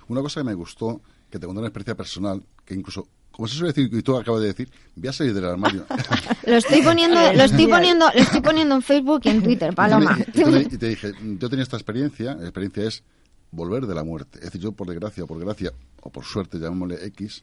una 0.09 0.23
cosa 0.23 0.41
que 0.41 0.45
me 0.45 0.55
gustó, 0.55 1.01
que 1.31 1.39
te 1.39 1.47
una 1.47 1.61
experiencia 1.63 1.95
personal, 1.97 2.43
que 2.65 2.75
incluso, 2.75 3.07
como 3.31 3.47
se 3.49 3.57
suele 3.57 3.73
decir, 3.73 3.91
y 3.93 4.03
tú 4.03 4.17
acabas 4.17 4.41
de 4.41 4.49
decir, 4.49 4.71
voy 4.97 5.09
a 5.09 5.13
salir 5.13 5.35
del 5.35 5.45
armario. 5.45 5.87
Lo 6.47 6.55
estoy 6.57 6.83
poniendo, 6.83 7.21
lo 7.35 7.43
estoy 7.43 7.67
poniendo, 7.67 8.07
lo 8.07 8.21
estoy 8.21 8.41
poniendo 8.41 8.75
en 8.77 8.83
Facebook 8.83 9.21
y 9.25 9.29
en 9.29 9.43
Twitter, 9.43 9.75
Paloma. 9.75 10.19
Y, 10.35 10.77
te 10.79 10.89
dije, 10.89 11.13
yo 11.39 11.51
tenía 11.51 11.63
esta 11.63 11.77
experiencia, 11.77 12.35
la 12.35 12.45
experiencia 12.45 12.85
es 12.85 13.03
volver 13.51 13.87
de 13.87 13.95
la 13.95 14.03
muerte. 14.03 14.39
Es 14.39 14.47
decir, 14.47 14.63
yo 14.63 14.73
por 14.73 14.87
desgracia 14.89 15.25
o 15.25 15.27
por 15.27 15.39
gracia, 15.39 15.73
o 16.01 16.11
por 16.11 16.25
suerte, 16.25 16.59
llamémosle 16.59 17.05
X, 17.07 17.43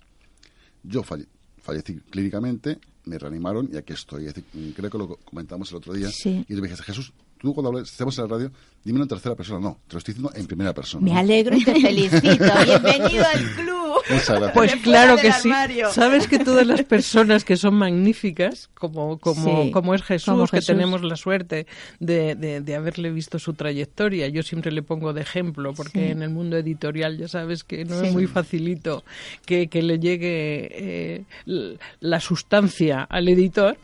yo 0.83 1.03
falle- 1.03 1.27
fallecí 1.61 1.99
clínicamente, 2.09 2.79
me 3.05 3.19
reanimaron 3.19 3.69
y 3.71 3.77
aquí 3.77 3.93
estoy. 3.93 4.25
Es 4.25 4.33
decir, 4.33 4.73
creo 4.75 4.89
que 4.89 4.97
lo 4.97 5.17
comentamos 5.17 5.69
el 5.71 5.77
otro 5.77 5.93
día. 5.93 6.09
Sí. 6.09 6.43
Y 6.49 6.53
me 6.55 6.61
dijiste, 6.61 6.83
Jesús, 6.83 7.13
tú 7.45 7.53
cuando 7.53 7.69
hables, 7.69 7.91
estemos 7.91 8.17
en 8.17 8.23
la 8.27 8.29
radio, 8.35 8.51
dímelo 8.83 9.03
en 9.03 9.09
tercera 9.09 9.35
persona. 9.35 9.59
No, 9.59 9.79
te 9.87 9.93
lo 9.93 9.99
estoy 9.99 10.13
diciendo 10.15 10.31
en 10.35 10.47
primera 10.47 10.73
persona. 10.73 11.03
Me 11.05 11.17
alegro 11.17 11.55
y 11.55 11.63
te 11.63 11.73
felicito. 11.81 12.43
Bienvenido 12.65 13.23
al 13.33 13.43
club. 13.55 13.75
Muchas 14.09 14.29
gracias. 14.29 14.51
Pues 14.53 14.75
claro 14.77 15.15
que 15.17 15.31
sí. 15.31 15.49
Sabes 15.91 16.27
que 16.27 16.37
todas 16.39 16.65
las 16.67 16.83
personas 16.83 17.43
que 17.45 17.55
son 17.55 17.75
magníficas, 17.75 18.69
como, 18.73 19.17
como, 19.19 19.63
Sí, 19.63 19.71
como 19.71 19.95
es 19.95 20.03
Jesús, 20.03 20.25
como 20.33 20.47
que 20.47 20.61
tenemos 20.61 21.01
la 21.03 21.15
suerte 21.15 21.65
de, 21.99 22.35
de- 22.35 22.61
de 22.61 22.75
haberle 22.75 23.09
visto 23.11 23.39
su 23.39 23.53
trayectoria, 23.53 24.27
yo 24.27 24.43
siempre 24.43 24.71
le 24.71 24.81
pongo 24.83 25.13
de 25.13 25.21
ejemplo, 25.21 25.73
porque 25.73 26.05
Sí. 26.07 26.11
en 26.11 26.21
el 26.23 26.29
mundo 26.29 26.57
editorial 26.57 27.17
ya 27.17 27.27
sabes 27.27 27.63
que 27.63 27.85
no 27.85 27.99
Sí. 28.01 28.07
es 28.07 28.13
muy 28.13 28.27
facilito 28.27 29.03
que, 29.45 29.67
que 29.67 29.81
le 29.81 29.97
llegue 29.99 30.69
eh, 30.71 31.75
la 31.99 32.19
sustancia 32.19 33.03
al 33.03 33.27
editor, 33.29 33.77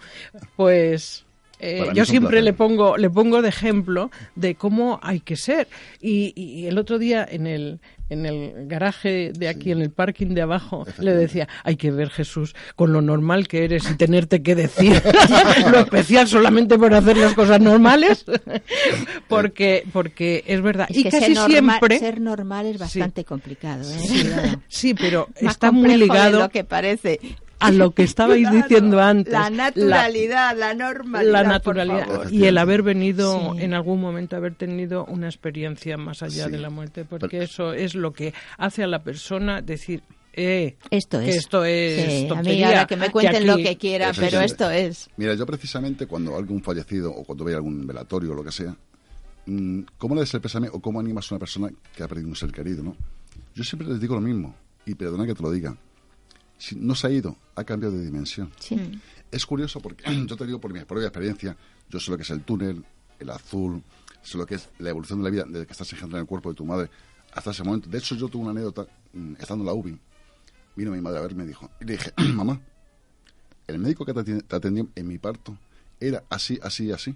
pues... 0.55 1.25
eh, 1.61 1.87
yo 1.93 2.05
siempre 2.05 2.41
le 2.41 2.53
pongo 2.53 2.97
le 2.97 3.09
pongo 3.09 3.41
de 3.41 3.49
ejemplo 3.49 4.11
de 4.35 4.55
cómo 4.55 4.99
hay 5.01 5.19
que 5.19 5.35
ser 5.35 5.67
y, 6.01 6.33
y 6.35 6.67
el 6.67 6.77
otro 6.77 6.99
día 6.99 7.27
en 7.29 7.47
el 7.47 7.79
en 8.09 8.25
el 8.25 8.67
garaje 8.67 9.31
de 9.31 9.47
aquí 9.47 9.71
en 9.71 9.81
el 9.81 9.89
parking 9.89 10.33
de 10.33 10.41
abajo 10.41 10.85
le 10.99 11.15
decía 11.15 11.47
hay 11.63 11.77
que 11.77 11.91
ver 11.91 12.09
Jesús 12.09 12.55
con 12.75 12.91
lo 12.91 13.01
normal 13.01 13.47
que 13.47 13.63
eres 13.63 13.89
y 13.89 13.95
tenerte 13.95 14.43
que 14.43 14.55
decir 14.55 15.01
lo 15.71 15.79
especial 15.79 16.27
solamente 16.27 16.77
por 16.77 16.93
hacer 16.93 17.15
las 17.15 17.33
cosas 17.33 17.61
normales 17.61 18.25
porque 19.29 19.85
porque 19.93 20.43
es 20.45 20.61
verdad 20.61 20.87
Es 20.89 20.97
y 20.97 21.03
que 21.03 21.09
casi 21.09 21.35
ser, 21.35 21.35
normal, 21.35 21.79
siempre 21.79 21.99
ser 21.99 22.21
normal 22.21 22.65
es 22.65 22.77
bastante 22.77 23.23
complicado. 23.23 23.83
¿eh? 23.89 24.57
Sí, 24.67 24.93
pero 24.93 25.27
Más 25.41 25.53
está 25.53 25.71
muy 25.71 25.89
de 25.89 25.97
ligado 25.97 26.39
lo 26.39 26.49
que 26.49 26.63
parece. 26.63 27.19
A 27.61 27.71
lo 27.71 27.91
que 27.91 28.03
estabais 28.03 28.41
Claro, 28.41 28.55
diciendo 28.57 28.99
antes 29.01 29.31
La 29.33 29.49
naturalidad, 29.49 30.57
la, 30.57 30.73
normalidad. 30.73 31.31
la 31.31 31.39
por 31.41 31.47
naturalidad 31.75 32.07
favor. 32.07 32.33
y 32.33 32.45
el 32.45 32.57
haber 32.57 32.83
venido 32.83 33.53
Sí. 33.55 33.63
en 33.63 33.73
algún 33.73 34.01
momento 34.01 34.35
haber 34.35 34.55
tenido 34.55 35.05
una 35.05 35.27
experiencia 35.27 35.97
más 35.97 36.21
allá 36.23 36.45
Sí. 36.45 36.51
de 36.51 36.57
la 36.59 36.69
muerte 36.69 37.05
porque 37.05 37.37
Pero- 37.39 37.43
eso 37.43 37.73
es 37.73 37.95
lo 37.95 38.11
que 38.13 38.33
hace 38.57 38.83
a 38.83 38.87
la 38.87 39.03
persona 39.03 39.61
decir 39.61 40.01
eh, 40.33 40.77
Esto 40.89 41.19
que 41.19 41.29
es. 41.29 41.35
esto 41.35 41.65
es 41.65 41.95
Sí, 41.95 42.01
a 42.03 42.21
mí 42.21 42.27
tontería, 42.29 42.67
ahora 42.67 42.87
que 42.87 42.95
me 42.95 43.09
cuenten 43.09 43.45
lo 43.45 43.53
aquí- 43.53 43.63
que 43.63 43.77
quieran, 43.77 44.13
pero 44.17 44.39
esto 44.39 44.71
es. 44.71 45.09
Mira, 45.17 45.33
yo 45.33 45.45
precisamente 45.45 46.07
cuando 46.07 46.37
algún 46.37 46.63
fallecido 46.63 47.11
o 47.11 47.25
cuando 47.25 47.43
vea 47.43 47.57
algún 47.57 47.85
velatorio 47.85 48.31
o 48.31 48.35
lo 48.35 48.41
que 48.43 48.51
sea, 48.53 48.73
mm, 49.45 49.81
¿cómo 49.97 50.15
le 50.15 50.21
des 50.21 50.33
el 50.33 50.39
pésame 50.39 50.69
o 50.71 50.79
cómo 50.79 51.01
animas 51.01 51.29
a 51.29 51.35
una 51.35 51.39
persona 51.39 51.69
que 51.93 52.03
ha 52.03 52.07
perdido 52.07 52.29
un 52.29 52.35
ser 52.37 52.49
querido, 52.53 52.81
no? 52.81 52.95
Yo 53.53 53.63
siempre 53.65 53.89
les 53.89 53.99
digo 53.99 54.15
lo 54.15 54.21
mismo, 54.21 54.55
y 54.85 54.95
perdona 54.95 55.25
que 55.27 55.35
te 55.35 55.43
lo 55.43 55.51
diga. 55.51 55.75
No 56.77 56.95
se 56.95 57.07
ha 57.07 57.09
ido, 57.09 57.35
ha 57.55 57.63
cambiado 57.63 57.97
de 57.97 58.05
dimensión. 58.05 58.51
Sí. 58.59 59.01
Es 59.31 59.45
curioso 59.45 59.79
porque 59.81 60.03
yo 60.27 60.35
te 60.35 60.45
digo 60.45 60.59
por 60.59 60.71
mi 60.73 60.79
propia 60.85 61.07
experiencia, 61.07 61.57
yo 61.89 61.99
sé 61.99 62.11
lo 62.11 62.17
que 62.17 62.23
es 62.23 62.29
el 62.29 62.43
túnel, 62.43 62.85
el 63.19 63.29
azul, 63.29 63.83
sé 64.21 64.37
lo 64.37 64.45
que 64.45 64.55
es 64.55 64.69
la 64.79 64.89
evolución 64.89 65.19
de 65.19 65.23
la 65.25 65.29
vida 65.31 65.43
desde 65.47 65.65
que 65.65 65.71
estás 65.71 65.91
engendrando 65.93 66.17
en 66.17 66.21
el 66.21 66.27
cuerpo 66.27 66.49
de 66.49 66.55
tu 66.55 66.65
madre 66.65 66.89
hasta 67.33 67.51
ese 67.51 67.63
momento. 67.63 67.89
De 67.89 67.97
hecho, 67.97 68.15
yo 68.15 68.27
tuve 68.27 68.43
una 68.43 68.51
anécdota 68.51 68.85
mm, 69.13 69.33
estando 69.39 69.63
en 69.63 69.65
la 69.67 69.73
UBI. 69.73 69.97
Vino 70.75 70.91
mi 70.91 71.01
madre 71.01 71.19
a 71.19 71.21
verme 71.21 71.43
y 71.43 71.45
me 71.45 71.47
dijo, 71.47 71.69
y 71.79 71.85
le 71.85 71.93
dije, 71.93 72.13
mamá, 72.33 72.61
el 73.67 73.79
médico 73.79 74.05
que 74.05 74.13
te 74.13 74.19
atendi- 74.19 74.43
te 74.45 74.55
atendió 74.55 74.87
en 74.95 75.07
mi 75.07 75.17
parto 75.17 75.57
era 75.99 76.23
así, 76.29 76.59
así, 76.61 76.91
así. 76.91 77.15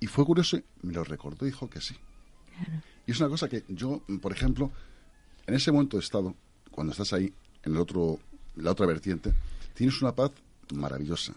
Y 0.00 0.06
fue 0.06 0.24
curioso, 0.24 0.56
y 0.56 0.64
me 0.82 0.92
lo 0.92 1.04
recordó 1.04 1.44
y 1.46 1.50
dijo 1.50 1.68
que 1.68 1.80
sí. 1.80 1.96
Y 3.06 3.12
es 3.12 3.20
una 3.20 3.28
cosa 3.28 3.48
que 3.48 3.64
yo, 3.68 4.02
por 4.20 4.32
ejemplo, 4.32 4.70
en 5.46 5.54
ese 5.54 5.72
momento 5.72 5.96
de 5.96 6.02
estado, 6.02 6.34
cuando 6.70 6.92
estás 6.92 7.12
ahí, 7.12 7.32
en 7.68 7.74
el 7.74 7.80
otro, 7.80 8.18
la 8.56 8.72
otra 8.72 8.86
vertiente, 8.86 9.32
tienes 9.74 10.00
una 10.02 10.14
paz 10.14 10.32
maravillosa, 10.74 11.34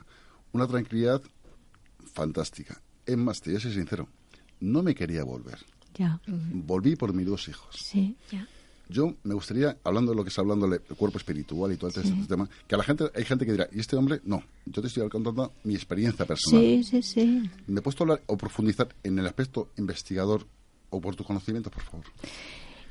una 0.52 0.68
tranquilidad 0.68 1.22
fantástica. 2.14 2.82
Es 3.06 3.18
más, 3.18 3.42
te 3.42 3.52
voy 3.52 3.58
a 3.58 3.62
ser 3.62 3.74
sincero, 3.74 4.08
no 4.60 4.82
me 4.82 4.96
quería 4.96 5.24
volver. 5.24 5.60
Ya. 5.96 6.20
Volví 6.28 6.96
por 6.96 7.14
mis 7.14 7.28
dos 7.28 7.48
hijos. 7.50 7.76
Sí. 7.76 8.16
Yo 8.88 9.16
me 9.24 9.34
gustaría, 9.34 9.78
hablando 9.84 10.12
de 10.12 10.18
lo 10.18 10.24
que 10.24 10.30
está 10.30 10.42
hablando 10.42 10.66
el 10.66 10.82
cuerpo 10.82 11.18
espiritual 11.18 11.72
y 11.72 11.78
todo 11.78 11.90
este 11.90 12.10
tema, 12.28 12.50
que 12.68 12.76
a 12.76 12.78
la 12.78 12.84
gente, 12.84 13.06
hay 13.16 13.24
gente 13.24 13.46
que 13.46 13.54
dirá, 13.54 13.68
¿y 13.72 13.80
este 13.80 13.96
hombre? 13.96 14.20
No, 14.26 14.44
yo 14.66 14.82
te 14.82 14.88
estoy 14.88 15.08
contando 15.10 15.54
mi 15.64 15.76
experiencia 15.76 16.26
personal. 16.26 16.62
Sí, 16.62 16.84
sí, 16.84 17.02
sí. 17.02 17.50
¿Me 17.68 17.80
he 17.80 17.82
puesto 17.82 18.04
a 18.04 18.06
hablar 18.06 18.24
o 18.28 18.38
profundizar 18.38 18.94
en 19.04 19.20
el 19.20 19.28
aspecto 19.28 19.70
investigador 19.78 20.46
o 20.90 21.00
por 21.00 21.16
tus 21.16 21.26
conocimientos, 21.26 21.72
por 21.72 21.84
favor? 21.84 22.06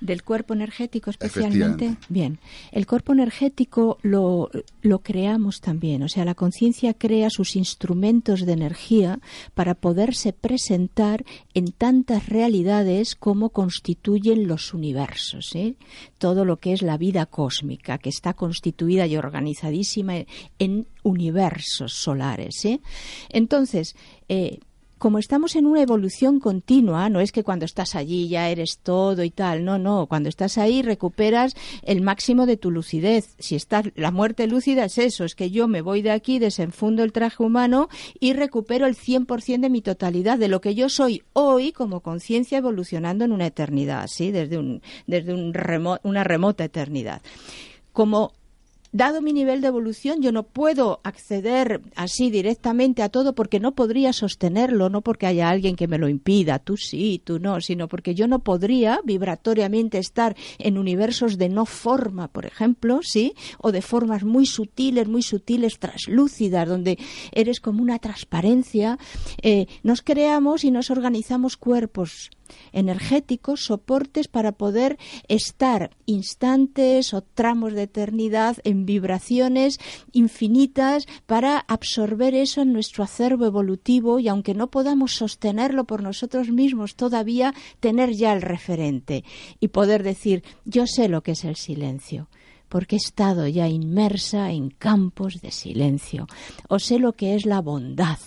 Del 0.01 0.23
cuerpo 0.23 0.55
energético 0.55 1.11
especialmente. 1.11 1.97
Bien, 2.09 2.39
el 2.73 2.87
cuerpo 2.87 3.13
energético 3.13 3.99
lo, 4.03 4.51
lo 4.83 4.99
creamos 5.01 5.61
también, 5.61 6.03
o 6.03 6.09
sea, 6.09 6.25
la 6.25 6.35
conciencia 6.35 6.95
crea 6.95 7.29
sus 7.31 7.57
instrumentos 7.57 8.47
de 8.47 8.53
energía 8.53 9.21
para 9.55 9.75
poderse 9.75 10.33
presentar 10.33 11.25
en 11.55 11.73
tantas 11.73 12.29
realidades 12.29 13.15
como 13.15 13.51
constituyen 13.51 14.47
los 14.47 14.75
universos, 14.75 15.55
¿eh? 15.55 15.77
todo 16.19 16.45
lo 16.45 16.59
que 16.59 16.73
es 16.73 16.83
la 16.83 16.97
vida 16.97 17.27
cósmica, 17.27 17.99
que 17.99 18.09
está 18.09 18.35
constituida 18.35 19.07
y 19.07 19.17
organizadísima 19.17 20.15
en 20.59 20.87
universos 21.03 21.93
solares. 21.93 22.65
¿eh? 22.65 22.81
Entonces, 23.29 23.97
eh, 24.29 24.61
como 25.01 25.19
estamos 25.19 25.57
en 25.57 25.65
una 25.67 25.81
evolución 25.81 26.41
continua, 26.41 27.09
no 27.09 27.21
es 27.21 27.33
que 27.33 27.43
cuando 27.43 27.65
estás 27.65 27.95
allí 27.97 28.29
ya 28.29 28.51
eres 28.51 28.79
todo 28.83 29.25
y 29.25 29.31
tal, 29.31 29.65
no, 29.65 29.79
no, 29.79 30.07
cuando 30.07 30.29
estás 30.29 30.59
ahí 30.59 30.83
recuperas 30.83 31.55
el 31.83 32.03
máximo 32.03 32.45
de 32.45 32.59
tu 32.59 32.71
lucidez. 32.71 33.35
Si 33.39 33.57
estás 33.57 33.87
la 33.97 34.11
muerte 34.11 34.47
lúcida 34.47 34.85
es 34.85 34.99
eso, 34.99 35.25
es 35.25 35.35
que 35.35 35.51
yo 35.51 35.69
me 35.69 35.81
voy 35.81 36.03
de 36.03 36.11
aquí, 36.11 36.39
desenfundo 36.39 37.03
el 37.03 37.13
traje 37.13 37.43
humano 37.43 37.89
y 38.21 38.35
recupero 38.35 38.87
el 38.87 38.95
100% 38.95 39.61
de 39.61 39.71
mi 39.71 39.81
totalidad 39.81 40.39
de 40.39 40.49
lo 40.49 40.61
que 40.61 40.75
yo 40.75 40.91
soy 40.91 41.23
hoy 41.33 41.73
como 41.73 42.01
conciencia 42.01 42.59
evolucionando 42.59 43.25
en 43.25 43.33
una 43.33 43.47
eternidad, 43.47 44.07
¿sí? 44.07 44.31
Desde 44.33 44.59
un 44.59 44.83
desde 45.07 45.33
un 45.33 45.55
remo- 45.55 45.99
una 46.03 46.25
remota 46.25 46.63
eternidad. 46.63 47.23
Como 47.95 48.33
Dado 48.93 49.23
mi 49.23 49.33
nivel 49.33 49.61
de 49.61 49.69
evolución, 49.69 50.21
yo 50.21 50.33
no 50.33 50.43
puedo 50.43 51.01
acceder 51.05 51.81
así 51.95 52.29
directamente 52.29 53.03
a 53.03 53.09
todo 53.09 53.37
porque 53.37 53.61
no 53.61 53.77
podría 53.77 54.13
sostenerlo, 54.13 54.91
no 54.91 55.01
porque 55.01 55.29
haya 55.29 55.49
alguien 55.49 55.77
que 55.77 55.87
me 55.87 55.97
lo 55.97 56.09
impida, 56.09 56.59
tú 56.59 56.77
sí, 56.77 57.23
tú 57.25 57.39
no, 57.39 57.61
sino 57.61 57.87
porque 57.87 58.17
yo 58.17 58.27
no 58.27 58.41
podría 58.41 59.01
vibratoriamente 59.05 59.99
estar 59.99 60.37
en 60.59 60.77
universos 60.77 61.39
de 61.39 61.49
no 61.49 61.67
forma, 61.67 62.27
por 62.27 62.47
ejemplo, 62.47 62.99
sí, 63.03 63.35
o 63.59 63.71
de 63.71 63.81
formas 63.81 64.25
muy 64.25 64.45
sutiles, 64.45 65.07
muy 65.07 65.23
sutiles, 65.23 65.79
traslúcidas, 65.79 66.69
donde 66.69 66.99
eres 67.31 67.61
como 67.61 67.83
una 67.83 68.01
transparencia. 68.01 68.99
Eh, 69.41 69.67
nos 69.85 70.03
creamos 70.03 70.65
y 70.65 70.73
nos 70.73 70.91
organizamos 70.91 71.57
cuerpos 71.57 72.31
energéticos, 72.73 73.65
soportes 73.65 74.29
para 74.29 74.53
poder 74.53 74.99
estar 75.29 75.91
instantes 76.07 77.15
o 77.15 77.23
tramos 77.23 77.73
de 77.75 77.83
eternidad 77.83 78.57
en 78.65 78.87
vibraciones 78.87 79.79
infinitas 80.13 81.07
para 81.27 81.59
absorber 81.59 82.35
eso 82.35 82.63
en 82.63 82.73
nuestro 82.73 83.05
acervo 83.05 83.47
evolutivo 83.47 84.19
y 84.19 84.29
aunque 84.29 84.55
no 84.55 84.71
podamos 84.71 85.13
sostenerlo 85.15 85.85
por 85.85 86.03
nosotros 86.03 86.51
mismos 86.51 86.97
todavía, 86.97 87.55
tener 87.81 88.13
ya 88.13 88.33
el 88.33 88.43
referente 88.43 89.25
y 89.61 89.69
poder 89.69 90.03
decir, 90.03 90.43
yo 90.65 90.87
sé 90.87 91.09
lo 91.09 91.23
que 91.23 91.33
es 91.33 91.45
el 91.45 91.57
silencio 91.57 92.29
porque 92.71 92.97
he 92.97 92.99
estado 92.99 93.47
ya 93.49 93.69
inmersa 93.69 94.53
en 94.53 94.71
campos 94.71 95.43
de 95.43 95.51
silencio. 95.51 96.27
O 96.69 96.79
sé 96.79 96.99
lo 96.99 97.13
que 97.13 97.35
es 97.35 97.45
la 97.45 97.61
bondad, 97.61 98.19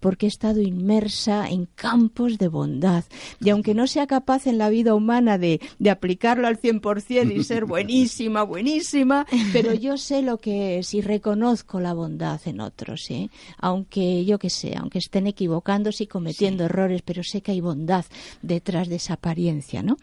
porque 0.00 0.26
he 0.26 0.28
estado 0.28 0.62
inmersa 0.62 1.50
en 1.50 1.66
campos 1.74 2.38
de 2.38 2.48
bondad. 2.48 3.04
Y 3.40 3.50
aunque 3.50 3.74
no 3.74 3.86
sea 3.86 4.06
capaz 4.06 4.46
en 4.46 4.56
la 4.56 4.70
vida 4.70 4.94
humana 4.94 5.36
de, 5.36 5.60
de 5.78 5.90
aplicarlo 5.90 6.46
al 6.46 6.60
100% 6.60 7.36
y 7.36 7.44
ser 7.44 7.64
buenísima, 7.66 8.44
buenísima, 8.44 9.26
pero 9.52 9.74
yo 9.74 9.98
sé 9.98 10.22
lo 10.22 10.38
que 10.38 10.78
es 10.78 10.94
y 10.94 11.00
reconozco 11.00 11.80
la 11.80 11.92
bondad 11.92 12.40
en 12.46 12.60
otros, 12.60 13.10
¿eh? 13.10 13.30
aunque 13.58 14.24
yo 14.24 14.38
que 14.38 14.48
sé, 14.48 14.76
aunque 14.76 14.98
estén 14.98 15.26
equivocándose 15.26 16.04
y 16.04 16.06
cometiendo 16.06 16.64
errores, 16.64 17.02
pero 17.04 17.24
sé 17.24 17.42
que 17.42 17.50
hay 17.50 17.60
bondad 17.60 18.04
detrás 18.42 18.88
de 18.88 18.96
esa 18.96 19.14
apariencia, 19.14 19.82
¿no? 19.82 19.96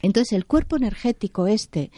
Entonces 0.00 0.32
el 0.32 0.46
cuerpo 0.46 0.76
energético 0.76 1.46
este, 1.46 1.90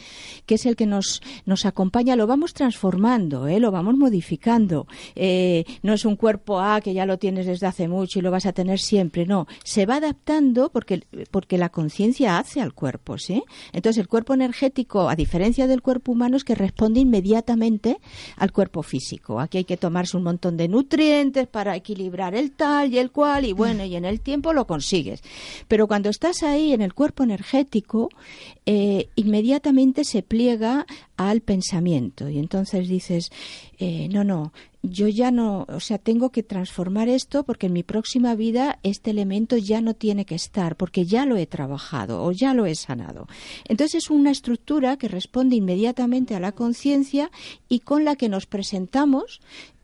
que 0.45 0.55
es 0.55 0.65
el 0.65 0.75
que 0.75 0.85
nos, 0.85 1.21
nos 1.45 1.65
acompaña, 1.65 2.15
lo 2.15 2.27
vamos 2.27 2.53
transformando, 2.53 3.47
¿eh? 3.47 3.59
lo 3.59 3.71
vamos 3.71 3.95
modificando. 3.95 4.87
Eh, 5.15 5.65
no 5.83 5.93
es 5.93 6.05
un 6.05 6.15
cuerpo 6.15 6.59
A 6.59 6.81
que 6.81 6.93
ya 6.93 7.05
lo 7.05 7.17
tienes 7.17 7.45
desde 7.45 7.67
hace 7.67 7.87
mucho 7.87 8.19
y 8.19 8.21
lo 8.21 8.31
vas 8.31 8.45
a 8.45 8.53
tener 8.53 8.79
siempre, 8.79 9.25
no. 9.25 9.47
Se 9.63 9.85
va 9.85 9.97
adaptando 9.97 10.69
porque, 10.69 11.03
porque 11.29 11.57
la 11.57 11.69
conciencia 11.69 12.37
hace 12.37 12.61
al 12.61 12.73
cuerpo, 12.73 13.17
¿sí? 13.17 13.43
Entonces 13.71 13.99
el 14.01 14.07
cuerpo 14.07 14.33
energético, 14.33 15.09
a 15.09 15.15
diferencia 15.15 15.67
del 15.67 15.81
cuerpo 15.81 16.11
humano, 16.11 16.37
es 16.37 16.43
que 16.43 16.55
responde 16.55 16.99
inmediatamente 16.99 17.97
al 18.37 18.51
cuerpo 18.51 18.83
físico. 18.83 19.39
Aquí 19.39 19.59
hay 19.59 19.65
que 19.65 19.77
tomarse 19.77 20.17
un 20.17 20.23
montón 20.23 20.57
de 20.57 20.67
nutrientes 20.67 21.47
para 21.47 21.75
equilibrar 21.75 22.35
el 22.35 22.51
tal 22.51 22.93
y 22.93 22.97
el 22.97 23.11
cual 23.11 23.45
y 23.45 23.53
bueno, 23.53 23.85
y 23.85 23.95
en 23.95 24.05
el 24.05 24.21
tiempo 24.21 24.53
lo 24.53 24.65
consigues. 24.65 25.21
Pero 25.67 25.87
cuando 25.87 26.09
estás 26.09 26.43
ahí 26.43 26.73
en 26.73 26.81
el 26.81 26.93
cuerpo 26.93 27.23
energético, 27.23 27.90
eh, 28.65 29.09
inmediatamente 29.15 30.03
se 30.03 30.23
pliega 30.23 30.85
al 31.17 31.41
pensamiento 31.41 32.29
y 32.29 32.39
entonces 32.39 32.87
dices, 32.87 33.31
eh, 33.77 34.07
no, 34.09 34.23
no, 34.23 34.53
yo 34.83 35.07
ya 35.07 35.31
no, 35.31 35.65
o 35.69 35.79
sea, 35.79 35.97
tengo 35.97 36.31
que 36.31 36.43
transformar 36.43 37.07
esto 37.07 37.43
porque 37.43 37.67
en 37.67 37.73
mi 37.73 37.83
próxima 37.83 38.35
vida 38.35 38.79
este 38.83 39.11
elemento 39.11 39.57
ya 39.57 39.81
no 39.81 39.93
tiene 39.93 40.25
que 40.25 40.35
estar, 40.35 40.75
porque 40.75 41.05
ya 41.05 41.25
lo 41.25 41.37
he 41.37 41.45
trabajado 41.45 42.23
o 42.23 42.31
ya 42.31 42.53
lo 42.53 42.65
he 42.65 42.75
sanado. 42.75 43.27
Entonces 43.67 44.03
es 44.03 44.09
una 44.09 44.31
estructura 44.31 44.97
que 44.97 45.07
responde 45.07 45.55
inmediatamente 45.55 46.35
a 46.35 46.39
la 46.39 46.51
conciencia 46.51 47.29
y 47.69 47.79
con 47.79 48.05
la 48.05 48.15
que 48.15 48.29
nos 48.29 48.47
presentamos 48.47 49.41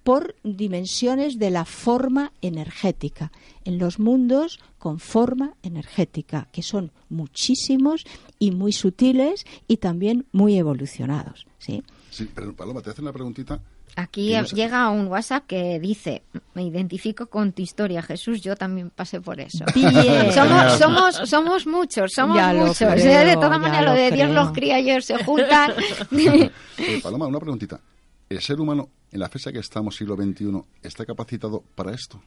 por 0.07 0.35
dimensiones 0.41 1.37
de 1.37 1.51
la 1.51 1.65
forma 1.65 2.31
energética, 2.41 3.29
en 3.65 3.77
los 3.77 3.99
mundos 3.99 4.57
con 4.79 4.99
forma 4.99 5.55
energética, 5.63 6.47
que 6.53 6.63
son 6.63 6.93
muchísimos 7.09 8.05
y 8.39 8.51
muy 8.51 8.71
sutiles 8.71 9.45
y 9.67 9.75
también 9.77 10.25
muy 10.31 10.57
evolucionados. 10.57 11.45
¿sí? 11.57 11.83
Sí, 12.09 12.29
pero 12.33 12.55
Paloma, 12.55 12.81
te 12.81 12.91
hace 12.91 13.01
una 13.01 13.11
preguntita. 13.11 13.59
Aquí 13.97 14.33
Y 14.33 14.37
no 14.37 14.45
sé- 14.47 14.55
llega 14.55 14.89
un 14.91 15.07
WhatsApp 15.07 15.45
que 15.45 15.77
dice, 15.81 16.23
me 16.53 16.63
identifico 16.63 17.25
con 17.27 17.51
tu 17.51 17.61
historia, 17.61 18.01
Jesús, 18.01 18.39
yo 18.39 18.55
también 18.55 18.89
pasé 18.91 19.19
por 19.19 19.41
eso. 19.41 19.65
Bien. 19.75 20.31
Somos, 20.31 20.71
somos, 20.77 21.15
somos 21.29 21.67
muchos, 21.67 22.13
somos 22.13 22.37
Ya 22.37 22.53
muchos. 22.53 22.77
creo, 22.93 23.25
de 23.25 23.33
todas 23.33 23.59
maneras, 23.59 23.83
lo 23.83 23.91
lo 23.91 23.97
de 23.99 24.11
Dios 24.11 24.29
los 24.29 24.53
cría 24.53 24.79
y 24.79 24.89
ellos 24.89 25.03
se 25.03 25.21
juntan. 25.21 25.71
Eh, 26.79 27.01
Paloma, 27.03 27.27
una 27.27 27.39
preguntita. 27.41 27.81
¿El 28.29 28.41
ser 28.41 28.59
humano, 28.59 28.89
en 29.11 29.19
la 29.19 29.29
fecha 29.29 29.51
que 29.51 29.59
estamos, 29.59 29.95
siglo 29.95 30.15
XXI, 30.15 30.61
está 30.83 31.05
capacitado 31.05 31.61
para 31.75 31.93
esto? 31.93 32.21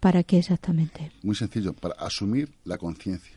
¿Para 0.00 0.22
qué 0.22 0.38
exactamente? 0.38 1.12
Muy 1.22 1.34
sencillo, 1.36 1.72
para 1.74 1.94
asumir 1.94 2.50
la 2.64 2.78
conciencia. 2.78 3.36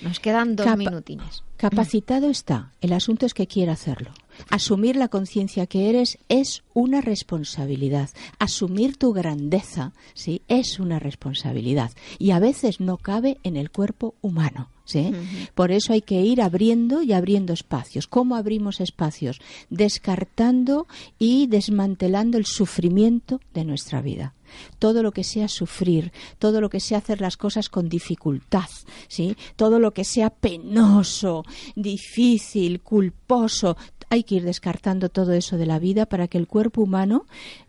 Nos 0.00 0.20
quedan 0.20 0.54
dos 0.54 0.64
Capa- 0.66 0.76
minutines. 0.76 1.42
Capacitado 1.56 2.28
está. 2.30 2.72
El 2.80 2.92
asunto 2.92 3.26
es 3.26 3.34
que 3.34 3.46
quiera 3.46 3.72
hacerlo. 3.72 4.12
Asumir 4.50 4.96
la 4.96 5.08
conciencia 5.08 5.66
que 5.66 5.88
eres 5.88 6.18
es 6.28 6.62
una 6.74 7.00
responsabilidad. 7.00 8.10
Asumir 8.38 8.96
tu 8.96 9.12
grandeza, 9.12 9.92
sí, 10.14 10.42
es 10.48 10.78
una 10.78 10.98
responsabilidad. 10.98 11.92
Y 12.18 12.30
a 12.30 12.38
veces 12.38 12.80
no 12.80 12.96
cabe 12.96 13.38
en 13.42 13.56
el 13.56 13.70
cuerpo 13.70 14.14
humano. 14.20 14.70
¿sí? 14.84 15.12
Por 15.54 15.70
eso 15.70 15.92
hay 15.92 16.02
que 16.02 16.20
ir 16.20 16.40
abriendo 16.42 17.02
y 17.02 17.12
abriendo 17.12 17.52
espacios. 17.52 18.06
¿Cómo 18.06 18.36
abrimos 18.36 18.80
espacios? 18.80 19.40
Descartando 19.70 20.86
y 21.18 21.46
desmantelando 21.46 22.38
el 22.38 22.46
sufrimiento 22.46 23.40
de 23.54 23.64
nuestra 23.64 24.02
vida. 24.02 24.34
Todo 24.78 25.02
lo 25.02 25.12
que 25.12 25.24
sea 25.24 25.48
sufrir, 25.48 26.12
todo 26.38 26.60
lo 26.60 26.68
que 26.68 26.80
sea 26.80 26.98
hacer 26.98 27.22
las 27.22 27.38
cosas 27.38 27.70
con 27.70 27.88
dificultad, 27.88 28.68
¿sí? 29.08 29.34
Todo 29.56 29.78
lo 29.78 29.94
que 29.94 30.04
sea 30.04 30.28
penoso, 30.28 31.44
difícil, 31.74 32.82
culposo, 32.82 33.78
hay 34.12 34.24
que 34.24 34.34
ir 34.34 34.44
descartando 34.44 35.08
todo 35.08 35.32
eso 35.32 35.56
de 35.56 35.64
la 35.64 35.78
vida 35.78 36.04
para 36.04 36.28
que 36.28 36.36
el 36.36 36.46
cuerpo 36.46 36.82
humano 36.82 37.24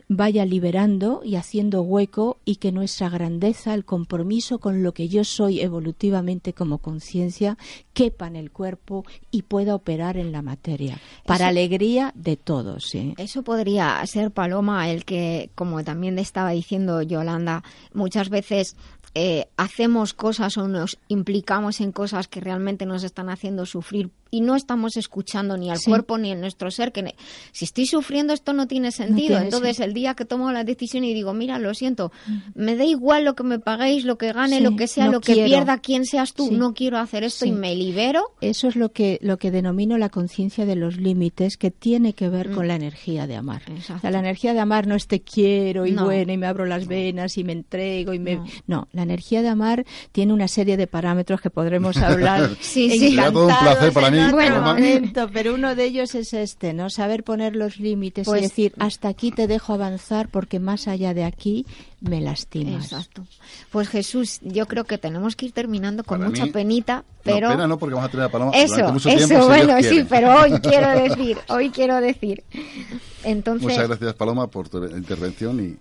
vaya 0.10 0.44
liberando 0.46 1.22
y 1.24 1.36
haciendo 1.38 1.82
hueco 1.84 2.38
y 2.44 2.58
que 2.58 2.74
nuestra 2.74 3.08
grandeza, 3.08 3.74
el 3.74 3.86
compromiso 3.86 4.60
con 4.60 4.84
lo 4.84 4.94
que 4.94 5.08
yo 5.08 5.24
soy 5.24 5.62
evolutivamente 5.62 6.52
como 6.52 6.80
conciencia, 6.80 7.58
quepa 7.94 8.28
en 8.28 8.36
el 8.36 8.52
cuerpo 8.52 9.06
y 9.32 9.44
pueda 9.44 9.74
operar 9.74 10.18
en 10.18 10.34
la 10.34 10.42
materia, 10.42 11.00
para 11.26 11.46
Eso- 11.46 11.50
alegría 11.52 12.12
de 12.14 12.36
todos. 12.36 12.90
¿sí? 12.90 13.14
Eso 13.18 13.44
podría 13.44 14.06
ser, 14.06 14.30
Paloma, 14.32 14.90
el 14.90 15.06
que, 15.06 15.50
como 15.56 15.82
también 15.86 16.20
estaba 16.20 16.50
diciendo 16.50 17.02
Yolanda, 17.02 17.64
muchas 17.94 18.28
veces 18.28 18.76
eh, 19.16 19.46
hacemos 19.56 20.14
cosas 20.14 20.58
o 20.58 20.68
nos 20.68 20.98
implicamos 21.08 21.80
en 21.80 21.94
cosas 21.94 22.28
que 22.28 22.42
realmente 22.42 22.86
nos 22.86 23.04
están 23.06 23.30
haciendo 23.30 23.66
sufrir 23.66 24.10
y 24.34 24.42
no 24.42 24.56
estamos 24.56 24.98
escuchando 24.98 25.58
ni 25.58 25.70
al 25.70 25.78
Sí. 25.78 25.90
cuerpo 25.92 26.18
ni 26.18 26.32
en 26.32 26.42
nuestro 26.42 26.72
ser 26.72 26.92
que 26.92 27.04
ne- 27.04 27.16
si 27.52 27.66
estoy 27.66 27.86
sufriendo 27.86 28.34
esto 28.34 28.52
no 28.54 28.68
tiene 28.68 28.92
sentido. 28.92 29.28
tiene 29.38 29.44
Entonces 29.46 29.80
el 29.80 29.94
día 29.94 30.16
que 30.16 30.26
tomo 30.26 30.52
la 30.52 30.64
decisión 30.64 31.04
y 31.04 31.14
digo, 31.14 31.34
mira, 31.34 31.60
lo 31.60 31.74
siento, 31.76 32.12
me 32.56 32.76
da 32.76 32.84
igual 32.84 33.26
lo 33.26 33.36
que 33.36 33.44
me 33.44 33.60
paguéis, 33.60 34.06
lo 34.06 34.18
que 34.18 34.34
gane, 34.34 34.58
Sí, 34.58 34.64
lo 34.64 34.76
que 34.76 34.88
sea, 34.88 35.06
no 35.06 35.12
lo 35.14 35.22
que 35.22 35.34
pierda, 35.36 35.78
quien 35.78 36.06
seas 36.06 36.34
tú, 36.34 36.48
Sí. 36.48 36.56
no 36.56 36.74
quiero 36.74 36.98
hacer 36.98 37.24
esto 37.24 37.46
y 37.46 37.52
me 37.52 37.76
libero. 37.76 38.24
Eso 38.42 38.68
es 38.68 38.76
lo 38.76 38.92
que, 38.92 39.20
lo 39.22 39.38
que 39.38 39.52
denomino 39.52 39.98
la 39.98 40.10
conciencia 40.10 40.66
de 40.66 40.76
los 40.76 40.98
límites, 40.98 41.58
que 41.58 41.70
tiene 41.72 42.14
que 42.14 42.30
ver 42.30 42.50
Mm. 42.50 42.56
con 42.56 42.68
la 42.68 42.76
energía 42.76 43.28
de 43.28 43.36
amar. 43.36 43.62
Exacto. 43.68 43.94
O 43.98 44.00
sea, 44.02 44.12
la 44.12 44.20
energía 44.20 44.54
de 44.54 44.60
amar 44.60 44.88
no 44.88 44.96
es 44.96 45.08
te 45.08 45.22
quiero 45.22 45.86
y 45.86 45.92
No. 45.92 46.06
bueno 46.06 46.32
y 46.34 46.38
me 46.38 46.48
abro 46.48 46.66
las 46.66 46.88
venas 46.88 47.38
y 47.38 47.44
me 47.44 47.54
entrego 47.54 48.14
y 48.14 48.20
me... 48.20 48.36
No. 48.36 48.46
No. 48.66 48.88
la 48.94 49.04
energía 49.04 49.42
de 49.44 49.50
amar 49.50 49.86
tiene 50.12 50.34
una 50.34 50.48
serie 50.48 50.78
de 50.78 50.88
parámetros 50.88 51.40
que 51.42 51.50
podremos 51.52 51.98
hablar. 51.98 52.50
Sí, 52.62 52.90
sí. 52.90 53.10
Será 53.12 53.32
todo 53.32 53.48
un 53.48 53.54
placer 53.56 53.92
para 53.94 54.10
mí, 54.10 54.18
Bueno, 54.32 54.62
momento, 54.62 55.30
pero 55.34 55.54
uno 55.54 55.76
de 55.76 55.86
ellos 55.86 56.16
es 56.16 56.34
este, 56.34 56.74
¿no? 56.74 56.90
Saber 56.90 57.24
poner 57.24 57.56
los 57.56 57.78
límites 57.80 58.26
Pues- 58.26 58.40
y 58.42 58.44
decir, 58.44 58.74
hasta 58.80 59.08
aquí 59.10 59.32
te 59.32 59.48
dejo 59.48 59.74
avanzar 59.74 60.30
porque 60.30 60.60
más 60.60 60.88
allá 60.88 61.14
de 61.14 61.24
aquí 61.24 61.66
me 62.02 62.22
lastimas. 62.22 62.86
Exacto. 62.92 63.26
Pues 63.72 63.88
Jesús, 63.90 64.40
yo 64.42 64.66
creo 64.68 64.84
que 64.84 64.98
tenemos 64.98 65.36
que 65.36 65.48
ir 65.48 65.52
terminando 65.52 66.04
con 66.04 66.20
Para 66.20 66.30
mucha 66.30 66.46
mí- 66.46 66.52
penita, 66.52 67.04
pero 67.24 67.48
No, 67.50 67.54
pena 67.56 67.68
no, 67.68 67.78
porque 67.78 67.96
vamos 67.96 68.10
a 68.10 68.12
tener 68.12 68.26
a 68.26 68.30
Paloma 68.30 68.52
eso, 68.54 68.92
mucho 68.94 69.10
eso, 69.10 69.18
tiempo, 69.18 69.26
si 69.28 69.34
Dios 69.34 69.48
bueno, 69.48 69.82
sí, 69.82 70.06
pero 70.10 70.36
hoy 70.42 70.52
quiero 70.62 70.90
decir, 70.90 71.38
hoy 71.50 71.70
quiero 71.70 72.02
decir. 72.02 72.44
Entonces, 73.24 73.64
Muchas 73.64 73.88
gracias, 73.88 74.14
Paloma, 74.16 74.48
por 74.48 74.70
tu 74.70 74.84
intervención 74.86 75.60
y 75.66 75.78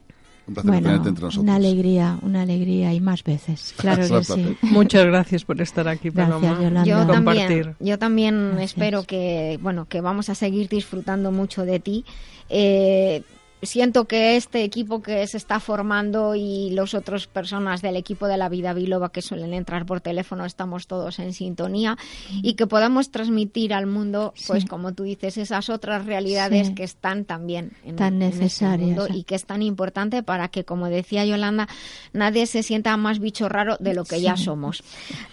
un 0.47 0.55
placer 0.55 0.70
Bueno, 0.70 0.86
tenerte 0.89 1.09
entre 1.09 1.24
nosotros. 1.24 1.43
una 1.44 1.55
alegría, 1.56 2.19
una 2.23 2.43
alegría 2.43 2.93
y 2.94 3.01
más 3.01 3.23
veces. 3.24 3.74
Claro 3.78 4.02
que 4.09 4.24
sí. 4.24 4.56
Muchas 4.62 5.05
gracias 5.06 5.44
por 5.44 5.60
estar 5.60 5.86
aquí, 5.89 6.10
Gracias, 6.10 6.39
Paloma. 6.40 6.60
Yolanda. 6.62 6.85
yo 6.85 7.06
Compartir. 7.06 7.47
también, 7.64 7.77
yo 7.81 7.98
también 7.98 8.48
Gracias. 8.51 8.70
espero 8.73 9.02
que, 9.05 9.59
bueno, 9.62 9.86
que 9.86 10.01
vamos 10.01 10.28
a 10.28 10.35
seguir 10.35 10.69
disfrutando 10.69 11.31
mucho 11.32 11.64
de 11.64 11.81
ti. 11.81 12.05
Eh, 12.48 13.23
siento 13.63 14.07
que 14.07 14.37
este 14.37 14.65
equipo 14.65 15.03
que 15.03 15.27
se 15.27 15.37
está 15.37 15.61
formando 15.61 16.35
y 16.35 16.71
los 16.71 16.95
otros 16.95 17.27
personas 17.29 17.81
del 17.81 17.97
equipo 17.97 18.27
de 18.27 18.37
la 18.37 18.49
vida 18.49 18.73
biloba 18.73 19.13
que 19.13 19.23
suelen 19.23 19.55
entrar 19.55 19.87
por 19.87 20.01
teléfono 20.01 20.45
estamos 20.45 20.87
todos 20.87 21.19
en 21.21 21.33
sintonía 21.33 21.97
y 22.43 22.55
que 22.55 22.67
podamos 22.67 23.11
transmitir 23.11 23.73
al 23.73 23.87
mundo, 23.87 24.35
pues 24.47 24.63
Sí. 24.65 24.69
como 24.69 24.93
tú 24.95 25.05
dices, 25.05 25.39
esas 25.39 25.69
otras 25.71 26.07
realidades 26.07 26.69
Sí. 26.69 26.75
que 26.75 26.85
están 26.85 27.25
también 27.25 27.73
en, 27.85 27.97
Tan 27.97 28.15
en 28.17 28.23
este 28.23 28.43
necesarias. 28.45 28.89
mundo 28.89 29.07
y 29.15 29.23
que 29.25 29.37
es 29.37 29.45
tan 29.47 29.63
importante 29.63 30.23
para 30.23 30.49
que, 30.49 30.65
como 30.65 30.89
decía 30.89 31.25
Yolanda, 31.25 31.69
nadie 32.13 32.47
se 32.47 32.63
sienta 32.63 32.97
más 32.97 33.21
bicho 33.21 33.49
raro 33.49 33.77
de 33.79 33.95
lo 33.95 34.05
que 34.05 34.21
ya 34.21 34.37
somos. 34.37 34.83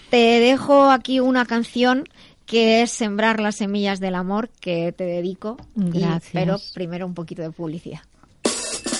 Te 0.10 0.40
dejo 0.40 0.90
aquí 0.92 1.20
una 1.20 1.46
canción 1.46 2.06
que 2.46 2.82
es 2.82 2.90
Sembrar 2.92 3.40
las 3.40 3.58
semillas 3.58 4.00
del 4.00 4.16
amor 4.16 4.50
que 4.60 4.92
te 4.92 5.04
dedico. 5.04 5.58
Y- 5.76 6.00
Gracias. 6.00 6.30
pero 6.34 6.58
primero 6.74 7.06
un 7.06 7.14
poquito 7.14 7.44
de 7.44 7.52
publicidad. 7.52 8.00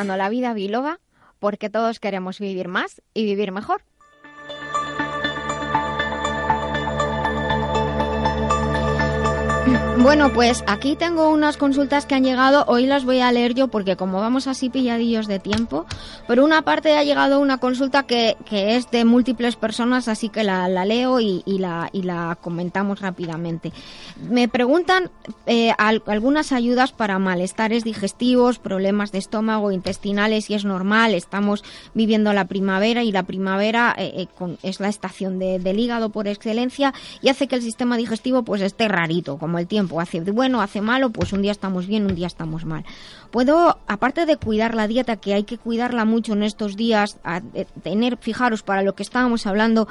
escuchando 0.00 0.16
La 0.16 0.30
Vida 0.30 0.54
Biloba 0.54 0.98
porque 1.40 1.68
todos 1.68 2.00
queremos 2.00 2.38
vivir 2.38 2.68
más 2.68 3.02
y 3.12 3.26
vivir 3.26 3.52
mejor. 3.52 3.82
Bueno, 10.02 10.32
pues 10.32 10.64
aquí 10.66 10.96
tengo 10.96 11.28
unas 11.28 11.56
consultas 11.58 12.06
que 12.06 12.14
han 12.14 12.24
llegado. 12.24 12.64
Hoy 12.68 12.86
las 12.86 13.04
voy 13.04 13.20
a 13.20 13.30
leer 13.32 13.54
yo 13.54 13.68
porque 13.68 13.96
como 13.96 14.18
vamos 14.20 14.46
así 14.46 14.70
pilladillos 14.70 15.26
de 15.26 15.38
tiempo, 15.38 15.84
por 16.26 16.40
una 16.40 16.62
parte 16.62 16.96
ha 16.96 17.04
llegado 17.04 17.38
una 17.38 17.58
consulta 17.58 18.04
que, 18.04 18.36
que 18.46 18.76
es 18.76 18.90
de 18.90 19.04
múltiples 19.04 19.56
personas, 19.56 20.08
así 20.08 20.28
que 20.30 20.42
la, 20.42 20.68
la 20.68 20.84
leo 20.86 21.20
y, 21.20 21.42
la, 21.46 21.90
y 21.92 22.02
la 22.02 22.38
comentamos 22.40 23.00
rápidamente. 23.00 23.72
Me 24.28 24.48
preguntan 24.48 25.10
eh, 25.46 25.72
al- 25.76 26.02
algunas 26.06 26.52
ayudas 26.52 26.92
para 26.92 27.18
malestares 27.18 27.84
digestivos, 27.84 28.58
problemas 28.58 29.12
de 29.12 29.18
estómago, 29.18 29.70
intestinales, 29.70 30.48
y 30.50 30.54
es 30.54 30.64
normal. 30.64 31.14
Estamos 31.14 31.62
viviendo 31.94 32.32
la 32.32 32.46
primavera 32.46 33.04
y 33.04 33.12
la 33.12 33.24
primavera 33.24 33.94
eh, 33.98 34.12
eh, 34.16 34.26
con- 34.38 34.58
es 34.62 34.80
la 34.80 34.88
estación 34.88 35.38
de- 35.38 35.58
del 35.58 35.78
hígado 35.78 36.08
por 36.08 36.26
excelencia 36.26 36.94
y 37.20 37.28
hace 37.28 37.48
que 37.48 37.56
el 37.56 37.62
sistema 37.62 37.96
digestivo 37.98 38.42
pues 38.44 38.62
esté 38.62 38.88
rarito, 38.88 39.36
como 39.36 39.59
el 39.60 39.68
tiempo. 39.68 40.00
Hace 40.00 40.20
bueno, 40.20 40.60
hace 40.60 40.80
malo, 40.80 41.10
pues 41.10 41.32
un 41.32 41.42
día 41.42 41.52
estamos 41.52 41.86
bien, 41.86 42.06
un 42.06 42.14
día 42.14 42.26
estamos 42.26 42.64
mal. 42.64 42.84
Puedo, 43.30 43.78
aparte 43.86 44.26
de 44.26 44.36
cuidar 44.36 44.74
la 44.74 44.88
dieta, 44.88 45.16
que 45.16 45.34
hay 45.34 45.44
que 45.44 45.56
cuidarla 45.58 46.04
mucho 46.04 46.32
en 46.32 46.42
estos 46.42 46.76
días, 46.76 47.18
a- 47.22 47.42
eh, 47.54 47.66
tener, 47.82 48.16
fijaros, 48.18 48.62
para 48.62 48.82
lo 48.82 48.94
que 48.94 49.02
estábamos 49.04 49.46
hablando, 49.46 49.86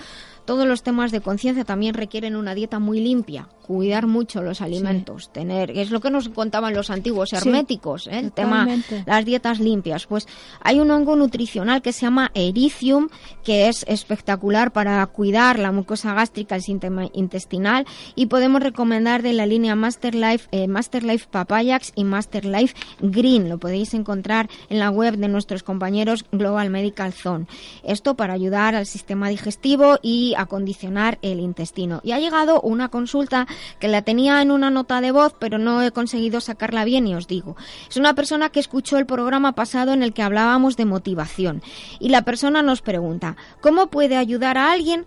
todos 0.49 0.65
los 0.65 0.81
temas 0.81 1.11
de 1.11 1.21
conciencia 1.21 1.63
también 1.63 1.93
requieren 1.93 2.35
una 2.35 2.55
dieta 2.55 2.79
muy 2.79 2.99
limpia, 2.99 3.47
cuidar 3.61 4.07
mucho 4.07 4.41
los 4.41 4.61
alimentos, 4.61 5.31
tener, 5.31 5.69
es 5.69 5.91
lo 5.91 5.99
que 5.99 6.09
nos 6.09 6.27
contaban 6.29 6.73
los 6.73 6.89
antiguos 6.89 7.29
Sí, 7.29 7.35
herméticos, 7.35 8.07
¿eh? 8.07 8.17
el 8.17 8.31
tema, 8.31 8.67
las 9.05 9.25
dietas 9.25 9.59
limpias. 9.59 10.07
Pues 10.07 10.27
hay 10.61 10.79
un 10.79 10.89
hongo 10.89 11.15
nutricional 11.15 11.83
que 11.83 11.93
se 11.93 12.01
llama 12.01 12.31
Ericium, 12.33 13.09
que 13.43 13.67
es 13.67 13.85
espectacular 13.87 14.71
para 14.71 15.05
cuidar 15.05 15.59
la 15.59 15.71
mucosa 15.71 16.15
gástrica, 16.15 16.55
el 16.55 16.63
sistema 16.63 17.05
intestinal, 17.13 17.85
y 18.15 18.25
podemos 18.25 18.63
recomendar 18.63 19.21
de 19.21 19.33
la 19.33 19.45
línea 19.45 19.75
Master 19.75 20.15
Life, 20.15 20.47
eh, 20.51 20.67
Master 20.67 21.03
Life 21.03 21.27
Papayax 21.29 21.91
y 21.93 22.05
Master 22.05 22.43
Life 22.43 22.73
Green. 23.01 23.49
Lo 23.49 23.59
podéis 23.59 23.93
encontrar 23.93 24.49
en 24.69 24.79
la 24.79 24.89
web 24.89 25.15
de 25.15 25.27
nuestros 25.27 25.61
compañeros 25.61 26.25
Global 26.31 26.71
Medical 26.71 27.13
Zone. 27.13 27.45
Esto 27.83 28.15
para 28.15 28.33
ayudar 28.33 28.73
al 28.73 28.87
sistema 28.87 29.29
digestivo 29.29 29.99
y 30.01 30.33
acondicionar 30.41 31.19
el 31.21 31.39
intestino. 31.39 32.01
Y 32.03 32.11
ha 32.11 32.19
llegado 32.19 32.61
una 32.61 32.89
consulta 32.89 33.47
que 33.79 33.87
la 33.87 34.01
tenía 34.01 34.41
en 34.41 34.51
una 34.51 34.69
nota 34.69 35.01
de 35.01 35.11
voz, 35.11 35.33
pero 35.39 35.57
no 35.57 35.81
he 35.81 35.91
conseguido 35.91 36.41
sacarla 36.41 36.85
bien 36.85 37.07
y 37.07 37.15
os 37.15 37.27
digo. 37.27 37.55
Es 37.89 37.97
una 37.97 38.13
persona 38.13 38.49
que 38.49 38.59
escuchó 38.59 38.97
el 38.97 39.05
programa 39.05 39.53
pasado 39.53 39.93
en 39.93 40.03
el 40.03 40.13
que 40.13 40.23
hablábamos 40.23 40.77
de 40.77 40.85
motivación. 40.85 41.61
Y 41.99 42.09
la 42.09 42.23
persona 42.23 42.61
nos 42.61 42.81
pregunta, 42.81 43.35
¿cómo 43.61 43.87
puede 43.87 44.17
ayudar 44.17 44.57
a 44.57 44.71
alguien 44.71 45.05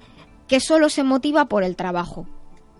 que 0.49 0.61
solo 0.61 0.89
se 0.89 1.03
motiva 1.03 1.47
por 1.47 1.65
el 1.65 1.77
trabajo? 1.77 2.27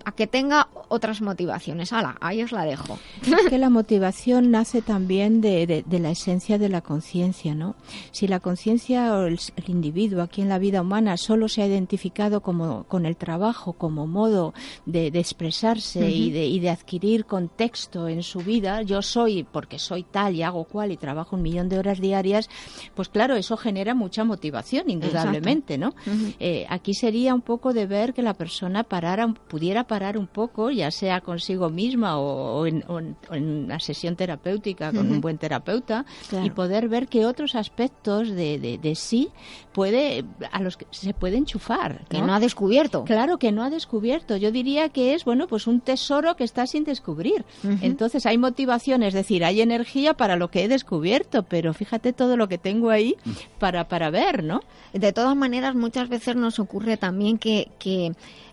A 0.05 0.12
que 0.12 0.27
tenga 0.27 0.69
otras 0.89 1.20
motivaciones. 1.20 1.93
Hala, 1.93 2.16
ahí 2.20 2.43
os 2.43 2.53
la 2.53 2.65
dejo. 2.65 2.99
Es 3.23 3.49
que 3.49 3.59
la 3.59 3.70
motivación 3.70 4.51
nace 4.51 4.83
también 4.83 5.41
de, 5.41 5.66
de- 5.66 5.83
de 5.87 5.99
la 5.99 6.11
esencia 6.11 6.59
de 6.59 6.69
la 6.69 6.81
conciencia, 6.81 7.55
¿no? 7.55 7.74
Si 8.11 8.27
la 8.29 8.41
conciencia 8.41 9.15
o 9.15 9.23
el, 9.27 9.39
el 9.57 9.65
individuo 9.70 10.23
aquí 10.23 10.43
en 10.43 10.49
la 10.49 10.59
vida 10.59 10.81
humana 10.83 11.16
solo 11.16 11.49
se 11.49 11.62
ha 11.62 11.66
identificado 11.66 12.41
como, 12.43 12.85
con 12.85 13.07
el 13.07 13.16
trabajo 13.16 13.73
como 13.74 14.07
modo 14.07 14.55
de, 14.87 15.11
de 15.11 15.19
expresarse 15.20 16.11
y, 16.11 16.24
Ujú. 16.27 16.35
de, 16.35 16.47
y 16.47 16.61
de 16.61 16.70
adquirir 16.70 17.24
contexto 17.24 18.09
en 18.09 18.23
su 18.23 18.41
vida, 18.41 18.83
yo 18.83 19.03
soy 19.03 19.45
porque 19.45 19.79
soy 19.79 20.03
tal 20.03 20.35
y 20.35 20.43
hago 20.43 20.65
cual 20.65 20.93
y 20.93 20.97
trabajo 20.97 21.37
un 21.37 21.43
millón 21.43 21.69
de 21.69 21.79
horas 21.79 22.01
diarias, 22.01 22.49
pues 22.95 23.09
claro, 23.09 23.37
eso 23.37 23.57
genera 23.57 23.95
mucha 23.95 24.24
motivación, 24.24 24.91
indudablemente, 24.91 25.79
¿no? 25.79 25.89
Ujú. 26.07 26.33
Eh, 26.41 26.66
aquí 26.69 26.95
sería 26.95 27.35
un 27.35 27.41
poco 27.43 27.73
de 27.73 27.87
ver 27.87 28.15
que 28.15 28.23
la 28.23 28.35
persona 28.35 28.85
parara, 28.85 29.27
pudiera 29.49 29.85
parar 29.93 30.16
un 30.16 30.27
poco, 30.27 30.70
ya 30.70 30.90
sea 30.90 31.20
consigo 31.20 31.69
misma 31.69 32.19
o, 32.19 32.60
o 32.60 32.66
en, 32.66 32.82
o 32.89 33.35
una 33.36 33.78
sesión 33.78 34.16
terapéutica 34.16 34.90
con 34.90 35.10
un 35.10 35.20
buen 35.20 35.36
terapeuta 35.36 36.06
Claro. 36.31 36.47
y 36.47 36.51
poder 36.51 36.89
ver 36.89 37.09
qué 37.09 37.27
otros 37.27 37.55
aspectos 37.55 38.31
de, 38.31 38.59
de, 38.59 38.78
de 38.78 38.94
sí 38.94 39.28
puede 39.73 40.24
a 40.51 40.62
los 40.62 40.78
que 40.78 40.86
se 40.90 41.12
puede 41.12 41.36
enchufar. 41.36 42.06
Que 42.09 42.23
no 42.23 42.32
ha 42.35 42.40
descubierto. 42.40 43.05
Claro 43.05 43.36
que 43.36 43.52
no 43.52 43.62
ha 43.62 43.69
descubierto. 43.69 44.36
Yo 44.39 44.51
diría 44.51 44.89
que 44.89 45.12
es 45.12 45.27
bueno 45.27 45.47
pues 45.47 45.66
un 45.66 45.81
tesoro 45.81 46.36
que 46.36 46.44
está 46.44 46.66
sin 46.66 46.85
descubrir. 46.85 47.44
Entonces 47.82 48.24
hay 48.24 48.39
motivación, 48.39 49.02
es 49.02 49.12
decir, 49.12 49.44
hay 49.44 49.60
energía 49.60 50.14
para 50.14 50.36
lo 50.36 50.48
que 50.51 50.64
he 50.64 50.69
descubierto, 50.69 51.43
pero 51.43 51.74
fíjate 51.74 52.14
todo 52.14 52.39
lo 52.39 52.48
que 52.48 52.56
tengo 52.56 52.89
ahí 52.89 53.16
para, 53.59 53.89
para 53.89 54.09
ver, 54.10 54.43
¿no? 54.43 54.60
De 54.94 55.12
todas 55.12 55.36
maneras, 55.36 55.74
muchas 55.74 56.09
veces 56.09 56.35
nos 56.36 56.59
ocurre 56.59 56.97
también 56.97 57.36
que, 57.36 57.69
que 57.78 58.12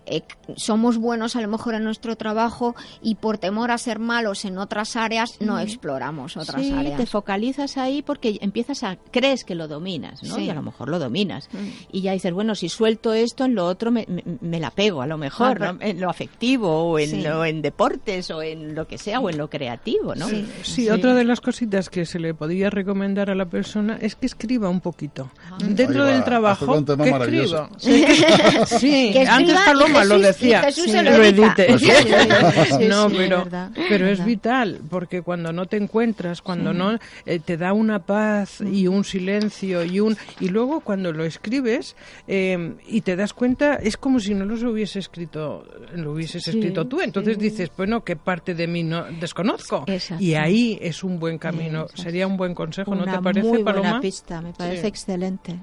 eh, 0.09 0.23
somos 0.55 0.97
buenos 0.97 1.35
a 1.35 1.41
lo 1.41 1.47
mejor 1.47 1.75
en 1.75 1.83
nuestro 1.83 2.15
trabajo 2.15 2.75
y 3.01 3.15
por 3.15 3.37
temor 3.37 3.71
a 3.71 3.77
ser 3.77 3.99
malos 3.99 4.45
en 4.45 4.57
otras 4.57 4.95
áreas 4.95 5.37
no 5.39 5.59
exploramos 5.59 6.37
otras 6.37 6.61
sí, 6.61 6.71
áreas. 6.73 6.97
te 6.97 7.05
focalizas 7.05 7.77
ahí 7.77 8.01
porque 8.01 8.37
empiezas 8.41 8.83
a 8.83 8.97
crees 9.11 9.43
que 9.43 9.55
lo 9.55 9.67
dominas, 9.67 10.23
¿no? 10.23 10.35
Sí. 10.35 10.43
Y 10.45 10.49
a 10.49 10.53
lo 10.53 10.61
mejor 10.61 10.89
lo 10.89 10.99
dominas. 10.99 11.47
Mm. 11.51 11.67
Y 11.91 12.01
ya 12.01 12.11
dices, 12.13 12.33
bueno, 12.33 12.55
si 12.55 12.69
suelto 12.69 13.13
esto, 13.13 13.45
en 13.45 13.55
lo 13.55 13.65
otro 13.65 13.91
me, 13.91 14.05
me- 14.07 14.23
me 14.41 14.59
la 14.59 14.71
pego, 14.71 15.01
a 15.01 15.07
lo 15.07 15.17
mejor, 15.17 15.51
Ah, 15.51 15.55
pero- 15.59 15.73
¿no? 15.73 15.79
En 15.81 16.01
lo 16.01 16.09
afectivo 16.09 16.91
o 16.91 16.99
en, 16.99 17.09
Sí. 17.09 17.21
lo- 17.21 17.45
en 17.45 17.61
deportes 17.61 18.31
o 18.31 18.41
en 18.41 18.75
lo 18.75 18.87
que 18.87 18.97
sea 18.97 19.19
o 19.19 19.29
en 19.29 19.37
lo 19.37 19.49
creativo, 19.49 20.15
¿no? 20.15 20.27
Sí. 20.27 20.47
Sí, 20.63 20.89
otra 20.89 21.13
de 21.13 21.23
las 21.23 21.41
cositas 21.41 21.89
que 21.89 22.05
se 22.05 22.19
le 22.19 22.33
podría 22.33 22.69
recomendar 22.69 23.29
a 23.29 23.35
la 23.35 23.45
persona 23.45 23.97
es 24.01 24.15
que 24.15 24.25
escriba 24.25 24.69
un 24.69 24.81
poquito. 24.81 25.29
Dentro 25.59 26.03
Ahí 26.03 26.09
va, 26.09 26.13
del 26.15 26.23
trabajo, 26.23 26.65
tocado 26.65 26.79
un 26.79 26.85
tema 26.85 27.03
que 27.05 27.11
maravilloso. 27.11 27.69
escriba. 27.77 28.65
Sí, 28.65 28.75
sí, 28.79 29.11
Que 29.13 29.21
escriba 29.23 29.35
antes 29.35 29.55
y 29.55 29.57
Lo 30.05 30.19
decía. 30.19 30.61
Jesús 30.63 30.91
se 30.91 31.03
lo 31.03 31.23
edita. 31.23 31.65
Pues 31.67 32.79
no, 32.89 33.09
pero, 33.09 33.47
pero 33.89 34.07
es 34.07 34.23
vital, 34.23 34.79
porque 34.89 35.21
cuando 35.21 35.51
no 35.51 35.65
te 35.65 35.77
encuentras, 35.77 36.41
cuando 36.41 36.73
no 36.73 36.97
eh, 37.25 37.39
te 37.39 37.57
da 37.57 37.73
una 37.73 37.99
paz 37.99 38.61
y 38.61 38.87
un 38.87 39.03
silencio 39.03 39.83
y 39.83 39.99
un 39.99 40.17
y 40.39 40.49
luego 40.49 40.79
cuando 40.81 41.11
lo 41.11 41.23
escribes 41.25 41.95
eh, 42.27 42.73
y 42.87 43.01
te 43.01 43.15
das 43.15 43.33
cuenta 43.33 43.75
es 43.75 43.97
como 43.97 44.19
si 44.19 44.33
no 44.33 44.45
los 44.45 44.63
hubiese 44.63 44.99
escrito, 44.99 45.63
lo 45.93 46.13
hubieses 46.13 46.43
Sí, 46.43 46.51
escrito 46.51 46.87
tú. 46.87 47.01
Entonces 47.01 47.35
sí. 47.37 47.41
dices, 47.43 47.69
bueno, 47.75 48.03
qué 48.03 48.15
parte 48.15 48.53
de 48.55 48.67
mí 48.67 48.83
no 48.83 49.05
desconozco. 49.19 49.83
Exacto. 49.87 50.23
Y 50.23 50.35
ahí 50.35 50.77
es 50.81 51.03
un 51.03 51.19
buen 51.19 51.37
camino. 51.37 51.81
Exacto. 51.81 52.01
Sería 52.03 52.27
un 52.27 52.37
buen 52.37 52.53
consejo, 52.53 52.95
¿no 52.95 53.05
te 53.05 53.19
parece, 53.21 53.47
muy 53.47 53.63
Paloma? 53.63 53.89
buena 53.89 54.01
pista, 54.01 54.41
me 54.41 54.53
parece 54.53 54.81
Sí. 54.81 54.87
excelente. 54.87 55.59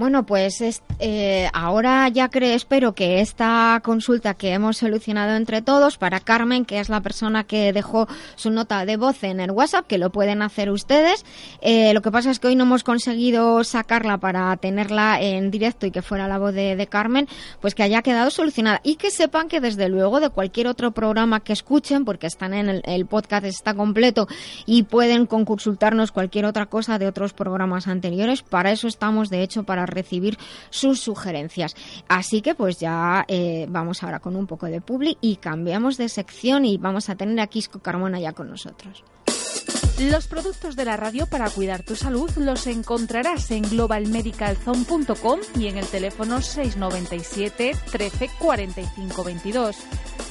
Bueno, 0.00 0.24
pues 0.24 0.62
es- 0.62 0.80
eh, 0.98 1.50
ahora 1.52 2.08
ya 2.08 2.30
creo, 2.30 2.54
espero 2.56 2.94
que 2.94 3.20
esta 3.20 3.82
consulta 3.84 4.32
que 4.32 4.54
hemos 4.54 4.78
solucionado 4.78 5.36
entre 5.36 5.60
todos 5.60 5.98
para 5.98 6.20
Carmen, 6.20 6.64
que 6.64 6.80
es 6.80 6.88
la 6.88 7.02
persona 7.02 7.44
que 7.44 7.74
dejó 7.74 8.08
su 8.34 8.50
nota 8.50 8.86
de 8.86 8.96
voz 8.96 9.22
en 9.24 9.40
el 9.40 9.50
WhatsApp, 9.50 9.86
que 9.86 9.98
lo 9.98 10.08
pueden 10.08 10.40
hacer 10.40 10.70
ustedes. 10.70 11.26
Eh, 11.60 11.92
lo 11.92 12.00
que 12.00 12.10
pasa 12.10 12.30
es 12.30 12.40
que 12.40 12.48
hoy 12.48 12.56
no 12.56 12.64
hemos 12.64 12.82
conseguido 12.82 13.62
sacarla 13.62 14.16
para 14.16 14.56
tenerla 14.56 15.20
en 15.20 15.50
directo 15.50 15.84
y 15.84 15.90
que 15.90 16.00
fuera 16.00 16.26
la 16.28 16.38
voz 16.38 16.54
de, 16.54 16.86
Carmen, 16.90 17.28
pues 17.60 17.74
que 17.74 17.82
haya 17.82 18.00
quedado 18.00 18.30
solucionada. 18.30 18.80
Y 18.82 18.96
que 18.96 19.10
sepan 19.10 19.48
que 19.48 19.60
desde 19.60 19.90
luego 19.90 20.18
de 20.20 20.30
cualquier 20.30 20.66
otro 20.66 20.92
programa 20.92 21.40
que 21.40 21.52
escuchen, 21.52 22.06
porque 22.06 22.26
están 22.26 22.54
en 22.54 22.70
el, 22.70 22.82
el 22.86 23.04
podcast, 23.04 23.44
está 23.44 23.74
completo 23.74 24.28
y 24.64 24.84
pueden 24.84 25.26
con 25.26 25.44
consultarnos 25.44 26.10
cualquier 26.10 26.46
otra 26.46 26.64
cosa 26.64 26.98
de 26.98 27.06
otros 27.06 27.34
programas 27.34 27.86
anteriores. 27.86 28.40
Para 28.40 28.72
eso 28.72 28.88
estamos, 28.88 29.28
de 29.28 29.42
hecho, 29.42 29.64
para 29.64 29.89
recibir 29.90 30.38
sus 30.70 31.00
sugerencias. 31.00 31.74
Así 32.08 32.42
que 32.42 32.54
pues 32.54 32.78
ya 32.78 33.24
eh, 33.28 33.66
vamos 33.68 34.02
ahora 34.02 34.20
con 34.20 34.36
un 34.36 34.46
poco 34.46 34.66
de 34.66 34.80
publi 34.80 35.18
y 35.20 35.36
cambiamos 35.36 35.96
de 35.96 36.08
sección 36.08 36.64
y 36.64 36.78
vamos 36.78 37.08
a 37.08 37.16
tener 37.16 37.38
a 37.40 37.46
Quisco 37.46 37.80
Carmona 37.80 38.20
ya 38.20 38.32
con 38.32 38.48
nosotros. 38.48 39.04
Los 40.00 40.28
productos 40.28 40.76
de 40.76 40.86
la 40.86 40.96
radio 40.96 41.26
para 41.26 41.50
cuidar 41.50 41.82
tu 41.82 41.94
salud 41.94 42.30
los 42.36 42.66
encontrarás 42.66 43.50
en 43.50 43.64
globalmedicalzone.com 43.64 45.40
y 45.58 45.66
en 45.66 45.76
el 45.76 45.86
teléfono 45.86 46.40
697 46.40 47.72
13 47.92 48.30
45 48.38 49.24
22. 49.24 49.76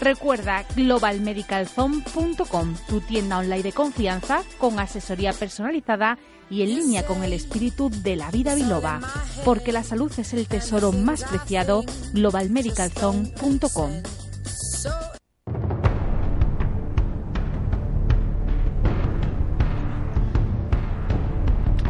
Recuerda 0.02 0.66
globalmedicalzone.com, 0.76 2.76
tu 2.88 3.02
tienda 3.02 3.38
online 3.38 3.62
de 3.62 3.72
confianza 3.72 4.42
con 4.58 4.80
asesoría 4.80 5.34
personalizada 5.34 6.18
y 6.50 6.64
en 6.64 6.70
línea 6.70 7.06
con 7.06 7.24
el 7.24 7.34
espíritu 7.34 7.90
de 7.90 8.16
la 8.16 8.32
vida 8.32 8.56
biloba. 8.56 9.00
Porque 9.46 9.72
la 9.72 9.84
salud 9.84 10.12
es 10.18 10.34
el 10.34 10.48
tesoro 10.48 10.92
más 10.92 11.24
preciado, 11.24 11.84
globalmedicalzone.com. 12.14 13.92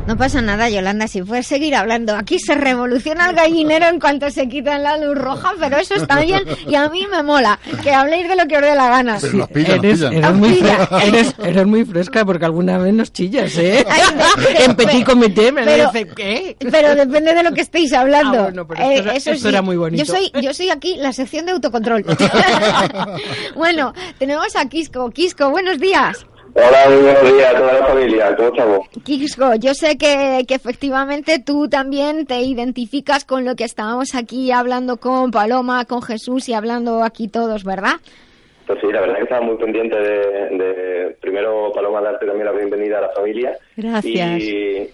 No 0.10 0.18
pasa 0.18 0.41
nada, 0.41 0.68
Yolanda, 0.72 1.07
si 1.07 1.22
puedes 1.22 1.45
seguir 1.45 1.76
hablando. 1.76 2.15
Aquí 2.15 2.40
se 2.40 2.56
revoluciona 2.56 3.30
el 3.30 3.36
gallinero 3.36 3.86
en 3.86 3.99
cuanto 3.99 4.31
se 4.31 4.49
quita 4.49 4.80
la 4.80 4.98
luz 4.98 5.15
roja, 5.15 5.53
pero 5.60 5.77
eso 5.77 5.94
está 5.94 6.19
bien 6.22 6.41
y 6.68 6.73
a 6.73 6.90
mí 6.90 7.06
me 7.11 7.22
mola. 7.22 7.60
Que 7.84 7.91
habléis 7.91 8.27
de 8.27 8.36
lo 8.36 8.48
que 8.48 8.56
os 8.57 8.64
dé 8.64 8.73
la 8.76 8.90
gana. 8.90 9.19
Pero 9.22 9.34
nos 9.38 9.48
pillan, 9.49 9.76
nos 9.77 9.86
Eres, 9.86 9.99
pillan. 9.99 10.14
eres 10.14 10.34
muy 10.34 10.49
Pilla. 10.49 10.77
fre- 10.90 11.07
eres, 11.10 11.36
eres 11.44 11.68
muy 11.68 11.86
fresca 11.86 12.26
porque 12.26 12.44
alguna 12.44 12.80
vez 12.80 12.91
nos 12.91 13.14
chillas, 13.14 13.56
¿eh? 13.60 13.86
Ay, 13.90 14.02
pero- 14.36 14.60
en 14.65 14.76
petit 14.76 15.06
comité 15.06 15.52
me 15.52 15.64
pero- 15.64 15.91
dice, 15.91 16.07
¿qué? 16.15 16.57
Pero 16.72 16.95
depende 16.95 17.36
de 17.36 17.44
lo 17.44 17.52
que 17.53 17.61
estéis 17.61 17.94
hablando. 17.94 18.40
Ah, 18.40 18.44
bueno, 18.45 18.65
pero 18.68 18.81
esto 18.81 19.02
era- 19.03 19.14
eso 19.15 19.30
esto 19.30 19.49
era 19.49 19.61
muy 19.61 19.77
bonito. 19.77 20.03
Yo 20.03 20.11
soy, 20.11 20.31
yo 20.41 20.56
soy 20.56 20.72
aquí 20.72 20.95
la 20.98 21.14
sección 21.14 21.45
de 21.45 21.52
autocontrol. 21.52 22.03
bueno, 23.56 23.94
tenemos 24.18 24.56
a 24.56 24.65
Quisco. 24.68 25.11
Quisco, 25.11 25.52
buenos 25.52 25.77
días. 25.77 26.26
Hola, 26.61 26.90
muy 26.90 27.03
buenos 27.03 27.23
días 27.34 27.53
a 27.53 27.57
toda 27.57 27.73
la 27.73 27.86
familia. 27.88 28.36
¿Cómo 28.36 28.49
estamos? 28.49 28.80
Quisco, 29.06 29.56
yo 29.56 29.73
sé 29.73 29.98
que, 29.98 30.44
que 30.48 30.56
efectivamente 30.56 31.40
tú 31.45 31.69
también 31.69 32.26
te 32.26 32.41
identificas 32.41 33.23
con 33.23 33.45
lo 33.45 33.56
que 33.56 33.64
estábamos 33.64 34.14
aquí 34.15 34.52
hablando 34.52 34.98
con 34.98 35.31
Paloma, 35.31 35.86
con 35.86 36.02
Jesús 36.02 36.49
y 36.49 36.53
hablando 36.53 37.03
aquí 37.03 37.27
todos, 37.30 37.64
¿verdad? 37.64 37.94
Pues 38.68 38.80
sí, 38.81 38.88
la 38.91 39.02
verdad 39.02 39.15
es 39.15 39.19
que 39.19 39.23
estaba 39.23 39.41
muy 39.45 39.57
pendiente 39.57 39.95
de, 39.98 40.57
de- 40.57 41.18
primero, 41.22 41.72
Paloma, 41.73 42.02
darte 42.02 42.26
también 42.26 42.45
la 42.45 42.52
bienvenida 42.52 42.98
a 42.98 43.02
la 43.02 43.10
familia. 43.10 43.57
Gracias. 43.77 44.41
Y, 44.44 44.90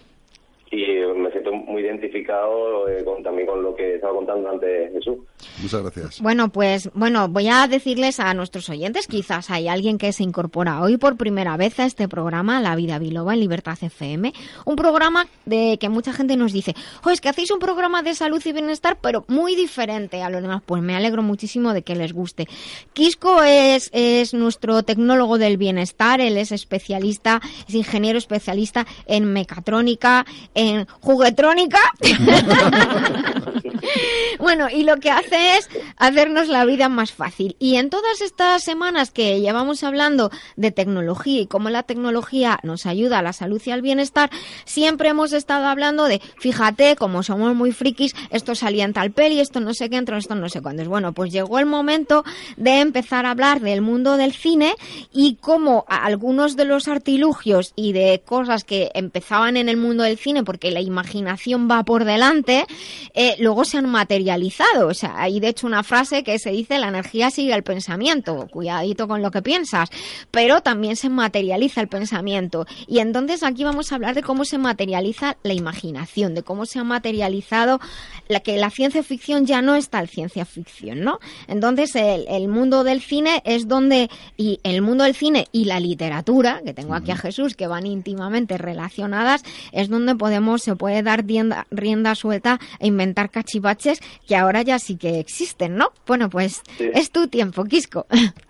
y 0.71 0.85
me 1.15 1.31
siento 1.31 1.51
muy 1.51 1.81
identificado 1.81 2.87
eh, 2.89 3.03
con, 3.03 3.23
también 3.23 3.47
con 3.47 3.63
lo 3.63 3.75
que 3.75 3.95
estaba 3.95 4.13
contando 4.13 4.49
antes 4.49 4.91
Jesús. 4.93 5.17
Muchas 5.61 5.81
gracias. 5.81 6.21
Bueno, 6.21 6.49
pues 6.49 6.89
bueno, 6.93 7.27
voy 7.27 7.47
a 7.47 7.67
decirles 7.67 8.19
a 8.19 8.33
nuestros 8.33 8.69
oyentes, 8.69 9.07
quizás 9.07 9.49
hay 9.49 9.67
alguien 9.67 9.97
que 9.97 10.13
se 10.13 10.23
incorpora 10.23 10.81
hoy 10.81 10.97
por 10.97 11.15
primera 11.17 11.57
vez 11.57 11.79
a 11.79 11.85
este 11.85 12.07
programa, 12.07 12.61
La 12.61 12.75
Vida 12.75 12.99
Biloba 12.99 13.33
en 13.33 13.39
Libertad 13.39 13.77
FM, 13.79 14.33
un 14.65 14.75
programa 14.75 15.27
de 15.45 15.77
que 15.79 15.89
mucha 15.89 16.13
gente 16.13 16.37
nos 16.37 16.53
dice, 16.53 16.75
"Jo, 17.01 17.11
es 17.11 17.21
que 17.21 17.29
hacéis 17.29 17.51
un 17.51 17.59
programa 17.59 18.01
de 18.01 18.15
salud 18.15 18.41
y 18.45 18.51
bienestar, 18.51 18.97
pero 19.01 19.25
muy 19.27 19.55
diferente 19.55 20.21
a 20.21 20.29
los 20.29 20.41
demás." 20.41 20.61
Pues 20.65 20.81
me 20.81 20.95
alegro 20.95 21.23
muchísimo 21.23 21.73
de 21.73 21.81
que 21.81 21.95
les 21.95 22.13
guste. 22.13 22.47
Quisco 22.93 23.43
es 23.43 23.89
es 23.93 24.33
nuestro 24.33 24.83
tecnólogo 24.83 25.37
del 25.37 25.57
bienestar, 25.57 26.21
él 26.21 26.37
es 26.37 26.51
especialista, 26.51 27.41
es 27.67 27.75
ingeniero 27.75 28.17
especialista 28.17 28.85
en 29.05 29.31
mecatrónica, 29.31 30.25
en 30.53 30.85
juguetrónica. 31.01 31.79
Bueno, 34.39 34.69
y 34.69 34.83
lo 34.83 34.97
que 34.97 35.11
hace 35.11 35.34
es 35.35 35.69
hacernos 35.97 36.47
la 36.47 36.65
vida 36.65 36.89
más 36.89 37.11
fácil. 37.11 37.55
Y 37.59 37.75
en 37.75 37.89
todas 37.89 38.21
estas 38.21 38.63
semanas 38.63 39.11
que 39.11 39.39
llevamos 39.41 39.83
hablando 39.83 40.31
de 40.55 40.71
tecnología 40.71 41.41
y 41.41 41.47
cómo 41.47 41.69
la 41.69 41.83
tecnología 41.83 42.59
nos 42.63 42.85
ayuda 42.85 43.19
a 43.19 43.21
la 43.21 43.33
salud 43.33 43.61
y 43.65 43.71
al 43.71 43.81
bienestar, 43.81 44.29
siempre 44.65 45.09
hemos 45.09 45.33
estado 45.33 45.67
hablando 45.67 46.05
de, 46.05 46.21
fíjate, 46.39 46.95
como 46.95 47.23
somos 47.23 47.55
muy 47.55 47.71
frikis, 47.71 48.13
esto 48.29 48.55
salía 48.55 48.85
en 48.85 48.93
tal 48.93 49.11
peli, 49.11 49.39
esto 49.39 49.59
no 49.59 49.73
sé 49.73 49.89
qué, 49.89 49.97
entró, 49.97 50.17
esto 50.17 50.35
no 50.35 50.49
sé 50.49 50.61
cuándo. 50.61 50.83
Bueno, 50.85 51.13
pues 51.13 51.31
llegó 51.31 51.59
el 51.59 51.65
momento 51.65 52.23
de 52.57 52.79
empezar 52.79 53.25
a 53.25 53.31
hablar 53.31 53.61
del 53.61 53.81
mundo 53.81 54.17
del 54.17 54.33
cine 54.33 54.75
y 55.11 55.35
cómo 55.35 55.85
algunos 55.87 56.55
de 56.55 56.65
los 56.65 56.87
artilugios 56.87 57.73
y 57.75 57.93
de 57.93 58.21
cosas 58.25 58.63
que 58.63 58.91
empezaban 58.93 59.57
en 59.57 59.69
el 59.69 59.77
mundo 59.77 60.03
del 60.03 60.17
cine 60.17 60.43
porque 60.43 60.71
la 60.71 60.81
imaginación 60.81 61.69
va 61.69 61.83
por 61.83 62.05
delante, 62.05 62.65
eh, 63.13 63.35
luego 63.39 63.65
se 63.65 63.77
han 63.77 63.89
materializado. 63.89 64.87
O 64.87 64.93
sea, 64.93 65.21
hay 65.25 65.39
de 65.39 65.49
hecho 65.49 65.67
una 65.67 65.83
frase 65.83 66.23
que 66.23 66.39
se 66.39 66.51
dice 66.51 66.77
la 66.77 66.87
energía 66.87 67.31
sigue 67.31 67.53
el 67.53 67.63
pensamiento. 67.63 68.47
Cuidadito 68.51 69.07
con 69.07 69.21
lo 69.21 69.31
que 69.31 69.41
piensas. 69.41 69.89
Pero 70.31 70.61
también 70.61 70.95
se 70.95 71.09
materializa 71.09 71.81
el 71.81 71.87
pensamiento. 71.87 72.65
Y 72.87 72.99
entonces 72.99 73.43
aquí 73.43 73.63
vamos 73.63 73.91
a 73.91 73.95
hablar 73.95 74.15
de 74.15 74.23
cómo 74.23 74.45
se 74.45 74.57
materializa 74.57 75.37
la 75.43 75.53
imaginación, 75.53 76.35
de 76.35 76.43
cómo 76.43 76.65
se 76.65 76.79
ha 76.79 76.83
materializado 76.83 77.79
la 78.27 78.39
que 78.39 78.57
la 78.57 78.69
ciencia 78.69 79.03
ficción 79.03 79.45
ya 79.45 79.61
no 79.61 79.75
es 79.75 79.89
tal 79.89 80.07
ciencia 80.07 80.45
ficción, 80.45 81.01
¿no? 81.01 81.19
Entonces 81.47 81.95
el, 81.95 82.25
el 82.27 82.47
mundo 82.47 82.83
del 82.83 83.01
cine 83.01 83.41
es 83.45 83.67
donde, 83.67 84.09
y 84.37 84.59
el 84.63 84.81
mundo 84.81 85.03
del 85.03 85.15
cine 85.15 85.47
y 85.51 85.65
la 85.65 85.79
literatura, 85.79 86.61
que 86.65 86.73
tengo 86.73 86.95
aquí 86.95 87.11
a 87.11 87.17
Jesús, 87.17 87.55
que 87.55 87.67
van 87.67 87.85
íntimamente 87.85 88.57
relacionadas, 88.57 89.43
es 89.71 89.89
donde 89.89 90.15
podemos, 90.15 90.63
se 90.63 90.75
puede 90.75 91.03
dar 91.03 91.25
rienda, 91.25 91.67
rienda 91.71 92.15
suelta 92.15 92.59
e 92.79 92.87
inventar 92.87 93.29
cachivaches 93.29 93.55
cachivaches 93.55 93.99
que 94.27 94.35
ahora 94.35 94.61
ya 94.63 94.79
sí 94.79 94.97
que 94.97 95.04
existen, 95.19 95.75
¿no? 95.75 95.91
Bueno, 96.07 96.29
pues 96.29 96.61
Sí. 96.77 96.89
es 96.93 97.11
tu 97.11 97.27
tiempo, 97.27 97.63
Quisco. 97.65 98.05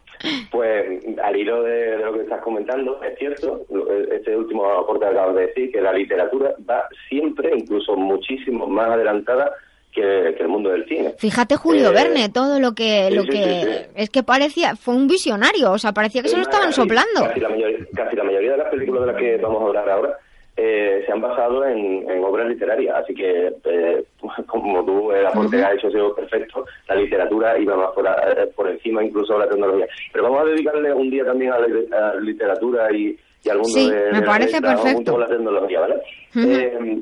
Pues 0.49 1.03
al 1.21 1.35
hilo 1.35 1.61
de, 1.63 1.71
de 1.97 1.97
lo 2.05 2.13
que 2.13 2.21
estás 2.21 2.41
comentando, 2.41 3.01
es 3.03 3.17
cierto, 3.19 3.65
este 4.11 4.35
último 4.35 4.65
aporte 4.65 5.05
acabas 5.05 5.35
de 5.35 5.47
decir, 5.47 5.71
que 5.71 5.81
la 5.81 5.91
literatura 5.93 6.55
va 6.67 6.85
siempre, 7.09 7.51
incluso 7.55 7.95
muchísimo 7.97 8.65
más 8.65 8.91
adelantada 8.91 9.51
que, 9.91 10.33
que 10.35 10.43
el 10.43 10.47
mundo 10.47 10.69
del 10.69 10.85
cine. 10.87 11.13
Fíjate 11.17 11.57
Julio 11.57 11.89
Eh, 11.89 11.93
Verne, 11.93 12.29
todo 12.29 12.59
lo 12.61 12.73
que 12.73 13.07
sí, 13.09 13.15
lo 13.15 13.21
sí, 13.23 13.29
que 13.29 13.43
sí, 13.43 13.91
es 13.95 14.09
que 14.09 14.23
parecía 14.23 14.75
fue 14.77 14.95
un 14.95 15.07
visionario, 15.07 15.73
o 15.73 15.77
sea, 15.77 15.91
parecía 15.91 16.21
que 16.23 16.29
se 16.29 16.37
lo 16.37 16.43
estaban 16.43 16.71
soplando. 16.73 17.27
Casi 17.27 17.41
la, 17.41 17.49
mayoría, 17.49 17.85
casi 17.93 18.15
la 18.15 18.23
mayoría 18.23 18.51
de 18.51 18.57
las 18.57 18.69
películas 18.69 19.01
de 19.05 19.11
las 19.11 19.21
que 19.21 19.37
vamos 19.37 19.61
a 19.61 19.65
hablar 19.67 19.89
ahora 19.89 20.17
eh, 20.57 21.03
se 21.05 21.11
han 21.11 21.19
basado 21.21 21.65
en, 21.65 22.09
en 22.09 22.23
obras 22.23 22.47
literarias, 22.47 22.95
así 22.95 23.13
que 23.13 23.53
eh, 23.65 24.03
como 24.47 24.85
tú 24.85 25.11
el 25.11 25.25
aporte 25.25 25.61
has 25.63 25.73
hecho 25.75 25.87
ha 25.87 25.91
sido 25.91 26.15
perfecto, 26.15 26.65
la 26.87 26.95
literatura 26.95 27.57
iba 27.59 27.75
más 27.75 27.91
por, 27.91 28.07
a- 28.07 28.31
eh, 28.31 28.47
por 28.55 28.69
encima 28.69 29.03
incluso 29.03 29.33
de 29.33 29.39
la 29.39 29.49
tecnología. 29.49 29.87
Pero 30.13 30.23
vamos 30.25 30.41
a 30.41 30.45
dedicarle 30.45 30.93
un 30.93 31.09
día 31.09 31.25
también 31.25 31.51
a 31.51 31.59
la, 31.59 32.09
a 32.09 32.15
literatura 32.15 32.91
y, 32.93 33.17
y 33.43 33.49
al 33.49 33.57
mundo 33.57 33.69
Sí, 33.79 33.89
de, 33.89 33.95
me 33.97 34.19
de 34.19 34.19
la 34.21 34.25
parece 34.25 34.53
letra, 34.53 34.69
¿no? 34.71 34.75
perfecto. 34.77 34.95
junto 34.95 35.11
con 35.11 35.21
la 35.21 35.27
tecnología, 35.27 35.79
¿vale? 35.81 35.95
Ujú. 36.35 36.47
Eh, 36.49 37.01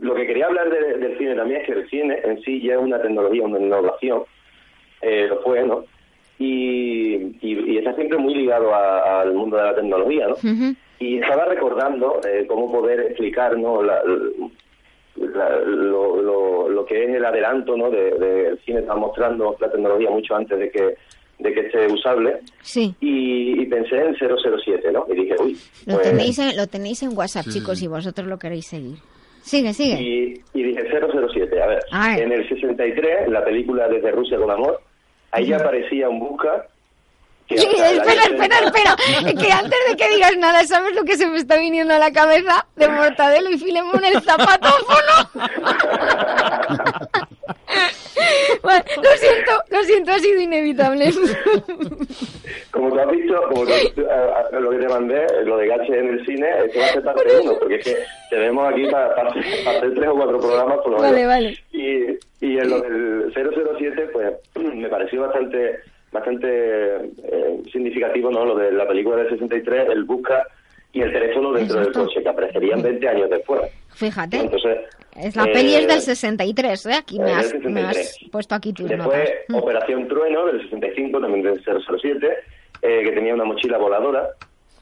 lo 0.00 0.14
que 0.14 0.26
quería 0.26 0.46
hablar 0.46 0.68
de- 0.70 0.98
del 0.98 1.18
cine 1.18 1.34
también 1.36 1.60
es 1.60 1.66
que 1.66 1.72
el 1.74 1.88
cine 1.88 2.18
en 2.24 2.42
sí 2.42 2.60
ya 2.62 2.74
es 2.74 2.80
una 2.80 3.00
tecnología, 3.00 3.44
una 3.44 3.60
innovación, 3.60 4.22
eh, 5.02 5.26
lo 5.28 5.40
fue, 5.42 5.62
¿no? 5.64 5.84
Y, 6.38 7.36
y- 7.40 7.72
y 7.72 7.78
está 7.78 7.94
siempre 7.94 8.18
muy 8.18 8.34
ligado 8.34 8.74
a- 8.74 9.20
al 9.20 9.32
mundo 9.34 9.56
de 9.56 9.62
la 9.64 9.74
tecnología, 9.74 10.26
¿no? 10.28 10.34
Y 11.02 11.18
estaba 11.18 11.44
recordando 11.46 12.20
eh, 12.28 12.44
cómo 12.46 12.70
poder 12.70 13.00
explicar, 13.00 13.58
¿no? 13.58 13.82
La- 13.82 14.02
la- 15.16 15.58
lo, 15.60 16.22
lo- 16.22 16.68
lo 16.68 16.84
que 16.86 17.04
es 17.04 17.10
el 17.10 17.24
adelanto, 17.24 17.76
¿no? 17.76 17.90
De, 17.90 18.12
de- 18.12 18.56
cine 18.64 18.80
está 18.80 18.94
mostrando 18.94 19.56
la 19.60 19.70
tecnología 19.70 20.10
mucho 20.10 20.34
antes 20.34 20.58
de 20.58 20.70
que 20.70 20.94
de 21.38 21.52
que 21.52 21.60
esté 21.60 21.86
usable 21.92 22.38
Sí. 22.60 22.94
y, 23.00 23.60
y 23.62 23.66
pensé 23.66 23.96
en 23.96 24.14
007, 24.14 24.92
¿no? 24.92 25.04
Y 25.08 25.14
dije, 25.16 25.34
uy, 25.42 25.56
Lo 25.86 25.94
pues- 25.96 26.08
tenéis 26.10 26.38
en, 26.38 26.56
lo 26.56 26.66
tenéis 26.68 27.02
en 27.02 27.16
WhatsApp, 27.18 27.46
Sí, 27.46 27.58
chicos, 27.58 27.78
si 27.80 27.88
vosotros 27.88 28.28
lo 28.28 28.38
queréis 28.38 28.66
seguir. 28.68 28.98
Sigue, 29.42 29.72
sigue. 29.74 30.00
Y, 30.00 30.40
y 30.54 30.62
dije 30.62 30.84
007, 30.88 31.60
a 31.60 31.66
ver, 31.66 31.80
A 31.90 32.08
ver. 32.14 32.22
en 32.22 32.32
el 32.32 32.48
63, 32.48 33.28
la 33.28 33.44
película 33.44 33.88
Desde 33.88 34.12
Rusia 34.12 34.38
con 34.38 34.52
Amor, 34.52 34.80
ahí 35.32 35.46
ya 35.48 35.56
aparecía 35.56 36.08
un 36.08 36.20
busca 36.20 36.68
Sí, 37.56 37.66
espera, 37.66 38.22
espera, 38.22 38.58
30 38.58 38.58
espera. 38.66 38.96
Es 39.26 39.34
que 39.42 39.52
antes 39.52 39.78
de 39.88 39.96
que 39.96 40.08
digas 40.08 40.36
nada, 40.38 40.64
¿sabes 40.64 40.94
lo 40.94 41.04
que 41.04 41.16
se 41.16 41.26
me 41.26 41.38
está 41.38 41.56
viniendo 41.56 41.94
a 41.94 41.98
la 41.98 42.12
cabeza? 42.12 42.66
De 42.76 42.88
Mortadelo 42.88 43.50
y 43.50 43.58
Filemón, 43.58 44.04
el 44.04 44.20
zapatófono. 44.22 45.30
Bueno, 48.62 48.84
lo 48.96 49.10
siento, 49.16 49.52
lo 49.70 49.82
siento, 49.82 50.12
ha 50.12 50.18
sido 50.18 50.40
inevitable. 50.40 51.10
Como 52.70 52.90
tú 52.90 53.00
has 53.00 53.10
visto, 53.10 53.42
como 53.48 53.64
tú, 53.64 53.72
lo 54.52 54.70
que 54.70 54.78
te 54.78 54.88
mandé, 54.88 55.26
lo 55.44 55.56
de 55.56 55.66
Gache 55.66 55.98
en 55.98 56.08
el 56.08 56.26
cine, 56.26 56.48
eso 56.66 56.78
va 56.78 56.84
a 56.84 56.88
ser 56.88 57.02
parte 57.02 57.40
uno, 57.42 57.58
porque 57.58 57.76
es 57.76 57.84
que 57.84 57.96
tenemos 58.30 58.72
aquí 58.72 58.86
para, 58.90 59.14
para 59.14 59.30
hacer 59.30 59.44
para 59.64 59.78
hacer 59.78 59.94
tres 59.94 60.08
o 60.08 60.14
cuatro 60.14 60.38
programas 60.38 60.78
por 60.78 60.92
lo 60.92 60.98
menos. 60.98 61.10
Vale, 61.12 61.26
vale. 61.26 61.58
Y, 61.72 62.46
y 62.46 62.58
en 62.58 62.70
lo 62.70 62.80
del 62.80 63.32
007, 63.34 64.10
pues 64.12 64.32
me 64.74 64.88
pareció 64.88 65.22
bastante 65.22 65.80
bastante 66.12 66.96
eh, 66.96 67.62
significativo, 67.72 68.30
¿no? 68.30 68.44
Lo 68.44 68.56
de 68.56 68.72
la 68.72 68.86
película 68.86 69.16
del 69.16 69.30
63, 69.30 69.88
el 69.90 70.04
busca 70.04 70.46
y 70.92 71.00
el 71.00 71.12
teléfono 71.12 71.52
dentro 71.52 71.78
Exacto. 71.78 71.98
del 72.00 72.08
coche, 72.08 72.22
que 72.22 72.28
aparecerían 72.28 72.82
20 72.82 73.08
años 73.08 73.30
después. 73.30 73.62
Fíjate, 73.94 74.38
Entonces, 74.40 74.78
es 75.16 75.36
la 75.36 75.44
eh, 75.44 75.52
peli 75.52 75.74
es 75.74 75.86
del 75.88 76.00
63, 76.00 76.86
¿eh? 76.86 76.94
Aquí 76.94 77.18
me 77.18 77.32
has, 77.32 77.50
del 77.52 77.70
me 77.70 77.80
has 77.82 77.96
63. 77.96 78.30
puesto 78.30 78.54
aquí 78.54 78.72
tus 78.72 78.88
Después, 78.88 79.30
notas. 79.48 79.62
Operación 79.62 80.08
Trueno 80.08 80.46
del 80.46 80.62
65, 80.62 81.20
también 81.20 81.42
del 81.42 81.62
007, 81.64 82.28
eh, 82.82 83.00
que 83.04 83.12
tenía 83.12 83.34
una 83.34 83.44
mochila 83.44 83.78
voladora, 83.78 84.28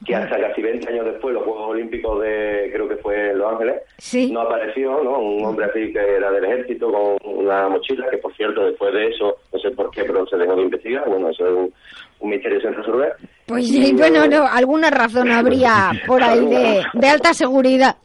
que 0.05 0.15
hasta 0.15 0.39
casi 0.39 0.61
20 0.61 0.89
años 0.89 1.05
después, 1.05 1.33
los 1.33 1.43
Juegos 1.43 1.69
Olímpicos 1.69 2.21
de, 2.21 2.69
creo 2.73 2.87
que 2.89 2.95
fue 2.97 3.31
en 3.31 3.37
Los 3.37 3.51
Ángeles, 3.53 3.81
Sí. 3.97 4.31
no 4.31 4.41
apareció, 4.41 5.03
¿no? 5.03 5.19
Un 5.19 5.45
hombre 5.45 5.65
así 5.65 5.93
que 5.93 5.99
era 5.99 6.31
del 6.31 6.43
ejército 6.45 6.91
con 6.91 7.17
una 7.35 7.69
mochila, 7.69 8.09
que 8.09 8.17
por 8.17 8.33
cierto, 8.35 8.65
después 8.65 8.93
de 8.93 9.07
eso, 9.09 9.35
no 9.53 9.59
sé 9.59 9.69
por 9.71 9.91
qué, 9.91 10.03
pero 10.03 10.25
se 10.27 10.37
dejó 10.37 10.55
de 10.55 10.63
investigar, 10.63 11.07
bueno, 11.07 11.29
eso 11.29 11.45
es 11.45 11.53
un, 11.53 11.73
un 12.21 12.29
misterio 12.29 12.59
sin 12.61 12.73
resolver. 12.73 13.13
Pues 13.45 13.67
sí, 13.67 13.93
bueno, 13.95 14.25
no, 14.27 14.47
alguna 14.47 14.89
razón 14.89 15.29
habría 15.31 15.91
por 16.07 16.23
ahí 16.23 16.45
de, 16.47 16.83
de 16.93 17.07
alta 17.07 17.33
seguridad. 17.33 17.95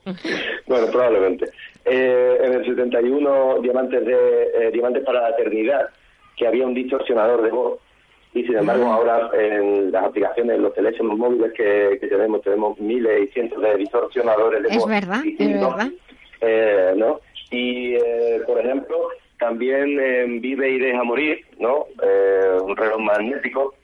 Bueno, 0.67 0.87
probablemente. 0.93 1.47
Eh, 1.85 2.39
en 2.43 2.53
el 2.55 2.65
71, 2.67 3.61
Diamantes, 3.63 4.05
de, 4.05 4.13
eh, 4.13 4.71
Diamantes 4.73 5.05
para 5.05 5.23
la 5.23 5.31
Eternidad, 5.31 5.89
que 6.37 6.47
había 6.47 6.67
un 6.67 6.75
distorsionador 6.75 7.43
de 7.43 7.51
voz, 7.51 7.79
y 8.39 8.45
sin 8.45 8.57
embargo 8.57 8.87
ahora 8.87 9.31
en 9.39 9.91
las 9.93 10.05
aplicaciones, 10.05 10.57
en 10.57 10.63
los 10.63 10.75
teléfonos 10.75 11.17
móviles 11.19 11.53
que, 11.53 11.99
que 12.01 12.07
tenemos, 12.07 12.43
tenemos 12.43 12.79
miles 12.79 13.25
y 13.29 13.33
cientos 13.33 13.63
de 13.63 13.77
distorsionadores 13.77 14.63
de 14.63 14.69
Es 14.69 14.79
voz. 14.79 14.89
verdad, 14.91 15.21
es 15.39 15.53
verdad. 15.61 15.89
eh, 16.43 16.93
¿no? 16.97 17.21
Y, 17.51 17.95
eh, 17.95 18.43
por 18.47 18.59
ejemplo, 18.59 18.97
también 19.39 19.99
en 20.01 20.41
Vive 20.41 20.69
y 20.71 20.79
Deja 20.79 21.03
Morir, 21.05 21.45
¿no? 21.59 21.87
Eh, 22.03 22.59
un 22.63 22.77
reloj 22.77 22.99
magnético. 23.01 23.75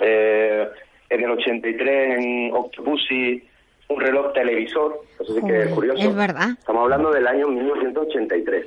Eh, 0.00 0.66
en 1.10 1.22
el 1.24 1.30
83, 1.30 2.18
en 2.18 2.52
Octopussy, 2.52 3.42
un 3.88 4.00
reloj 4.00 4.32
televisor. 4.32 5.00
Eso 5.20 5.34
sí 5.34 5.40
que 5.46 5.62
es 5.62 5.68
curioso. 5.68 6.00
es 6.08 6.14
verdad. 6.16 6.50
Estamos 6.58 6.82
hablando 6.82 7.10
del 7.10 7.26
año 7.26 7.48
1983. 7.48 8.66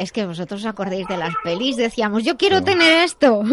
Es 0.00 0.12
que 0.12 0.24
vosotros 0.26 0.60
os 0.60 0.66
acordáis 0.66 1.06
de 1.08 1.16
las 1.18 1.34
pelis, 1.44 1.76
decíamos, 1.76 2.24
yo 2.24 2.36
quiero 2.36 2.62
tener 2.62 3.04
esto. 3.04 3.42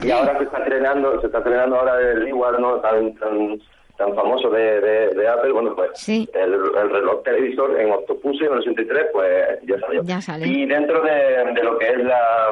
Y 0.00 0.10
ahora 0.10 0.36
se 0.38 0.44
está 0.44 0.58
estrenando, 0.58 1.20
se 1.20 1.26
está 1.26 1.38
estrenando 1.38 1.76
ahora 1.76 2.00
el 2.00 2.26
igual 2.28 2.60
no 2.60 2.74
tan, 2.80 3.14
tan, 3.14 3.58
tan 3.96 4.14
famoso 4.14 4.50
de, 4.50 4.80
de, 4.80 5.08
de 5.14 5.28
Apple, 5.28 5.52
bueno 5.52 5.74
pues 5.74 5.90
Sí. 5.94 6.28
el, 6.34 6.52
el 6.54 6.90
reloj 6.90 7.22
televisor 7.22 7.80
en 7.80 7.90
Octopussy 7.92 8.44
en 8.44 8.52
el 8.52 8.58
83 8.58 9.06
pues 9.12 9.58
ya 9.66 9.78
salió. 9.80 10.02
Ya 10.04 10.20
salió. 10.20 10.46
Y 10.46 10.66
dentro 10.66 11.00
de, 11.02 11.12
de 11.54 11.62
lo 11.62 11.78
que 11.78 11.88
es 11.88 11.98
la 12.04 12.50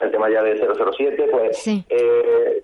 el 0.00 0.10
tema 0.10 0.30
ya 0.30 0.42
de 0.42 0.56
007 0.58 1.28
pues 1.30 1.56
Sí. 1.58 1.84
eh, 1.88 2.62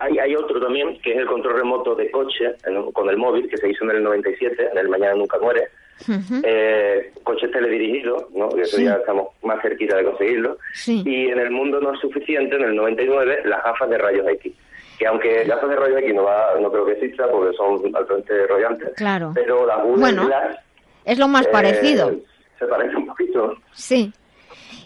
hay, 0.00 0.18
hay 0.18 0.34
otro 0.34 0.60
también 0.60 1.00
que 1.00 1.12
es 1.12 1.18
el 1.18 1.26
control 1.26 1.56
remoto 1.58 1.94
de 1.94 2.10
coche 2.10 2.56
en- 2.66 2.90
con 2.92 3.08
el 3.08 3.16
móvil 3.16 3.48
que 3.48 3.56
se 3.56 3.70
hizo 3.70 3.84
en 3.84 3.90
el 3.92 4.02
97, 4.02 4.68
en 4.72 4.78
el 4.78 4.88
Mañana 4.88 5.14
Nunca 5.14 5.38
Muere. 5.38 5.68
Ujú. 6.08 6.40
Eh, 6.44 7.12
coches 7.22 7.50
teledirigidos, 7.50 8.30
¿no? 8.34 8.48
Que 8.50 8.62
eso 8.62 8.76
Sí. 8.76 8.84
ya 8.84 8.94
estamos 8.94 9.28
más 9.42 9.60
cerquita 9.62 9.96
de 9.96 10.04
conseguirlo. 10.04 10.58
Sí. 10.74 11.02
Y 11.04 11.28
en 11.28 11.38
el 11.38 11.50
mundo 11.50 11.80
no 11.80 11.92
es 11.94 12.00
suficiente, 12.00 12.56
en 12.56 12.62
el 12.62 12.76
99, 12.76 13.42
las 13.44 13.62
gafas 13.64 13.90
de 13.90 13.98
rayos 13.98 14.26
X. 14.28 14.52
Que 14.98 15.06
aunque 15.06 15.44
gafas 15.44 15.68
de 15.70 15.76
rayos 15.76 15.98
X 16.00 16.14
no, 16.14 16.24
va, 16.24 16.54
no 16.60 16.70
creo 16.70 16.86
que 16.86 16.92
exista 16.92 17.26
porque 17.30 17.56
son 17.56 17.94
altamente 17.94 18.46
rollantes. 18.46 18.90
Claro. 18.96 19.32
Pero 19.34 19.66
las 19.66 19.82
Google 19.82 20.00
Bueno, 20.00 20.26
Glass, 20.26 20.56
Es 21.04 21.18
lo 21.18 21.28
más 21.28 21.46
eh, 21.46 21.50
parecido. 21.52 22.12
Se 22.58 22.66
parece 22.66 22.94
un 22.96 23.06
poquito. 23.06 23.56
Sí. 23.72 24.12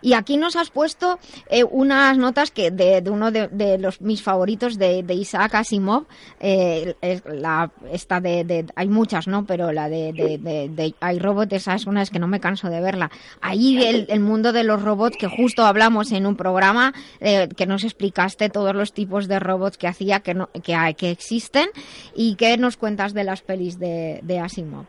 Y 0.05 0.13
aquí 0.13 0.37
nos 0.37 0.55
has 0.55 0.69
puesto 0.69 1.19
eh, 1.49 1.65
unas 1.65 2.19
notas 2.19 2.51
que 2.51 2.71
de, 2.71 3.03
uno 3.11 3.31
de, 3.31 3.79
los 3.79 4.03
mis 4.03 4.23
favoritos 4.23 4.77
de, 4.77 5.03
de 5.03 5.15
Isaac 5.15 5.55
Asimov, 5.55 6.05
eh, 6.41 6.95
la 7.25 7.71
esta 7.91 8.21
de, 8.21 8.67
hay 8.77 8.89
muchas, 8.89 9.27
¿no? 9.27 9.47
Pero 9.47 9.73
la 9.73 9.89
de, 9.89 10.13
de 10.13 10.95
iRobot 11.15 11.51
esa 11.55 11.75
es 11.75 11.87
una 11.87 12.03
es 12.03 12.11
que 12.11 12.19
no 12.19 12.29
me 12.29 12.39
canso 12.39 12.69
de 12.69 12.83
verla. 12.83 13.11
Ahí 13.41 13.83
el, 13.83 14.05
el 14.11 14.21
mundo 14.21 14.53
de 14.53 14.63
los 14.63 14.83
robots 14.83 15.17
que 15.17 15.27
justo 15.27 15.65
hablamos 15.65 16.13
en 16.13 16.27
un 16.27 16.37
programa 16.37 16.93
eh, 17.21 17.49
que 17.57 17.65
nos 17.65 17.83
explicaste 17.83 18.51
todos 18.51 18.75
los 18.75 18.93
tipos 18.93 19.27
de 19.27 19.41
robots 19.41 19.79
que 19.79 19.89
hacía 19.89 20.21
que 20.21 20.35
no 20.35 20.51
que 20.63 20.75
hay 20.75 20.93
que 20.93 21.11
existen 21.11 21.71
y 22.15 22.35
qué 22.35 22.59
nos 22.59 22.77
cuentas 22.77 23.15
de 23.15 23.25
las 23.25 23.41
pelis 23.41 23.79
de, 23.79 24.21
de 24.23 24.39
Asimov. 24.39 24.85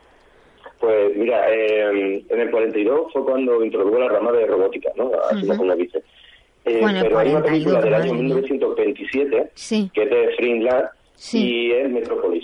Pues 0.85 1.17
mira, 1.17 1.51
eh, 1.51 2.23
en 2.29 2.39
el 2.39 2.51
42 2.51 3.11
fue 3.11 3.25
cuando 3.25 3.63
introdujo 3.63 3.97
la 3.97 4.07
rama 4.09 4.31
de 4.31 4.45
robótica, 4.45 4.91
¿no? 4.95 5.11
Así 5.31 5.47
Ujú. 5.47 5.57
como 5.57 5.75
dice. 5.75 5.97
Eh, 6.65 6.81
pero 7.01 7.19
hay 7.19 7.29
una 7.29 7.41
42, 7.41 7.43
película 7.43 7.81
del 7.81 7.93
año 7.93 8.13
madre 8.13 8.23
mía. 8.23 8.35
1927 8.35 9.49
Sí. 9.55 9.89
que 9.93 10.03
es 10.03 10.09
de 10.09 10.89
Sí. 11.15 11.37
y 11.47 11.71
es 11.71 11.89
Metrópolis. 11.89 12.43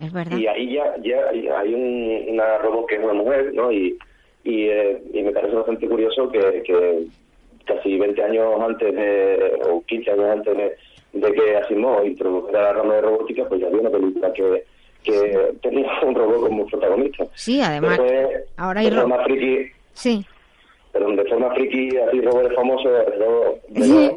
Es 0.00 0.12
verdad. 0.12 0.38
Y 0.38 0.46
ahí 0.46 0.74
ya, 0.74 0.94
ya 1.02 1.28
hay 1.58 1.74
un, 1.74 2.24
una 2.34 2.58
robot 2.58 2.86
que 2.86 2.94
es 2.96 3.02
una 3.04 3.12
mujer, 3.14 3.52
¿no? 3.52 3.70
Y, 3.72 3.98
y, 4.44 4.68
eh, 4.68 5.02
y 5.12 5.22
me 5.22 5.32
parece 5.32 5.54
bastante 5.56 5.88
curioso 5.88 6.30
que, 6.30 6.62
que 6.64 7.04
casi 7.66 7.98
20 7.98 8.22
años 8.22 8.54
antes 8.60 8.94
de, 8.94 9.58
o 9.68 9.82
15 9.84 10.10
años 10.12 10.24
antes 10.30 10.56
de, 10.56 10.76
de 11.14 11.32
que 11.32 11.56
Asimov 11.56 12.06
introdujera 12.06 12.62
la 12.62 12.72
rama 12.74 12.94
de 12.94 13.00
robótica, 13.02 13.46
pues 13.48 13.60
ya 13.60 13.66
había 13.66 13.80
una 13.80 13.90
película 13.90 14.32
que, 14.32 14.64
que 15.04 15.54
tenía 15.62 15.88
un 16.02 16.14
robot 16.14 16.40
como 16.48 16.66
protagonista. 16.66 17.26
Sí, 17.34 17.60
además, 17.60 17.98
Después, 17.98 18.44
ahora 18.56 18.80
hay 18.80 18.90
de 18.90 18.96
ro- 18.96 19.00
forma 19.02 19.24
friki, 19.24 19.72
Sí. 19.94 20.26
perdón, 20.92 21.16
de 21.16 21.24
forma 21.26 21.54
friki, 21.54 21.96
así 21.96 22.20
robots 22.20 22.54
famosos, 22.54 22.90
pero, 23.06 23.58
pero 23.74 23.84
Sí. 23.86 24.10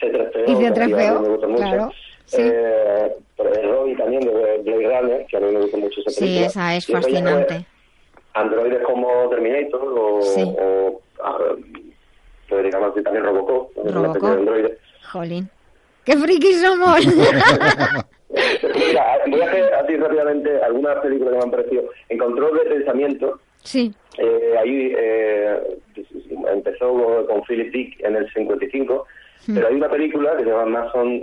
C3PO, 0.00 0.42
Y 0.46 0.58
que 0.58 0.66
a 0.66 0.70
C3PO, 0.74 0.86
mí 1.20 1.22
me 1.22 1.28
gusta 1.30 1.46
mucho. 1.48 1.62
claro, 1.62 1.92
sí. 2.26 2.42
Eh, 2.44 3.12
pero 3.36 3.52
el 3.54 3.68
Roy 3.70 3.96
también 3.96 4.20
de 4.22 4.30
Blade 4.64 5.00
Runner, 5.00 5.26
que 5.26 5.36
a 5.36 5.40
mí 5.40 5.50
me 5.52 5.60
gusta 5.60 5.76
mucho 5.76 6.00
esa 6.00 6.10
Sí, 6.10 6.20
película. 6.20 6.46
esa 6.46 6.74
es 6.76 6.86
fue 6.86 6.94
fascinante. 7.02 7.66
androides 8.34 8.82
como 8.84 9.28
Terminator 9.30 9.82
o, 9.98 10.22
Sí. 10.22 10.42
o 10.60 11.00
ah, 11.24 11.38
pues 12.48 12.64
digamos 12.64 12.92
así 12.92 13.02
también 13.02 13.24
Robocop, 13.24 13.70
una 13.76 13.90
especie 13.90 14.00
de 14.02 14.06
Robocop. 14.06 14.30
androide. 14.38 14.78
Jolín. 15.12 15.50
¡Qué 16.04 16.16
frikis 16.16 16.60
somos! 16.62 17.00
Mira, 18.30 19.18
voy 19.28 19.40
a 19.40 19.46
hacer 19.46 19.74
así 19.74 19.96
rápidamente 19.96 20.50
algunas 20.62 20.98
películas 21.00 21.32
que 21.32 21.38
me 21.38 21.44
han 21.44 21.50
parecido. 21.50 21.84
En 22.08 22.18
Control 22.18 22.58
de 22.58 22.64
Pensamiento, 22.74 23.40
sí, 23.62 23.94
eh, 24.18 24.54
ahí 24.58 24.92
eh, 24.96 25.58
empezó 26.52 27.26
con 27.26 27.42
Philip 27.44 27.72
Dick 27.72 28.00
en 28.04 28.16
el 28.16 28.32
55, 28.32 29.06
Hmm. 29.46 29.54
pero 29.54 29.68
hay 29.68 29.74
una 29.76 29.88
película 29.88 30.36
que 30.36 30.42
se 30.44 30.50
llama 30.50 30.66
Mason 30.66 31.22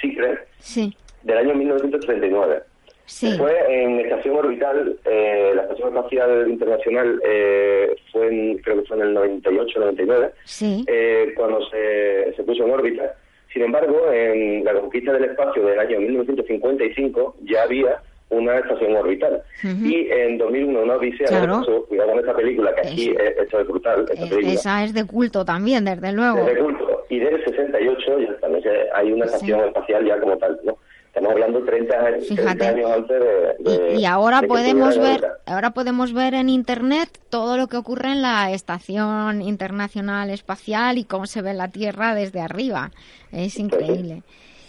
Secret 0.00 0.48
sí, 0.58 0.96
del 1.22 1.38
año 1.38 1.54
1939. 1.54 2.62
sí. 3.04 3.36
Fue 3.38 3.54
en 3.68 4.00
Estación 4.00 4.36
Orbital, 4.36 4.98
eh, 5.04 5.52
la 5.54 5.62
Estación 5.62 5.88
Espacial 5.96 6.48
Internacional 6.50 7.20
eh, 7.24 7.94
fue 8.10 8.26
en, 8.28 8.58
creo 8.58 8.80
que 8.82 8.88
fue 8.88 8.96
en 8.96 9.02
el 9.04 9.14
98-99, 9.44 10.30
Sí. 10.44 10.84
eh, 10.88 11.32
cuando 11.36 11.60
se, 11.68 12.32
se 12.34 12.42
puso 12.42 12.64
en 12.64 12.70
órbita. 12.72 13.14
Sin 13.52 13.62
embargo, 13.62 14.10
en 14.12 14.64
la 14.64 14.74
conquista 14.74 15.12
del 15.12 15.24
espacio 15.24 15.64
del 15.64 15.78
año 15.78 15.98
1955 16.00 17.36
ya 17.44 17.62
había 17.62 18.00
una 18.30 18.58
estación 18.58 18.94
orbital. 18.94 19.42
Ujú. 19.64 19.86
Y 19.86 20.08
en 20.10 20.36
2001, 20.36 20.82
una 20.82 20.96
odisea 20.96 21.26
Claro. 21.28 21.52
espacio, 21.54 21.86
cuidado 21.86 22.10
con 22.10 22.18
esta 22.20 22.36
película, 22.36 22.74
que 22.74 22.80
aquí 22.88 23.10
eh, 23.10 23.34
esto 23.40 23.60
es 23.60 23.66
brutal, 23.68 24.00
esta 24.10 24.26
Eh, 24.26 24.28
película. 24.28 24.52
Esa 24.52 24.84
es 24.84 24.92
de 24.92 25.06
culto 25.06 25.44
también, 25.46 25.84
desde 25.86 26.12
luego. 26.12 26.44
Desde 26.44 26.58
culto. 26.60 27.04
Y 27.08 27.20
del 27.20 27.42
68 27.42 28.20
ya 28.20 28.36
también 28.40 28.64
hay 28.94 29.12
una 29.12 29.24
estación 29.24 29.60
Sí. 29.62 29.66
espacial 29.68 30.04
ya 30.04 30.20
como 30.20 30.36
tal, 30.36 30.60
¿no? 30.64 30.76
Estamos 31.08 31.30
hablando 31.32 31.64
30, 31.64 31.96
años- 31.96 32.26
Fíjate. 32.28 32.56
30 32.58 32.68
años 32.68 32.90
antes 32.92 33.20
de... 33.20 33.78
de- 33.78 33.94
Y, 33.94 34.00
y 34.00 34.04
ahora 34.04 34.40
de 34.40 34.46
podemos 34.48 34.98
ver, 34.98 35.26
ahora 35.46 35.70
podemos 35.70 36.12
ver 36.12 36.34
en 36.34 36.48
internet 36.48 37.08
todo 37.28 37.56
lo 37.56 37.66
que 37.66 37.76
ocurre 37.76 38.12
en 38.12 38.22
la 38.22 38.52
estación 38.52 39.42
internacional 39.42 40.30
espacial 40.30 40.96
y 40.98 41.04
cómo 41.04 41.26
se 41.26 41.42
ve 41.42 41.54
la 41.54 41.68
Tierra 41.68 42.14
desde 42.14 42.40
arriba. 42.40 42.90
Es 43.32 43.58
increíble. 43.58 44.22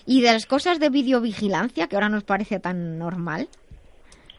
Y 0.06 0.22
de 0.22 0.32
las 0.34 0.46
cosas 0.48 0.80
de 0.80 0.90
videovigilancia 0.90 1.88
que 1.88 1.96
ahora 1.96 2.10
nos 2.10 2.24
parece 2.24 2.60
tan 2.60 2.98
normal. 2.98 3.48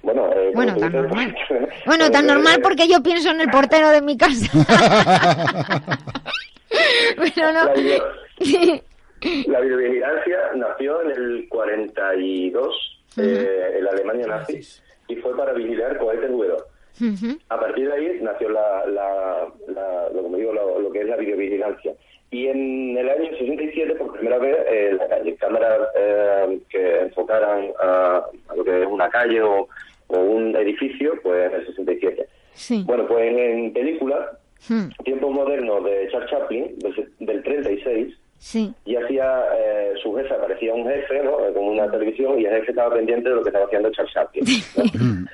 Bueno, 0.03 0.33
eh, 0.33 0.51
Bueno, 0.55 0.75
tan 0.77 0.91
dices, 0.91 1.03
normal. 1.07 1.37
Bueno, 1.87 2.11
tan 2.11 2.25
eh, 2.25 2.29
normal 2.33 2.61
porque 2.63 2.89
yo 2.89 3.03
pienso 3.03 3.31
en 3.31 3.41
el 3.43 3.51
portero 3.51 3.91
de 3.91 4.01
mi 4.03 4.17
casa. 4.17 4.51
Pero 7.35 7.53
no. 7.53 7.71
La, 9.47 9.61
videovigilancia 9.61 10.39
nació 10.55 11.03
en 11.03 11.11
el 11.11 11.49
42 11.49 13.01
eh, 13.19 13.75
en 13.79 13.85
la 13.85 13.91
Alemania 13.91 14.27
nazi 14.27 14.61
y 15.09 15.17
fue 15.17 15.37
para 15.37 15.53
vigilar 15.53 15.99
cohetes 15.99 16.31
V2. 16.31 16.63
Ujú. 17.03 17.39
A 17.49 17.59
partir 17.61 17.89
de 17.89 17.95
ahí 17.95 18.19
nació 18.23 18.51
la, 18.51 18.85
la, 18.87 19.49
la- 19.69 20.09
lo, 20.15 20.23
como 20.23 20.37
digo, 20.37 20.53
lo, 20.53 20.81
lo 20.81 20.91
que 20.93 21.01
es 21.01 21.07
la 21.07 21.17
videovigilancia. 21.17 21.93
Y 22.31 22.47
en 22.47 22.97
el 22.97 23.09
año 23.09 23.31
67, 23.31 23.95
por 23.97 24.13
primera 24.13 24.39
vez, 24.39 24.57
eh, 24.69 24.97
las 25.25 25.39
cámaras 25.39 25.81
eh, 25.97 26.61
que 26.69 27.01
enfocaran 27.01 27.71
a, 27.83 28.25
a 28.49 28.55
lo 28.57 28.63
que 28.65 28.83
es 28.83 28.87
una 28.87 29.09
calle 29.09 29.43
o, 29.43 29.69
o 30.09 30.19
un 30.19 30.55
edificio, 30.55 31.15
pues 31.23 31.51
en 31.53 31.61
el 31.61 31.67
67. 31.67 32.27
Sí. 32.53 32.83
Bueno, 32.87 33.07
pues 33.09 33.33
en 33.37 33.73
película, 33.73 34.33
Hmm. 34.69 34.91
Tiempos 35.05 35.31
modernos 35.31 35.83
de 35.87 36.07
Charles 36.13 36.29
Chaplin, 36.31 36.79
del, 36.81 37.11
del 37.21 37.43
36, 37.43 38.15
Sí. 38.43 38.73
y 38.87 38.97
hacía 38.97 39.45
eh, 39.59 39.93
su 40.03 40.15
jefe, 40.15 40.33
aparecía 40.33 40.73
un 40.73 40.87
jefe, 40.89 41.23
¿no? 41.23 41.47
Eh, 41.47 41.53
Como 41.53 41.73
una 41.73 41.91
televisión, 41.91 42.41
y 42.41 42.47
el 42.47 42.55
jefe 42.57 42.71
estaba 42.71 42.95
pendiente 42.95 43.29
de 43.29 43.35
lo 43.35 43.43
que 43.43 43.51
estaba 43.51 43.67
haciendo 43.67 43.91
Charles 43.93 44.15
Chaplin. 44.15 44.45
¿no? 44.77 44.85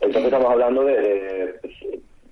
Entonces 0.00 0.24
estamos 0.24 0.50
hablando 0.50 0.84
de, 0.84 1.00
de, 1.00 1.54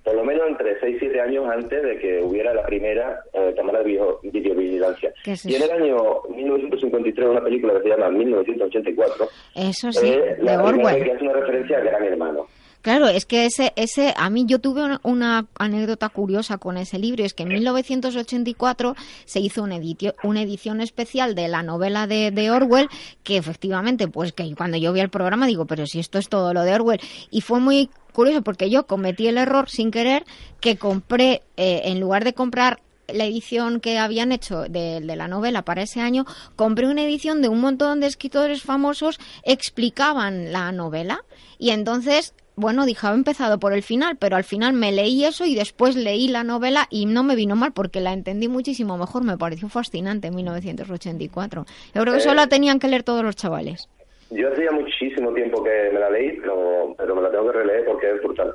por 0.03 0.15
lo 0.15 0.23
menos 0.25 0.47
entre 0.49 0.77
6 0.81 0.95
y 0.97 0.99
7 0.99 1.21
años 1.21 1.45
antes 1.49 1.81
de 1.81 1.97
que 1.99 2.21
hubiera 2.23 2.53
la 2.53 2.65
primera 2.65 3.21
eh, 3.31 3.53
cámara 3.55 3.79
de 3.79 3.85
video- 3.85 4.19
videovigilancia. 4.23 5.13
¿Qué 5.23 5.31
es 5.31 5.45
y 5.45 5.55
en 5.55 5.61
el 5.63 5.71
año 5.71 5.95
1953, 6.35 7.29
una 7.29 7.41
película 7.41 7.73
que 7.75 7.83
se 7.83 7.89
llama 7.89 8.09
1984, 8.09 9.27
Eso 9.55 9.91
sí, 9.93 10.07
eh, 10.09 10.35
de 10.39 10.43
la 10.43 10.61
primera 10.61 10.71
vez 10.73 10.73
Orwell. 10.83 11.03
que 11.05 11.11
hace 11.13 11.23
una 11.23 11.33
referencia 11.33 11.77
a 11.77 11.81
Gran 11.81 12.03
Hermano. 12.03 12.47
Claro, 12.81 13.07
es 13.07 13.27
que 13.27 13.45
ese, 13.45 13.73
ese, 13.75 14.11
a 14.17 14.29
mí 14.31 14.45
yo 14.47 14.57
tuve 14.57 14.83
una, 14.83 14.99
una 15.03 15.45
anécdota 15.59 16.09
curiosa 16.09 16.57
con 16.57 16.77
ese 16.77 16.97
libro, 16.97 17.23
es 17.23 17.35
que 17.35 17.43
en 17.43 17.49
1984 17.49 18.95
se 19.25 19.39
hizo 19.39 19.61
una, 19.61 19.75
editio- 19.77 20.15
una 20.23 20.41
edición 20.41 20.81
especial 20.81 21.35
de 21.35 21.47
la 21.47 21.61
novela 21.61 22.07
de, 22.07 22.31
de 22.31 22.49
Orwell, 22.49 22.89
que 23.23 23.37
efectivamente, 23.37 24.07
pues 24.07 24.33
que 24.33 24.55
cuando 24.55 24.77
yo 24.77 24.93
vi 24.93 24.99
el 24.99 25.09
programa 25.09 25.45
digo, 25.45 25.65
pero 25.65 25.85
si 25.85 25.99
esto 25.99 26.17
es 26.17 26.27
todo 26.27 26.55
lo 26.55 26.63
de 26.63 26.73
Orwell, 26.73 26.99
y 27.29 27.41
fue 27.41 27.59
muy 27.59 27.91
curioso 28.13 28.41
porque 28.41 28.69
yo 28.71 28.87
cometí 28.87 29.27
el 29.27 29.37
error 29.37 29.69
sin 29.69 29.91
querer 29.91 30.25
que 30.59 30.77
compré, 30.77 31.43
eh, 31.57 31.81
en 31.85 31.99
lugar 31.99 32.23
de 32.23 32.33
comprar 32.33 32.81
la 33.07 33.25
edición 33.25 33.79
que 33.79 33.99
habían 33.99 34.31
hecho 34.31 34.61
de, 34.63 35.01
de 35.01 35.15
la 35.15 35.27
novela 35.27 35.61
para 35.63 35.83
ese 35.83 35.99
año, 36.01 36.25
compré 36.55 36.87
una 36.87 37.03
edición 37.03 37.41
de 37.43 37.49
un 37.49 37.61
montón 37.61 37.99
de 37.99 38.07
escritores 38.07 38.63
famosos 38.63 39.19
explicaban 39.43 40.51
la 40.51 40.71
novela 40.71 41.23
y 41.59 41.69
entonces, 41.71 42.33
bueno, 42.55 42.85
dije, 42.85 43.07
había 43.07 43.17
empezado 43.17 43.59
por 43.59 43.73
el 43.73 43.81
final, 43.83 44.17
pero 44.19 44.35
al 44.35 44.43
final 44.43 44.73
me 44.73 44.91
leí 44.91 45.25
eso 45.25 45.45
y 45.45 45.55
después 45.55 45.95
leí 45.95 46.27
la 46.27 46.43
novela 46.43 46.87
y 46.89 47.05
no 47.05 47.23
me 47.23 47.35
vino 47.35 47.55
mal 47.55 47.71
porque 47.73 48.01
la 48.01 48.13
entendí 48.13 48.47
muchísimo 48.47 48.97
mejor, 48.97 49.23
me 49.23 49.37
pareció 49.37 49.69
fascinante 49.69 50.27
en 50.27 50.35
1984. 50.35 51.65
Yo 51.95 52.01
creo 52.01 52.13
que 52.13 52.19
Eh. 52.19 52.21
eso 52.23 52.33
la 52.33 52.47
tenían 52.47 52.79
que 52.79 52.87
leer 52.87 53.03
todos 53.03 53.23
los 53.23 53.35
chavales. 53.35 53.87
Yo 54.29 54.51
hacía 54.51 54.71
muchísimo 54.71 55.33
tiempo 55.33 55.63
que 55.63 55.89
me 55.93 55.99
la 55.99 56.09
leí, 56.09 56.37
pero, 56.39 56.93
pero 56.97 57.15
me 57.15 57.21
la 57.21 57.31
tengo 57.31 57.51
que 57.51 57.57
releer 57.57 57.85
porque 57.85 58.11
es 58.11 58.21
brutal. 58.21 58.53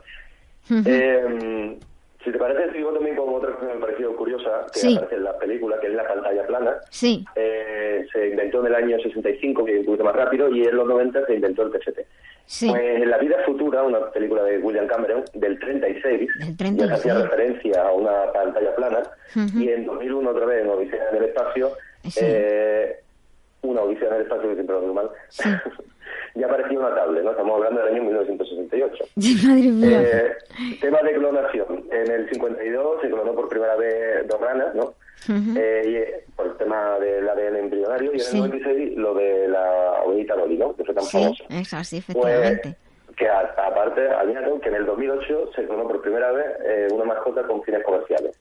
Eh, 0.85 1.77
si 2.25 2.33
te 2.33 2.39
parece, 2.39 2.73
sigo 2.73 2.93
también 2.93 3.15
con 3.15 3.33
otra 3.35 3.53
cosa 3.53 3.69
que 3.69 3.75
me 3.75 3.81
pareció 3.81 4.17
curiosa, 4.17 4.67
que 4.73 4.81
Sí. 4.81 4.97
aparece 4.97 5.15
en 5.17 5.25
la 5.25 5.39
película, 5.39 5.79
que 5.81 5.87
es 5.89 5.95
la 5.95 6.09
pantalla 6.09 6.47
plana. 6.47 6.73
Sí, 6.91 7.25
Eh, 7.37 8.05
se 8.13 8.29
inventó 8.31 8.61
en 8.61 8.67
el 8.67 8.75
año 8.75 8.97
65, 8.99 9.65
que 9.65 9.75
es 9.75 9.81
un 9.81 9.87
poquito 9.87 10.05
más 10.05 10.17
rápido, 10.17 10.49
y 10.51 10.63
en 10.65 10.77
los 10.77 10.87
90 10.89 11.25
se 11.27 11.35
inventó 11.35 11.63
el 11.63 11.71
TFT. 11.73 12.01
Sí. 12.47 12.69
Pues 12.69 13.03
en 13.03 13.11
La 13.11 13.19
vida 13.19 13.37
futura, 13.45 13.83
una 13.83 14.11
película 14.11 14.43
de 14.45 14.59
William 14.59 14.87
Cameron, 14.87 15.25
del 15.35 15.59
36, 15.59 16.29
Del 16.39 16.49
ya 16.51 16.57
36. 16.57 16.89
se 16.89 16.95
hacía 16.95 17.23
referencia 17.23 17.83
a 17.83 17.93
una 17.93 18.33
pantalla 18.33 18.75
plana, 18.77 19.03
Ujú. 19.37 19.59
y 19.59 19.69
en 19.71 19.87
2001 19.87 20.31
otra 20.31 20.47
vez 20.47 20.63
en 20.63 20.71
Odisea 20.71 21.11
en 21.11 21.17
el 21.17 21.25
Espacio, 21.25 21.71
Sí. 22.05 22.21
eh, 22.23 22.97
una 23.63 23.83
Odisea 23.83 24.09
en 24.09 24.15
el 24.15 24.23
Espacio 24.23 24.49
que 24.49 24.55
siempre 24.55 24.77
lo 24.81 24.95
mal, 24.95 25.11
Sí. 25.29 25.43
ya 26.37 26.47
aparecía 26.47 26.79
una 26.79 26.95
tablet, 26.95 27.25
¿no? 27.25 27.31
Estamos 27.33 27.57
hablando 27.57 27.81
del 27.83 27.95
año 27.95 28.03
1968. 28.05 29.05
Madre 29.47 29.63
mía. 29.71 30.03
Eh, 30.03 30.33
tema 30.81 31.01
de 31.03 31.15
clonación. 31.15 31.85
En 31.91 32.11
el 32.11 32.29
52 32.31 33.01
se 33.03 33.09
clonó 33.09 33.35
por 33.35 33.49
primera 33.49 33.75
vez 33.77 34.27
dos 34.29 34.41
ranas, 34.41 34.75
¿no? 34.75 34.95
Ujú. 35.25 35.59
Eh, 35.59 35.83
y, 35.87 35.95
eh, 35.97 36.25
por 36.37 36.47
el 36.47 36.57
tema 36.57 36.99
del 36.99 37.29
ADN 37.29 37.57
embrionario. 37.59 38.11
Y 38.13 38.17
en 38.17 38.21
Sí. 38.21 38.37
el 38.37 38.43
96 38.51 38.97
lo 38.97 39.15
de 39.15 39.49
la 39.49 40.03
ovejita 40.05 40.35
Dolly, 40.37 40.57
¿no? 40.59 40.77
Que 40.77 40.85
fue 40.85 40.95
tan 40.95 41.05
Sí, 41.05 41.19
famosa. 41.23 41.45
es 41.51 41.75
así, 41.75 42.01
Pues, 42.13 42.17
efectivamente. 42.35 42.77
que 43.17 43.29
a- 43.29 43.55
aparte, 43.67 44.09
añado 44.11 44.61
que 44.61 44.69
en 44.69 44.75
el 44.77 44.87
2008 44.87 45.51
se 45.55 45.65
clonó 45.67 45.85
por 45.89 46.03
primera 46.03 46.31
vez 46.33 46.47
eh, 46.65 46.89
una 46.93 47.05
mascota 47.05 47.43
con 47.45 47.63
fines 47.63 47.83
comerciales. 47.83 48.37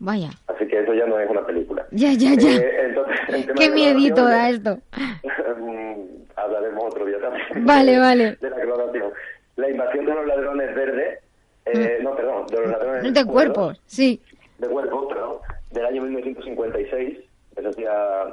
Vaya. 0.00 0.30
Así 0.48 0.66
que 0.66 0.80
eso 0.80 0.92
ya 0.94 1.06
no 1.06 1.18
es 1.20 1.30
una 1.30 1.46
película. 1.46 1.86
Ya, 1.92 2.12
ya, 2.14 2.34
ya. 2.34 2.50
Eh, 2.56 2.86
entonces, 2.86 3.16
Qué 3.56 3.70
miedito 3.70 4.24
da 4.24 4.48
esto. 4.50 4.78
Mm, 5.56 6.00
hablaremos 6.36 6.84
otro 6.86 7.04
día 7.06 7.18
también. 7.20 7.64
Vale, 7.64 7.98
vale. 7.98 8.36
De 8.40 8.50
la 8.50 8.56
clonación. 8.60 9.12
La 9.56 9.70
invasión 9.70 10.04
de 10.04 10.14
los 10.14 10.26
ladrones 10.26 10.74
verdes, 10.74 11.18
eh, 11.66 11.98
no, 12.02 12.14
perdón, 12.16 12.46
de 12.48 12.60
los 12.60 12.70
ladrones 12.70 13.04
Mm. 13.04 13.12
De 13.12 13.24
cuerpos, 13.24 13.80
sí. 13.86 14.20
De 14.58 14.66
cuerpos, 14.68 15.06
perdón, 15.08 15.36
del 15.74 15.86
año 15.86 16.02
1956, 16.02 17.18
eso 17.56 17.68
hacía 17.68 17.92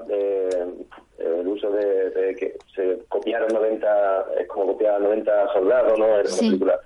eh, 0.10 0.50
el 1.20 1.48
uso 1.48 1.70
de, 1.72 2.10
de 2.12 2.36
que 2.36 2.56
se 2.76 3.00
copiaron 3.10 3.50
90, 3.54 4.26
es 4.40 4.48
como 4.48 4.68
copiar 4.74 5.00
90 5.02 5.54
soldados, 5.54 6.00
¿no? 6.00 6.06
Era 6.06 6.16
una 6.22 6.26
Sí. 6.26 6.48
película 6.48 6.80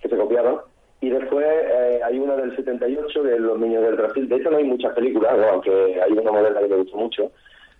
que 0.00 0.08
se 0.08 0.16
copiaron. 0.16 0.60
Y 1.00 1.10
después 1.10 1.46
eh, 1.46 2.00
hay 2.04 2.18
una 2.18 2.34
del 2.36 2.54
78 2.56 3.22
de 3.22 3.38
Los 3.38 3.58
Niños 3.58 3.82
del 3.84 3.94
Brasil. 3.94 4.28
De 4.28 4.36
hecho, 4.36 4.50
no 4.50 4.56
hay 4.58 4.64
muchas 4.64 4.92
películas, 4.94 5.38
¿no? 5.38 5.44
aunque 5.48 6.00
hay 6.02 6.12
una 6.12 6.32
moderna 6.32 6.60
que 6.60 6.66
me 6.68 6.76
gustó 6.76 6.96
mucho. 6.96 7.30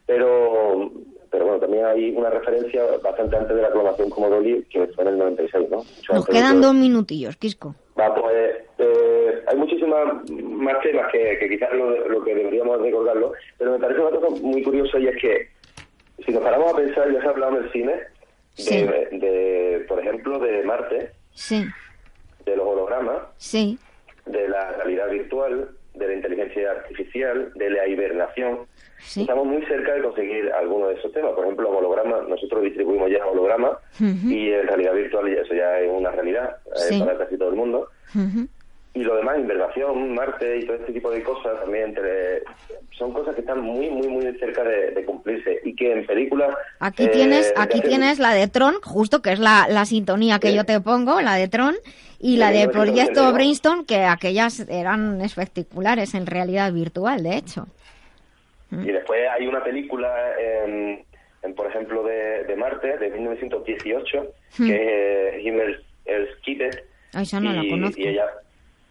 Pero, 0.07 0.91
pero 1.31 1.45
bueno, 1.45 1.61
también 1.61 1.85
hay 1.85 2.11
una 2.11 2.31
referencia 2.31 2.83
bastante 3.03 3.37
antes 3.37 3.57
de 3.57 3.63
la 3.63 3.71
clonación 3.71 4.11
como 4.11 4.29
Dolly, 4.31 4.65
que 4.71 4.87
fue 4.89 5.05
en 5.05 5.11
el 5.11 5.19
96, 5.19 5.71
¿no? 5.71 5.77
Mucho 5.79 6.13
Nos 6.15 6.27
quedan 6.27 6.61
dos 6.61 6.75
minutillos, 6.75 7.37
Quisco. 7.37 7.75
Va, 7.99 8.15
pues 8.15 8.57
eh, 8.79 9.43
hay 9.47 9.57
muchísimas 9.57 10.31
más 10.31 10.81
temas 10.83 11.11
que, 11.13 11.39
que 11.39 11.49
quizás 11.49 11.73
lo, 11.73 12.09
lo 12.09 12.23
que 12.25 12.35
deberíamos 12.35 12.81
recordarlo, 12.81 13.33
pero 13.59 13.73
me 13.73 13.79
parece 13.79 14.01
una 14.01 14.19
cosa 14.19 14.43
muy 14.43 14.63
curiosa 14.63 14.99
y 14.99 15.09
es 15.09 15.17
que 15.21 15.49
si 16.25 16.33
nos 16.33 16.43
paramos 16.43 16.73
a 16.73 16.77
pensar, 16.77 17.13
ya 17.13 17.21
se 17.21 17.27
ha 17.27 17.31
hablado 17.31 17.59
en 17.59 17.65
el 17.65 17.73
cine, 17.73 17.93
de, 17.93 18.03
Sí. 18.55 18.87
de, 19.19 19.85
por 19.89 20.01
ejemplo, 20.01 20.39
de 20.39 20.63
Marte, 20.65 21.13
Sí, 21.33 21.65
de 22.45 22.57
los 22.57 22.67
hologramas, 22.67 23.23
sí, 23.37 23.79
de 24.27 24.49
la 24.49 24.73
realidad 24.73 25.09
virtual, 25.11 25.71
de 25.95 26.07
la 26.09 26.15
inteligencia 26.15 26.71
artificial, 26.73 27.53
de 27.55 27.71
la 27.71 27.87
hibernación. 27.87 28.61
Sí. 29.01 29.23
estamos 29.23 29.47
muy 29.47 29.65
cerca 29.67 29.95
de 29.95 30.03
conseguir 30.03 30.51
algunos 30.53 30.89
de 30.91 30.95
esos 30.97 31.13
temas. 31.13 31.33
Por 31.33 31.45
ejemplo, 31.45 31.71
hologramas, 31.71 32.29
nosotros 32.29 32.63
distribuimos 32.63 33.11
ya 33.11 33.25
hologramas 33.27 33.73
Ujú. 34.01 34.29
y 34.31 34.53
en 34.53 34.67
realidad 34.67 34.95
virtual 34.95 35.35
ya 35.35 35.43
eso 35.43 35.55
ya 35.55 35.79
es 35.81 35.91
una 35.91 36.11
realidad 36.11 36.57
eh, 36.91 36.99
para 36.99 37.17
casi 37.19 37.37
todo 37.39 37.51
el 37.51 37.57
mundo. 37.57 37.89
Y 38.95 39.05
lo 39.05 39.15
demás, 39.17 39.39
invernación, 39.39 40.15
Marte 40.15 40.59
y 40.59 40.67
todo 40.67 40.77
este 40.77 40.93
tipo 40.93 41.11
de 41.11 41.23
cosas 41.23 41.61
también 41.61 41.91
entre- 41.91 42.43
son 42.99 43.13
cosas 43.13 43.35
que 43.37 43.43
están 43.43 43.61
muy, 43.61 43.89
muy, 43.91 44.09
muy 44.09 44.25
cerca 44.41 44.65
de, 44.65 44.91
de 44.91 45.05
cumplirse 45.05 45.61
y 45.63 45.77
que 45.77 45.93
en 45.93 46.05
películas... 46.05 46.51
Aquí 46.81 47.05
eh, 47.05 47.09
tienes, 47.09 47.55
de 47.55 47.61
aquí 47.61 47.79
hace- 47.79 47.89
tienes 47.89 48.19
la 48.19 48.33
de 48.33 48.49
Tron, 48.49 48.75
justo 48.83 49.23
que 49.23 49.31
es 49.33 49.39
la, 49.39 49.67
la 49.69 49.85
sintonía 49.85 50.41
que 50.41 50.49
Sí. 50.49 50.57
yo 50.57 50.65
te 50.65 50.81
pongo, 50.81 51.21
la 51.21 51.37
de 51.37 51.47
Tron, 51.47 51.77
y 52.19 52.39
la 52.39 52.49
de 52.51 52.67
1982. 52.67 52.73
Proyecto 52.73 53.33
Brainstorm, 53.33 53.85
que 53.85 54.03
aquellas 54.05 54.61
eran 54.69 55.21
espectaculares 55.21 56.15
en 56.15 56.27
realidad 56.27 56.73
virtual, 56.73 57.23
de 57.23 57.37
hecho. 57.37 57.69
Y 58.71 58.93
después 58.93 59.21
hay 59.31 59.47
una 59.47 59.63
película, 59.65 60.13
en, 60.39 61.05
en, 61.43 61.55
por 61.55 61.67
ejemplo, 61.67 62.03
de, 62.03 62.45
de 62.45 62.57
Marte, 62.57 62.99
de 62.99 63.11
1918, 63.11 64.27
Hmm. 64.59 64.67
que 64.67 65.29
es 65.39 65.45
Himmel 65.45 65.85
Skided. 66.39 66.81
Ah, 67.15 67.23
esa 67.23 67.39
no 67.41 67.53
la 67.53 67.63
y, 67.65 67.71
conozco. 67.71 68.01
y 68.01 68.09
ella, 68.09 68.25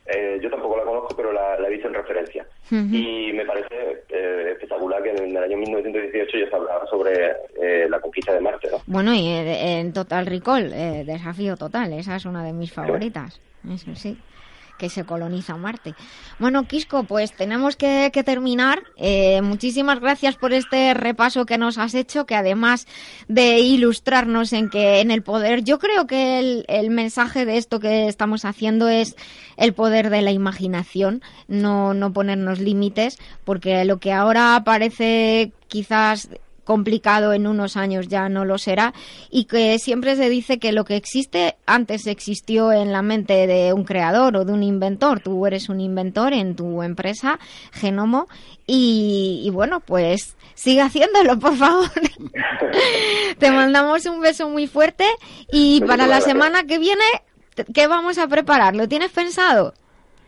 eh, 0.07 0.39
yo 0.41 0.49
tampoco 0.49 0.77
la 0.77 0.83
conozco, 0.83 1.15
pero 1.15 1.31
la, 1.33 1.59
la 1.59 1.67
he 1.67 1.71
visto 1.71 1.87
en 1.87 1.93
referencia. 1.95 2.45
Y 2.71 3.31
me 3.33 3.45
parece 3.45 4.03
eh, 4.09 4.49
espectacular 4.53 5.01
que 5.03 5.09
en 5.11 5.35
el 5.35 5.43
año 5.43 5.57
1918 5.57 6.37
ya 6.37 6.49
se 6.49 6.55
hablaba 6.55 6.85
sobre 6.87 7.31
eh, 7.61 7.87
la 7.89 7.99
conquista 7.99 8.33
de 8.33 8.41
Marte, 8.41 8.69
¿no? 8.71 8.81
Bueno, 8.87 9.13
y 9.13 9.27
eh, 9.27 9.79
en 9.79 9.93
Total 9.93 10.25
Recall, 10.25 10.71
eh, 10.73 11.03
Desafío 11.05 11.55
Total, 11.57 11.91
esa 11.93 12.15
es 12.15 12.25
una 12.25 12.43
de 12.43 12.53
mis 12.53 12.71
favoritas. 12.71 13.39
Eso 13.71 13.93
sí, 13.95 14.17
que 14.77 14.89
se 14.89 15.03
coloniza 15.05 15.57
Marte. 15.57 15.95
Bueno, 16.39 16.67
Quisco, 16.67 17.03
pues 17.03 17.33
tenemos 17.33 17.75
que, 17.75 18.11
terminar. 18.25 18.83
Eh, 18.95 19.41
muchísimas 19.41 19.99
gracias 19.99 20.35
por 20.35 20.53
este 20.53 20.93
repaso 20.93 21.45
que 21.45 21.57
nos 21.57 21.77
has 21.77 21.93
hecho, 21.93 22.25
que 22.25 22.35
además 22.35 22.87
de 23.27 23.59
ilustrarnos 23.59 24.53
en 24.53 24.69
que 24.69 25.01
en 25.01 25.11
el 25.11 25.23
poder, 25.23 25.63
yo 25.63 25.79
creo 25.79 26.07
que 26.07 26.39
el, 26.39 26.65
el 26.67 26.89
mensaje 26.89 27.45
de 27.45 27.57
esto 27.57 27.79
que 27.79 28.07
estamos 28.07 28.45
haciendo 28.45 28.89
es 28.89 29.15
el 29.55 29.73
poder 29.73 30.09
de 30.09 30.21
la 30.21 30.31
imaginación, 30.31 31.21
no, 31.47 31.93
no 31.93 32.13
ponernos 32.13 32.59
límites, 32.59 33.17
porque 33.43 33.85
lo 33.85 33.97
que 33.97 34.13
ahora 34.13 34.61
parece 34.65 35.51
quizás 35.67 36.29
complicado 36.67 37.31
en 37.31 37.47
unos 37.47 37.77
años 37.77 38.09
ya 38.09 38.27
no 38.27 38.43
lo 38.43 38.57
será 38.57 38.93
y 39.31 39.45
que 39.45 39.79
siempre 39.79 40.17
se 40.17 40.29
dice 40.29 40.59
que 40.59 40.73
lo 40.73 40.83
que 40.83 40.97
existe 40.97 41.55
antes 41.65 42.05
existió 42.07 42.73
en 42.73 42.91
la 42.91 43.01
mente 43.01 43.47
de 43.47 43.71
un 43.71 43.85
creador 43.85 44.35
o 44.35 44.43
de 44.43 44.51
un 44.51 44.63
inventor. 44.63 45.21
Tú 45.21 45.47
eres 45.47 45.69
un 45.69 45.79
inventor 45.79 46.33
en 46.33 46.57
tu 46.57 46.83
empresa, 46.83 47.39
Genomo, 47.71 48.27
y, 48.67 49.41
y 49.45 49.49
bueno, 49.49 49.79
pues 49.79 50.35
sigue 50.55 50.81
haciéndolo, 50.81 51.39
por 51.39 51.55
favor. 51.55 51.89
Te 53.39 53.49
mandamos 53.49 54.05
un 54.05 54.19
beso 54.19 54.49
muy 54.49 54.67
fuerte 54.67 55.05
y 55.49 55.79
para 55.81 56.05
la 56.05 56.19
semana 56.19 56.65
que 56.65 56.79
viene, 56.79 57.05
¿qué 57.73 57.87
vamos 57.87 58.17
a 58.17 58.27
preparar? 58.27 58.75
¿Lo 58.75 58.89
tienes 58.89 59.11
pensado? 59.11 59.73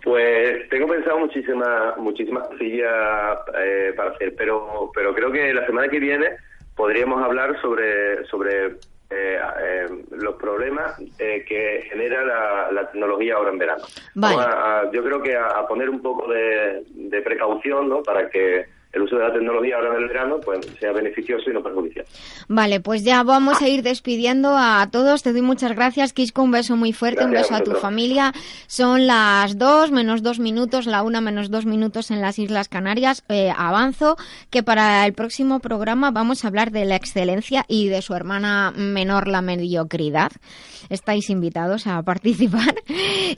Pues 0.04 0.70
tengo 0.70 0.88
pensado 0.88 1.20
muchísimas 1.20 1.98
muchísimas 1.98 2.48
cosillas 2.48 3.38
eh, 3.58 3.94
para 3.96 4.12
hacer, 4.12 4.34
pero 4.38 4.92
pero 4.94 5.14
creo 5.14 5.32
que 5.32 5.54
la 5.54 5.66
semana 5.66 5.88
que 5.90 6.00
viene 6.00 6.38
podríamos 6.76 7.22
hablar 7.24 7.60
sobre 7.62 8.24
sobre 8.28 8.68
eh, 9.12 9.40
eh, 9.62 9.88
los 10.12 10.36
problemas 10.36 10.98
eh, 11.18 11.44
que 11.48 11.84
genera 11.90 12.24
la, 12.24 12.72
la 12.72 12.92
tecnología 12.92 13.36
ahora 13.36 13.50
en 13.50 13.58
verano. 13.58 13.84
Vale. 14.16 14.36
Vamos 14.38 14.54
a- 14.54 14.80
a- 14.82 14.92
yo 14.92 15.04
creo 15.04 15.22
que 15.22 15.36
a, 15.36 15.48
a 15.48 15.68
poner 15.68 15.90
un 15.90 16.02
poco 16.02 16.32
de, 16.32 16.84
de 16.90 17.22
precaución, 17.22 17.90
¿no? 17.90 18.02
Para 18.04 18.30
que 18.30 18.66
el 18.92 19.04
uso 19.04 19.18
de 19.18 19.24
la 19.24 19.34
tecnología 19.34 19.76
ahora 19.76 19.96
en 19.96 20.04
el 20.04 20.08
verano 20.08 20.40
pues 20.44 20.66
sea 20.80 20.92
beneficioso 20.92 21.50
y 21.50 21.54
no 21.54 21.62
perjudicial. 21.62 22.06
Vale, 22.48 22.80
pues 22.80 23.04
ya 23.04 23.22
vamos 23.24 23.62
a 23.62 23.68
ir 23.68 23.84
despidiendo 23.84 24.56
a 24.58 24.88
todos. 24.92 25.22
Te 25.22 25.32
doy 25.32 25.42
muchas 25.42 25.74
gracias, 25.74 26.14
Quisco. 26.14 26.42
Un 26.42 26.52
beso 26.52 26.76
muy 26.76 26.94
fuerte, 26.94 27.24
un 27.24 27.32
beso 27.32 27.54
a 27.54 27.58
a 27.60 27.64
tu 27.64 27.74
familia. 27.74 28.34
Son 28.68 29.06
las 29.06 29.58
dos 29.58 29.92
menos 29.92 30.24
dos 30.24 30.40
minutos, 30.40 30.88
la 30.88 31.04
una 31.04 31.22
menos 31.22 31.52
dos 31.52 31.66
minutos 31.66 32.10
en 32.10 32.22
las 32.22 32.40
Islas 32.40 32.68
Canarias. 32.68 33.24
Eh, 33.30 33.52
avanzo 33.56 34.18
que 34.50 34.64
para 34.64 35.06
el 35.06 35.14
próximo 35.14 35.60
programa 35.60 36.12
vamos 36.12 36.44
a 36.44 36.48
hablar 36.48 36.72
de 36.72 36.86
la 36.86 36.96
excelencia 36.96 37.66
y 37.68 37.90
de 37.90 38.02
su 38.02 38.16
hermana 38.16 38.74
menor, 38.76 39.28
la 39.28 39.42
mediocridad. 39.42 40.32
Estáis 40.90 41.30
invitados 41.30 41.86
a 41.86 42.02
participar. 42.10 42.76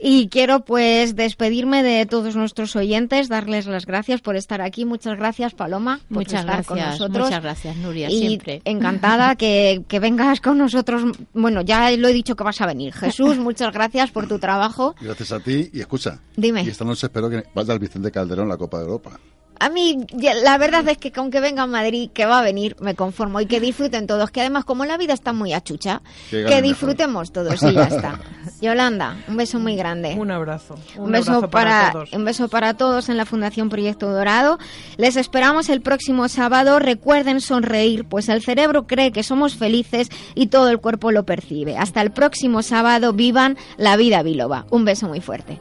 Y 0.00 0.28
quiero 0.28 0.60
pues 0.60 1.14
despedirme 1.16 1.82
de 1.82 2.06
todos 2.06 2.36
nuestros 2.36 2.74
oyentes, 2.76 3.28
darles 3.28 3.66
las 3.66 3.84
gracias 3.84 4.20
por 4.20 4.36
estar 4.36 4.62
aquí. 4.62 4.84
Muchas 4.84 5.18
gracias, 5.18 5.41
Paloma, 5.50 6.00
por 6.08 6.18
Muchas 6.18 6.40
estar 6.40 6.64
con 6.64 6.76
gracias, 6.76 7.00
nosotros. 7.00 7.24
muchas 7.26 7.42
gracias, 7.42 7.76
Nuria, 7.76 8.10
Y 8.10 8.18
siempre. 8.18 8.62
encantada 8.64 9.34
que, 9.36 9.82
que 9.88 10.00
vengas 10.00 10.40
con 10.40 10.58
nosotros. 10.58 11.02
Bueno, 11.34 11.62
ya 11.62 11.90
lo 11.96 12.08
he 12.08 12.12
dicho 12.12 12.36
que 12.36 12.44
vas 12.44 12.60
a 12.60 12.66
venir. 12.66 12.94
Jesús, 12.94 13.38
muchas 13.38 13.72
gracias 13.72 14.10
por 14.10 14.28
tu 14.28 14.38
trabajo. 14.38 14.94
Gracias 15.00 15.32
a 15.32 15.40
ti 15.40 15.68
y 15.72 15.80
escucha. 15.80 16.20
Dime. 16.36 16.62
Y 16.62 16.68
esta 16.68 16.84
noche 16.84 17.06
espero 17.06 17.28
que 17.28 17.44
vaya 17.54 17.72
al 17.72 17.78
Vicente 17.78 18.10
Calderón 18.10 18.48
la 18.48 18.56
Copa 18.56 18.78
de 18.78 18.84
Europa. 18.84 19.18
A 19.62 19.68
mí, 19.68 20.04
la 20.42 20.58
verdad 20.58 20.88
es 20.88 20.98
que 20.98 21.12
con 21.12 21.30
que 21.30 21.38
venga 21.38 21.62
a 21.62 21.66
Madrid, 21.68 22.10
que 22.12 22.26
va 22.26 22.40
a 22.40 22.42
venir, 22.42 22.74
me 22.80 22.96
conformo 22.96 23.40
y 23.40 23.46
que 23.46 23.60
disfruten 23.60 24.08
todos. 24.08 24.32
Que 24.32 24.40
además, 24.40 24.64
como 24.64 24.84
la 24.84 24.96
vida 24.96 25.14
está 25.14 25.32
muy 25.32 25.52
achucha, 25.52 26.02
Que 26.30 26.60
disfrutemos 26.60 27.30
todos 27.30 27.62
y 27.62 27.72
ya 27.72 27.84
está. 27.84 28.18
Yolanda, 28.60 29.18
un 29.28 29.36
beso 29.36 29.60
muy 29.60 29.76
grande. 29.76 30.16
Un 30.18 30.32
abrazo. 30.32 30.74
Un, 30.96 31.04
Un 31.04 31.12
beso 31.12 31.30
abrazo 31.30 31.50
para, 31.50 31.92
todos. 31.92 32.12
un 32.12 32.24
beso 32.24 32.48
para 32.48 32.74
todos 32.74 33.08
en 33.08 33.16
la 33.16 33.24
Fundación 33.24 33.68
Proyecto 33.68 34.10
Dorado. 34.10 34.58
Les 34.96 35.14
esperamos 35.14 35.68
el 35.68 35.80
próximo 35.80 36.28
sábado. 36.28 36.80
Recuerden 36.80 37.40
sonreír, 37.40 38.04
pues 38.04 38.28
el 38.28 38.42
cerebro 38.42 38.88
cree 38.88 39.12
que 39.12 39.22
somos 39.22 39.54
felices 39.54 40.08
y 40.34 40.48
todo 40.48 40.70
el 40.70 40.80
cuerpo 40.80 41.12
lo 41.12 41.24
percibe. 41.24 41.78
Hasta 41.78 42.02
el 42.02 42.10
próximo 42.10 42.62
sábado. 42.62 43.12
Vivan 43.12 43.56
la 43.76 43.96
vida 43.96 44.24
biloba. 44.24 44.66
Un 44.70 44.84
beso 44.84 45.06
muy 45.06 45.20
fuerte. 45.20 45.60